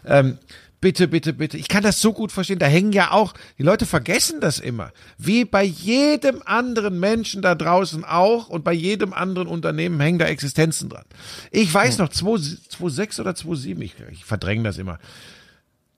Ähm, 0.07 0.39
Bitte, 0.81 1.09
bitte, 1.09 1.35
bitte. 1.35 1.59
Ich 1.59 1.69
kann 1.69 1.83
das 1.83 2.01
so 2.01 2.15
gut 2.15 2.33
verstehen. 2.33 2.59
Da 2.59 2.67
hängen 2.67 2.93
ja 2.93 3.11
auch, 3.11 3.35
die 3.59 3.63
Leute 3.63 3.85
vergessen 3.85 4.41
das 4.41 4.59
immer. 4.59 4.93
Wie 5.19 5.45
bei 5.45 5.63
jedem 5.63 6.43
anderen 6.47 6.99
Menschen 6.99 7.43
da 7.43 7.55
draußen 7.55 8.03
auch 8.05 8.49
und 8.49 8.65
bei 8.65 8.73
jedem 8.73 9.13
anderen 9.13 9.47
Unternehmen 9.47 10.01
hängen 10.01 10.19
da 10.19 10.25
Existenzen 10.25 10.89
dran. 10.89 11.05
Ich 11.51 11.73
weiß 11.73 11.99
noch, 11.99 12.09
2006 12.09 13.21
oder 13.21 13.35
2007, 13.35 13.83
ich, 13.83 13.95
ich 14.11 14.25
verdränge 14.25 14.63
das 14.63 14.79
immer. 14.79 14.99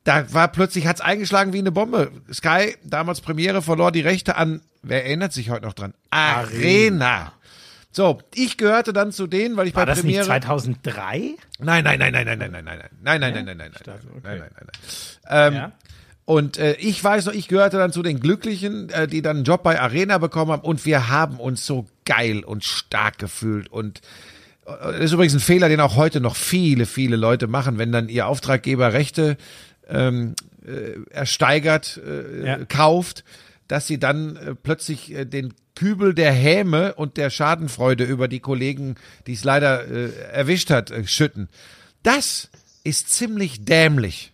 Da 0.02 0.32
war 0.32 0.48
plötzlich, 0.48 0.88
hat's 0.88 1.00
eingeschlagen 1.00 1.52
wie 1.52 1.60
eine 1.60 1.70
Bombe. 1.70 2.10
Sky, 2.32 2.74
damals 2.82 3.20
Premiere, 3.20 3.62
verlor 3.62 3.92
die 3.92 4.00
Rechte 4.00 4.34
an, 4.34 4.62
wer 4.82 5.04
erinnert 5.04 5.32
sich 5.32 5.50
heute 5.50 5.64
noch 5.64 5.74
dran? 5.74 5.94
Arena. 6.10 7.32
So, 7.92 8.20
ich 8.34 8.56
gehörte 8.56 8.92
dann 8.92 9.12
zu 9.12 9.26
denen, 9.26 9.56
weil 9.56 9.68
ich 9.68 9.74
War 9.74 9.84
bei 9.84 9.92
das 9.92 10.00
Premiere. 10.00 10.20
Nicht 10.20 10.26
2003? 10.26 11.34
Nein, 11.58 11.84
nein, 11.84 11.98
nein, 11.98 11.98
nein, 11.98 12.12
nein, 12.12 12.38
nein, 12.38 12.38
nein, 12.38 12.64
nein, 12.64 12.80
nein, 13.02 13.20
nein, 13.20 13.32
nein, 13.32 13.44
nein, 13.44 13.44
nein, 13.44 13.56
nein, 13.56 13.72
nein, 13.72 14.22
nein, 14.22 14.38
nein, 14.38 14.66
nein. 15.28 15.62
Ähm? 15.64 15.72
Und 16.24 16.56
äh, 16.56 16.74
ich 16.74 17.02
weiß 17.02 17.26
noch, 17.26 17.34
ich 17.34 17.48
gehörte 17.48 17.78
dann 17.78 17.92
zu 17.92 18.02
den 18.02 18.20
Glücklichen, 18.20 18.88
äh, 18.90 19.06
die 19.06 19.22
dann 19.22 19.38
einen 19.38 19.44
Job 19.44 19.62
bei 19.62 19.80
Arena 19.80 20.18
bekommen 20.18 20.52
haben 20.52 20.62
und 20.62 20.86
wir 20.86 21.08
haben 21.08 21.38
uns 21.38 21.66
so 21.66 21.86
geil 22.04 22.44
und 22.44 22.64
stark 22.64 23.18
gefühlt 23.18 23.68
und 23.68 24.00
äh, 24.66 24.70
das 24.92 25.00
ist 25.00 25.12
übrigens 25.12 25.34
ein 25.34 25.40
Fehler, 25.40 25.68
den 25.68 25.80
auch 25.80 25.96
heute 25.96 26.20
noch 26.20 26.36
viele, 26.36 26.86
viele 26.86 27.16
Leute 27.16 27.48
machen, 27.48 27.76
wenn 27.76 27.90
dann 27.90 28.08
ihr 28.08 28.28
Auftraggeber 28.28 28.92
Rechte 28.92 29.36
ähm, 29.88 30.34
äh, 30.64 31.00
ersteigert, 31.10 32.00
äh, 32.06 32.46
ja. 32.46 32.64
kauft, 32.66 33.24
dass 33.68 33.86
sie 33.86 33.98
dann 33.98 34.36
äh, 34.36 34.54
plötzlich 34.54 35.12
äh, 35.12 35.24
den 35.24 35.54
Kübel 35.74 36.14
der 36.14 36.32
Häme 36.32 36.94
und 36.94 37.16
der 37.16 37.30
Schadenfreude 37.30 38.04
über 38.04 38.28
die 38.28 38.40
Kollegen, 38.40 38.96
die 39.26 39.32
es 39.32 39.44
leider 39.44 39.86
äh, 39.88 40.12
erwischt 40.32 40.70
hat, 40.70 40.90
äh, 40.90 41.06
schütten. 41.06 41.48
Das 42.02 42.50
ist 42.84 43.10
ziemlich 43.10 43.64
dämlich. 43.64 44.32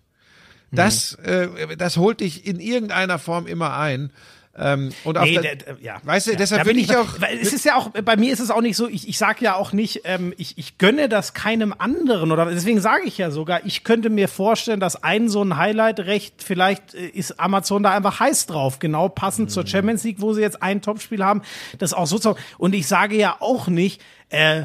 Das, 0.70 1.16
mhm. 1.18 1.70
äh, 1.70 1.76
das 1.76 1.96
holt 1.96 2.20
dich 2.20 2.46
in 2.46 2.60
irgendeiner 2.60 3.18
Form 3.18 3.46
immer 3.46 3.76
ein. 3.76 4.10
Ähm, 4.58 4.92
und 5.04 5.20
nee, 5.20 5.38
der, 5.38 5.56
der, 5.56 5.76
ja. 5.80 5.96
Weißt 6.02 6.26
du, 6.26 6.32
ja, 6.32 6.36
deshalb 6.36 6.64
bin 6.64 6.78
ich, 6.78 6.90
ich 6.90 6.96
auch. 6.96 7.20
Weil 7.20 7.38
es 7.38 7.52
ist 7.52 7.64
ja 7.64 7.76
auch, 7.76 7.90
bei 7.90 8.16
mir 8.16 8.32
ist 8.32 8.40
es 8.40 8.50
auch 8.50 8.60
nicht 8.60 8.76
so, 8.76 8.88
ich, 8.88 9.08
ich 9.08 9.16
sage 9.16 9.44
ja 9.44 9.54
auch 9.54 9.72
nicht, 9.72 10.02
ähm, 10.04 10.34
ich, 10.36 10.58
ich 10.58 10.78
gönne 10.78 11.08
das 11.08 11.32
keinem 11.32 11.74
anderen 11.76 12.32
oder 12.32 12.46
deswegen 12.46 12.80
sage 12.80 13.04
ich 13.04 13.18
ja 13.18 13.30
sogar, 13.30 13.64
ich 13.64 13.84
könnte 13.84 14.10
mir 14.10 14.28
vorstellen, 14.28 14.80
dass 14.80 15.02
ein 15.02 15.28
so 15.28 15.42
ein 15.42 15.56
Highlight-Recht, 15.56 16.42
vielleicht 16.42 16.94
äh, 16.94 17.06
ist 17.06 17.38
Amazon 17.38 17.82
da 17.82 17.92
einfach 17.92 18.18
heiß 18.18 18.46
drauf, 18.46 18.80
genau 18.80 19.08
passend 19.08 19.48
mhm. 19.48 19.52
zur 19.52 19.66
Champions 19.66 20.02
League, 20.02 20.20
wo 20.20 20.32
sie 20.32 20.40
jetzt 20.40 20.62
ein 20.62 20.82
Topspiel 20.82 21.24
haben, 21.24 21.42
das 21.78 21.94
auch 21.94 22.06
so 22.06 22.18
zu. 22.18 22.34
Und 22.58 22.74
ich 22.74 22.88
sage 22.88 23.16
ja 23.16 23.36
auch 23.40 23.68
nicht, 23.68 24.02
äh, 24.30 24.64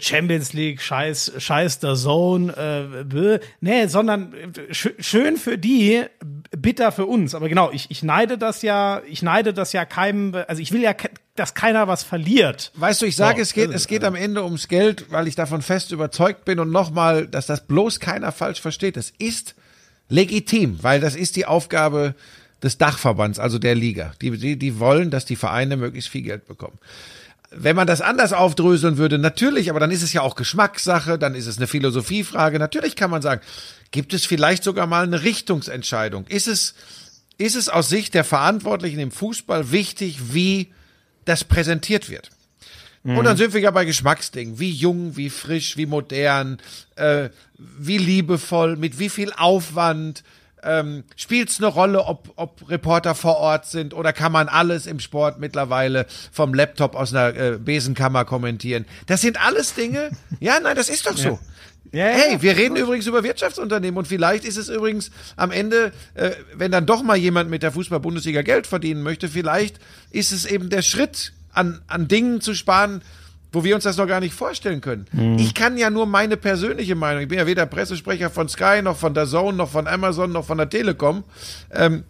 Champions 0.00 0.52
League, 0.52 0.82
scheiß, 0.82 1.32
scheiß 1.38 1.78
der 1.78 1.94
Zone, 1.94 2.52
äh, 3.12 3.40
nee, 3.60 3.86
sondern 3.86 4.34
sch 4.70 4.90
schön 4.98 5.36
für 5.38 5.56
die, 5.56 6.04
bitter 6.56 6.92
für 6.92 7.06
uns. 7.06 7.34
Aber 7.34 7.48
genau, 7.48 7.70
ich, 7.72 7.90
ich 7.90 8.02
neide 8.02 8.36
das 8.36 8.62
ja, 8.62 9.00
ich 9.08 9.22
neide 9.22 9.54
das 9.54 9.72
ja 9.72 9.84
keinem, 9.84 10.34
also 10.46 10.60
ich 10.60 10.72
will 10.72 10.82
ja, 10.82 10.94
dass 11.36 11.54
keiner 11.54 11.88
was 11.88 12.02
verliert. 12.02 12.70
Weißt 12.74 13.00
du, 13.00 13.06
ich 13.06 13.16
sage, 13.16 13.38
so, 13.38 13.42
es 13.42 13.54
geht, 13.54 13.70
es 13.70 13.86
geht 13.86 14.04
am 14.04 14.14
Ende 14.14 14.44
ums 14.44 14.68
Geld, 14.68 15.10
weil 15.10 15.26
ich 15.26 15.36
davon 15.36 15.62
fest 15.62 15.90
überzeugt 15.90 16.44
bin 16.44 16.58
und 16.58 16.70
nochmal, 16.70 17.26
dass 17.26 17.46
das 17.46 17.66
bloß 17.66 18.00
keiner 18.00 18.32
falsch 18.32 18.60
versteht. 18.60 18.96
Es 18.96 19.10
ist 19.18 19.54
legitim, 20.08 20.82
weil 20.82 21.00
das 21.00 21.16
ist 21.16 21.34
die 21.34 21.46
Aufgabe 21.46 22.14
des 22.62 22.78
Dachverbands, 22.78 23.38
also 23.38 23.58
der 23.58 23.74
Liga. 23.74 24.12
Die, 24.20 24.30
die, 24.32 24.58
die 24.58 24.78
wollen, 24.78 25.10
dass 25.10 25.24
die 25.24 25.36
Vereine 25.36 25.76
möglichst 25.76 26.10
viel 26.10 26.22
Geld 26.22 26.46
bekommen 26.46 26.78
wenn 27.58 27.76
man 27.76 27.86
das 27.86 28.00
anders 28.00 28.32
aufdröseln 28.32 28.98
würde, 28.98 29.18
natürlich, 29.18 29.70
aber 29.70 29.80
dann 29.80 29.90
ist 29.90 30.02
es 30.02 30.12
ja 30.12 30.22
auch 30.22 30.34
Geschmackssache, 30.34 31.18
dann 31.18 31.34
ist 31.34 31.46
es 31.46 31.56
eine 31.56 31.66
Philosophiefrage. 31.66 32.58
Natürlich 32.58 32.96
kann 32.96 33.10
man 33.10 33.22
sagen, 33.22 33.40
gibt 33.90 34.14
es 34.14 34.26
vielleicht 34.26 34.64
sogar 34.64 34.86
mal 34.86 35.04
eine 35.04 35.22
Richtungsentscheidung? 35.22 36.26
Ist 36.26 36.48
es, 36.48 36.74
ist 37.38 37.56
es 37.56 37.68
aus 37.68 37.88
Sicht 37.88 38.14
der 38.14 38.24
Verantwortlichen 38.24 38.98
im 38.98 39.10
Fußball 39.10 39.72
wichtig, 39.72 40.34
wie 40.34 40.72
das 41.24 41.44
präsentiert 41.44 42.10
wird? 42.10 42.30
Und 43.06 43.24
dann 43.24 43.34
mhm. 43.34 43.38
sind 43.38 43.54
wir 43.54 43.60
ja 43.60 43.70
bei 43.70 43.84
Geschmacksdingen. 43.84 44.58
Wie 44.58 44.70
jung, 44.70 45.16
wie 45.16 45.30
frisch, 45.30 45.76
wie 45.76 45.86
modern, 45.86 46.58
äh, 46.96 47.28
wie 47.56 47.98
liebevoll, 47.98 48.76
mit 48.76 48.98
wie 48.98 49.08
viel 49.08 49.32
Aufwand, 49.32 50.24
ähm, 50.66 51.04
Spielt 51.16 51.50
es 51.50 51.58
eine 51.58 51.68
Rolle, 51.68 52.04
ob, 52.04 52.32
ob 52.36 52.68
Reporter 52.68 53.14
vor 53.14 53.36
Ort 53.36 53.66
sind 53.66 53.94
oder 53.94 54.12
kann 54.12 54.32
man 54.32 54.48
alles 54.48 54.86
im 54.86 55.00
Sport 55.00 55.38
mittlerweile 55.38 56.06
vom 56.32 56.54
Laptop 56.54 56.94
aus 56.94 57.14
einer 57.14 57.36
äh, 57.36 57.58
Besenkammer 57.58 58.24
kommentieren? 58.24 58.84
Das 59.06 59.20
sind 59.20 59.44
alles 59.44 59.74
Dinge. 59.74 60.10
Ja, 60.40 60.60
nein, 60.60 60.76
das 60.76 60.88
ist 60.88 61.06
doch 61.06 61.16
so. 61.16 61.28
Ja. 61.28 61.38
Ja, 61.92 62.06
hey, 62.06 62.42
wir 62.42 62.56
reden 62.56 62.76
übrigens 62.76 63.06
über 63.06 63.22
Wirtschaftsunternehmen 63.22 63.96
und 63.96 64.08
vielleicht 64.08 64.44
ist 64.44 64.56
es 64.56 64.68
übrigens 64.68 65.10
am 65.36 65.50
Ende, 65.50 65.92
äh, 66.14 66.32
wenn 66.54 66.72
dann 66.72 66.84
doch 66.84 67.02
mal 67.02 67.16
jemand 67.16 67.48
mit 67.48 67.62
der 67.62 67.72
Fußball-Bundesliga 67.72 68.42
Geld 68.42 68.66
verdienen 68.66 69.02
möchte, 69.02 69.28
vielleicht 69.28 69.78
ist 70.10 70.32
es 70.32 70.44
eben 70.46 70.68
der 70.68 70.82
Schritt, 70.82 71.32
an, 71.52 71.80
an 71.86 72.06
Dingen 72.06 72.40
zu 72.40 72.54
sparen, 72.54 73.02
wo 73.52 73.64
wir 73.64 73.74
uns 73.74 73.84
das 73.84 73.96
noch 73.96 74.06
gar 74.06 74.20
nicht 74.20 74.34
vorstellen 74.34 74.80
können. 74.80 75.06
Mhm. 75.12 75.38
Ich 75.38 75.54
kann 75.54 75.76
ja 75.78 75.90
nur 75.90 76.06
meine 76.06 76.36
persönliche 76.36 76.94
Meinung, 76.94 77.22
ich 77.22 77.28
bin 77.28 77.38
ja 77.38 77.46
weder 77.46 77.66
Pressesprecher 77.66 78.30
von 78.30 78.48
Sky, 78.48 78.82
noch 78.82 78.96
von 78.96 79.14
der 79.14 79.26
Zone, 79.26 79.56
noch 79.56 79.70
von 79.70 79.86
Amazon, 79.86 80.32
noch 80.32 80.44
von 80.44 80.58
der 80.58 80.68
Telekom. 80.68 81.24
Ähm, 81.72 82.04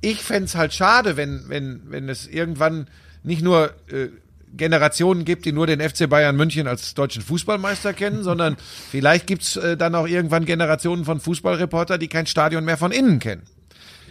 ich 0.00 0.22
fände 0.22 0.44
es 0.44 0.54
halt 0.54 0.74
schade, 0.74 1.16
wenn, 1.16 1.44
wenn, 1.48 1.82
wenn 1.86 2.08
es 2.08 2.26
irgendwann 2.26 2.88
nicht 3.22 3.42
nur 3.42 3.70
äh, 3.88 4.08
Generationen 4.54 5.24
gibt, 5.24 5.44
die 5.44 5.52
nur 5.52 5.66
den 5.66 5.80
FC 5.80 6.08
Bayern 6.08 6.36
München 6.36 6.66
als 6.66 6.94
deutschen 6.94 7.22
Fußballmeister 7.22 7.92
kennen, 7.94 8.22
sondern 8.22 8.56
vielleicht 8.90 9.26
gibt's 9.26 9.56
äh, 9.56 9.76
dann 9.76 9.94
auch 9.94 10.06
irgendwann 10.06 10.44
Generationen 10.44 11.04
von 11.04 11.20
Fußballreporter, 11.20 11.98
die 11.98 12.08
kein 12.08 12.26
Stadion 12.26 12.64
mehr 12.64 12.76
von 12.76 12.92
innen 12.92 13.18
kennen. 13.18 13.42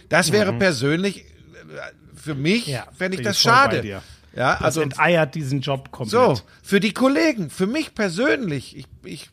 Das 0.08 0.32
wäre 0.32 0.52
mhm. 0.52 0.58
persönlich, 0.58 1.18
äh, 1.18 1.24
für 2.14 2.34
mich, 2.34 2.66
ja, 2.66 2.86
fände 2.96 3.16
ich 3.18 3.22
das 3.22 3.40
schade. 3.40 4.02
Ja, 4.34 4.54
das 4.54 4.62
also 4.62 4.80
enteiert 4.80 5.34
diesen 5.34 5.60
Job 5.60 5.90
komplett. 5.90 6.36
So, 6.36 6.42
für 6.62 6.80
die 6.80 6.92
Kollegen, 6.92 7.50
für 7.50 7.66
mich 7.66 7.94
persönlich, 7.94 8.76
ich, 8.76 8.86
ich 9.04 9.30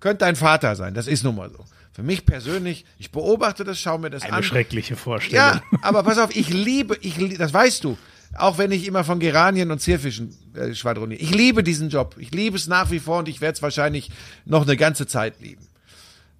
könnte 0.00 0.18
dein 0.18 0.36
Vater 0.36 0.76
sein, 0.76 0.94
das 0.94 1.06
ist 1.06 1.24
nun 1.24 1.36
mal 1.36 1.50
so. 1.50 1.64
Für 1.92 2.02
mich 2.02 2.24
persönlich, 2.24 2.86
ich 2.98 3.12
beobachte 3.12 3.64
das, 3.64 3.78
schaue 3.78 3.98
mir 3.98 4.10
das 4.10 4.22
Eine 4.22 4.32
an. 4.32 4.36
Eine 4.38 4.44
schreckliche 4.44 4.96
Vorstellung. 4.96 5.44
Ja, 5.44 5.62
aber 5.82 6.02
pass 6.02 6.18
auf, 6.18 6.34
ich 6.34 6.48
liebe, 6.48 6.96
ich 7.02 7.36
das 7.36 7.52
weißt 7.52 7.84
du, 7.84 7.98
auch 8.34 8.56
wenn 8.56 8.72
ich 8.72 8.86
immer 8.86 9.04
von 9.04 9.20
Geranien 9.20 9.70
und 9.70 9.78
Zierfischen 9.78 10.34
äh, 10.54 10.74
schwadroniere. 10.74 11.20
Ich 11.20 11.34
liebe 11.34 11.62
diesen 11.62 11.90
Job. 11.90 12.16
Ich 12.18 12.30
liebe 12.30 12.56
es 12.56 12.66
nach 12.66 12.90
wie 12.90 12.98
vor 12.98 13.18
und 13.18 13.28
ich 13.28 13.42
werde 13.42 13.56
es 13.56 13.62
wahrscheinlich 13.62 14.10
noch 14.46 14.62
eine 14.62 14.76
ganze 14.76 15.06
Zeit 15.06 15.40
lieben. 15.40 15.66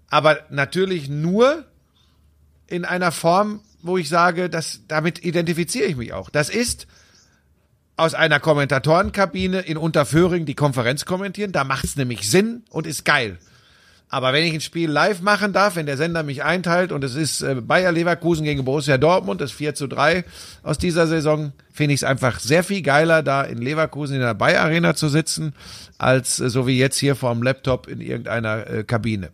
Aber 0.08 0.40
natürlich 0.48 1.08
nur 1.08 1.64
in 2.66 2.86
einer 2.86 3.12
Form, 3.12 3.60
wo 3.82 3.98
ich 3.98 4.08
sage, 4.08 4.48
dass 4.48 4.80
damit 4.88 5.22
identifiziere 5.22 5.86
ich 5.86 5.96
mich 5.96 6.14
auch. 6.14 6.30
Das 6.30 6.48
ist 6.48 6.86
aus 7.96 8.14
einer 8.14 8.40
Kommentatorenkabine 8.40 9.60
in 9.60 9.76
Unterföhring 9.76 10.46
die 10.46 10.54
Konferenz 10.54 11.04
kommentieren. 11.04 11.52
Da 11.52 11.64
macht's 11.64 11.96
nämlich 11.96 12.28
Sinn 12.30 12.62
und 12.70 12.86
ist 12.86 13.04
geil. 13.04 13.38
Aber 14.12 14.34
wenn 14.34 14.44
ich 14.44 14.52
ein 14.52 14.60
Spiel 14.60 14.90
live 14.90 15.22
machen 15.22 15.54
darf, 15.54 15.76
wenn 15.76 15.86
der 15.86 15.96
Sender 15.96 16.22
mich 16.22 16.44
einteilt 16.44 16.92
und 16.92 17.02
es 17.02 17.14
ist 17.14 17.40
äh, 17.40 17.54
Bayer 17.62 17.92
Leverkusen 17.92 18.44
gegen 18.44 18.62
Borussia 18.62 18.98
Dortmund, 18.98 19.40
das 19.40 19.52
4 19.52 19.74
zu 19.74 19.86
3 19.86 20.24
aus 20.62 20.76
dieser 20.76 21.06
Saison, 21.06 21.52
finde 21.72 21.94
ich 21.94 22.00
es 22.00 22.04
einfach 22.04 22.38
sehr 22.38 22.62
viel 22.62 22.82
geiler, 22.82 23.22
da 23.22 23.42
in 23.42 23.56
Leverkusen 23.56 24.16
in 24.16 24.20
der 24.20 24.34
Bayer 24.34 24.60
Arena 24.60 24.94
zu 24.94 25.08
sitzen, 25.08 25.54
als 25.96 26.40
äh, 26.40 26.50
so 26.50 26.66
wie 26.66 26.78
jetzt 26.78 26.98
hier 26.98 27.16
vor 27.16 27.32
dem 27.32 27.42
Laptop 27.42 27.88
in 27.88 28.02
irgendeiner 28.02 28.66
äh, 28.66 28.84
Kabine. 28.84 29.30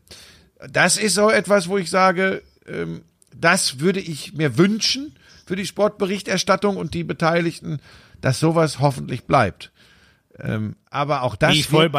Das 0.70 0.96
ist 0.96 1.16
so 1.16 1.28
etwas, 1.28 1.68
wo 1.68 1.76
ich 1.76 1.90
sage, 1.90 2.42
ähm, 2.68 3.02
das 3.36 3.80
würde 3.80 3.98
ich 3.98 4.34
mir 4.34 4.59
wünschen 4.59 5.12
für 5.44 5.56
die 5.56 5.66
Sportberichterstattung 5.66 6.76
und 6.76 6.94
die 6.94 7.02
Beteiligten 7.02 7.80
dass 8.20 8.40
sowas 8.40 8.80
hoffentlich 8.80 9.24
bleibt. 9.24 9.72
Ähm, 10.38 10.76
aber 10.90 11.22
auch 11.22 11.36
das 11.36 11.54
wird, 11.72 11.92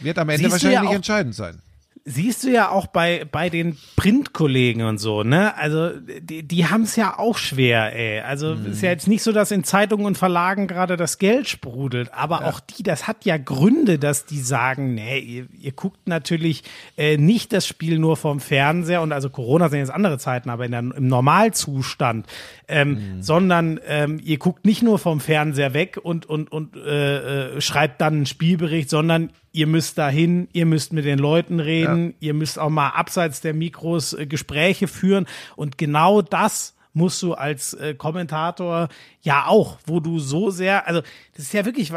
wird, 0.00 0.18
am 0.18 0.28
Ende 0.28 0.42
Siehst 0.44 0.52
wahrscheinlich 0.64 0.90
ja 0.90 0.96
entscheidend 0.96 1.34
sein 1.34 1.60
siehst 2.04 2.44
du 2.44 2.50
ja 2.50 2.70
auch 2.70 2.86
bei, 2.86 3.26
bei 3.30 3.50
den 3.50 3.76
Printkollegen 3.96 4.82
und 4.82 4.98
so, 4.98 5.22
ne? 5.22 5.56
Also, 5.56 5.90
die, 5.98 6.42
die 6.42 6.66
haben 6.66 6.82
es 6.82 6.96
ja 6.96 7.18
auch 7.18 7.36
schwer, 7.36 7.94
ey. 7.94 8.20
Also, 8.20 8.54
mhm. 8.54 8.72
ist 8.72 8.82
ja 8.82 8.90
jetzt 8.90 9.08
nicht 9.08 9.22
so, 9.22 9.32
dass 9.32 9.50
in 9.50 9.64
Zeitungen 9.64 10.06
und 10.06 10.18
Verlagen 10.18 10.66
gerade 10.66 10.96
das 10.96 11.18
Geld 11.18 11.48
sprudelt, 11.48 12.12
aber 12.12 12.40
ja. 12.40 12.48
auch 12.48 12.60
die, 12.60 12.82
das 12.82 13.06
hat 13.06 13.24
ja 13.24 13.36
Gründe, 13.36 13.98
dass 13.98 14.24
die 14.24 14.40
sagen, 14.40 14.94
nee, 14.94 15.18
ihr, 15.18 15.46
ihr 15.60 15.72
guckt 15.72 16.08
natürlich 16.08 16.64
äh, 16.96 17.16
nicht 17.16 17.52
das 17.52 17.66
Spiel 17.66 17.98
nur 17.98 18.16
vom 18.16 18.40
Fernseher 18.40 19.02
und 19.02 19.12
also 19.12 19.30
Corona 19.30 19.68
sind 19.68 19.80
jetzt 19.80 19.92
andere 19.92 20.18
Zeiten, 20.18 20.50
aber 20.50 20.64
in 20.64 20.72
der, 20.72 20.80
im 20.80 21.06
Normalzustand, 21.06 22.26
ähm, 22.68 22.90
mhm. 22.90 23.22
sondern 23.22 23.80
ähm, 23.86 24.20
ihr 24.22 24.38
guckt 24.38 24.64
nicht 24.64 24.82
nur 24.82 24.98
vom 24.98 25.20
Fernseher 25.20 25.74
weg 25.74 25.98
und, 26.02 26.26
und, 26.26 26.50
und 26.50 26.76
äh, 26.76 27.56
äh, 27.56 27.60
schreibt 27.60 28.00
dann 28.00 28.14
einen 28.14 28.26
Spielbericht, 28.26 28.90
sondern 28.90 29.30
ihr 29.52 29.66
müsst 29.66 29.98
dahin, 29.98 30.48
ihr 30.52 30.66
müsst 30.66 30.92
mit 30.92 31.04
den 31.04 31.18
Leuten 31.18 31.60
reden, 31.60 32.08
ja. 32.08 32.28
ihr 32.28 32.34
müsst 32.34 32.58
auch 32.58 32.70
mal 32.70 32.90
abseits 32.90 33.40
der 33.40 33.54
Mikros 33.54 34.12
äh, 34.12 34.26
Gespräche 34.26 34.88
führen 34.88 35.26
und 35.56 35.78
genau 35.78 36.22
das 36.22 36.74
musst 36.92 37.22
du 37.22 37.34
als 37.34 37.74
äh, 37.74 37.94
Kommentator 37.94 38.88
ja 39.22 39.46
auch, 39.46 39.78
wo 39.86 40.00
du 40.00 40.18
so 40.18 40.50
sehr, 40.50 40.86
also 40.88 41.02
das 41.36 41.46
ist 41.46 41.54
ja 41.54 41.64
wirklich, 41.64 41.92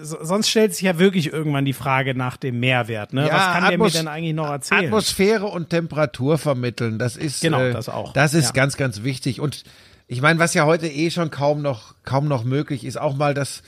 sonst 0.00 0.48
stellt 0.48 0.74
sich 0.74 0.82
ja 0.82 0.98
wirklich 0.98 1.32
irgendwann 1.32 1.64
die 1.64 1.72
Frage 1.72 2.14
nach 2.14 2.36
dem 2.36 2.60
Mehrwert. 2.60 3.12
Ne? 3.12 3.26
Ja, 3.26 3.34
Was 3.34 3.42
kann 3.52 3.64
Atmos 3.64 3.92
der 3.92 4.02
mir 4.02 4.06
denn 4.06 4.08
eigentlich 4.08 4.34
noch 4.34 4.48
erzählen? 4.48 4.86
Atmosphäre 4.86 5.46
und 5.46 5.70
Temperatur 5.70 6.38
vermitteln, 6.38 6.98
das 6.98 7.16
ist 7.16 7.42
genau 7.42 7.60
äh, 7.60 7.72
das 7.72 7.88
auch. 7.88 8.12
Das 8.14 8.34
ist 8.34 8.46
ja. 8.46 8.52
ganz, 8.52 8.76
ganz 8.76 9.02
wichtig. 9.02 9.40
Und 9.40 9.64
ich 10.06 10.22
meine, 10.22 10.38
was 10.38 10.54
ja 10.54 10.64
heute 10.64 10.88
eh 10.88 11.10
schon 11.10 11.30
kaum 11.30 11.60
noch 11.60 11.94
kaum 12.04 12.26
noch 12.26 12.44
möglich 12.44 12.84
ist, 12.84 12.98
auch 12.98 13.16
mal 13.16 13.34
das 13.34 13.62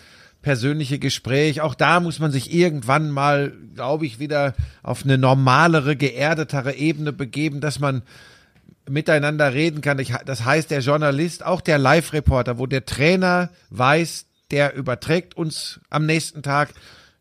persönliche 0.46 1.00
Gespräch. 1.00 1.60
Auch 1.60 1.74
da 1.74 1.98
muss 1.98 2.20
man 2.20 2.30
sich 2.30 2.54
irgendwann 2.54 3.10
mal, 3.10 3.52
glaube 3.74 4.06
ich, 4.06 4.20
wieder 4.20 4.54
auf 4.84 5.02
eine 5.02 5.18
normalere, 5.18 5.96
geerdetere 5.96 6.76
Ebene 6.76 7.12
begeben, 7.12 7.60
dass 7.60 7.80
man 7.80 8.02
miteinander 8.88 9.52
reden 9.52 9.80
kann. 9.80 10.00
das 10.24 10.44
heißt, 10.44 10.70
der 10.70 10.82
Journalist, 10.82 11.44
auch 11.44 11.60
der 11.60 11.78
Live-Reporter, 11.78 12.60
wo 12.60 12.66
der 12.66 12.84
Trainer 12.84 13.50
weiß, 13.70 14.26
der 14.52 14.76
überträgt 14.76 15.36
uns 15.36 15.80
am 15.90 16.06
nächsten 16.06 16.44
Tag, 16.44 16.68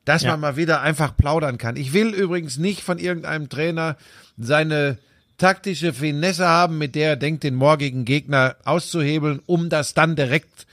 dass 0.06 0.22
ja. 0.22 0.30
man 0.30 0.42
mal 0.42 0.56
wieder 0.56 0.82
einfach 0.82 1.18
plaudern 1.18 1.58
kann. 1.58 1.78
Ich 1.78 1.94
will 1.94 2.14
übrigens 2.14 2.58
nicht 2.58 2.84
von 2.84 3.00
irgendeinem 3.00 3.50
Trainer 3.50 3.98
seine 4.38 5.00
taktische 5.40 5.94
Finesse 5.94 6.46
haben, 6.48 6.78
mit 6.78 6.94
der 6.94 7.10
er 7.10 7.16
denkt, 7.16 7.44
den 7.44 7.56
morgigen 7.56 8.06
Gegner 8.06 8.56
auszuhebeln, 8.66 9.42
um 9.48 9.70
das 9.70 9.96
dann 9.96 10.16
direkt 10.16 10.68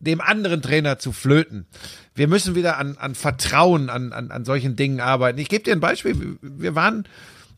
dem 0.00 0.20
anderen 0.20 0.62
Trainer 0.62 0.98
zu 0.98 1.12
flöten. 1.12 1.66
Wir 2.14 2.26
müssen 2.26 2.54
wieder 2.54 2.78
an, 2.78 2.96
an 2.96 3.14
Vertrauen, 3.14 3.90
an, 3.90 4.12
an, 4.12 4.30
an 4.30 4.44
solchen 4.44 4.74
Dingen 4.74 5.00
arbeiten. 5.00 5.38
Ich 5.38 5.48
gebe 5.48 5.62
dir 5.62 5.72
ein 5.72 5.80
Beispiel. 5.80 6.38
Wir 6.42 6.74
waren, 6.74 7.06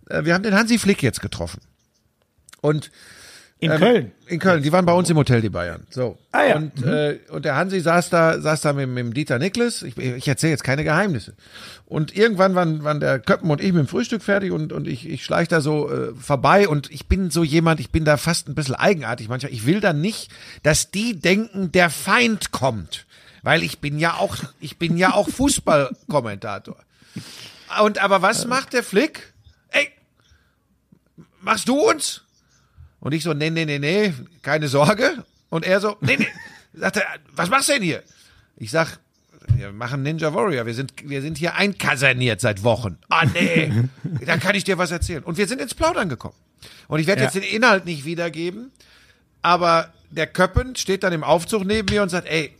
äh, 0.08 0.24
wir 0.24 0.34
haben 0.34 0.42
den 0.42 0.54
Hansi 0.54 0.78
Flick 0.78 1.02
jetzt 1.02 1.20
getroffen. 1.20 1.60
Und 2.60 2.90
in 3.62 3.70
ähm, 3.70 3.78
Köln. 3.78 4.12
In 4.26 4.40
Köln. 4.40 4.60
Die 4.64 4.72
waren 4.72 4.84
bei 4.84 4.92
uns 4.92 5.08
im 5.08 5.16
Hotel, 5.16 5.40
die 5.40 5.48
Bayern. 5.48 5.86
So. 5.88 6.18
Ah, 6.32 6.42
ja. 6.42 6.56
Und, 6.56 6.84
mhm. 6.84 6.92
äh, 6.92 7.18
und 7.30 7.44
der 7.44 7.54
Hansi 7.54 7.78
saß 7.78 8.10
da, 8.10 8.40
saß 8.40 8.60
da 8.60 8.72
mit, 8.72 8.88
mit 8.88 8.98
dem 8.98 9.14
Dieter 9.14 9.38
Niklas. 9.38 9.82
Ich, 9.82 9.96
ich 9.96 10.26
erzähle 10.26 10.50
jetzt 10.50 10.64
keine 10.64 10.82
Geheimnisse. 10.82 11.34
Und 11.86 12.16
irgendwann 12.16 12.56
waren, 12.56 12.82
waren 12.82 12.98
der 12.98 13.20
Köppen 13.20 13.48
und 13.52 13.60
ich 13.60 13.72
mit 13.72 13.84
dem 13.84 13.86
Frühstück 13.86 14.24
fertig 14.24 14.50
und, 14.50 14.72
und 14.72 14.88
ich, 14.88 15.08
ich 15.08 15.24
schleich 15.24 15.46
da 15.46 15.60
so 15.60 15.88
äh, 15.88 16.12
vorbei 16.16 16.66
und 16.66 16.90
ich 16.90 17.06
bin 17.06 17.30
so 17.30 17.44
jemand, 17.44 17.78
ich 17.78 17.90
bin 17.90 18.04
da 18.04 18.16
fast 18.16 18.48
ein 18.48 18.56
bisschen 18.56 18.74
eigenartig 18.74 19.28
manchmal. 19.28 19.52
Ich 19.52 19.64
will 19.64 19.80
da 19.80 19.92
nicht, 19.92 20.32
dass 20.64 20.90
die 20.90 21.20
denken, 21.20 21.70
der 21.70 21.88
Feind 21.88 22.50
kommt. 22.50 23.06
Weil 23.42 23.62
ich 23.62 23.78
bin 23.78 24.00
ja 24.00 24.14
auch, 24.14 24.38
ich 24.58 24.76
bin 24.76 24.96
ja 24.96 25.14
auch 25.14 25.28
Fußballkommentator. 25.28 26.78
Und 27.80 28.02
aber 28.02 28.22
was 28.22 28.44
macht 28.48 28.72
der 28.72 28.82
Flick? 28.82 29.32
Ey, 29.68 29.88
machst 31.40 31.68
du 31.68 31.78
uns? 31.78 32.22
Und 33.02 33.12
ich 33.12 33.24
so, 33.24 33.34
nee, 33.34 33.50
nee, 33.50 33.64
nee, 33.64 33.80
nee, 33.80 34.14
keine 34.42 34.68
Sorge. 34.68 35.24
Und 35.50 35.66
er 35.66 35.80
so, 35.80 35.96
nee, 36.00 36.16
nee. 36.16 36.28
Sagte, 36.72 37.02
was 37.34 37.50
machst 37.50 37.68
du 37.68 37.72
denn 37.72 37.82
hier? 37.82 38.02
Ich 38.56 38.70
sag, 38.70 38.98
wir 39.56 39.72
machen 39.72 40.04
Ninja 40.04 40.32
Warrior. 40.32 40.66
Wir 40.66 40.74
sind, 40.74 40.94
wir 41.02 41.20
sind 41.20 41.36
hier 41.36 41.56
einkaserniert 41.56 42.40
seit 42.40 42.62
Wochen. 42.62 42.96
Ah, 43.08 43.26
nee. 43.26 43.72
Dann 44.24 44.38
kann 44.38 44.54
ich 44.54 44.62
dir 44.62 44.78
was 44.78 44.92
erzählen. 44.92 45.24
Und 45.24 45.36
wir 45.36 45.48
sind 45.48 45.60
ins 45.60 45.74
Plaudern 45.74 46.08
gekommen. 46.08 46.36
Und 46.86 47.00
ich 47.00 47.08
werde 47.08 47.22
ja. 47.22 47.26
jetzt 47.26 47.34
den 47.34 47.42
Inhalt 47.42 47.86
nicht 47.86 48.04
wiedergeben. 48.04 48.70
Aber 49.42 49.92
der 50.10 50.28
Köppen 50.28 50.76
steht 50.76 51.02
dann 51.02 51.12
im 51.12 51.24
Aufzug 51.24 51.64
neben 51.64 51.92
mir 51.92 52.04
und 52.04 52.08
sagt, 52.08 52.28
ey, 52.28 52.54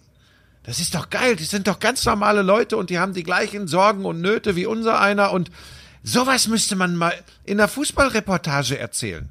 das 0.65 0.81
ist 0.81 0.97
doch 0.97 1.09
geil. 1.09 1.37
Die 1.37 1.45
sind 1.45 1.69
doch 1.69 1.79
ganz 1.79 2.05
normale 2.05 2.43
Leute 2.43 2.77
und 2.77 2.91
die 2.91 2.99
haben 2.99 3.15
die 3.15 3.23
gleichen 3.23 3.69
Sorgen 3.69 4.05
und 4.05 4.21
Nöte 4.21 4.57
wie 4.57 4.67
unser 4.67 5.01
einer. 5.01 5.31
Und 5.31 5.53
sowas 6.03 6.49
müsste 6.49 6.75
man 6.75 6.97
mal 6.97 7.15
in 7.45 7.59
der 7.59 7.69
Fußballreportage 7.69 8.77
erzählen. 8.77 9.29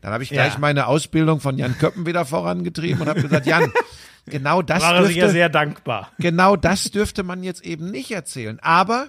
Dann 0.00 0.12
habe 0.12 0.22
ich 0.22 0.30
gleich 0.30 0.54
ja. 0.54 0.58
meine 0.58 0.86
Ausbildung 0.86 1.40
von 1.40 1.58
Jan 1.58 1.76
Köppen 1.78 2.06
wieder 2.06 2.24
vorangetrieben 2.24 3.02
und 3.02 3.08
habe 3.08 3.22
gesagt, 3.22 3.46
Jan, 3.46 3.72
genau 4.26 4.62
das 4.62 4.82
War 4.82 5.00
dürfte, 5.00 5.30
sehr 5.30 5.48
dankbar. 5.48 6.10
Genau 6.18 6.56
das 6.56 6.90
dürfte 6.90 7.22
man 7.22 7.42
jetzt 7.42 7.64
eben 7.64 7.90
nicht 7.90 8.10
erzählen. 8.10 8.58
Aber 8.60 9.08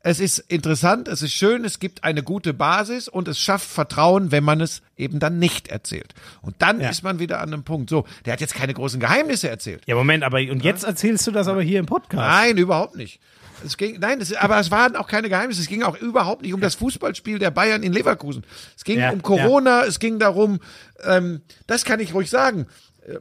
es 0.00 0.20
ist 0.20 0.38
interessant, 0.38 1.08
es 1.08 1.22
ist 1.22 1.32
schön, 1.32 1.64
es 1.64 1.80
gibt 1.80 2.04
eine 2.04 2.22
gute 2.22 2.54
Basis 2.54 3.08
und 3.08 3.26
es 3.26 3.40
schafft 3.40 3.68
Vertrauen, 3.68 4.30
wenn 4.30 4.44
man 4.44 4.60
es 4.60 4.80
eben 4.96 5.18
dann 5.18 5.38
nicht 5.38 5.68
erzählt. 5.68 6.14
Und 6.40 6.56
dann 6.60 6.80
ja. 6.80 6.88
ist 6.88 7.02
man 7.02 7.18
wieder 7.18 7.40
an 7.40 7.52
einem 7.52 7.64
Punkt. 7.64 7.90
So, 7.90 8.06
der 8.24 8.34
hat 8.34 8.40
jetzt 8.40 8.54
keine 8.54 8.74
großen 8.74 9.00
Geheimnisse 9.00 9.48
erzählt. 9.48 9.82
Ja, 9.86 9.96
Moment, 9.96 10.22
aber 10.22 10.38
und 10.38 10.62
jetzt 10.62 10.84
erzählst 10.84 11.26
du 11.26 11.32
das 11.32 11.48
aber 11.48 11.62
hier 11.62 11.80
im 11.80 11.86
Podcast? 11.86 12.14
Nein, 12.14 12.56
überhaupt 12.58 12.96
nicht. 12.96 13.20
Es 13.64 13.76
ging, 13.76 13.98
nein, 13.98 14.20
es, 14.20 14.34
aber 14.34 14.58
es 14.58 14.70
waren 14.70 14.96
auch 14.96 15.08
keine 15.08 15.28
Geheimnisse. 15.28 15.60
Es 15.60 15.68
ging 15.68 15.82
auch 15.82 15.96
überhaupt 15.96 16.42
nicht 16.42 16.54
um 16.54 16.60
das 16.60 16.74
Fußballspiel 16.76 17.38
der 17.38 17.50
Bayern 17.50 17.82
in 17.82 17.92
Leverkusen. 17.92 18.44
Es 18.76 18.84
ging 18.84 18.98
ja, 18.98 19.10
um 19.10 19.22
Corona, 19.22 19.82
ja. 19.82 19.86
es 19.86 19.98
ging 19.98 20.18
darum, 20.18 20.60
ähm, 21.02 21.42
das 21.66 21.84
kann 21.84 22.00
ich 22.00 22.14
ruhig 22.14 22.30
sagen. 22.30 22.66
Äh, 23.06 23.18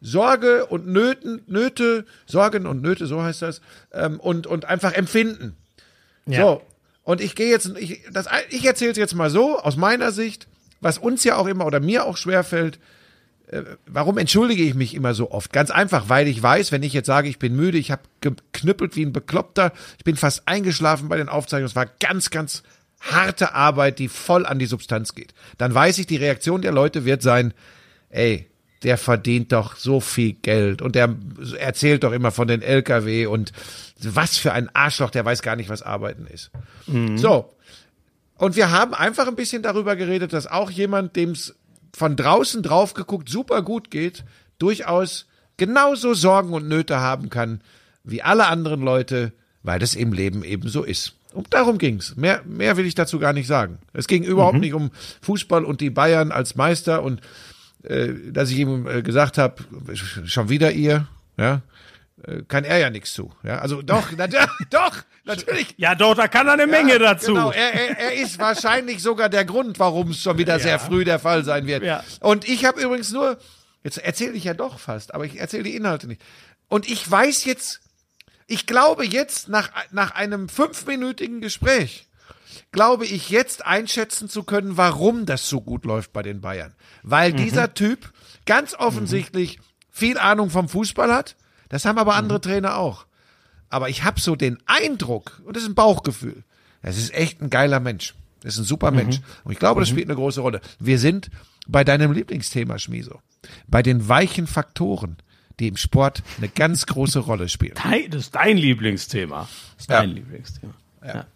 Sorge 0.00 0.66
und 0.66 0.86
Nöten, 0.86 1.42
Nöte, 1.46 2.04
Sorgen 2.26 2.66
und 2.66 2.82
Nöte, 2.82 3.06
so 3.06 3.22
heißt 3.22 3.42
das, 3.42 3.62
ähm, 3.92 4.20
und, 4.20 4.46
und 4.46 4.66
einfach 4.66 4.92
empfinden. 4.92 5.56
Ja. 6.26 6.40
So. 6.40 6.62
Und 7.04 7.20
ich 7.20 7.34
gehe 7.34 7.48
jetzt, 7.48 7.70
ich, 7.78 8.02
das, 8.12 8.26
ich 8.50 8.64
erzähle 8.64 8.92
es 8.92 8.98
jetzt 8.98 9.14
mal 9.14 9.30
so, 9.30 9.58
aus 9.58 9.76
meiner 9.76 10.12
Sicht, 10.12 10.46
was 10.80 10.98
uns 10.98 11.24
ja 11.24 11.36
auch 11.36 11.46
immer 11.46 11.66
oder 11.66 11.80
mir 11.80 12.04
auch 12.04 12.16
schwerfällt, 12.16 12.78
warum 13.86 14.18
entschuldige 14.18 14.62
ich 14.62 14.74
mich 14.74 14.94
immer 14.94 15.14
so 15.14 15.30
oft? 15.30 15.52
Ganz 15.52 15.70
einfach, 15.70 16.08
weil 16.08 16.28
ich 16.28 16.42
weiß, 16.42 16.72
wenn 16.72 16.82
ich 16.82 16.92
jetzt 16.92 17.06
sage, 17.06 17.28
ich 17.28 17.38
bin 17.38 17.54
müde, 17.56 17.78
ich 17.78 17.90
habe 17.90 18.02
geknüppelt 18.20 18.96
wie 18.96 19.04
ein 19.04 19.12
Bekloppter, 19.12 19.72
ich 19.98 20.04
bin 20.04 20.16
fast 20.16 20.46
eingeschlafen 20.46 21.08
bei 21.08 21.16
den 21.16 21.28
Aufzeichnungen, 21.28 21.68
es 21.68 21.76
war 21.76 21.86
ganz, 22.00 22.30
ganz 22.30 22.62
harte 23.00 23.54
Arbeit, 23.54 23.98
die 23.98 24.08
voll 24.08 24.46
an 24.46 24.58
die 24.58 24.66
Substanz 24.66 25.14
geht. 25.14 25.34
Dann 25.58 25.74
weiß 25.74 25.98
ich, 25.98 26.06
die 26.06 26.16
Reaktion 26.16 26.62
der 26.62 26.72
Leute 26.72 27.04
wird 27.04 27.22
sein, 27.22 27.52
ey, 28.08 28.46
der 28.82 28.98
verdient 28.98 29.52
doch 29.52 29.76
so 29.76 30.00
viel 30.00 30.34
Geld 30.34 30.82
und 30.82 30.94
der 30.94 31.14
erzählt 31.58 32.04
doch 32.04 32.12
immer 32.12 32.30
von 32.30 32.48
den 32.48 32.62
LKW 32.62 33.26
und 33.26 33.52
was 34.00 34.36
für 34.36 34.52
ein 34.52 34.68
Arschloch, 34.74 35.10
der 35.10 35.24
weiß 35.24 35.42
gar 35.42 35.56
nicht, 35.56 35.70
was 35.70 35.82
Arbeiten 35.82 36.26
ist. 36.26 36.50
Mhm. 36.86 37.16
So. 37.16 37.54
Und 38.36 38.56
wir 38.56 38.70
haben 38.70 38.94
einfach 38.94 39.26
ein 39.26 39.36
bisschen 39.36 39.62
darüber 39.62 39.96
geredet, 39.96 40.32
dass 40.32 40.46
auch 40.46 40.70
jemand, 40.70 41.16
dem 41.16 41.30
es 41.30 41.54
von 41.94 42.16
draußen 42.16 42.62
drauf 42.62 42.94
geguckt 42.94 43.28
super 43.28 43.62
gut 43.62 43.90
geht, 43.90 44.24
durchaus 44.58 45.26
genauso 45.56 46.14
Sorgen 46.14 46.52
und 46.52 46.68
Nöte 46.68 47.00
haben 47.00 47.30
kann 47.30 47.60
wie 48.02 48.22
alle 48.22 48.46
anderen 48.46 48.82
Leute, 48.82 49.32
weil 49.62 49.78
das 49.78 49.94
im 49.94 50.12
Leben 50.12 50.44
eben 50.44 50.68
so 50.68 50.82
ist. 50.82 51.14
Und 51.32 51.54
darum 51.54 51.78
ging's. 51.78 52.16
Mehr, 52.16 52.42
mehr 52.44 52.76
will 52.76 52.86
ich 52.86 52.94
dazu 52.94 53.18
gar 53.18 53.32
nicht 53.32 53.46
sagen. 53.46 53.78
Es 53.92 54.06
ging 54.06 54.22
überhaupt 54.24 54.54
mhm. 54.54 54.60
nicht 54.60 54.74
um 54.74 54.90
Fußball 55.22 55.64
und 55.64 55.80
die 55.80 55.90
Bayern 55.90 56.32
als 56.32 56.54
Meister 56.54 57.02
und 57.02 57.20
äh, 57.82 58.12
dass 58.30 58.50
ich 58.50 58.58
ihm 58.58 58.86
äh, 58.86 59.02
gesagt 59.02 59.38
habe, 59.38 59.62
schon 60.24 60.48
wieder 60.48 60.72
ihr, 60.72 61.06
ja, 61.36 61.62
äh, 62.22 62.42
kann 62.46 62.64
er 62.64 62.78
ja 62.78 62.90
nichts 62.90 63.12
zu. 63.12 63.32
Ja, 63.42 63.58
also 63.58 63.82
doch, 63.82 64.10
na, 64.16 64.26
doch, 64.70 64.96
natürlich. 65.24 65.74
Ja, 65.76 65.94
doch, 65.94 66.14
da 66.14 66.28
kann 66.28 66.46
er 66.46 66.54
eine 66.54 66.66
Menge 66.66 66.92
ja, 66.92 66.98
dazu. 66.98 67.34
Genau, 67.34 67.50
er, 67.50 67.72
er, 67.72 67.98
er 67.98 68.14
ist 68.14 68.38
wahrscheinlich 68.38 69.02
sogar 69.02 69.28
der 69.28 69.44
Grund, 69.44 69.78
warum 69.78 70.10
es 70.10 70.20
schon 70.20 70.38
wieder 70.38 70.54
ja. 70.54 70.60
sehr 70.60 70.78
früh 70.78 71.04
der 71.04 71.18
Fall 71.18 71.44
sein 71.44 71.66
wird. 71.66 71.82
Ja. 71.82 72.04
Und 72.20 72.48
ich 72.48 72.64
habe 72.64 72.80
übrigens 72.80 73.12
nur, 73.12 73.38
jetzt 73.82 73.98
erzähle 73.98 74.32
ich 74.32 74.44
ja 74.44 74.54
doch 74.54 74.78
fast, 74.78 75.14
aber 75.14 75.24
ich 75.24 75.38
erzähle 75.38 75.64
die 75.64 75.76
Inhalte 75.76 76.06
nicht. 76.06 76.20
Und 76.68 76.88
ich 76.88 77.08
weiß 77.10 77.44
jetzt, 77.44 77.80
ich 78.46 78.66
glaube 78.66 79.04
jetzt 79.04 79.48
nach, 79.48 79.70
nach 79.90 80.12
einem 80.12 80.48
fünfminütigen 80.48 81.40
Gespräch, 81.40 82.06
glaube 82.72 83.06
ich 83.06 83.30
jetzt 83.30 83.64
einschätzen 83.64 84.28
zu 84.28 84.42
können, 84.42 84.76
warum 84.76 85.26
das 85.26 85.48
so 85.48 85.60
gut 85.60 85.84
läuft 85.84 86.12
bei 86.12 86.22
den 86.22 86.40
Bayern. 86.40 86.74
Weil 87.02 87.32
mhm. 87.32 87.36
dieser 87.38 87.74
Typ 87.74 88.12
ganz 88.46 88.74
offensichtlich 88.74 89.58
mhm. 89.58 89.62
viel 89.90 90.18
Ahnung 90.18 90.50
vom 90.50 90.68
Fußball 90.68 91.12
hat, 91.12 91.36
das 91.68 91.84
haben 91.84 91.98
aber 91.98 92.14
andere 92.14 92.38
mhm. 92.38 92.42
Trainer 92.42 92.76
auch. 92.76 93.06
Aber 93.70 93.88
ich 93.88 94.04
habe 94.04 94.20
so 94.20 94.36
den 94.36 94.58
Eindruck, 94.66 95.42
und 95.44 95.56
das 95.56 95.62
ist 95.64 95.68
ein 95.68 95.74
Bauchgefühl, 95.74 96.44
das 96.82 96.98
ist 96.98 97.14
echt 97.14 97.40
ein 97.40 97.50
geiler 97.50 97.80
Mensch. 97.80 98.14
Das 98.42 98.54
ist 98.54 98.60
ein 98.60 98.64
super 98.64 98.90
Mensch. 98.90 99.18
Mhm. 99.18 99.24
Und 99.44 99.52
ich 99.52 99.58
glaube, 99.58 99.80
das 99.80 99.88
mhm. 99.88 99.94
spielt 99.94 100.08
eine 100.08 100.16
große 100.16 100.40
Rolle. 100.40 100.60
Wir 100.78 100.98
sind 100.98 101.30
bei 101.66 101.82
deinem 101.82 102.12
Lieblingsthema, 102.12 102.78
Schmiso. 102.78 103.20
Bei 103.66 103.82
den 103.82 104.08
weichen 104.08 104.46
Faktoren, 104.46 105.16
die 105.58 105.68
im 105.68 105.76
Sport 105.76 106.22
eine 106.38 106.48
ganz 106.48 106.86
große 106.86 107.20
Rolle 107.20 107.48
spielen. 107.48 107.74
Das 108.10 108.20
ist 108.20 108.34
dein 108.34 108.58
Lieblingsthema. 108.58 109.40
Das 109.40 109.50
ist 109.78 109.90
dein 109.90 110.10
ja. 110.10 110.14
Lieblingsthema. 110.16 110.74
Ja. 111.02 111.14
ja. 111.14 111.26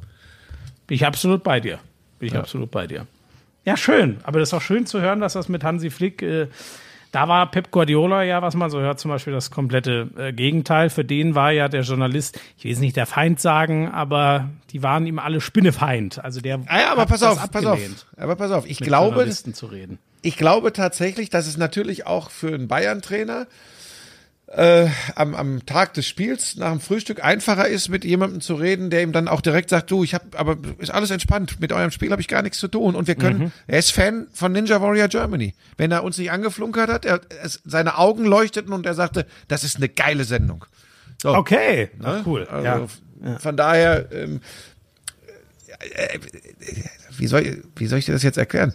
Bin 0.87 0.95
ich 0.95 1.07
absolut 1.07 1.43
bei 1.43 1.61
dir. 1.61 1.79
Bin 2.19 2.29
ich 2.29 2.35
ja. 2.35 2.41
absolut 2.41 2.71
bei 2.71 2.87
dir. 2.87 3.07
Ja, 3.65 3.77
schön. 3.77 4.19
Aber 4.23 4.39
das 4.41 4.51
ist 4.51 4.55
auch 4.55 4.63
schön 4.63 4.87
zu 4.87 5.01
hören, 5.01 5.21
dass 5.21 5.35
das 5.35 5.49
mit 5.49 5.65
Hansi 5.65 5.91
Flick 5.91 6.23
äh, 6.23 6.49
da 7.13 7.29
war 7.29 7.51
Pep 7.51 7.71
Guardiola 7.71 8.23
ja, 8.23 8.43
was 8.43 8.55
man 8.55 8.71
so 8.71 8.81
hört, 8.81 9.01
zum 9.01 9.11
Beispiel 9.11 9.33
das 9.33 9.51
komplette 9.51 10.09
äh, 10.17 10.33
Gegenteil. 10.33 10.91
Für 10.91 11.05
den 11.05 11.35
war 11.35 11.53
ja 11.53 11.69
der 11.69 11.83
Journalist, 11.83 12.41
ich 12.57 12.65
will 12.65 12.73
es 12.73 12.81
nicht 12.81 12.97
der 12.97 13.07
Feind 13.07 13.41
sagen, 13.41 13.89
aber 13.89 14.51
die 14.71 14.83
waren 14.83 15.07
ihm 15.07 15.19
alle 15.19 15.41
Spinnefeind. 15.41 16.23
Also 16.23 16.41
der. 16.41 16.61
Ah 16.67 16.81
ja, 16.81 16.93
aber 16.93 17.07
pass 17.07 17.23
auf, 17.23 17.51
pass 17.51 17.65
auf. 17.65 17.81
Aber 18.17 18.37
pass 18.37 18.51
auf, 18.51 18.67
ich 18.67 18.79
glaube, 18.79 19.27
ich 20.23 20.37
glaube 20.37 20.73
tatsächlich, 20.73 21.31
dass 21.31 21.47
es 21.47 21.57
natürlich 21.57 22.07
auch 22.07 22.31
für 22.31 22.49
einen 22.49 22.69
Bayern-Trainer 22.69 23.47
äh, 24.49 24.89
am, 25.15 25.35
am 25.35 25.67
Tag 25.67 25.95
des 25.95 26.07
Spiels 26.07 26.57
nach 26.57 26.71
dem 26.71 26.81
Frühstück 26.81 27.23
einfacher 27.23 27.69
ist, 27.69 27.89
mit 27.89 28.05
jemandem 28.05 28.41
zu 28.41 28.55
reden, 28.55 28.89
der 28.89 29.03
ihm 29.03 29.13
dann 29.13 29.29
auch 29.29 29.43
direkt 29.43 29.69
sagt, 29.69 29.91
du, 29.91 30.05
ich 30.05 30.15
habe, 30.15 30.25
aber 30.39 30.57
ist 30.79 30.91
alles 30.91 31.11
entspannt, 31.11 31.61
mit 31.61 31.73
eurem 31.73 31.91
Spiel 31.91 32.11
habe 32.13 32.23
ich 32.23 32.29
gar 32.29 32.43
nichts 32.43 32.59
zu 32.59 32.69
tun 32.69 32.95
und 32.95 33.09
wir 33.09 33.15
können, 33.15 33.39
mhm. 33.39 33.53
er 33.67 33.79
ist 33.79 33.93
Fan 33.93 34.27
von 34.33 34.53
Ninja 34.53 34.81
Warrior 34.81 35.09
Germany. 35.09 35.55
Wenn 35.77 35.93
er 35.93 36.03
uns 36.03 36.17
nicht 36.17 36.31
angeflunkert 36.31 36.89
hat, 36.89 37.05
er, 37.05 37.21
es, 37.43 37.61
seine 37.65 37.99
Augen 37.99 38.25
leuchteten 38.25 38.73
und 38.73 38.87
er 38.87 38.95
sagte, 38.95 39.27
das 39.49 39.65
ist 39.65 39.77
eine 39.77 39.89
geile 39.89 40.25
Sendung. 40.25 40.65
So, 41.23 41.35
okay, 41.35 41.91
ne? 41.99 42.23
cool. 42.25 42.47
Also, 42.47 42.65
ja. 42.65 43.39
Von 43.39 43.57
daher, 43.57 44.11
ähm, 44.13 44.41
äh, 45.79 46.19
wie, 47.19 47.27
soll, 47.27 47.65
wie 47.77 47.87
soll 47.87 47.99
ich 47.99 48.07
dir 48.07 48.13
das 48.13 48.23
jetzt 48.23 48.39
erklären? 48.39 48.73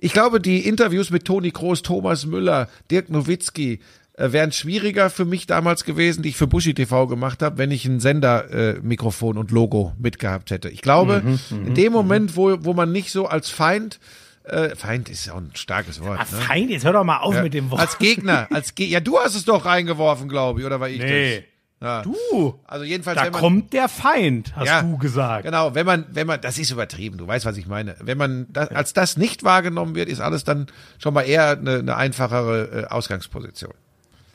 Ich 0.00 0.12
glaube, 0.12 0.40
die 0.40 0.66
Interviews 0.66 1.10
mit 1.10 1.24
Toni 1.24 1.50
Kroos, 1.50 1.82
Thomas 1.82 2.24
Müller, 2.24 2.68
Dirk 2.90 3.10
Nowitzki, 3.10 3.80
wären 4.18 4.52
schwieriger 4.52 5.10
für 5.10 5.24
mich 5.24 5.46
damals 5.46 5.84
gewesen, 5.84 6.22
die 6.22 6.30
ich 6.30 6.36
für 6.36 6.46
Bushy 6.46 6.74
TV 6.74 7.06
gemacht 7.06 7.42
habe, 7.42 7.58
wenn 7.58 7.70
ich 7.70 7.84
ein 7.84 8.00
Sendermikrofon 8.00 9.36
äh, 9.36 9.38
und 9.38 9.50
Logo 9.50 9.92
mitgehabt 9.98 10.50
hätte. 10.50 10.68
Ich 10.68 10.82
glaube, 10.82 11.22
mhm, 11.24 11.38
mhm 11.50 11.66
in 11.68 11.74
dem 11.74 11.86
mhm. 11.88 11.92
Moment, 11.92 12.36
wo, 12.36 12.64
wo 12.64 12.74
man 12.74 12.92
nicht 12.92 13.12
so 13.12 13.26
als 13.26 13.50
Feind 13.50 14.00
äh, 14.44 14.74
Feind 14.74 15.10
ist 15.10 15.26
ja 15.26 15.34
auch 15.34 15.38
ein 15.38 15.50
starkes 15.54 16.02
Wort. 16.02 16.18
Ah, 16.18 16.26
ne? 16.30 16.40
Feind, 16.40 16.70
jetzt 16.70 16.84
hör 16.84 16.94
doch 16.94 17.04
mal 17.04 17.18
auf 17.18 17.34
ja, 17.34 17.42
mit 17.42 17.52
dem 17.52 17.70
Wort. 17.70 17.82
Als 17.82 17.98
Gegner, 17.98 18.48
als 18.50 18.74
Ge 18.74 18.86
ja, 18.86 19.00
du 19.00 19.18
hast 19.18 19.34
es 19.34 19.44
doch 19.44 19.66
reingeworfen, 19.66 20.28
glaube 20.28 20.60
ich, 20.60 20.66
oder 20.66 20.80
war 20.80 20.88
ich 20.88 21.00
nee. 21.00 21.44
Ja. 21.80 22.02
Du. 22.02 22.58
Also 22.64 22.84
jedenfalls. 22.84 23.16
Da 23.16 23.30
man, 23.30 23.40
kommt 23.40 23.72
der 23.72 23.88
Feind, 23.88 24.56
hast 24.56 24.66
ja, 24.66 24.82
du 24.82 24.98
gesagt. 24.98 25.44
Genau, 25.44 25.74
wenn 25.74 25.86
man, 25.86 26.06
wenn 26.10 26.26
man, 26.26 26.40
das 26.40 26.58
ist 26.58 26.70
übertrieben, 26.70 27.18
du 27.18 27.26
weißt, 27.26 27.44
was 27.44 27.56
ich 27.56 27.66
meine. 27.66 27.94
Wenn 28.00 28.18
man 28.18 28.46
das, 28.50 28.70
als 28.70 28.92
das 28.94 29.16
nicht 29.16 29.44
wahrgenommen 29.44 29.94
wird, 29.94 30.08
ist 30.08 30.20
alles 30.20 30.42
dann 30.42 30.66
schon 30.98 31.14
mal 31.14 31.22
eher 31.22 31.50
eine, 31.50 31.78
eine 31.78 31.96
einfachere 31.96 32.82
äh, 32.82 32.84
Ausgangsposition. 32.86 33.74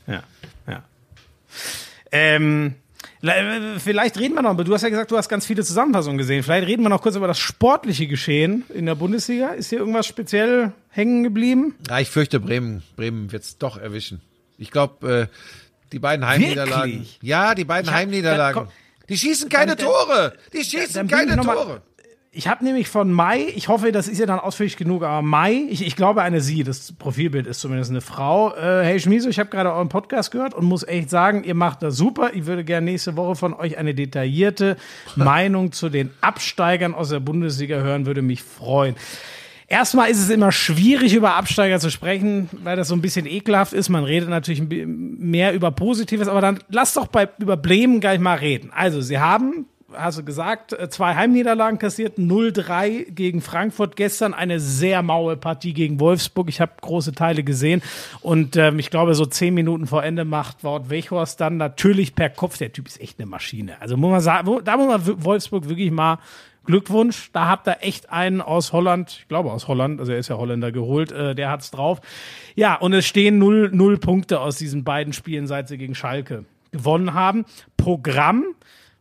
Ja, 0.08 0.24
ja. 0.68 0.84
Ähm, 2.12 2.76
Vielleicht 3.80 4.20
reden 4.20 4.36
wir 4.36 4.42
noch, 4.42 4.58
du 4.58 4.74
hast 4.74 4.82
ja 4.82 4.90
gesagt, 4.90 5.10
du 5.10 5.16
hast 5.18 5.30
ganz 5.30 5.46
viele 5.46 5.64
Zusammenfassungen 5.64 6.18
gesehen. 6.18 6.44
Vielleicht 6.44 6.68
reden 6.68 6.84
wir 6.84 6.90
noch 6.90 7.02
kurz 7.02 7.16
über 7.16 7.28
das 7.28 7.40
sportliche 7.40 8.06
Geschehen 8.06 8.66
in 8.74 8.86
der 8.86 8.96
Bundesliga. 8.96 9.52
Ist 9.52 9.70
hier 9.70 9.80
irgendwas 9.80 10.08
speziell 10.08 10.74
hängen 10.90 11.24
geblieben? 11.24 11.74
Ja, 11.88 12.00
ich 12.00 12.10
fürchte, 12.10 12.42
Bremen, 12.42 12.84
Bremen 12.98 13.32
wird 13.32 13.44
es 13.44 13.58
doch 13.58 13.78
erwischen. 13.78 14.22
Ich 14.58 14.72
glaube, 14.72 15.30
äh, 15.32 15.38
die 15.94 16.00
beiden 16.00 16.28
Heimniederlagen. 16.28 16.92
Wirklich? 16.92 17.20
Ja, 17.22 17.56
die 17.56 17.64
beiden 17.64 17.90
hab, 17.90 17.98
Heimniederlagen. 17.98 18.68
die 19.08 19.18
schießen 19.18 19.48
keine 19.48 19.78
dann, 19.78 19.86
Tore. 19.86 20.34
Die 20.52 20.64
schießen 20.64 21.08
keine 21.08 21.38
Tore. 21.38 21.82
Ich 22.36 22.48
habe 22.48 22.64
nämlich 22.64 22.88
von 22.88 23.12
Mai, 23.12 23.46
ich 23.56 23.68
hoffe, 23.68 23.92
das 23.92 24.08
ist 24.08 24.18
ja 24.18 24.26
dann 24.26 24.40
ausführlich 24.40 24.76
genug, 24.76 25.04
aber 25.04 25.22
Mai, 25.22 25.68
ich, 25.70 25.86
ich 25.86 25.96
glaube 25.96 26.24
eine 26.24 26.42
Sie, 26.42 26.64
das 26.64 26.92
Profilbild 26.94 27.46
ist 27.46 27.60
zumindest 27.60 27.92
eine 27.92 28.02
Frau. 28.02 28.56
Äh, 28.56 28.84
hey 28.84 29.00
Schmieso, 29.00 29.30
ich 29.30 29.38
habe 29.38 29.52
gerade 29.52 29.72
euren 29.72 29.88
Podcast 29.88 30.32
gehört 30.32 30.56
und 30.56 30.66
muss 30.66 30.82
echt 30.82 31.12
sagen, 31.12 31.44
ihr 31.44 31.54
macht 31.54 31.84
das 31.84 31.96
super. 31.96 32.32
Ich 32.34 32.48
würde 32.48 32.64
gerne 32.64 32.86
nächste 32.86 33.16
Woche 33.18 33.36
von 33.36 33.54
euch 33.54 33.78
eine 33.78 33.94
detaillierte 33.94 34.78
Meinung 35.16 35.74
zu 35.74 35.90
den 35.90 36.10
Absteigern 36.22 36.96
aus 36.96 37.10
der 37.10 37.20
Bundesliga 37.20 37.76
hören, 37.82 38.08
würde 38.08 38.24
mich 38.24 38.42
freuen. 38.42 38.96
Erstmal 39.68 40.10
ist 40.10 40.20
es 40.20 40.30
immer 40.32 40.52
schwierig, 40.52 41.14
über 41.14 41.36
Absteiger 41.36 41.80
zu 41.80 41.92
sprechen, 41.92 42.50
weil 42.64 42.76
das 42.76 42.88
so 42.88 42.96
ein 42.96 43.02
bisschen 43.02 43.28
ekelhaft 43.28 43.74
ist. 43.74 43.90
Man 43.90 44.06
redet 44.06 44.30
natürlich 44.30 44.64
mehr 44.68 45.54
über 45.54 45.70
Positives, 45.70 46.28
aber 46.28 46.42
dann 46.42 46.60
lass 46.70 46.96
doch 46.96 47.06
bei, 47.06 47.30
über 47.38 47.58
Bremen 47.58 48.00
gleich 48.00 48.20
mal 48.20 48.38
reden. 48.38 48.72
Also, 48.74 49.02
sie 49.02 49.20
haben 49.20 49.68
hast 49.96 50.20
du 50.20 50.24
gesagt, 50.24 50.74
äh, 50.74 50.90
zwei 50.90 51.16
Heimniederlagen 51.16 51.80
kassiert, 51.80 52.18
0-3 52.18 53.12
gegen 53.12 53.42
Frankfurt 53.42 53.96
gestern, 53.96 54.34
eine 54.34 54.60
sehr 54.60 55.02
maue 55.02 55.38
Partie 55.38 55.74
gegen 55.74 56.00
Wolfsburg. 56.00 56.50
Ich 56.50 56.62
habe 56.62 56.74
große 56.82 57.14
Teile 57.14 57.44
gesehen 57.44 57.82
und 58.22 58.56
ähm, 58.56 58.80
ich 58.80 58.90
glaube, 58.90 59.16
so 59.16 59.26
zehn 59.26 59.54
Minuten 59.54 59.88
vor 59.88 60.04
Ende 60.04 60.26
macht 60.26 60.64
Wort 60.64 60.90
Wechhorst 60.90 61.40
dann 61.42 61.58
natürlich 61.58 62.16
per 62.16 62.30
Kopf. 62.30 62.58
Der 62.58 62.72
Typ 62.72 62.88
ist 62.88 63.00
echt 63.02 63.20
eine 63.20 63.26
Maschine. 63.26 63.82
Also 63.82 63.98
muss 63.98 64.12
man 64.12 64.22
sagen, 64.22 64.60
da 64.64 64.78
muss 64.78 64.88
man 64.88 65.24
Wolfsburg 65.24 65.70
wirklich 65.70 65.92
mal 65.92 66.20
Glückwunsch, 66.66 67.30
da 67.34 67.48
habt 67.48 67.68
ihr 67.68 67.78
echt 67.82 68.10
einen 68.10 68.42
aus 68.42 68.72
Holland, 68.72 69.18
ich 69.20 69.28
glaube 69.28 69.52
aus 69.52 69.68
Holland, 69.68 70.00
also 70.00 70.14
er 70.14 70.20
ist 70.20 70.30
ja 70.30 70.38
Holländer 70.38 70.72
geholt, 70.72 71.12
äh, 71.12 71.36
der 71.36 71.50
hat's 71.50 71.72
drauf. 71.72 72.00
Ja, 72.56 72.76
und 72.76 72.94
es 72.94 73.06
stehen 73.06 73.38
null, 73.38 73.70
null 73.74 73.98
Punkte 73.98 74.40
aus 74.40 74.58
diesen 74.58 74.86
beiden 74.86 75.12
Spielen, 75.12 75.46
seit 75.46 75.68
sie 75.68 75.78
gegen 75.78 75.94
Schalke 75.94 76.46
gewonnen 76.72 77.14
haben. 77.14 77.46
Programm, 77.76 78.46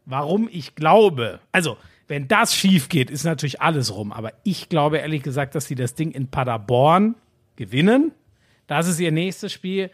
warum 0.04 0.48
ich 0.50 0.74
glaube, 0.74 1.40
also 1.52 1.76
wenn 2.08 2.28
das 2.28 2.54
schief 2.54 2.88
geht, 2.88 3.10
ist 3.10 3.24
natürlich 3.24 3.60
alles 3.60 3.94
rum. 3.94 4.12
Aber 4.12 4.32
ich 4.44 4.68
glaube 4.68 4.98
ehrlich 4.98 5.22
gesagt, 5.22 5.54
dass 5.54 5.66
sie 5.66 5.74
das 5.74 5.94
Ding 5.94 6.10
in 6.10 6.28
Paderborn 6.28 7.14
gewinnen. 7.56 8.12
Das 8.66 8.86
ist 8.86 9.00
ihr 9.00 9.12
nächstes 9.12 9.52
Spiel. 9.52 9.90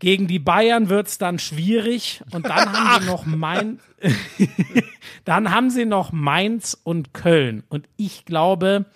Gegen 0.00 0.26
die 0.26 0.40
Bayern 0.40 0.88
wird 0.88 1.06
es 1.06 1.18
dann 1.18 1.38
schwierig. 1.38 2.22
Und 2.32 2.46
dann 2.46 2.72
haben 2.72 3.02
sie 3.02 3.10
noch 3.10 3.24
Main 3.26 3.80
dann 5.24 5.50
haben 5.50 5.70
sie 5.70 5.84
noch 5.84 6.12
Mainz 6.12 6.76
und 6.82 7.14
Köln. 7.14 7.62
Und 7.68 7.88
ich 7.96 8.24
glaube, 8.24 8.86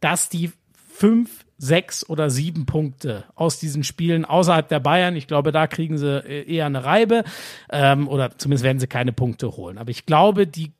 dass 0.00 0.28
die 0.28 0.52
fünf 0.88 1.45
sechs 1.58 2.08
oder 2.08 2.30
sieben 2.30 2.66
Punkte 2.66 3.24
aus 3.34 3.58
diesen 3.58 3.84
Spielen 3.84 4.24
außerhalb 4.24 4.68
der 4.68 4.80
Bayern. 4.80 5.16
Ich 5.16 5.26
glaube, 5.26 5.52
da 5.52 5.66
kriegen 5.66 5.96
sie 5.98 6.22
äh, 6.24 6.50
eher 6.50 6.66
eine 6.66 6.84
Reibe 6.84 7.24
ähm, 7.70 8.08
oder 8.08 8.36
zumindest 8.38 8.64
werden 8.64 8.78
sie 8.78 8.86
keine 8.86 9.12
Punkte 9.12 9.56
holen. 9.56 9.78
Aber 9.78 9.90
ich 9.90 10.06
glaube, 10.06 10.46
die, 10.46 10.72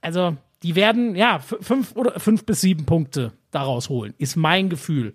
also 0.00 0.36
die 0.62 0.74
werden 0.74 1.16
ja 1.16 1.38
fünf 1.38 1.96
oder 1.96 2.20
fünf 2.20 2.44
bis 2.44 2.60
sieben 2.60 2.84
Punkte 2.84 3.32
daraus 3.50 3.88
holen. 3.88 4.14
Ist 4.18 4.36
mein 4.36 4.68
Gefühl. 4.68 5.14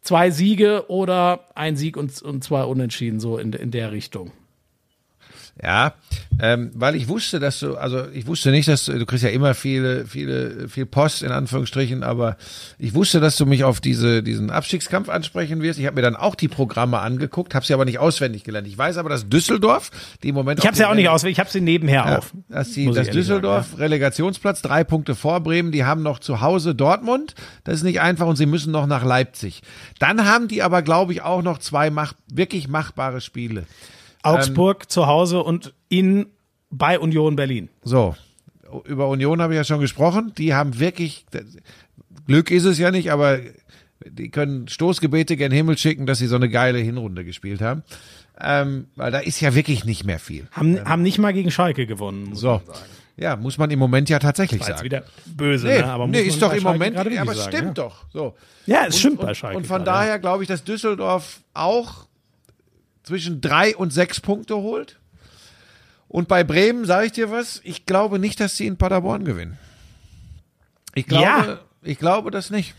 Zwei 0.00 0.30
Siege 0.30 0.86
oder 0.88 1.48
ein 1.54 1.76
Sieg 1.76 1.96
und, 1.96 2.20
und 2.22 2.42
zwei 2.42 2.64
Unentschieden 2.64 3.20
so 3.20 3.38
in, 3.38 3.52
in 3.52 3.70
der 3.70 3.92
Richtung. 3.92 4.32
Ja, 5.62 5.92
ähm, 6.40 6.70
weil 6.74 6.96
ich 6.96 7.08
wusste, 7.08 7.38
dass 7.38 7.60
du, 7.60 7.76
also 7.76 8.06
ich 8.12 8.26
wusste 8.26 8.50
nicht, 8.50 8.66
dass 8.68 8.86
du, 8.86 8.98
du 8.98 9.04
kriegst 9.04 9.22
ja 9.22 9.28
immer 9.30 9.52
viele, 9.54 10.06
viele, 10.06 10.68
viel 10.68 10.86
Post 10.86 11.22
in 11.22 11.30
Anführungsstrichen, 11.30 12.02
aber 12.02 12.36
ich 12.78 12.94
wusste, 12.94 13.20
dass 13.20 13.36
du 13.36 13.44
mich 13.44 13.62
auf 13.62 13.80
diese, 13.80 14.22
diesen 14.22 14.50
Abstiegskampf 14.50 15.10
ansprechen 15.10 15.60
wirst. 15.60 15.78
Ich 15.78 15.84
habe 15.84 15.96
mir 15.96 16.02
dann 16.02 16.16
auch 16.16 16.34
die 16.34 16.48
Programme 16.48 17.00
angeguckt, 17.00 17.54
habe 17.54 17.66
sie 17.66 17.74
aber 17.74 17.84
nicht 17.84 17.98
auswendig 17.98 18.44
gelernt. 18.44 18.66
Ich 18.66 18.78
weiß 18.78 18.96
aber, 18.96 19.10
dass 19.10 19.28
Düsseldorf, 19.28 19.90
die 20.22 20.30
im 20.30 20.34
Moment. 20.34 20.58
Ich 20.58 20.66
habe 20.66 20.74
sie 20.74 20.82
ja 20.82 20.90
auch 20.90 20.94
nicht 20.94 21.10
auswendig, 21.10 21.36
ich 21.36 21.40
habe 21.40 21.50
sie 21.50 21.60
nebenher 21.60 22.06
ja, 22.06 22.18
auf. 22.18 22.32
Dass 22.48 22.72
die, 22.72 22.90
das 22.90 23.10
Düsseldorf 23.10 23.66
sagen, 23.66 23.76
ja. 23.76 23.84
Relegationsplatz, 23.84 24.62
drei 24.62 24.84
Punkte 24.84 25.14
vor 25.14 25.40
Bremen, 25.40 25.70
die 25.70 25.84
haben 25.84 26.02
noch 26.02 26.18
zu 26.18 26.40
Hause 26.40 26.74
Dortmund. 26.74 27.34
Das 27.64 27.74
ist 27.74 27.82
nicht 27.82 28.00
einfach 28.00 28.26
und 28.26 28.36
sie 28.36 28.46
müssen 28.46 28.72
noch 28.72 28.86
nach 28.86 29.04
Leipzig. 29.04 29.60
Dann 29.98 30.24
haben 30.24 30.48
die 30.48 30.62
aber, 30.62 30.80
glaube 30.80 31.12
ich, 31.12 31.22
auch 31.22 31.42
noch 31.42 31.58
zwei 31.58 31.90
mach, 31.90 32.14
wirklich 32.32 32.68
machbare 32.68 33.20
Spiele. 33.20 33.66
Augsburg 34.22 34.84
ähm, 34.84 34.88
zu 34.88 35.06
Hause 35.06 35.42
und 35.42 35.74
in 35.88 36.26
bei 36.70 36.98
Union 36.98 37.36
Berlin. 37.36 37.68
So, 37.82 38.14
über 38.84 39.08
Union 39.08 39.42
habe 39.42 39.52
ich 39.52 39.58
ja 39.58 39.64
schon 39.64 39.80
gesprochen. 39.80 40.32
Die 40.38 40.54
haben 40.54 40.78
wirklich 40.78 41.26
Glück 42.26 42.50
ist 42.50 42.64
es 42.64 42.78
ja 42.78 42.90
nicht, 42.90 43.10
aber 43.10 43.40
die 44.04 44.30
können 44.30 44.68
Stoßgebete 44.68 45.36
gen 45.36 45.52
Himmel 45.52 45.78
schicken, 45.78 46.06
dass 46.06 46.18
sie 46.18 46.26
so 46.26 46.36
eine 46.36 46.48
geile 46.48 46.78
Hinrunde 46.78 47.24
gespielt 47.24 47.60
haben. 47.60 47.82
Ähm, 48.40 48.86
weil 48.96 49.12
da 49.12 49.18
ist 49.18 49.40
ja 49.40 49.54
wirklich 49.54 49.84
nicht 49.84 50.04
mehr 50.04 50.18
viel. 50.18 50.48
Haben, 50.52 50.78
ähm, 50.78 50.84
haben 50.88 51.02
nicht 51.02 51.18
mal 51.18 51.32
gegen 51.32 51.50
Schalke 51.50 51.86
gewonnen, 51.86 52.30
muss 52.30 52.40
so. 52.40 52.48
man 52.48 52.66
sagen. 52.66 52.88
Ja, 53.16 53.36
muss 53.36 53.58
man 53.58 53.70
im 53.70 53.78
Moment 53.78 54.08
ja 54.08 54.18
tatsächlich 54.18 54.64
sagen. 54.64 54.82
Wieder 54.82 55.04
böse, 55.26 55.66
nee, 55.66 55.78
ne? 55.78 55.86
aber 55.86 56.06
nee, 56.06 56.22
ist 56.22 56.40
doch 56.40 56.52
im 56.52 56.62
Moment, 56.62 56.96
ja, 56.96 57.20
aber 57.20 57.32
es 57.32 57.44
stimmt 57.44 57.78
ja. 57.78 57.84
doch. 57.84 58.06
So. 58.10 58.34
Ja, 58.66 58.86
es 58.86 58.94
und, 58.94 59.00
stimmt 59.00 59.20
bei 59.20 59.34
Schalke. 59.34 59.58
Und 59.58 59.66
von 59.66 59.84
daher 59.84 60.18
glaube 60.18 60.42
ich, 60.42 60.48
dass 60.48 60.64
Düsseldorf 60.64 61.40
auch 61.52 62.06
zwischen 63.02 63.40
drei 63.40 63.76
und 63.76 63.92
sechs 63.92 64.20
Punkte 64.20 64.56
holt. 64.56 64.98
Und 66.08 66.28
bei 66.28 66.44
Bremen 66.44 66.84
sage 66.84 67.06
ich 67.06 67.12
dir 67.12 67.30
was, 67.30 67.60
ich 67.64 67.86
glaube 67.86 68.18
nicht, 68.18 68.38
dass 68.40 68.56
sie 68.56 68.66
in 68.66 68.76
Paderborn 68.76 69.24
gewinnen. 69.24 69.58
Ich 70.94 71.06
glaube, 71.06 71.24
ja. 71.24 71.58
ich 71.82 71.98
glaube 71.98 72.30
das 72.30 72.50
nicht. 72.50 72.74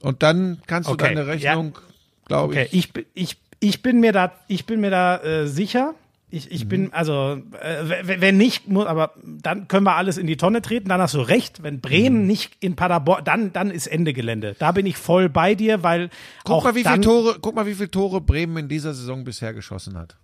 Und 0.00 0.22
dann 0.22 0.62
kannst 0.66 0.88
du 0.88 0.94
okay. 0.94 1.08
deine 1.08 1.26
Rechnung, 1.26 1.74
ja. 1.74 1.94
glaube 2.26 2.52
okay. 2.54 2.68
ich. 2.70 2.94
ich. 2.94 3.06
Ich, 3.14 3.36
ich 3.62 3.82
bin 3.82 4.00
mir 4.00 4.12
da, 4.12 4.32
ich 4.48 4.64
bin 4.66 4.80
mir 4.80 4.90
da 4.90 5.18
äh, 5.18 5.46
sicher. 5.46 5.94
Ich, 6.32 6.50
ich 6.50 6.64
mhm. 6.64 6.68
bin, 6.68 6.92
also, 6.92 7.42
äh, 7.60 8.20
wenn 8.20 8.36
nicht, 8.36 8.68
muss, 8.68 8.86
aber 8.86 9.14
dann 9.24 9.66
können 9.66 9.84
wir 9.84 9.96
alles 9.96 10.16
in 10.16 10.28
die 10.28 10.36
Tonne 10.36 10.62
treten, 10.62 10.88
dann 10.88 11.00
hast 11.00 11.14
du 11.14 11.20
recht. 11.20 11.64
Wenn 11.64 11.80
Bremen 11.80 12.20
mhm. 12.20 12.26
nicht 12.28 12.56
in 12.60 12.76
Paderborn, 12.76 13.24
dann, 13.24 13.52
dann 13.52 13.70
ist 13.70 13.88
Ende 13.88 14.12
Gelände. 14.12 14.54
Da 14.58 14.70
bin 14.70 14.86
ich 14.86 14.96
voll 14.96 15.28
bei 15.28 15.56
dir, 15.56 15.82
weil. 15.82 16.08
Guck 16.44 16.54
auch 16.54 16.64
mal, 16.64 16.74
wie 16.76 16.84
viele 16.84 17.00
Tore, 17.00 17.38
guck 17.40 17.54
mal, 17.56 17.66
wie 17.66 17.74
viele 17.74 17.90
Tore 17.90 18.20
Bremen 18.20 18.56
in 18.58 18.68
dieser 18.68 18.94
Saison 18.94 19.24
bisher 19.24 19.52
geschossen 19.52 19.98
hat. 19.98 20.16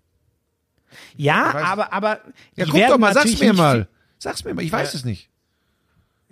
Ja, 1.17 1.55
aber, 1.55 1.93
aber. 1.93 2.21
Ja, 2.55 2.67
guck 2.67 2.87
doch 2.87 2.99
mal, 2.99 3.13
sag's 3.13 3.39
mir 3.41 3.53
mal. 3.53 3.89
Sag's 4.19 4.45
mir 4.45 4.55
mal, 4.55 4.63
ich 4.65 4.73
weiß 4.73 4.95
äh, 4.95 4.97
es 4.99 5.05
nicht. 5.05 5.29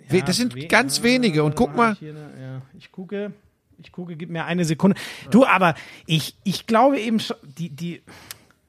Ja, 0.09 0.21
das 0.21 0.37
sind 0.37 0.55
we 0.55 0.67
ganz 0.67 1.03
wenige 1.03 1.43
und 1.43 1.55
guck 1.55 1.75
mal. 1.75 1.95
Hier, 1.95 2.13
ja, 2.13 2.61
ich 2.77 2.91
gucke, 2.91 3.33
ich 3.79 3.91
gucke, 3.91 4.15
gib 4.15 4.29
mir 4.29 4.45
eine 4.45 4.65
Sekunde. 4.65 4.97
Du, 5.31 5.45
aber 5.45 5.75
ich, 6.05 6.35
ich 6.43 6.67
glaube 6.67 6.99
eben 6.99 7.19
schon, 7.19 7.37
die, 7.43 7.69
die, 7.69 8.01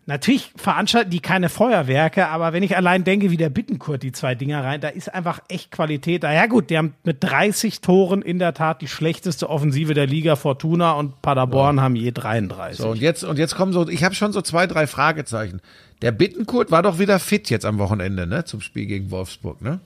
Natürlich 0.08 0.52
veranstalten 0.54 1.10
die 1.10 1.18
keine 1.18 1.48
Feuerwerke, 1.48 2.28
aber 2.28 2.52
wenn 2.52 2.62
ich 2.62 2.76
allein 2.76 3.02
denke, 3.02 3.32
wie 3.32 3.36
der 3.36 3.50
Bittenkurt 3.50 4.04
die 4.04 4.12
zwei 4.12 4.36
Dinger 4.36 4.62
rein, 4.62 4.80
da 4.80 4.86
ist 4.88 5.12
einfach 5.12 5.40
echt 5.48 5.72
Qualität 5.72 6.22
da. 6.22 6.32
Ja 6.32 6.46
gut, 6.46 6.70
die 6.70 6.78
haben 6.78 6.94
mit 7.02 7.24
30 7.24 7.80
Toren 7.80 8.22
in 8.22 8.38
der 8.38 8.54
Tat 8.54 8.82
die 8.82 8.86
schlechteste 8.86 9.50
Offensive 9.50 9.94
der 9.94 10.06
Liga. 10.06 10.36
Fortuna 10.36 10.92
und 10.92 11.22
Paderborn 11.22 11.78
ja. 11.78 11.82
haben 11.82 11.96
je 11.96 12.12
33. 12.12 12.78
So 12.78 12.90
und 12.90 13.00
jetzt 13.00 13.24
und 13.24 13.36
jetzt 13.36 13.56
kommen 13.56 13.72
so, 13.72 13.88
ich 13.88 14.04
habe 14.04 14.14
schon 14.14 14.32
so 14.32 14.42
zwei, 14.42 14.68
drei 14.68 14.86
Fragezeichen. 14.86 15.60
Der 16.02 16.12
Bittenkurt 16.12 16.70
war 16.70 16.84
doch 16.84 17.00
wieder 17.00 17.18
fit 17.18 17.50
jetzt 17.50 17.66
am 17.66 17.78
Wochenende, 17.78 18.28
ne, 18.28 18.44
zum 18.44 18.60
Spiel 18.60 18.86
gegen 18.86 19.10
Wolfsburg, 19.10 19.60
ne? 19.60 19.80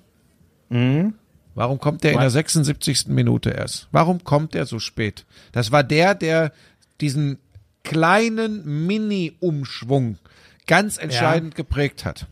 Mhm. 0.68 1.14
Warum 1.54 1.78
kommt 1.78 2.04
der 2.04 2.12
in 2.12 2.20
der 2.20 2.30
76. 2.30 3.08
Minute 3.08 3.50
erst? 3.50 3.88
Warum 3.90 4.22
kommt 4.22 4.52
der 4.52 4.66
so 4.66 4.78
spät? 4.78 5.24
Das 5.52 5.72
war 5.72 5.82
der, 5.82 6.14
der 6.14 6.52
diesen 7.00 7.38
kleinen 7.84 8.86
Mini-Umschwung 8.86 10.18
ganz 10.66 10.98
entscheidend 10.98 11.54
ja. 11.54 11.56
geprägt 11.56 12.04
hat. 12.04 12.26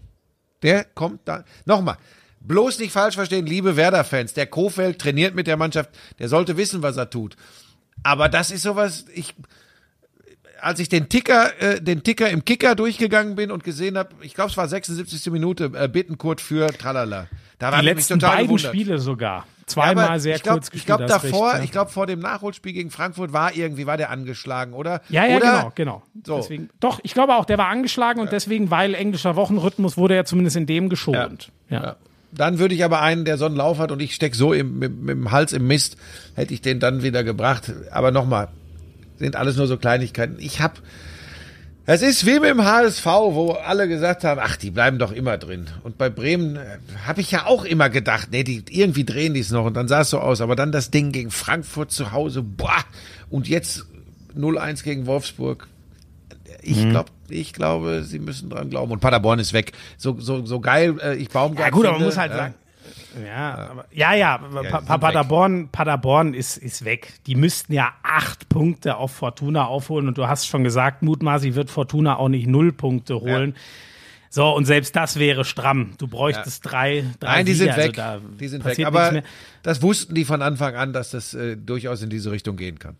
Der 0.63 0.85
kommt 0.85 1.21
da. 1.25 1.45
Nochmal. 1.65 1.97
Bloß 2.41 2.79
nicht 2.79 2.93
falsch 2.93 3.17
verstehen, 3.17 3.47
liebe 3.47 3.77
Werder-Fans. 3.77 4.33
Der 4.35 4.47
Kofeld 4.47 4.99
trainiert 5.01 5.35
mit 5.35 5.47
der 5.47 5.57
Mannschaft. 5.57 5.91
Der 6.19 6.29
sollte 6.29 6.57
wissen, 6.57 6.83
was 6.83 6.97
er 6.97 7.11
tut. 7.11 7.37
Aber 8.03 8.29
das 8.29 8.51
ist 8.51 8.63
sowas, 8.63 9.07
ich, 9.13 9.35
als 10.61 10.79
ich 10.79 10.89
den 10.89 11.09
Ticker, 11.09 11.61
äh, 11.61 11.81
den 11.81 12.05
Ticker 12.05 12.31
im 12.31 12.45
Kicker 12.45 12.75
durchgegangen 12.75 13.35
bin 13.35 13.51
und 13.51 13.65
gesehen 13.65 13.99
habe, 13.99 14.15
ich 14.21 14.35
glaube, 14.35 14.51
es 14.51 14.57
war 14.57 14.69
76. 14.69 15.33
Minute, 15.33 15.73
äh, 15.75 15.89
Bittenkurt 15.89 16.41
für 16.41 16.69
Tralala. 16.69 17.27
Da 17.59 17.73
war 17.73 17.81
Die 17.81 17.87
letzten 17.87 18.21
total 18.21 18.37
beiden 18.37 18.47
gewundert. 18.47 18.73
Spiele 18.73 18.99
sogar. 18.99 19.47
Zweimal 19.69 20.09
ja, 20.09 20.19
sehr 20.19 20.39
glaub, 20.39 20.57
kurz 20.57 20.71
gespielt. 20.71 20.81
Ich 20.81 20.87
glaube 20.87 21.07
davor, 21.07 21.49
recht, 21.49 21.59
ja. 21.59 21.65
ich 21.65 21.73
glaube 21.73 21.91
vor 21.91 22.07
dem 22.07 22.21
Nachholspiel 22.21 22.73
gegen 22.73 22.91
Frankfurt 22.91 23.33
war 23.33 23.55
irgendwie 23.55 23.87
war 23.87 23.97
der 23.97 24.11
angeschlagen, 24.11 24.73
oder? 24.73 25.01
Ja, 25.09 25.27
ja, 25.27 25.37
oder? 25.37 25.47
genau, 25.47 25.73
genau. 25.75 26.03
So. 26.25 26.37
Deswegen, 26.37 26.71
doch, 26.81 27.01
ich 27.03 27.15
glaube 27.15 27.37
auch, 27.37 27.45
der 27.45 27.59
war 27.59 27.69
angeschlagen 27.69 28.21
und 28.21 28.33
deswegen, 28.33 28.71
weil 28.71 28.95
englischer 28.95 29.37
Wochenrhythmus, 29.37 29.97
wurde 29.97 30.15
er 30.15 30.25
zumindest 30.25 30.57
in 30.57 30.67
dem 30.67 30.89
geschont. 30.89 31.51
ja. 31.69 31.97
Dann 32.31 32.59
würde 32.59 32.75
ich 32.75 32.85
aber 32.85 33.01
einen, 33.01 33.25
der 33.25 33.39
so 33.39 33.47
einen 33.47 33.57
Lauf 33.57 33.79
hat 33.79 33.91
und 33.91 34.03
ich 34.03 34.15
steck 34.15 34.35
so 34.35 34.53
im, 34.53 34.79
mit, 34.79 34.95
mit 35.01 35.17
dem 35.17 35.31
Hals 35.31 35.55
im 35.55 35.67
Mist, 35.67 35.97
hätte 36.35 36.53
ich 36.53 36.61
den 36.61 36.79
dann 36.79 37.03
wieder 37.03 37.25
gebracht. 37.25 37.73
Aber 37.91 38.11
nochmal, 38.11 38.49
sind 39.17 39.35
alles 39.35 39.57
nur 39.57 39.67
so 39.67 39.79
Kleinigkeiten. 39.79 40.37
Ich 40.39 40.61
habe 40.61 40.75
es 41.91 42.03
ist 42.03 42.27
wie 42.27 42.39
mit 42.39 42.51
dem 42.51 42.63
HSV, 42.63 43.07
wo 43.07 43.53
alle 43.53 43.89
gesagt 43.89 44.23
haben, 44.23 44.39
ach, 44.45 44.59
die 44.59 44.71
bleiben 44.71 44.99
doch 44.99 45.11
immer 45.11 45.39
drin. 45.39 45.69
Und 45.85 45.97
bei 45.97 46.11
Bremen 46.11 46.57
äh, 46.57 46.77
habe 47.07 47.23
ich 47.23 47.31
ja 47.31 47.47
auch 47.47 47.65
immer 47.65 47.89
gedacht, 47.89 48.29
nee, 48.31 48.45
die, 48.45 48.63
irgendwie 48.69 49.05
drehen 49.05 49.33
die 49.33 49.41
es 49.41 49.51
noch 49.51 49.65
und 49.65 49.73
dann 49.73 49.89
sah 49.89 50.03
es 50.03 50.11
so 50.11 50.19
aus. 50.19 50.43
Aber 50.43 50.55
dann 50.55 50.71
das 50.71 50.91
Ding 50.91 51.13
gegen 51.13 51.31
Frankfurt 51.31 51.91
zu 51.91 52.13
Hause, 52.13 52.43
boah, 52.43 52.85
und 53.31 53.49
jetzt 53.49 53.87
0-1 54.37 54.85
gegen 54.85 55.07
Wolfsburg. 55.07 55.67
Ich 56.61 56.77
mhm. 56.77 56.91
glaube, 56.91 57.11
ich 57.31 57.55
glaube, 57.55 58.03
sie 58.05 58.19
müssen 58.19 58.51
dran 58.51 58.69
glauben. 58.69 58.93
Und 58.93 59.01
Paderborn 59.01 59.39
ist 59.39 59.55
weg. 59.55 59.73
So, 59.97 60.21
so, 60.21 60.45
so 60.45 60.61
geil, 60.61 60.97
äh, 61.03 61.17
ich 61.17 61.31
Baumgart. 61.31 61.69
Ja 61.69 61.71
gut, 61.71 61.87
aber 61.87 61.97
man 61.97 62.05
muss 62.05 62.19
halt 62.19 62.33
äh, 62.33 62.37
sagen, 62.37 62.55
ja, 63.27 63.69
aber, 63.71 63.85
ja, 63.93 64.15
ja, 64.15 64.41
ja 64.63 64.81
pa 64.81 64.99
Paderborn, 64.99 65.69
Paderborn 65.71 66.35
ist, 66.35 66.57
ist 66.57 66.85
weg. 66.85 67.13
Die 67.27 67.35
müssten 67.35 67.73
ja 67.73 67.93
acht 68.03 68.49
Punkte 68.49 68.97
auf 68.97 69.13
Fortuna 69.13 69.67
aufholen 69.67 70.09
und 70.09 70.19
du 70.19 70.27
hast 70.27 70.47
schon 70.47 70.65
gesagt, 70.65 71.03
mutmaßlich 71.03 71.55
wird 71.55 71.71
Fortuna 71.71 72.17
auch 72.17 72.29
nicht 72.29 72.47
null 72.47 72.73
Punkte 72.73 73.21
holen. 73.21 73.55
Ja. 73.55 73.61
So, 74.31 74.55
und 74.55 74.67
selbst 74.67 74.95
das 74.95 75.19
wäre 75.19 75.45
stramm. 75.45 75.95
Du 75.99 76.07
bräuchtest 76.07 76.65
ja. 76.65 76.71
drei, 76.71 77.05
drei 77.19 77.37
Nein, 77.37 77.47
die 77.47 77.55
Siege. 77.55 77.73
sind 77.73 77.99
also 77.99 78.23
weg. 78.23 78.39
die 78.39 78.49
sind 78.49 78.65
weg. 78.65 78.87
Aber 78.87 79.23
das 79.63 79.83
wussten 79.83 80.15
die 80.15 80.25
von 80.25 80.43
Anfang 80.43 80.75
an, 80.77 80.93
dass 80.93 81.11
das 81.11 81.35
äh, 81.35 81.57
durchaus 81.57 82.03
in 82.03 82.11
diese 82.11 82.31
Richtung 82.31 82.57
gehen 82.57 82.79
kann. 82.79 82.97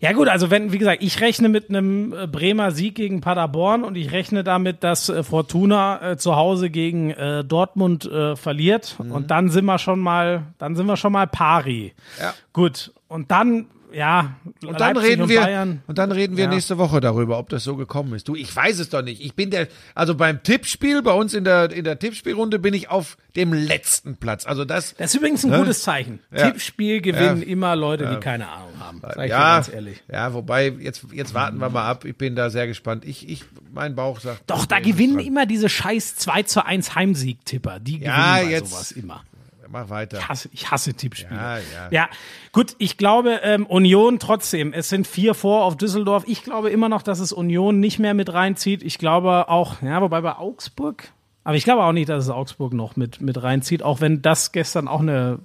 Ja 0.00 0.12
gut, 0.12 0.28
also 0.28 0.50
wenn, 0.50 0.72
wie 0.72 0.78
gesagt, 0.78 1.02
ich 1.02 1.20
rechne 1.20 1.50
mit 1.50 1.68
einem 1.68 2.14
äh, 2.14 2.26
Bremer 2.26 2.72
Sieg 2.72 2.94
gegen 2.94 3.20
Paderborn 3.20 3.84
und 3.84 3.96
ich 3.96 4.12
rechne 4.12 4.42
damit, 4.42 4.82
dass 4.82 5.10
äh, 5.10 5.22
Fortuna 5.22 6.12
äh, 6.12 6.16
zu 6.16 6.36
Hause 6.36 6.70
gegen 6.70 7.10
äh, 7.10 7.44
Dortmund 7.44 8.06
äh, 8.06 8.34
verliert 8.34 8.96
mhm. 8.98 9.12
und 9.12 9.30
dann 9.30 9.50
sind 9.50 9.66
wir 9.66 9.78
schon 9.78 10.00
mal, 10.00 10.46
dann 10.58 10.74
sind 10.74 10.86
wir 10.86 10.96
schon 10.96 11.12
mal 11.12 11.26
pari. 11.26 11.92
Ja. 12.18 12.32
Gut, 12.54 12.92
und 13.08 13.30
dann 13.30 13.66
ja, 13.92 14.36
und 14.64 14.80
dann 14.80 14.96
reden 14.96 15.22
und 15.22 15.28
wir 15.28 15.40
Bayern. 15.40 15.82
und 15.86 15.98
dann 15.98 16.12
reden 16.12 16.36
wir 16.36 16.44
ja. 16.44 16.50
nächste 16.50 16.78
Woche 16.78 17.00
darüber, 17.00 17.38
ob 17.38 17.48
das 17.48 17.64
so 17.64 17.76
gekommen 17.76 18.14
ist. 18.14 18.28
Du, 18.28 18.34
ich 18.34 18.54
weiß 18.54 18.78
es 18.78 18.90
doch 18.90 19.02
nicht. 19.02 19.20
Ich 19.24 19.34
bin 19.34 19.50
der 19.50 19.68
also 19.94 20.14
beim 20.14 20.42
Tippspiel 20.42 21.02
bei 21.02 21.12
uns 21.12 21.34
in 21.34 21.44
der 21.44 21.70
in 21.72 21.84
der 21.84 21.98
Tippspielrunde 21.98 22.58
bin 22.58 22.74
ich 22.74 22.90
auf 22.90 23.16
dem 23.36 23.52
letzten 23.52 24.16
Platz. 24.16 24.46
Also 24.46 24.64
das 24.64 24.94
Das 24.96 25.14
ist 25.14 25.16
übrigens 25.16 25.44
ein 25.44 25.50
ne? 25.50 25.58
gutes 25.58 25.82
Zeichen. 25.82 26.20
Ja. 26.30 26.50
Tippspiel 26.50 27.00
gewinnen 27.00 27.42
ja. 27.42 27.48
immer 27.48 27.76
Leute, 27.76 28.08
die 28.08 28.20
keine 28.20 28.48
Ahnung 28.48 28.72
haben. 28.78 29.00
Sag 29.02 29.24
ich 29.24 29.30
ja, 29.30 29.54
ganz 29.56 29.68
ehrlich. 29.72 30.02
Ja, 30.10 30.34
wobei 30.34 30.68
jetzt 30.68 31.06
jetzt 31.12 31.34
warten 31.34 31.58
wir 31.58 31.70
mal 31.70 31.88
ab. 31.88 32.04
Ich 32.04 32.16
bin 32.16 32.36
da 32.36 32.50
sehr 32.50 32.66
gespannt. 32.66 33.04
Ich 33.04 33.28
ich 33.28 33.44
mein 33.72 33.94
Bauch 33.94 34.20
sagt 34.20 34.42
Doch, 34.46 34.66
da 34.66 34.80
gewinnen 34.80 35.18
immer 35.18 35.46
diese 35.46 35.68
scheiß 35.68 36.16
2 36.16 36.42
zu 36.44 36.64
1 36.64 36.94
Heimsieg-Tipper. 36.94 37.80
Die 37.80 37.98
gewinnen 38.00 38.14
ja, 38.14 38.40
jetzt, 38.40 38.70
sowas 38.70 38.92
immer 38.92 39.24
mach 39.70 39.88
weiter. 39.88 40.18
Ich 40.18 40.28
hasse, 40.28 40.48
ich 40.52 40.70
hasse 40.70 40.94
Tippspiele. 40.94 41.40
Ja, 41.40 41.56
ja. 41.58 41.62
ja, 41.90 42.08
gut, 42.52 42.74
ich 42.78 42.96
glaube, 42.96 43.40
ähm, 43.42 43.66
Union 43.66 44.18
trotzdem, 44.18 44.72
es 44.72 44.88
sind 44.88 45.06
vier 45.06 45.34
vor 45.34 45.64
auf 45.64 45.76
Düsseldorf. 45.76 46.24
Ich 46.26 46.42
glaube 46.42 46.70
immer 46.70 46.88
noch, 46.88 47.02
dass 47.02 47.20
es 47.20 47.32
Union 47.32 47.80
nicht 47.80 47.98
mehr 47.98 48.14
mit 48.14 48.32
reinzieht. 48.32 48.82
Ich 48.82 48.98
glaube 48.98 49.48
auch, 49.48 49.80
ja, 49.82 50.02
wobei 50.02 50.20
bei 50.20 50.36
Augsburg, 50.36 51.12
aber 51.44 51.56
ich 51.56 51.64
glaube 51.64 51.84
auch 51.84 51.92
nicht, 51.92 52.08
dass 52.08 52.24
es 52.24 52.30
Augsburg 52.30 52.72
noch 52.72 52.96
mit, 52.96 53.20
mit 53.20 53.42
reinzieht, 53.42 53.82
auch 53.82 54.00
wenn 54.00 54.22
das 54.22 54.52
gestern 54.52 54.88
auch 54.88 55.00
eine 55.00 55.38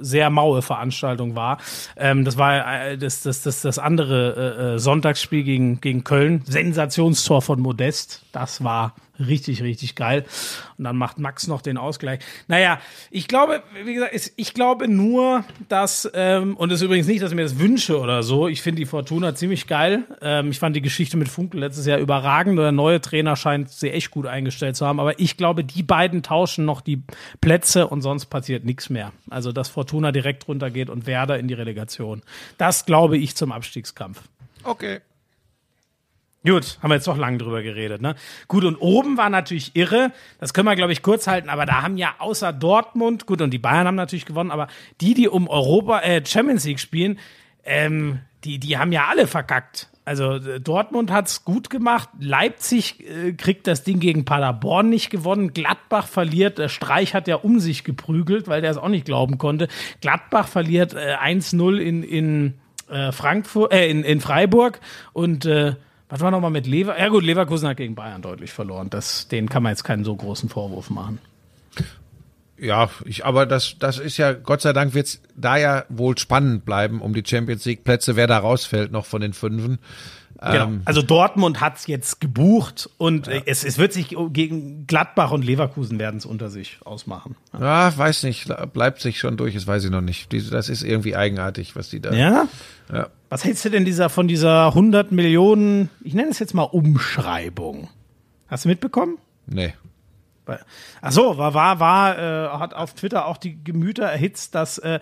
sehr 0.00 0.30
maue 0.30 0.62
Veranstaltung 0.62 1.34
war. 1.34 1.58
Ähm, 1.96 2.24
das 2.24 2.36
war 2.36 2.84
äh, 2.84 2.98
das, 2.98 3.22
das, 3.22 3.42
das, 3.42 3.62
das 3.62 3.78
andere 3.78 4.34
äh, 4.36 4.74
äh 4.74 4.78
Sonntagsspiel 4.78 5.42
gegen, 5.42 5.80
gegen 5.80 6.04
Köln. 6.04 6.42
Sensationstor 6.46 7.42
von 7.42 7.60
Modest. 7.60 8.24
Das 8.32 8.62
war 8.62 8.94
Richtig, 9.18 9.62
richtig 9.62 9.96
geil. 9.96 10.24
Und 10.76 10.84
dann 10.84 10.96
macht 10.96 11.18
Max 11.18 11.48
noch 11.48 11.60
den 11.60 11.76
Ausgleich. 11.76 12.20
Naja, 12.46 12.80
ich 13.10 13.26
glaube, 13.26 13.62
wie 13.84 13.94
gesagt, 13.94 14.32
ich 14.36 14.54
glaube 14.54 14.86
nur, 14.86 15.44
dass, 15.68 16.08
ähm, 16.14 16.56
und 16.56 16.70
es 16.70 16.80
ist 16.80 16.84
übrigens 16.84 17.08
nicht, 17.08 17.22
dass 17.22 17.30
ich 17.30 17.36
mir 17.36 17.42
das 17.42 17.58
wünsche 17.58 17.98
oder 17.98 18.22
so. 18.22 18.46
Ich 18.46 18.62
finde 18.62 18.80
die 18.80 18.86
Fortuna 18.86 19.34
ziemlich 19.34 19.66
geil. 19.66 20.04
Ähm, 20.22 20.50
ich 20.50 20.60
fand 20.60 20.76
die 20.76 20.82
Geschichte 20.82 21.16
mit 21.16 21.28
Funkel 21.28 21.60
letztes 21.60 21.86
Jahr 21.86 21.98
überragend. 21.98 22.58
Der 22.58 22.70
neue 22.70 23.00
Trainer 23.00 23.34
scheint 23.34 23.70
sie 23.70 23.90
echt 23.90 24.12
gut 24.12 24.26
eingestellt 24.26 24.76
zu 24.76 24.86
haben. 24.86 25.00
Aber 25.00 25.18
ich 25.18 25.36
glaube, 25.36 25.64
die 25.64 25.82
beiden 25.82 26.22
tauschen 26.22 26.64
noch 26.64 26.80
die 26.80 27.02
Plätze 27.40 27.88
und 27.88 28.02
sonst 28.02 28.26
passiert 28.26 28.64
nichts 28.64 28.88
mehr. 28.88 29.12
Also, 29.30 29.50
dass 29.50 29.68
Fortuna 29.68 30.12
direkt 30.12 30.46
runtergeht 30.46 30.90
und 30.90 31.06
Werder 31.06 31.38
in 31.38 31.48
die 31.48 31.54
Relegation. 31.54 32.22
Das 32.56 32.86
glaube 32.86 33.18
ich 33.18 33.34
zum 33.34 33.50
Abstiegskampf. 33.50 34.22
Okay. 34.62 35.00
Gut, 36.46 36.78
haben 36.80 36.90
wir 36.90 36.94
jetzt 36.94 37.08
doch 37.08 37.16
lange 37.16 37.38
drüber 37.38 37.62
geredet, 37.62 38.00
ne? 38.00 38.14
Gut, 38.46 38.64
und 38.64 38.76
oben 38.76 39.16
war 39.16 39.28
natürlich 39.28 39.74
irre, 39.74 40.12
das 40.38 40.54
können 40.54 40.68
wir, 40.68 40.76
glaube 40.76 40.92
ich, 40.92 41.02
kurz 41.02 41.26
halten, 41.26 41.48
aber 41.48 41.66
da 41.66 41.82
haben 41.82 41.96
ja 41.96 42.14
außer 42.18 42.52
Dortmund, 42.52 43.26
gut, 43.26 43.42
und 43.42 43.50
die 43.50 43.58
Bayern 43.58 43.88
haben 43.88 43.96
natürlich 43.96 44.24
gewonnen, 44.24 44.52
aber 44.52 44.68
die, 45.00 45.14
die 45.14 45.28
um 45.28 45.48
Europa, 45.48 46.00
äh, 46.00 46.24
Champions 46.24 46.64
League 46.64 46.78
spielen, 46.78 47.18
ähm, 47.64 48.20
die, 48.44 48.58
die 48.58 48.78
haben 48.78 48.92
ja 48.92 49.06
alle 49.08 49.26
verkackt. 49.26 49.88
Also 50.04 50.36
äh, 50.36 50.60
Dortmund 50.60 51.10
hat's 51.10 51.44
gut 51.44 51.70
gemacht, 51.70 52.08
Leipzig 52.20 53.00
äh, 53.00 53.32
kriegt 53.32 53.66
das 53.66 53.82
Ding 53.82 53.98
gegen 53.98 54.24
Paderborn 54.24 54.88
nicht 54.88 55.10
gewonnen, 55.10 55.52
Gladbach 55.52 56.06
verliert, 56.06 56.58
der 56.58 56.68
Streich 56.68 57.14
hat 57.14 57.26
ja 57.26 57.36
um 57.36 57.58
sich 57.58 57.82
geprügelt, 57.82 58.46
weil 58.46 58.62
der 58.62 58.70
es 58.70 58.78
auch 58.78 58.88
nicht 58.88 59.04
glauben 59.04 59.38
konnte. 59.38 59.66
Gladbach 60.00 60.46
verliert 60.46 60.94
äh, 60.94 61.16
1-0 61.16 61.78
in, 61.78 62.02
in 62.04 62.54
äh, 62.88 63.10
Frankfurt, 63.10 63.72
äh, 63.72 63.90
in, 63.90 64.04
in 64.04 64.20
Freiburg 64.20 64.80
und 65.12 65.44
äh, 65.44 65.74
was 66.08 66.20
war 66.20 66.30
nochmal 66.30 66.50
mit 66.50 66.66
Lever? 66.66 66.98
Ja 66.98 67.08
gut, 67.08 67.24
Leverkusen 67.24 67.68
hat 67.68 67.76
gegen 67.76 67.94
Bayern 67.94 68.22
deutlich 68.22 68.52
verloren. 68.52 68.88
Das, 68.90 69.28
denen 69.28 69.48
kann 69.48 69.62
man 69.62 69.72
jetzt 69.72 69.84
keinen 69.84 70.04
so 70.04 70.16
großen 70.16 70.48
Vorwurf 70.48 70.90
machen. 70.90 71.18
Ja, 72.58 72.90
ich, 73.04 73.24
aber 73.24 73.46
das, 73.46 73.76
das 73.78 73.98
ist 73.98 74.16
ja, 74.16 74.32
Gott 74.32 74.62
sei 74.62 74.72
Dank 74.72 74.94
wird's 74.94 75.20
da 75.36 75.56
ja 75.56 75.84
wohl 75.88 76.18
spannend 76.18 76.64
bleiben 76.64 77.00
um 77.00 77.14
die 77.14 77.22
Champions 77.24 77.64
League 77.64 77.84
Plätze, 77.84 78.16
wer 78.16 78.26
da 78.26 78.38
rausfällt 78.38 78.90
noch 78.90 79.06
von 79.06 79.20
den 79.20 79.32
Fünfen. 79.32 79.78
Genau. 80.40 80.64
Ähm, 80.66 80.82
also 80.84 81.02
Dortmund 81.02 81.60
hat's 81.60 81.86
jetzt 81.88 82.20
gebucht 82.20 82.88
und 82.96 83.26
ja. 83.26 83.40
es, 83.46 83.64
es 83.64 83.76
wird 83.76 83.92
sich 83.92 84.16
gegen 84.30 84.86
Gladbach 84.86 85.32
und 85.32 85.44
Leverkusen 85.44 85.98
werden 85.98 86.18
es 86.18 86.26
unter 86.26 86.48
sich 86.48 86.78
ausmachen. 86.84 87.34
Ja. 87.52 87.88
ja, 87.88 87.98
weiß 87.98 88.22
nicht, 88.22 88.48
bleibt 88.72 89.00
sich 89.00 89.18
schon 89.18 89.36
durch, 89.36 89.54
das 89.54 89.66
weiß 89.66 89.84
ich 89.84 89.90
noch 89.90 90.00
nicht. 90.00 90.32
Das 90.52 90.68
ist 90.68 90.82
irgendwie 90.84 91.16
eigenartig, 91.16 91.74
was 91.74 91.90
die 91.90 92.00
da. 92.00 92.12
Ja? 92.12 92.46
Ja. 92.92 93.08
Was 93.30 93.44
hältst 93.44 93.64
du 93.64 93.70
denn 93.70 93.84
dieser, 93.84 94.08
von 94.08 94.28
dieser 94.28 94.68
100 94.68 95.10
Millionen, 95.10 95.90
ich 96.02 96.14
nenne 96.14 96.30
es 96.30 96.38
jetzt 96.38 96.54
mal 96.54 96.62
Umschreibung? 96.62 97.88
Hast 98.46 98.64
du 98.64 98.68
mitbekommen? 98.68 99.18
Nee. 99.46 99.74
Ach 101.02 101.12
so, 101.12 101.36
war, 101.36 101.52
war, 101.52 101.78
war 101.80 102.18
äh, 102.18 102.48
hat 102.58 102.72
auf 102.72 102.94
Twitter 102.94 103.26
auch 103.26 103.36
die 103.36 103.62
Gemüter 103.62 104.04
erhitzt, 104.04 104.54
dass 104.54 104.78
äh, 104.78 104.98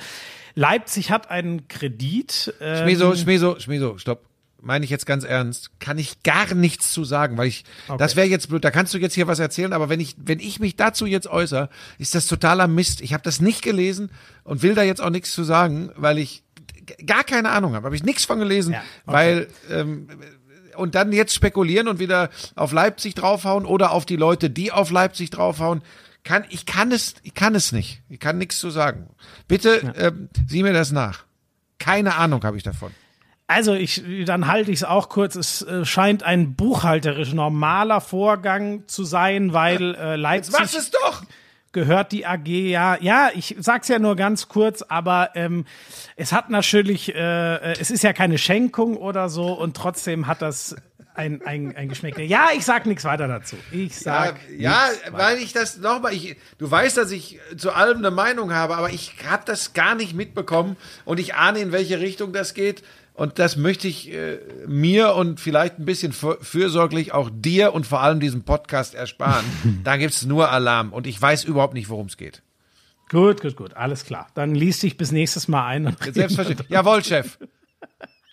Leipzig 0.56 1.12
hat 1.12 1.30
einen 1.30 1.68
Kredit. 1.68 2.52
Ähm, 2.60 2.82
Schmieso, 2.82 3.14
Schmieso, 3.14 3.60
Schmieso, 3.60 3.98
stopp 3.98 4.24
meine 4.66 4.84
ich 4.84 4.90
jetzt 4.90 5.06
ganz 5.06 5.24
ernst, 5.24 5.70
kann 5.78 5.96
ich 5.96 6.22
gar 6.24 6.52
nichts 6.54 6.92
zu 6.92 7.04
sagen, 7.04 7.38
weil 7.38 7.46
ich, 7.46 7.64
okay. 7.86 7.98
das 7.98 8.16
wäre 8.16 8.26
jetzt 8.26 8.48
blöd, 8.48 8.64
da 8.64 8.72
kannst 8.72 8.92
du 8.92 8.98
jetzt 8.98 9.14
hier 9.14 9.28
was 9.28 9.38
erzählen, 9.38 9.72
aber 9.72 9.88
wenn 9.88 10.00
ich, 10.00 10.16
wenn 10.18 10.40
ich 10.40 10.58
mich 10.58 10.74
dazu 10.76 11.06
jetzt 11.06 11.28
äußere, 11.28 11.70
ist 11.98 12.14
das 12.14 12.26
totaler 12.26 12.66
Mist. 12.66 13.00
Ich 13.00 13.14
habe 13.14 13.22
das 13.22 13.40
nicht 13.40 13.62
gelesen 13.62 14.10
und 14.42 14.62
will 14.62 14.74
da 14.74 14.82
jetzt 14.82 15.00
auch 15.00 15.10
nichts 15.10 15.32
zu 15.32 15.44
sagen, 15.44 15.90
weil 15.94 16.18
ich 16.18 16.42
gar 17.06 17.24
keine 17.24 17.50
Ahnung 17.50 17.74
habe, 17.74 17.86
habe 17.86 17.96
ich 17.96 18.02
nichts 18.02 18.24
von 18.24 18.38
gelesen, 18.38 18.72
ja, 18.72 18.82
okay. 19.06 19.16
weil 19.16 19.48
ähm, 19.70 20.08
und 20.76 20.94
dann 20.94 21.12
jetzt 21.12 21.34
spekulieren 21.34 21.88
und 21.88 22.00
wieder 22.00 22.28
auf 22.54 22.72
Leipzig 22.72 23.14
draufhauen 23.14 23.64
oder 23.64 23.92
auf 23.92 24.04
die 24.04 24.16
Leute, 24.16 24.50
die 24.50 24.72
auf 24.72 24.90
Leipzig 24.90 25.30
draufhauen, 25.30 25.82
kann 26.24 26.44
ich 26.50 26.66
kann 26.66 26.90
es, 26.90 27.14
ich 27.22 27.34
kann 27.34 27.54
es 27.54 27.70
nicht, 27.70 28.02
ich 28.08 28.18
kann 28.18 28.36
nichts 28.36 28.58
zu 28.58 28.70
sagen. 28.70 29.08
Bitte 29.46 29.80
ja. 29.82 30.08
ähm, 30.08 30.28
sieh 30.48 30.64
mir 30.64 30.72
das 30.72 30.90
nach. 30.90 31.24
Keine 31.78 32.16
Ahnung 32.16 32.42
habe 32.44 32.56
ich 32.56 32.62
davon. 32.64 32.92
Also 33.48 33.74
ich, 33.74 34.02
dann 34.24 34.48
halte 34.48 34.72
ich 34.72 34.78
es 34.78 34.84
auch 34.84 35.08
kurz. 35.08 35.36
Es 35.36 35.62
äh, 35.62 35.84
scheint 35.84 36.24
ein 36.24 36.54
buchhalterisch 36.54 37.32
normaler 37.32 38.00
Vorgang 38.00 38.88
zu 38.88 39.04
sein, 39.04 39.52
weil 39.52 39.94
äh, 39.94 40.16
Leipzig. 40.16 40.58
Jetzt 40.58 40.76
es 40.76 40.90
doch! 40.90 41.22
Gehört 41.72 42.12
die 42.12 42.24
AG 42.24 42.46
ja, 42.46 42.96
ja, 42.98 43.28
ich 43.34 43.54
sag's 43.58 43.88
ja 43.88 43.98
nur 43.98 44.16
ganz 44.16 44.48
kurz, 44.48 44.80
aber 44.80 45.32
ähm, 45.34 45.66
es 46.16 46.32
hat 46.32 46.48
natürlich, 46.48 47.14
äh, 47.14 47.74
es 47.74 47.90
ist 47.90 48.02
ja 48.02 48.14
keine 48.14 48.38
Schenkung 48.38 48.96
oder 48.96 49.28
so 49.28 49.52
und 49.52 49.76
trotzdem 49.76 50.26
hat 50.26 50.40
das 50.40 50.74
ein, 51.16 51.42
ein, 51.44 51.76
ein 51.76 51.88
Geschmäckle. 51.88 52.24
Ja, 52.24 52.48
ich 52.56 52.64
sag 52.64 52.86
nichts 52.86 53.04
weiter 53.04 53.28
dazu. 53.28 53.56
Ich 53.72 53.98
sag. 53.98 54.36
Ja, 54.50 54.88
ja 54.88 55.12
weil 55.12 55.38
ich 55.38 55.52
das 55.52 55.78
nochmal, 55.78 56.12
ich, 56.14 56.36
du 56.58 56.70
weißt, 56.70 56.96
dass 56.96 57.10
ich 57.10 57.40
zu 57.56 57.72
allem 57.72 57.98
eine 57.98 58.10
Meinung 58.10 58.52
habe, 58.54 58.76
aber 58.76 58.90
ich 58.90 59.14
habe 59.28 59.42
das 59.44 59.72
gar 59.72 59.94
nicht 59.94 60.14
mitbekommen 60.14 60.76
und 61.04 61.20
ich 61.20 61.34
ahne, 61.34 61.58
in 61.60 61.72
welche 61.72 62.00
Richtung 62.00 62.32
das 62.32 62.54
geht. 62.54 62.82
Und 63.16 63.38
das 63.38 63.56
möchte 63.56 63.88
ich 63.88 64.12
äh, 64.12 64.38
mir 64.66 65.14
und 65.14 65.40
vielleicht 65.40 65.78
ein 65.78 65.86
bisschen 65.86 66.12
fürsorglich 66.12 67.12
auch 67.12 67.30
dir 67.32 67.72
und 67.72 67.86
vor 67.86 68.02
allem 68.02 68.20
diesem 68.20 68.44
Podcast 68.44 68.94
ersparen. 68.94 69.44
da 69.84 69.96
gibt's 69.96 70.26
nur 70.26 70.50
Alarm 70.50 70.92
und 70.92 71.06
ich 71.06 71.20
weiß 71.20 71.44
überhaupt 71.44 71.72
nicht, 71.72 71.88
worum 71.88 72.08
es 72.08 72.18
geht. 72.18 72.42
Gut, 73.08 73.40
gut, 73.40 73.56
gut, 73.56 73.74
alles 73.74 74.04
klar. 74.04 74.26
Dann 74.34 74.54
liest 74.54 74.82
dich 74.82 74.98
bis 74.98 75.12
nächstes 75.12 75.48
Mal 75.48 75.66
ein. 75.66 75.96
Selbstverständlich. 76.10 76.68
Jawohl, 76.68 77.02
Chef. 77.02 77.38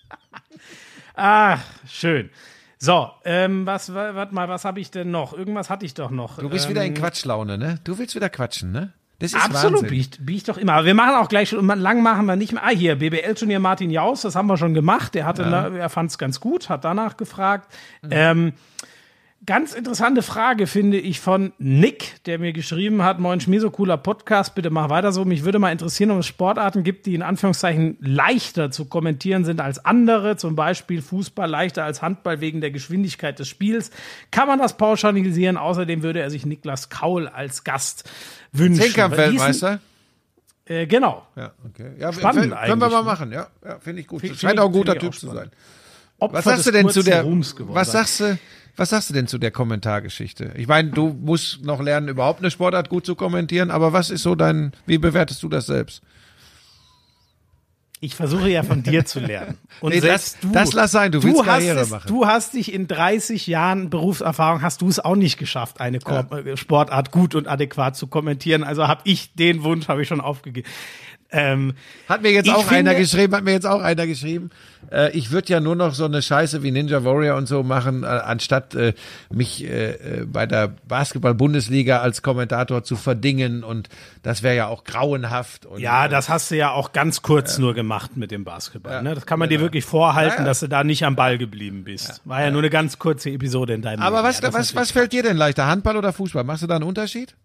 Ach, 1.15 1.61
schön. 1.87 2.29
So, 2.77 3.09
ähm, 3.23 3.65
was, 3.65 3.93
warte 3.93 4.35
mal, 4.35 4.49
was 4.49 4.65
habe 4.65 4.81
ich 4.81 4.91
denn 4.91 5.11
noch? 5.11 5.31
Irgendwas 5.31 5.69
hatte 5.69 5.85
ich 5.85 5.93
doch 5.93 6.11
noch. 6.11 6.39
Du 6.39 6.49
bist 6.49 6.65
ähm, 6.65 6.71
wieder 6.71 6.83
in 6.83 6.93
Quatschlaune, 6.93 7.57
ne? 7.57 7.79
Du 7.85 7.97
willst 7.97 8.15
wieder 8.15 8.29
quatschen, 8.29 8.73
ne? 8.73 8.91
Das 9.19 9.33
ist 9.33 9.45
Absolut, 9.45 9.87
biege 9.87 10.31
ich, 10.31 10.43
doch 10.43 10.57
immer. 10.57 10.73
Aber 10.73 10.85
wir 10.85 10.95
machen 10.95 11.15
auch 11.15 11.29
gleich 11.29 11.49
schon, 11.49 11.65
lang 11.65 12.01
machen 12.01 12.25
wir 12.25 12.35
nicht 12.35 12.51
mehr. 12.51 12.63
Ah, 12.63 12.69
hier, 12.69 12.97
BBL-Turnier 12.97 13.59
Martin 13.59 13.89
Jaus, 13.89 14.21
das 14.21 14.35
haben 14.35 14.47
wir 14.47 14.57
schon 14.57 14.73
gemacht. 14.73 15.13
Der 15.15 15.25
hatte, 15.25 15.43
ja. 15.43 15.69
er 15.69 15.89
fand 15.89 16.11
es 16.11 16.17
ganz 16.17 16.39
gut, 16.39 16.69
hat 16.69 16.83
danach 16.83 17.15
gefragt. 17.15 17.71
Mhm. 18.01 18.09
Ähm, 18.11 18.53
Ganz 19.45 19.73
interessante 19.73 20.21
Frage 20.21 20.67
finde 20.67 20.97
ich 20.97 21.19
von 21.19 21.51
Nick, 21.57 22.23
der 22.25 22.39
mir 22.39 22.53
geschrieben 22.53 23.03
hat, 23.03 23.19
moin 23.19 23.41
Schmieso, 23.41 23.71
cooler 23.71 23.97
Podcast, 23.97 24.55
bitte 24.55 24.69
mach 24.69 24.89
weiter 24.89 25.11
so. 25.11 25.25
Mich 25.25 25.43
würde 25.43 25.59
mal 25.59 25.71
interessieren, 25.71 26.11
ob 26.11 26.19
es 26.19 26.27
Sportarten 26.27 26.83
gibt, 26.83 27.05
die 27.05 27.13
in 27.13 27.21
Anführungszeichen 27.21 27.97
leichter 27.99 28.71
zu 28.71 28.85
kommentieren 28.85 29.43
sind 29.43 29.59
als 29.59 29.83
andere, 29.83 30.37
zum 30.37 30.55
Beispiel 30.55 31.01
Fußball 31.01 31.49
leichter 31.49 31.83
als 31.83 32.01
Handball 32.01 32.39
wegen 32.39 32.61
der 32.61 32.71
Geschwindigkeit 32.71 33.37
des 33.37 33.49
Spiels. 33.49 33.91
Kann 34.31 34.47
man 34.47 34.59
das 34.59 34.77
pauschalisieren? 34.77 35.57
Außerdem 35.57 36.03
würde 36.03 36.21
er 36.21 36.29
sich 36.29 36.45
Niklas 36.45 36.87
Kaul 36.87 37.27
als 37.27 37.65
Gast 37.65 38.09
wünschen. 38.53 38.81
Zehnkampf-Weltmeister? 38.81 39.81
Äh, 40.65 40.87
genau. 40.87 41.27
Ja, 41.35 41.51
okay. 41.65 41.91
Ja, 41.99 42.13
Spannend 42.13 42.53
können, 42.53 42.65
können 42.65 42.81
wir 42.81 42.89
mal 42.89 42.99
ne? 42.99 43.03
machen, 43.03 43.31
ja. 43.33 43.47
ja 43.65 43.77
Finde 43.79 43.99
ich 43.99 44.07
gut. 44.07 44.21
Find, 44.21 44.37
Scheint 44.37 44.57
auch 44.57 44.67
ein 44.67 44.71
guter 44.71 44.97
Typ 44.97 45.13
zu 45.13 45.27
sein. 45.27 45.51
Opfer 46.19 46.37
was 46.37 46.45
sagst 46.45 46.67
du 46.67 46.71
denn 46.71 46.89
zu 46.89 47.03
der, 47.03 47.25
was 47.25 47.91
sagst 47.91 48.21
du, 48.21 48.37
was 48.75 48.89
sagst 48.89 49.09
du 49.09 49.13
denn 49.13 49.27
zu 49.27 49.37
der 49.37 49.51
Kommentargeschichte? 49.51 50.53
Ich 50.55 50.67
meine, 50.67 50.89
du 50.89 51.09
musst 51.09 51.63
noch 51.63 51.81
lernen, 51.81 52.07
überhaupt 52.07 52.39
eine 52.39 52.49
Sportart 52.49 52.89
gut 52.89 53.05
zu 53.05 53.15
kommentieren, 53.15 53.69
aber 53.69 53.93
was 53.93 54.09
ist 54.09 54.23
so 54.23 54.35
dein, 54.35 54.73
wie 54.85 54.97
bewertest 54.97 55.43
du 55.43 55.49
das 55.49 55.67
selbst? 55.67 56.01
Ich 58.03 58.15
versuche 58.15 58.49
ja 58.49 58.63
von 58.63 58.83
dir 58.83 59.05
zu 59.05 59.21
lernen. 59.21 59.57
Und 59.79 59.93
nee, 59.93 60.01
das, 60.01 60.37
du, 60.39 60.51
das 60.51 60.73
lass 60.73 60.91
sein, 60.91 61.13
du 61.13 61.23
willst 61.23 61.39
du 61.39 61.43
Karriere 61.43 61.79
es, 61.79 61.89
machen. 61.89 62.07
Du 62.09 62.25
hast 62.25 62.53
dich 62.53 62.73
in 62.73 62.85
30 62.85 63.47
Jahren 63.47 63.89
Berufserfahrung, 63.89 64.61
hast 64.61 64.81
du 64.81 64.89
es 64.89 64.99
auch 64.99 65.15
nicht 65.15 65.37
geschafft, 65.37 65.79
eine 65.79 65.99
ja. 66.05 66.57
Sportart 66.57 67.11
gut 67.11 67.33
und 67.33 67.47
adäquat 67.47 67.95
zu 67.95 68.07
kommentieren. 68.07 68.65
Also 68.65 68.89
habe 68.89 69.01
ich 69.05 69.35
den 69.35 69.63
Wunsch, 69.63 69.87
habe 69.87 70.01
ich 70.01 70.09
schon 70.09 70.19
aufgegeben. 70.19 70.67
Ähm, 71.33 71.73
hat 72.07 72.21
mir 72.21 72.31
jetzt 72.31 72.49
auch 72.49 72.63
finde, 72.63 72.91
einer 72.91 72.99
geschrieben, 72.99 73.35
hat 73.35 73.43
mir 73.43 73.53
jetzt 73.53 73.65
auch 73.65 73.81
einer 73.81 74.05
geschrieben. 74.05 74.51
Äh, 74.91 75.11
ich 75.17 75.31
würde 75.31 75.49
ja 75.49 75.59
nur 75.59 75.75
noch 75.75 75.95
so 75.95 76.05
eine 76.05 76.21
Scheiße 76.21 76.61
wie 76.61 76.69
Ninja 76.69 77.03
Warrior 77.03 77.35
und 77.37 77.47
so 77.47 77.63
machen, 77.63 78.03
äh, 78.03 78.05
anstatt 78.05 78.75
äh, 78.75 78.93
mich 79.31 79.63
äh, 79.63 79.93
äh, 79.93 80.25
bei 80.25 80.45
der 80.45 80.75
Basketball-Bundesliga 80.87 82.01
als 82.01 82.21
Kommentator 82.21 82.83
zu 82.83 82.95
verdingen 82.95 83.63
und 83.63 83.89
das 84.21 84.43
wäre 84.43 84.55
ja 84.55 84.67
auch 84.67 84.83
grauenhaft. 84.83 85.65
Und, 85.65 85.79
ja, 85.79 86.07
das 86.07 86.29
hast 86.29 86.51
du 86.51 86.55
ja 86.55 86.71
auch 86.71 86.91
ganz 86.91 87.23
kurz 87.23 87.57
nur 87.57 87.73
gemacht 87.73 88.15
mit 88.15 88.29
dem 88.29 88.43
Basketball. 88.43 89.01
Ne? 89.01 89.15
Das 89.15 89.25
kann 89.25 89.39
man 89.39 89.49
dir 89.49 89.59
wirklich 89.59 89.85
vorhalten, 89.85 90.45
dass 90.45 90.59
du 90.59 90.67
da 90.67 90.83
nicht 90.83 91.03
am 91.03 91.15
Ball 91.15 91.39
geblieben 91.39 91.83
bist. 91.83 92.21
War 92.25 92.41
ja, 92.41 92.51
nur 92.51 92.61
eine 92.61 92.69
ganz 92.69 92.99
kurze 92.99 93.31
Episode 93.31 93.73
in 93.73 93.81
deinem 93.81 94.03
Aber 94.03 94.17
Leben. 94.17 94.27
was, 94.27 94.53
was, 94.53 94.75
was 94.75 94.91
fällt 94.91 95.13
dir 95.13 95.23
denn 95.23 95.37
leichter, 95.37 95.65
Handball 95.65 95.97
oder 95.97 96.13
Fußball? 96.13 96.43
Machst 96.43 96.61
du 96.61 96.67
da 96.67 96.75
einen 96.75 96.83
Unterschied? 96.83 97.35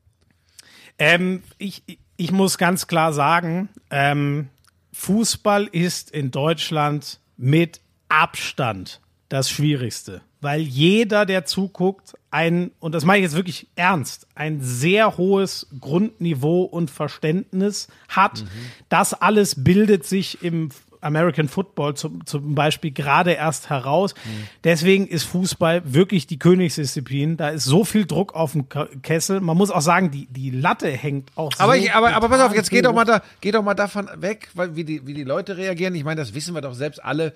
Ähm, 0.98 1.42
ich, 1.58 1.82
ich 2.18 2.32
muss 2.32 2.58
ganz 2.58 2.86
klar 2.86 3.14
sagen, 3.14 3.70
ähm, 3.90 4.48
Fußball 4.92 5.66
ist 5.70 6.10
in 6.10 6.30
Deutschland 6.30 7.20
mit 7.36 7.80
Abstand 8.08 9.00
das 9.28 9.48
Schwierigste, 9.48 10.20
weil 10.40 10.60
jeder, 10.60 11.24
der 11.24 11.44
zuguckt, 11.44 12.14
ein, 12.30 12.72
und 12.80 12.92
das 12.92 13.04
meine 13.04 13.18
ich 13.18 13.24
jetzt 13.24 13.36
wirklich 13.36 13.68
ernst, 13.76 14.26
ein 14.34 14.60
sehr 14.60 15.16
hohes 15.16 15.68
Grundniveau 15.80 16.62
und 16.64 16.90
Verständnis 16.90 17.86
hat. 18.08 18.42
Mhm. 18.42 18.48
Das 18.88 19.14
alles 19.14 19.62
bildet 19.62 20.04
sich 20.04 20.42
im 20.42 20.70
American 21.00 21.48
Football 21.48 21.94
zum, 21.94 22.26
zum 22.26 22.54
Beispiel 22.54 22.90
gerade 22.90 23.32
erst 23.32 23.70
heraus. 23.70 24.14
Mhm. 24.14 24.48
Deswegen 24.64 25.06
ist 25.06 25.24
Fußball 25.24 25.92
wirklich 25.92 26.26
die 26.26 26.38
Königsdisziplin. 26.38 27.36
Da 27.36 27.50
ist 27.50 27.64
so 27.64 27.84
viel 27.84 28.06
Druck 28.06 28.34
auf 28.34 28.52
dem 28.52 28.66
Kessel. 29.02 29.40
Man 29.40 29.56
muss 29.56 29.70
auch 29.70 29.80
sagen, 29.80 30.10
die, 30.10 30.26
die 30.26 30.50
Latte 30.50 30.88
hängt 30.88 31.30
auch 31.36 31.52
aber 31.58 31.74
so. 31.74 31.82
Ich, 31.82 31.92
aber, 31.92 32.14
aber 32.14 32.28
pass 32.28 32.40
auf, 32.40 32.54
jetzt 32.54 32.70
geht 32.70 32.84
doch 32.84 32.94
mal 32.94 33.04
da, 33.04 33.22
geht 33.40 33.54
doch 33.54 33.62
mal 33.62 33.74
davon 33.74 34.08
weg, 34.16 34.48
weil, 34.54 34.76
wie 34.76 34.84
die, 34.84 35.06
wie 35.06 35.14
die 35.14 35.24
Leute 35.24 35.56
reagieren. 35.56 35.94
Ich 35.94 36.04
meine, 36.04 36.20
das 36.20 36.34
wissen 36.34 36.54
wir 36.54 36.60
doch 36.60 36.74
selbst 36.74 37.04
alle. 37.04 37.32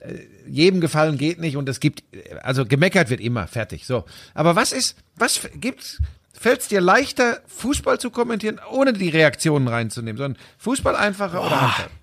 Äh, 0.00 0.20
jedem 0.46 0.80
gefallen 0.80 1.18
geht 1.18 1.40
nicht 1.40 1.56
und 1.56 1.68
es 1.68 1.78
gibt, 1.78 2.02
also 2.42 2.64
gemeckert 2.64 3.10
wird 3.10 3.20
immer, 3.20 3.46
fertig, 3.46 3.86
so. 3.86 4.04
Aber 4.34 4.56
was 4.56 4.72
ist, 4.72 4.96
was 5.16 5.48
gibt's, 5.54 5.98
fällt 6.32 6.60
es 6.62 6.68
dir 6.68 6.80
leichter, 6.80 7.40
Fußball 7.46 8.00
zu 8.00 8.10
kommentieren, 8.10 8.60
ohne 8.70 8.94
die 8.94 9.10
Reaktionen 9.10 9.68
reinzunehmen, 9.68 10.16
sondern 10.16 10.42
Fußball 10.56 10.96
einfacher 10.96 11.42
oh. 11.42 11.46
oder 11.46 11.60
Handball? 11.60 11.99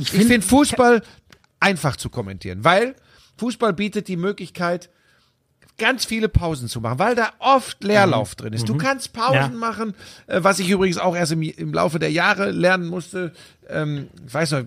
Ich 0.00 0.10
finde 0.10 0.26
find 0.26 0.44
Fußball 0.44 1.02
einfach 1.60 1.96
zu 1.96 2.08
kommentieren, 2.08 2.64
weil 2.64 2.96
Fußball 3.36 3.72
bietet 3.72 4.08
die 4.08 4.16
Möglichkeit, 4.16 4.90
ganz 5.80 6.04
viele 6.04 6.28
Pausen 6.28 6.68
zu 6.68 6.80
machen, 6.80 6.98
weil 6.98 7.14
da 7.16 7.30
oft 7.38 7.82
Leerlauf 7.82 8.32
mhm. 8.32 8.42
drin 8.42 8.52
ist. 8.52 8.68
Du 8.68 8.74
mhm. 8.74 8.78
kannst 8.78 9.12
Pausen 9.12 9.34
ja. 9.34 9.48
machen, 9.48 9.94
äh, 10.26 10.40
was 10.42 10.58
ich 10.60 10.68
übrigens 10.68 10.98
auch 10.98 11.16
erst 11.16 11.32
im, 11.32 11.42
im 11.42 11.72
Laufe 11.72 11.98
der 11.98 12.12
Jahre 12.12 12.50
lernen 12.50 12.86
musste. 12.86 13.32
Ähm, 13.68 14.08
ich 14.26 14.34
weiß 14.34 14.52
noch, 14.52 14.62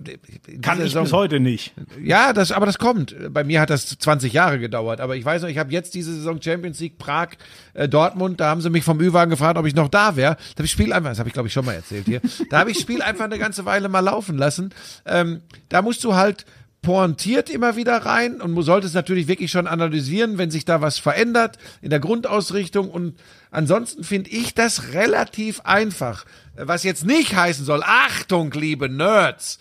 kann 0.60 0.78
ich 0.78 0.86
Saison, 0.86 1.04
bis 1.04 1.12
heute 1.12 1.40
nicht. 1.40 1.72
Ja, 2.02 2.32
das, 2.32 2.50
aber 2.50 2.66
das 2.66 2.78
kommt. 2.78 3.14
Bei 3.32 3.44
mir 3.44 3.60
hat 3.60 3.70
das 3.70 3.96
20 3.98 4.32
Jahre 4.32 4.58
gedauert. 4.58 5.00
Aber 5.00 5.14
ich 5.16 5.24
weiß 5.24 5.42
noch, 5.42 5.48
ich 5.48 5.58
habe 5.58 5.72
jetzt 5.72 5.94
diese 5.94 6.12
Saison 6.12 6.42
Champions 6.42 6.80
League 6.80 6.98
Prag, 6.98 7.28
äh, 7.74 7.88
Dortmund. 7.88 8.40
Da 8.40 8.48
haben 8.48 8.60
sie 8.60 8.70
mich 8.70 8.82
vom 8.82 9.00
Ü-Wagen 9.00 9.30
gefragt, 9.30 9.56
ob 9.56 9.66
ich 9.66 9.74
noch 9.74 9.88
da 9.88 10.16
wäre. 10.16 10.34
Da 10.34 10.58
habe 10.58 10.64
ich 10.64 10.72
Spiel 10.72 10.92
einfach, 10.92 11.10
das 11.10 11.20
habe 11.20 11.28
ich 11.28 11.32
glaube 11.32 11.46
ich 11.46 11.52
schon 11.54 11.64
mal 11.64 11.74
erzählt 11.74 12.06
hier. 12.06 12.20
Da 12.50 12.58
habe 12.58 12.72
ich 12.72 12.78
Spiel 12.78 13.02
einfach 13.02 13.24
eine 13.24 13.38
ganze 13.38 13.64
Weile 13.64 13.88
mal 13.88 14.00
laufen 14.00 14.36
lassen. 14.36 14.70
Ähm, 15.06 15.42
da 15.68 15.80
musst 15.80 16.02
du 16.02 16.14
halt 16.14 16.44
pointiert 16.84 17.50
immer 17.50 17.74
wieder 17.74 17.96
rein 17.96 18.40
und 18.40 18.52
man 18.52 18.62
sollte 18.62 18.86
es 18.86 18.94
natürlich 18.94 19.26
wirklich 19.26 19.50
schon 19.50 19.66
analysieren, 19.66 20.38
wenn 20.38 20.50
sich 20.50 20.64
da 20.64 20.80
was 20.80 20.98
verändert 20.98 21.58
in 21.82 21.90
der 21.90 21.98
Grundausrichtung. 21.98 22.90
Und 22.90 23.18
ansonsten 23.50 24.04
finde 24.04 24.30
ich 24.30 24.54
das 24.54 24.92
relativ 24.92 25.62
einfach. 25.62 26.24
Was 26.54 26.84
jetzt 26.84 27.04
nicht 27.04 27.34
heißen 27.34 27.64
soll, 27.64 27.82
Achtung, 27.82 28.52
liebe 28.52 28.88
Nerds, 28.88 29.58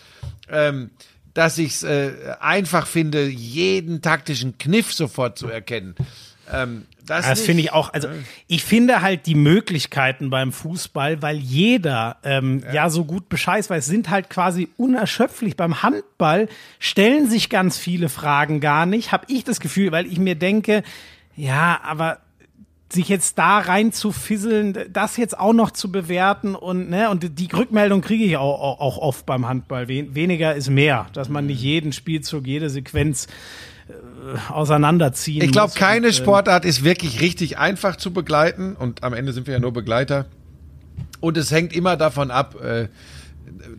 ähm, 0.50 0.92
dass 1.34 1.58
ich 1.58 1.76
es 1.76 1.84
äh, 1.84 2.12
einfach 2.40 2.86
finde, 2.86 3.26
jeden 3.26 4.02
taktischen 4.02 4.60
Kniff 4.60 4.94
sofort 4.94 5.40
zu 5.40 5.48
erkennen. 5.48 5.96
Ähm, 6.52 6.86
das, 7.06 7.28
das 7.28 7.42
finde 7.42 7.64
ich 7.64 7.72
auch. 7.72 7.94
Also 7.94 8.08
ich 8.48 8.64
finde 8.64 9.02
halt 9.02 9.26
die 9.26 9.36
Möglichkeiten 9.36 10.30
beim 10.30 10.52
Fußball, 10.52 11.22
weil 11.22 11.38
jeder 11.38 12.18
ähm, 12.24 12.64
ja. 12.68 12.74
ja. 12.74 12.90
so 12.90 13.06
gut 13.06 13.30
Bescheid 13.30 13.70
weiß, 13.70 13.86
sind 13.86 14.10
halt 14.10 14.30
quasi 14.30 14.70
unerschöpflich. 14.78 15.58
Beim 15.58 15.84
Handball 15.84 16.48
stellen 16.80 17.30
sich 17.30 17.50
ganz 17.50 17.78
viele 17.78 18.10
Fragen 18.10 18.60
gar 18.60 18.86
nicht, 18.86 19.12
habe 19.12 19.26
ich 19.28 19.44
das 19.44 19.60
Gefühl, 19.60 19.92
weil 19.92 20.06
ich 20.06 20.18
mir 20.18 20.36
denke, 20.36 20.84
ja, 21.36 21.80
aber 21.84 22.20
sich 22.94 23.10
jetzt 23.10 23.38
da 23.38 23.58
rein 23.58 23.92
zu 23.92 24.12
fisseln, 24.12 24.78
das 24.92 25.18
jetzt 25.18 25.38
auch 25.38 25.54
noch 25.54 25.72
zu 25.72 25.92
bewerten 25.92 26.56
und 26.56 26.90
ne 26.90 27.10
und 27.10 27.40
die 27.40 27.50
Rückmeldung 27.52 28.02
kriege 28.02 28.24
ich 28.24 28.38
auch, 28.38 28.62
auch, 28.62 28.80
auch 28.80 28.98
oft 29.00 29.26
beim 29.26 29.48
Handball. 29.48 29.88
weniger 29.88 30.56
ist 30.56 30.70
mehr, 30.70 31.08
dass 31.14 31.28
man 31.28 31.48
nicht 31.48 31.62
jeden 31.62 31.92
Spielzug, 31.92 32.46
jede 32.46 32.70
Sequenz 32.70 33.28
auseinanderziehen. 34.50 35.44
Ich 35.44 35.52
glaube, 35.52 35.74
keine 35.74 36.08
und, 36.08 36.14
äh, 36.14 36.16
Sportart 36.16 36.66
ist 36.66 36.84
wirklich 36.84 37.22
richtig 37.22 37.58
einfach 37.58 37.96
zu 37.96 38.12
begleiten 38.12 38.76
und 38.76 39.04
am 39.04 39.14
Ende 39.14 39.34
sind 39.34 39.48
wir 39.48 39.54
ja 39.54 39.60
nur 39.60 39.74
Begleiter. 39.74 40.26
Und 41.20 41.38
es 41.38 41.52
hängt 41.52 41.74
immer 41.74 41.96
davon 41.98 42.32
ab, 42.32 42.62
äh, 42.62 42.88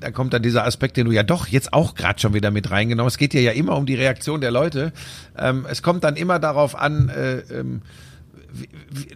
da 0.01 0.11
kommt 0.11 0.33
dann 0.33 0.43
dieser 0.43 0.65
Aspekt, 0.65 0.97
den 0.97 1.07
du 1.07 1.13
ja 1.13 1.23
doch 1.23 1.47
jetzt 1.47 1.73
auch 1.73 1.95
gerade 1.95 2.21
schon 2.21 2.35
wieder 2.35 2.51
mit 2.51 2.71
reingenommen 2.71 3.07
hast. 3.07 3.15
Es 3.15 3.19
geht 3.19 3.33
dir 3.33 3.43
ja 3.43 3.53
immer 3.53 3.77
um 3.77 3.87
die 3.87 3.95
Reaktion 3.95 4.41
der 4.41 4.51
Leute. 4.51 4.93
Ähm, 5.37 5.67
es 5.69 5.83
kommt 5.83 6.05
dann 6.05 6.17
immer 6.17 6.39
darauf 6.39 6.75
an, 6.77 7.09
äh, 7.09 7.39
ähm, 7.53 7.83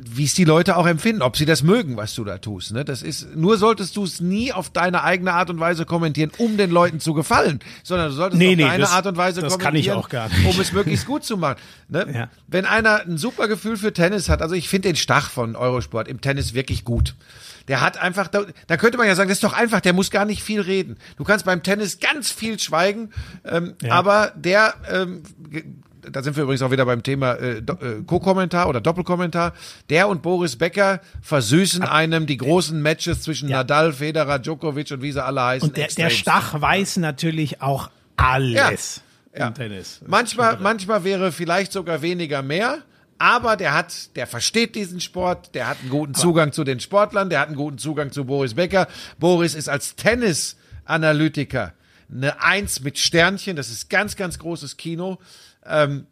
wie 0.05 0.24
es 0.24 0.35
die 0.35 0.44
Leute 0.44 0.77
auch 0.77 0.86
empfinden, 0.86 1.23
ob 1.23 1.36
sie 1.36 1.44
das 1.44 1.62
mögen, 1.62 1.97
was 1.97 2.15
du 2.15 2.24
da 2.24 2.39
tust. 2.39 2.73
Ne? 2.73 2.85
Das 2.85 3.02
ist, 3.02 3.36
nur 3.36 3.59
solltest 3.59 3.97
du 3.97 4.05
es 4.05 4.20
nie 4.20 4.52
auf 4.52 4.70
deine 4.70 5.05
eigene 5.05 5.32
Art 5.32 5.51
und 5.51 5.60
Weise 5.60 5.85
kommentieren, 5.85 6.31
um 6.39 6.56
den 6.56 6.70
Leuten 6.70 7.01
zu 7.01 7.15
gefallen, 7.15 7.60
sondern 7.82 8.09
du 8.09 8.15
solltest 8.15 8.39
nee, 8.39 8.51
auf 8.51 8.56
nee, 8.56 8.62
deine 8.62 8.82
das, 8.82 8.93
Art 8.93 9.06
und 9.06 9.16
Weise 9.16 9.43
kommentieren, 9.43 10.02
um 10.44 10.60
es 10.60 10.73
möglichst 10.73 11.06
gut 11.06 11.24
zu 11.24 11.36
machen. 11.36 11.59
Ne? 11.89 12.06
Ja. 12.12 12.28
Wenn 12.47 12.65
einer 12.65 13.02
ein 13.02 13.19
super 13.19 13.48
Gefühl 13.48 13.77
für 13.77 13.93
Tennis 13.93 14.28
hat, 14.28 14.43
also 14.43 14.55
ich 14.55 14.69
finde 14.69 14.89
den 14.89 14.97
Stach 14.97 15.31
von 15.31 15.56
Eurosport 15.56 16.09
im 16.09 16.20
Tennis 16.20 16.55
wirklich 16.55 16.85
gut. 16.85 17.15
Der 17.69 17.82
hat 17.82 17.98
einfach, 17.98 18.28
da, 18.28 18.44
da 18.66 18.77
könnte 18.78 18.97
man 18.97 19.06
ja 19.06 19.15
sagen, 19.15 19.28
das 19.28 19.39
ist 19.39 19.44
doch 19.44 19.52
einfach, 19.52 19.81
der 19.81 19.93
muss 19.93 20.10
gar 20.10 20.24
nicht 20.24 20.43
viel 20.43 20.60
reden. 20.60 20.97
Du 21.19 21.24
kannst 21.24 21.44
beim 21.44 21.62
Tennis 21.62 22.01
ganz 22.01 22.31
viel 22.31 22.59
schweigen, 22.59 23.10
ähm, 23.44 23.74
ja. 23.82 23.93
aber 23.93 24.32
der 24.36 24.74
ähm, 24.90 25.23
da 26.11 26.23
sind 26.23 26.37
wir 26.37 26.45
übrigens 26.45 26.63
auch 26.63 26.71
wieder 26.71 26.87
beim 26.87 27.03
Thema 27.03 27.35
äh, 27.35 27.59
äh, 27.59 28.03
Co-Kommentar 28.07 28.69
oder 28.69 28.81
Doppelkommentar. 28.81 29.53
Der 29.91 30.09
und 30.09 30.23
Boris 30.23 30.57
Becker 30.57 31.01
versüßen 31.23 31.83
einem 31.83 32.27
die 32.27 32.37
großen 32.37 32.81
Matches 32.81 33.23
zwischen 33.23 33.49
ja. 33.49 33.59
Nadal, 33.59 33.93
Federer, 33.93 34.39
Djokovic 34.39 34.91
und 34.91 35.03
wie 35.03 35.13
sie 35.13 35.23
alle 35.23 35.43
heißen. 35.43 35.69
Und 35.69 35.77
der, 35.77 35.89
der 35.89 36.11
Stach 36.11 36.61
weiß 36.61 36.99
natürlich 36.99 37.63
auch 37.63 37.91
alles 38.17 39.03
ja. 39.33 39.39
im 39.39 39.41
ja. 39.41 39.51
Tennis. 39.51 40.01
Manchmal, 40.07 40.59
manchmal 40.59 41.05
wäre 41.05 41.33
vielleicht 41.33 41.73
sogar 41.73 42.03
weniger 42.03 42.43
mehr. 42.43 42.79
Aber 43.21 43.57
der 43.57 43.75
hat, 43.75 44.15
der 44.15 44.29
versteht 44.29 44.77
diesen 44.77 45.01
Sport, 45.01 45.55
der 45.57 45.67
hat 45.67 45.79
einen 45.81 45.91
guten 45.91 46.15
Zugang 46.15 46.53
zu 46.53 46.63
den 46.63 46.79
Sportlern, 46.79 47.31
der 47.31 47.41
hat 47.41 47.49
einen 47.49 47.57
guten 47.57 47.79
Zugang 47.79 48.13
zu 48.13 48.25
Boris 48.25 48.55
Becker. 48.55 48.87
Boris 49.19 49.55
ist 49.55 49.69
als 49.69 49.97
Tennis-Analytiker 49.97 51.73
eine 52.11 52.43
Eins 52.43 52.81
mit 52.81 52.99
Sternchen, 52.99 53.57
das 53.57 53.71
ist 53.71 53.91
ganz, 53.91 54.17
ganz 54.17 54.39
großes 54.39 54.77
Kino. 54.77 55.19
Ähm, 55.69 56.07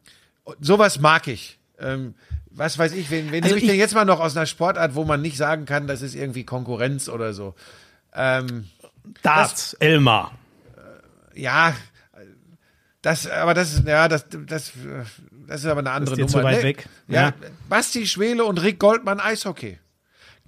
sowas 0.61 1.01
mag 1.01 1.29
ich. 1.29 1.59
Ähm, 1.79 2.15
was 2.51 2.79
weiß 2.79 2.93
ich, 2.93 3.11
wen, 3.11 3.33
wen 3.33 3.43
also 3.43 3.55
nehme 3.55 3.65
ich 3.65 3.71
denn 3.71 3.79
jetzt 3.79 3.95
mal 3.95 4.05
noch 4.05 4.21
aus 4.21 4.37
einer 4.37 4.47
Sportart, 4.47 4.95
wo 4.95 5.05
man 5.05 5.21
nicht 5.21 5.37
sagen 5.37 5.67
kann, 5.67 5.87
das 5.87 6.03
ist 6.03 6.15
irgendwie 6.15 6.45
Konkurrenz 6.45 7.09
oder 7.09 7.35
so? 7.35 7.55
Ähm, 8.15 8.69
Darts, 9.23 9.75
Elmar. 9.75 10.33
Äh, 11.35 11.41
ja, 11.41 11.75
das, 13.07 13.31
aber 13.31 13.55
das 13.55 13.75
ist, 13.75 13.87
ja, 13.87 14.09
das, 14.09 14.27
das, 14.29 14.73
das 15.47 15.61
ist 15.61 15.67
aber 15.67 15.79
eine 15.79 15.93
andere 15.93 16.15
ist 16.15 16.19
Nummer. 16.19 16.33
Zu 16.33 16.43
weit 16.43 16.59
nee, 16.59 16.65
weg. 16.65 16.89
Ja, 17.07 17.23
ja, 17.23 17.33
Basti 17.69 18.05
Schwele 18.07 18.45
und 18.45 18.61
Rick 18.63 18.81
Goldmann 18.81 19.21
Eishockey. 19.21 19.79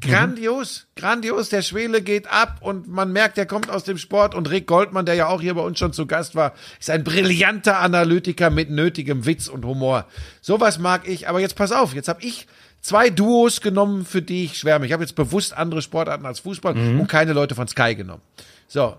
Grandios, 0.01 0.87
mhm. 0.95 1.01
grandios. 1.01 1.49
Der 1.49 1.63
Schwele 1.63 2.03
geht 2.03 2.31
ab 2.31 2.59
und 2.61 2.89
man 2.89 3.13
merkt, 3.13 3.39
er 3.39 3.47
kommt 3.47 3.71
aus 3.71 3.85
dem 3.85 3.99
Sport. 3.99 4.35
Und 4.35 4.51
Rick 4.51 4.67
Goldmann, 4.67 5.07
der 5.07 5.15
ja 5.15 5.27
auch 5.29 5.41
hier 5.41 5.55
bei 5.55 5.61
uns 5.61 5.79
schon 5.79 5.93
zu 5.93 6.07
Gast 6.07 6.35
war, 6.35 6.55
ist 6.79 6.91
ein 6.91 7.05
brillanter 7.05 7.79
Analytiker 7.79 8.51
mit 8.51 8.71
nötigem 8.71 9.27
Witz 9.27 9.49
und 9.49 9.65
Humor. 9.65 10.07
Sowas 10.41 10.79
mag 10.79 11.09
ich. 11.09 11.29
Aber 11.29 11.41
jetzt 11.41 11.57
pass 11.57 11.73
auf, 11.73 11.95
jetzt 11.95 12.09
habe 12.09 12.23
ich 12.23 12.47
zwei 12.81 13.11
Duos 13.11 13.61
genommen, 13.61 14.05
für 14.05 14.23
die 14.23 14.45
ich 14.45 14.59
schwärme. 14.59 14.87
Ich 14.87 14.93
habe 14.93 15.03
jetzt 15.03 15.17
bewusst 15.17 15.57
andere 15.57 15.83
Sportarten 15.83 16.27
als 16.27 16.41
Fußball 16.41 16.75
mhm. 16.75 17.01
und 17.01 17.07
keine 17.09 17.33
Leute 17.33 17.55
von 17.55 17.67
Sky 17.69 17.95
genommen. 17.95 18.23
So, 18.69 18.97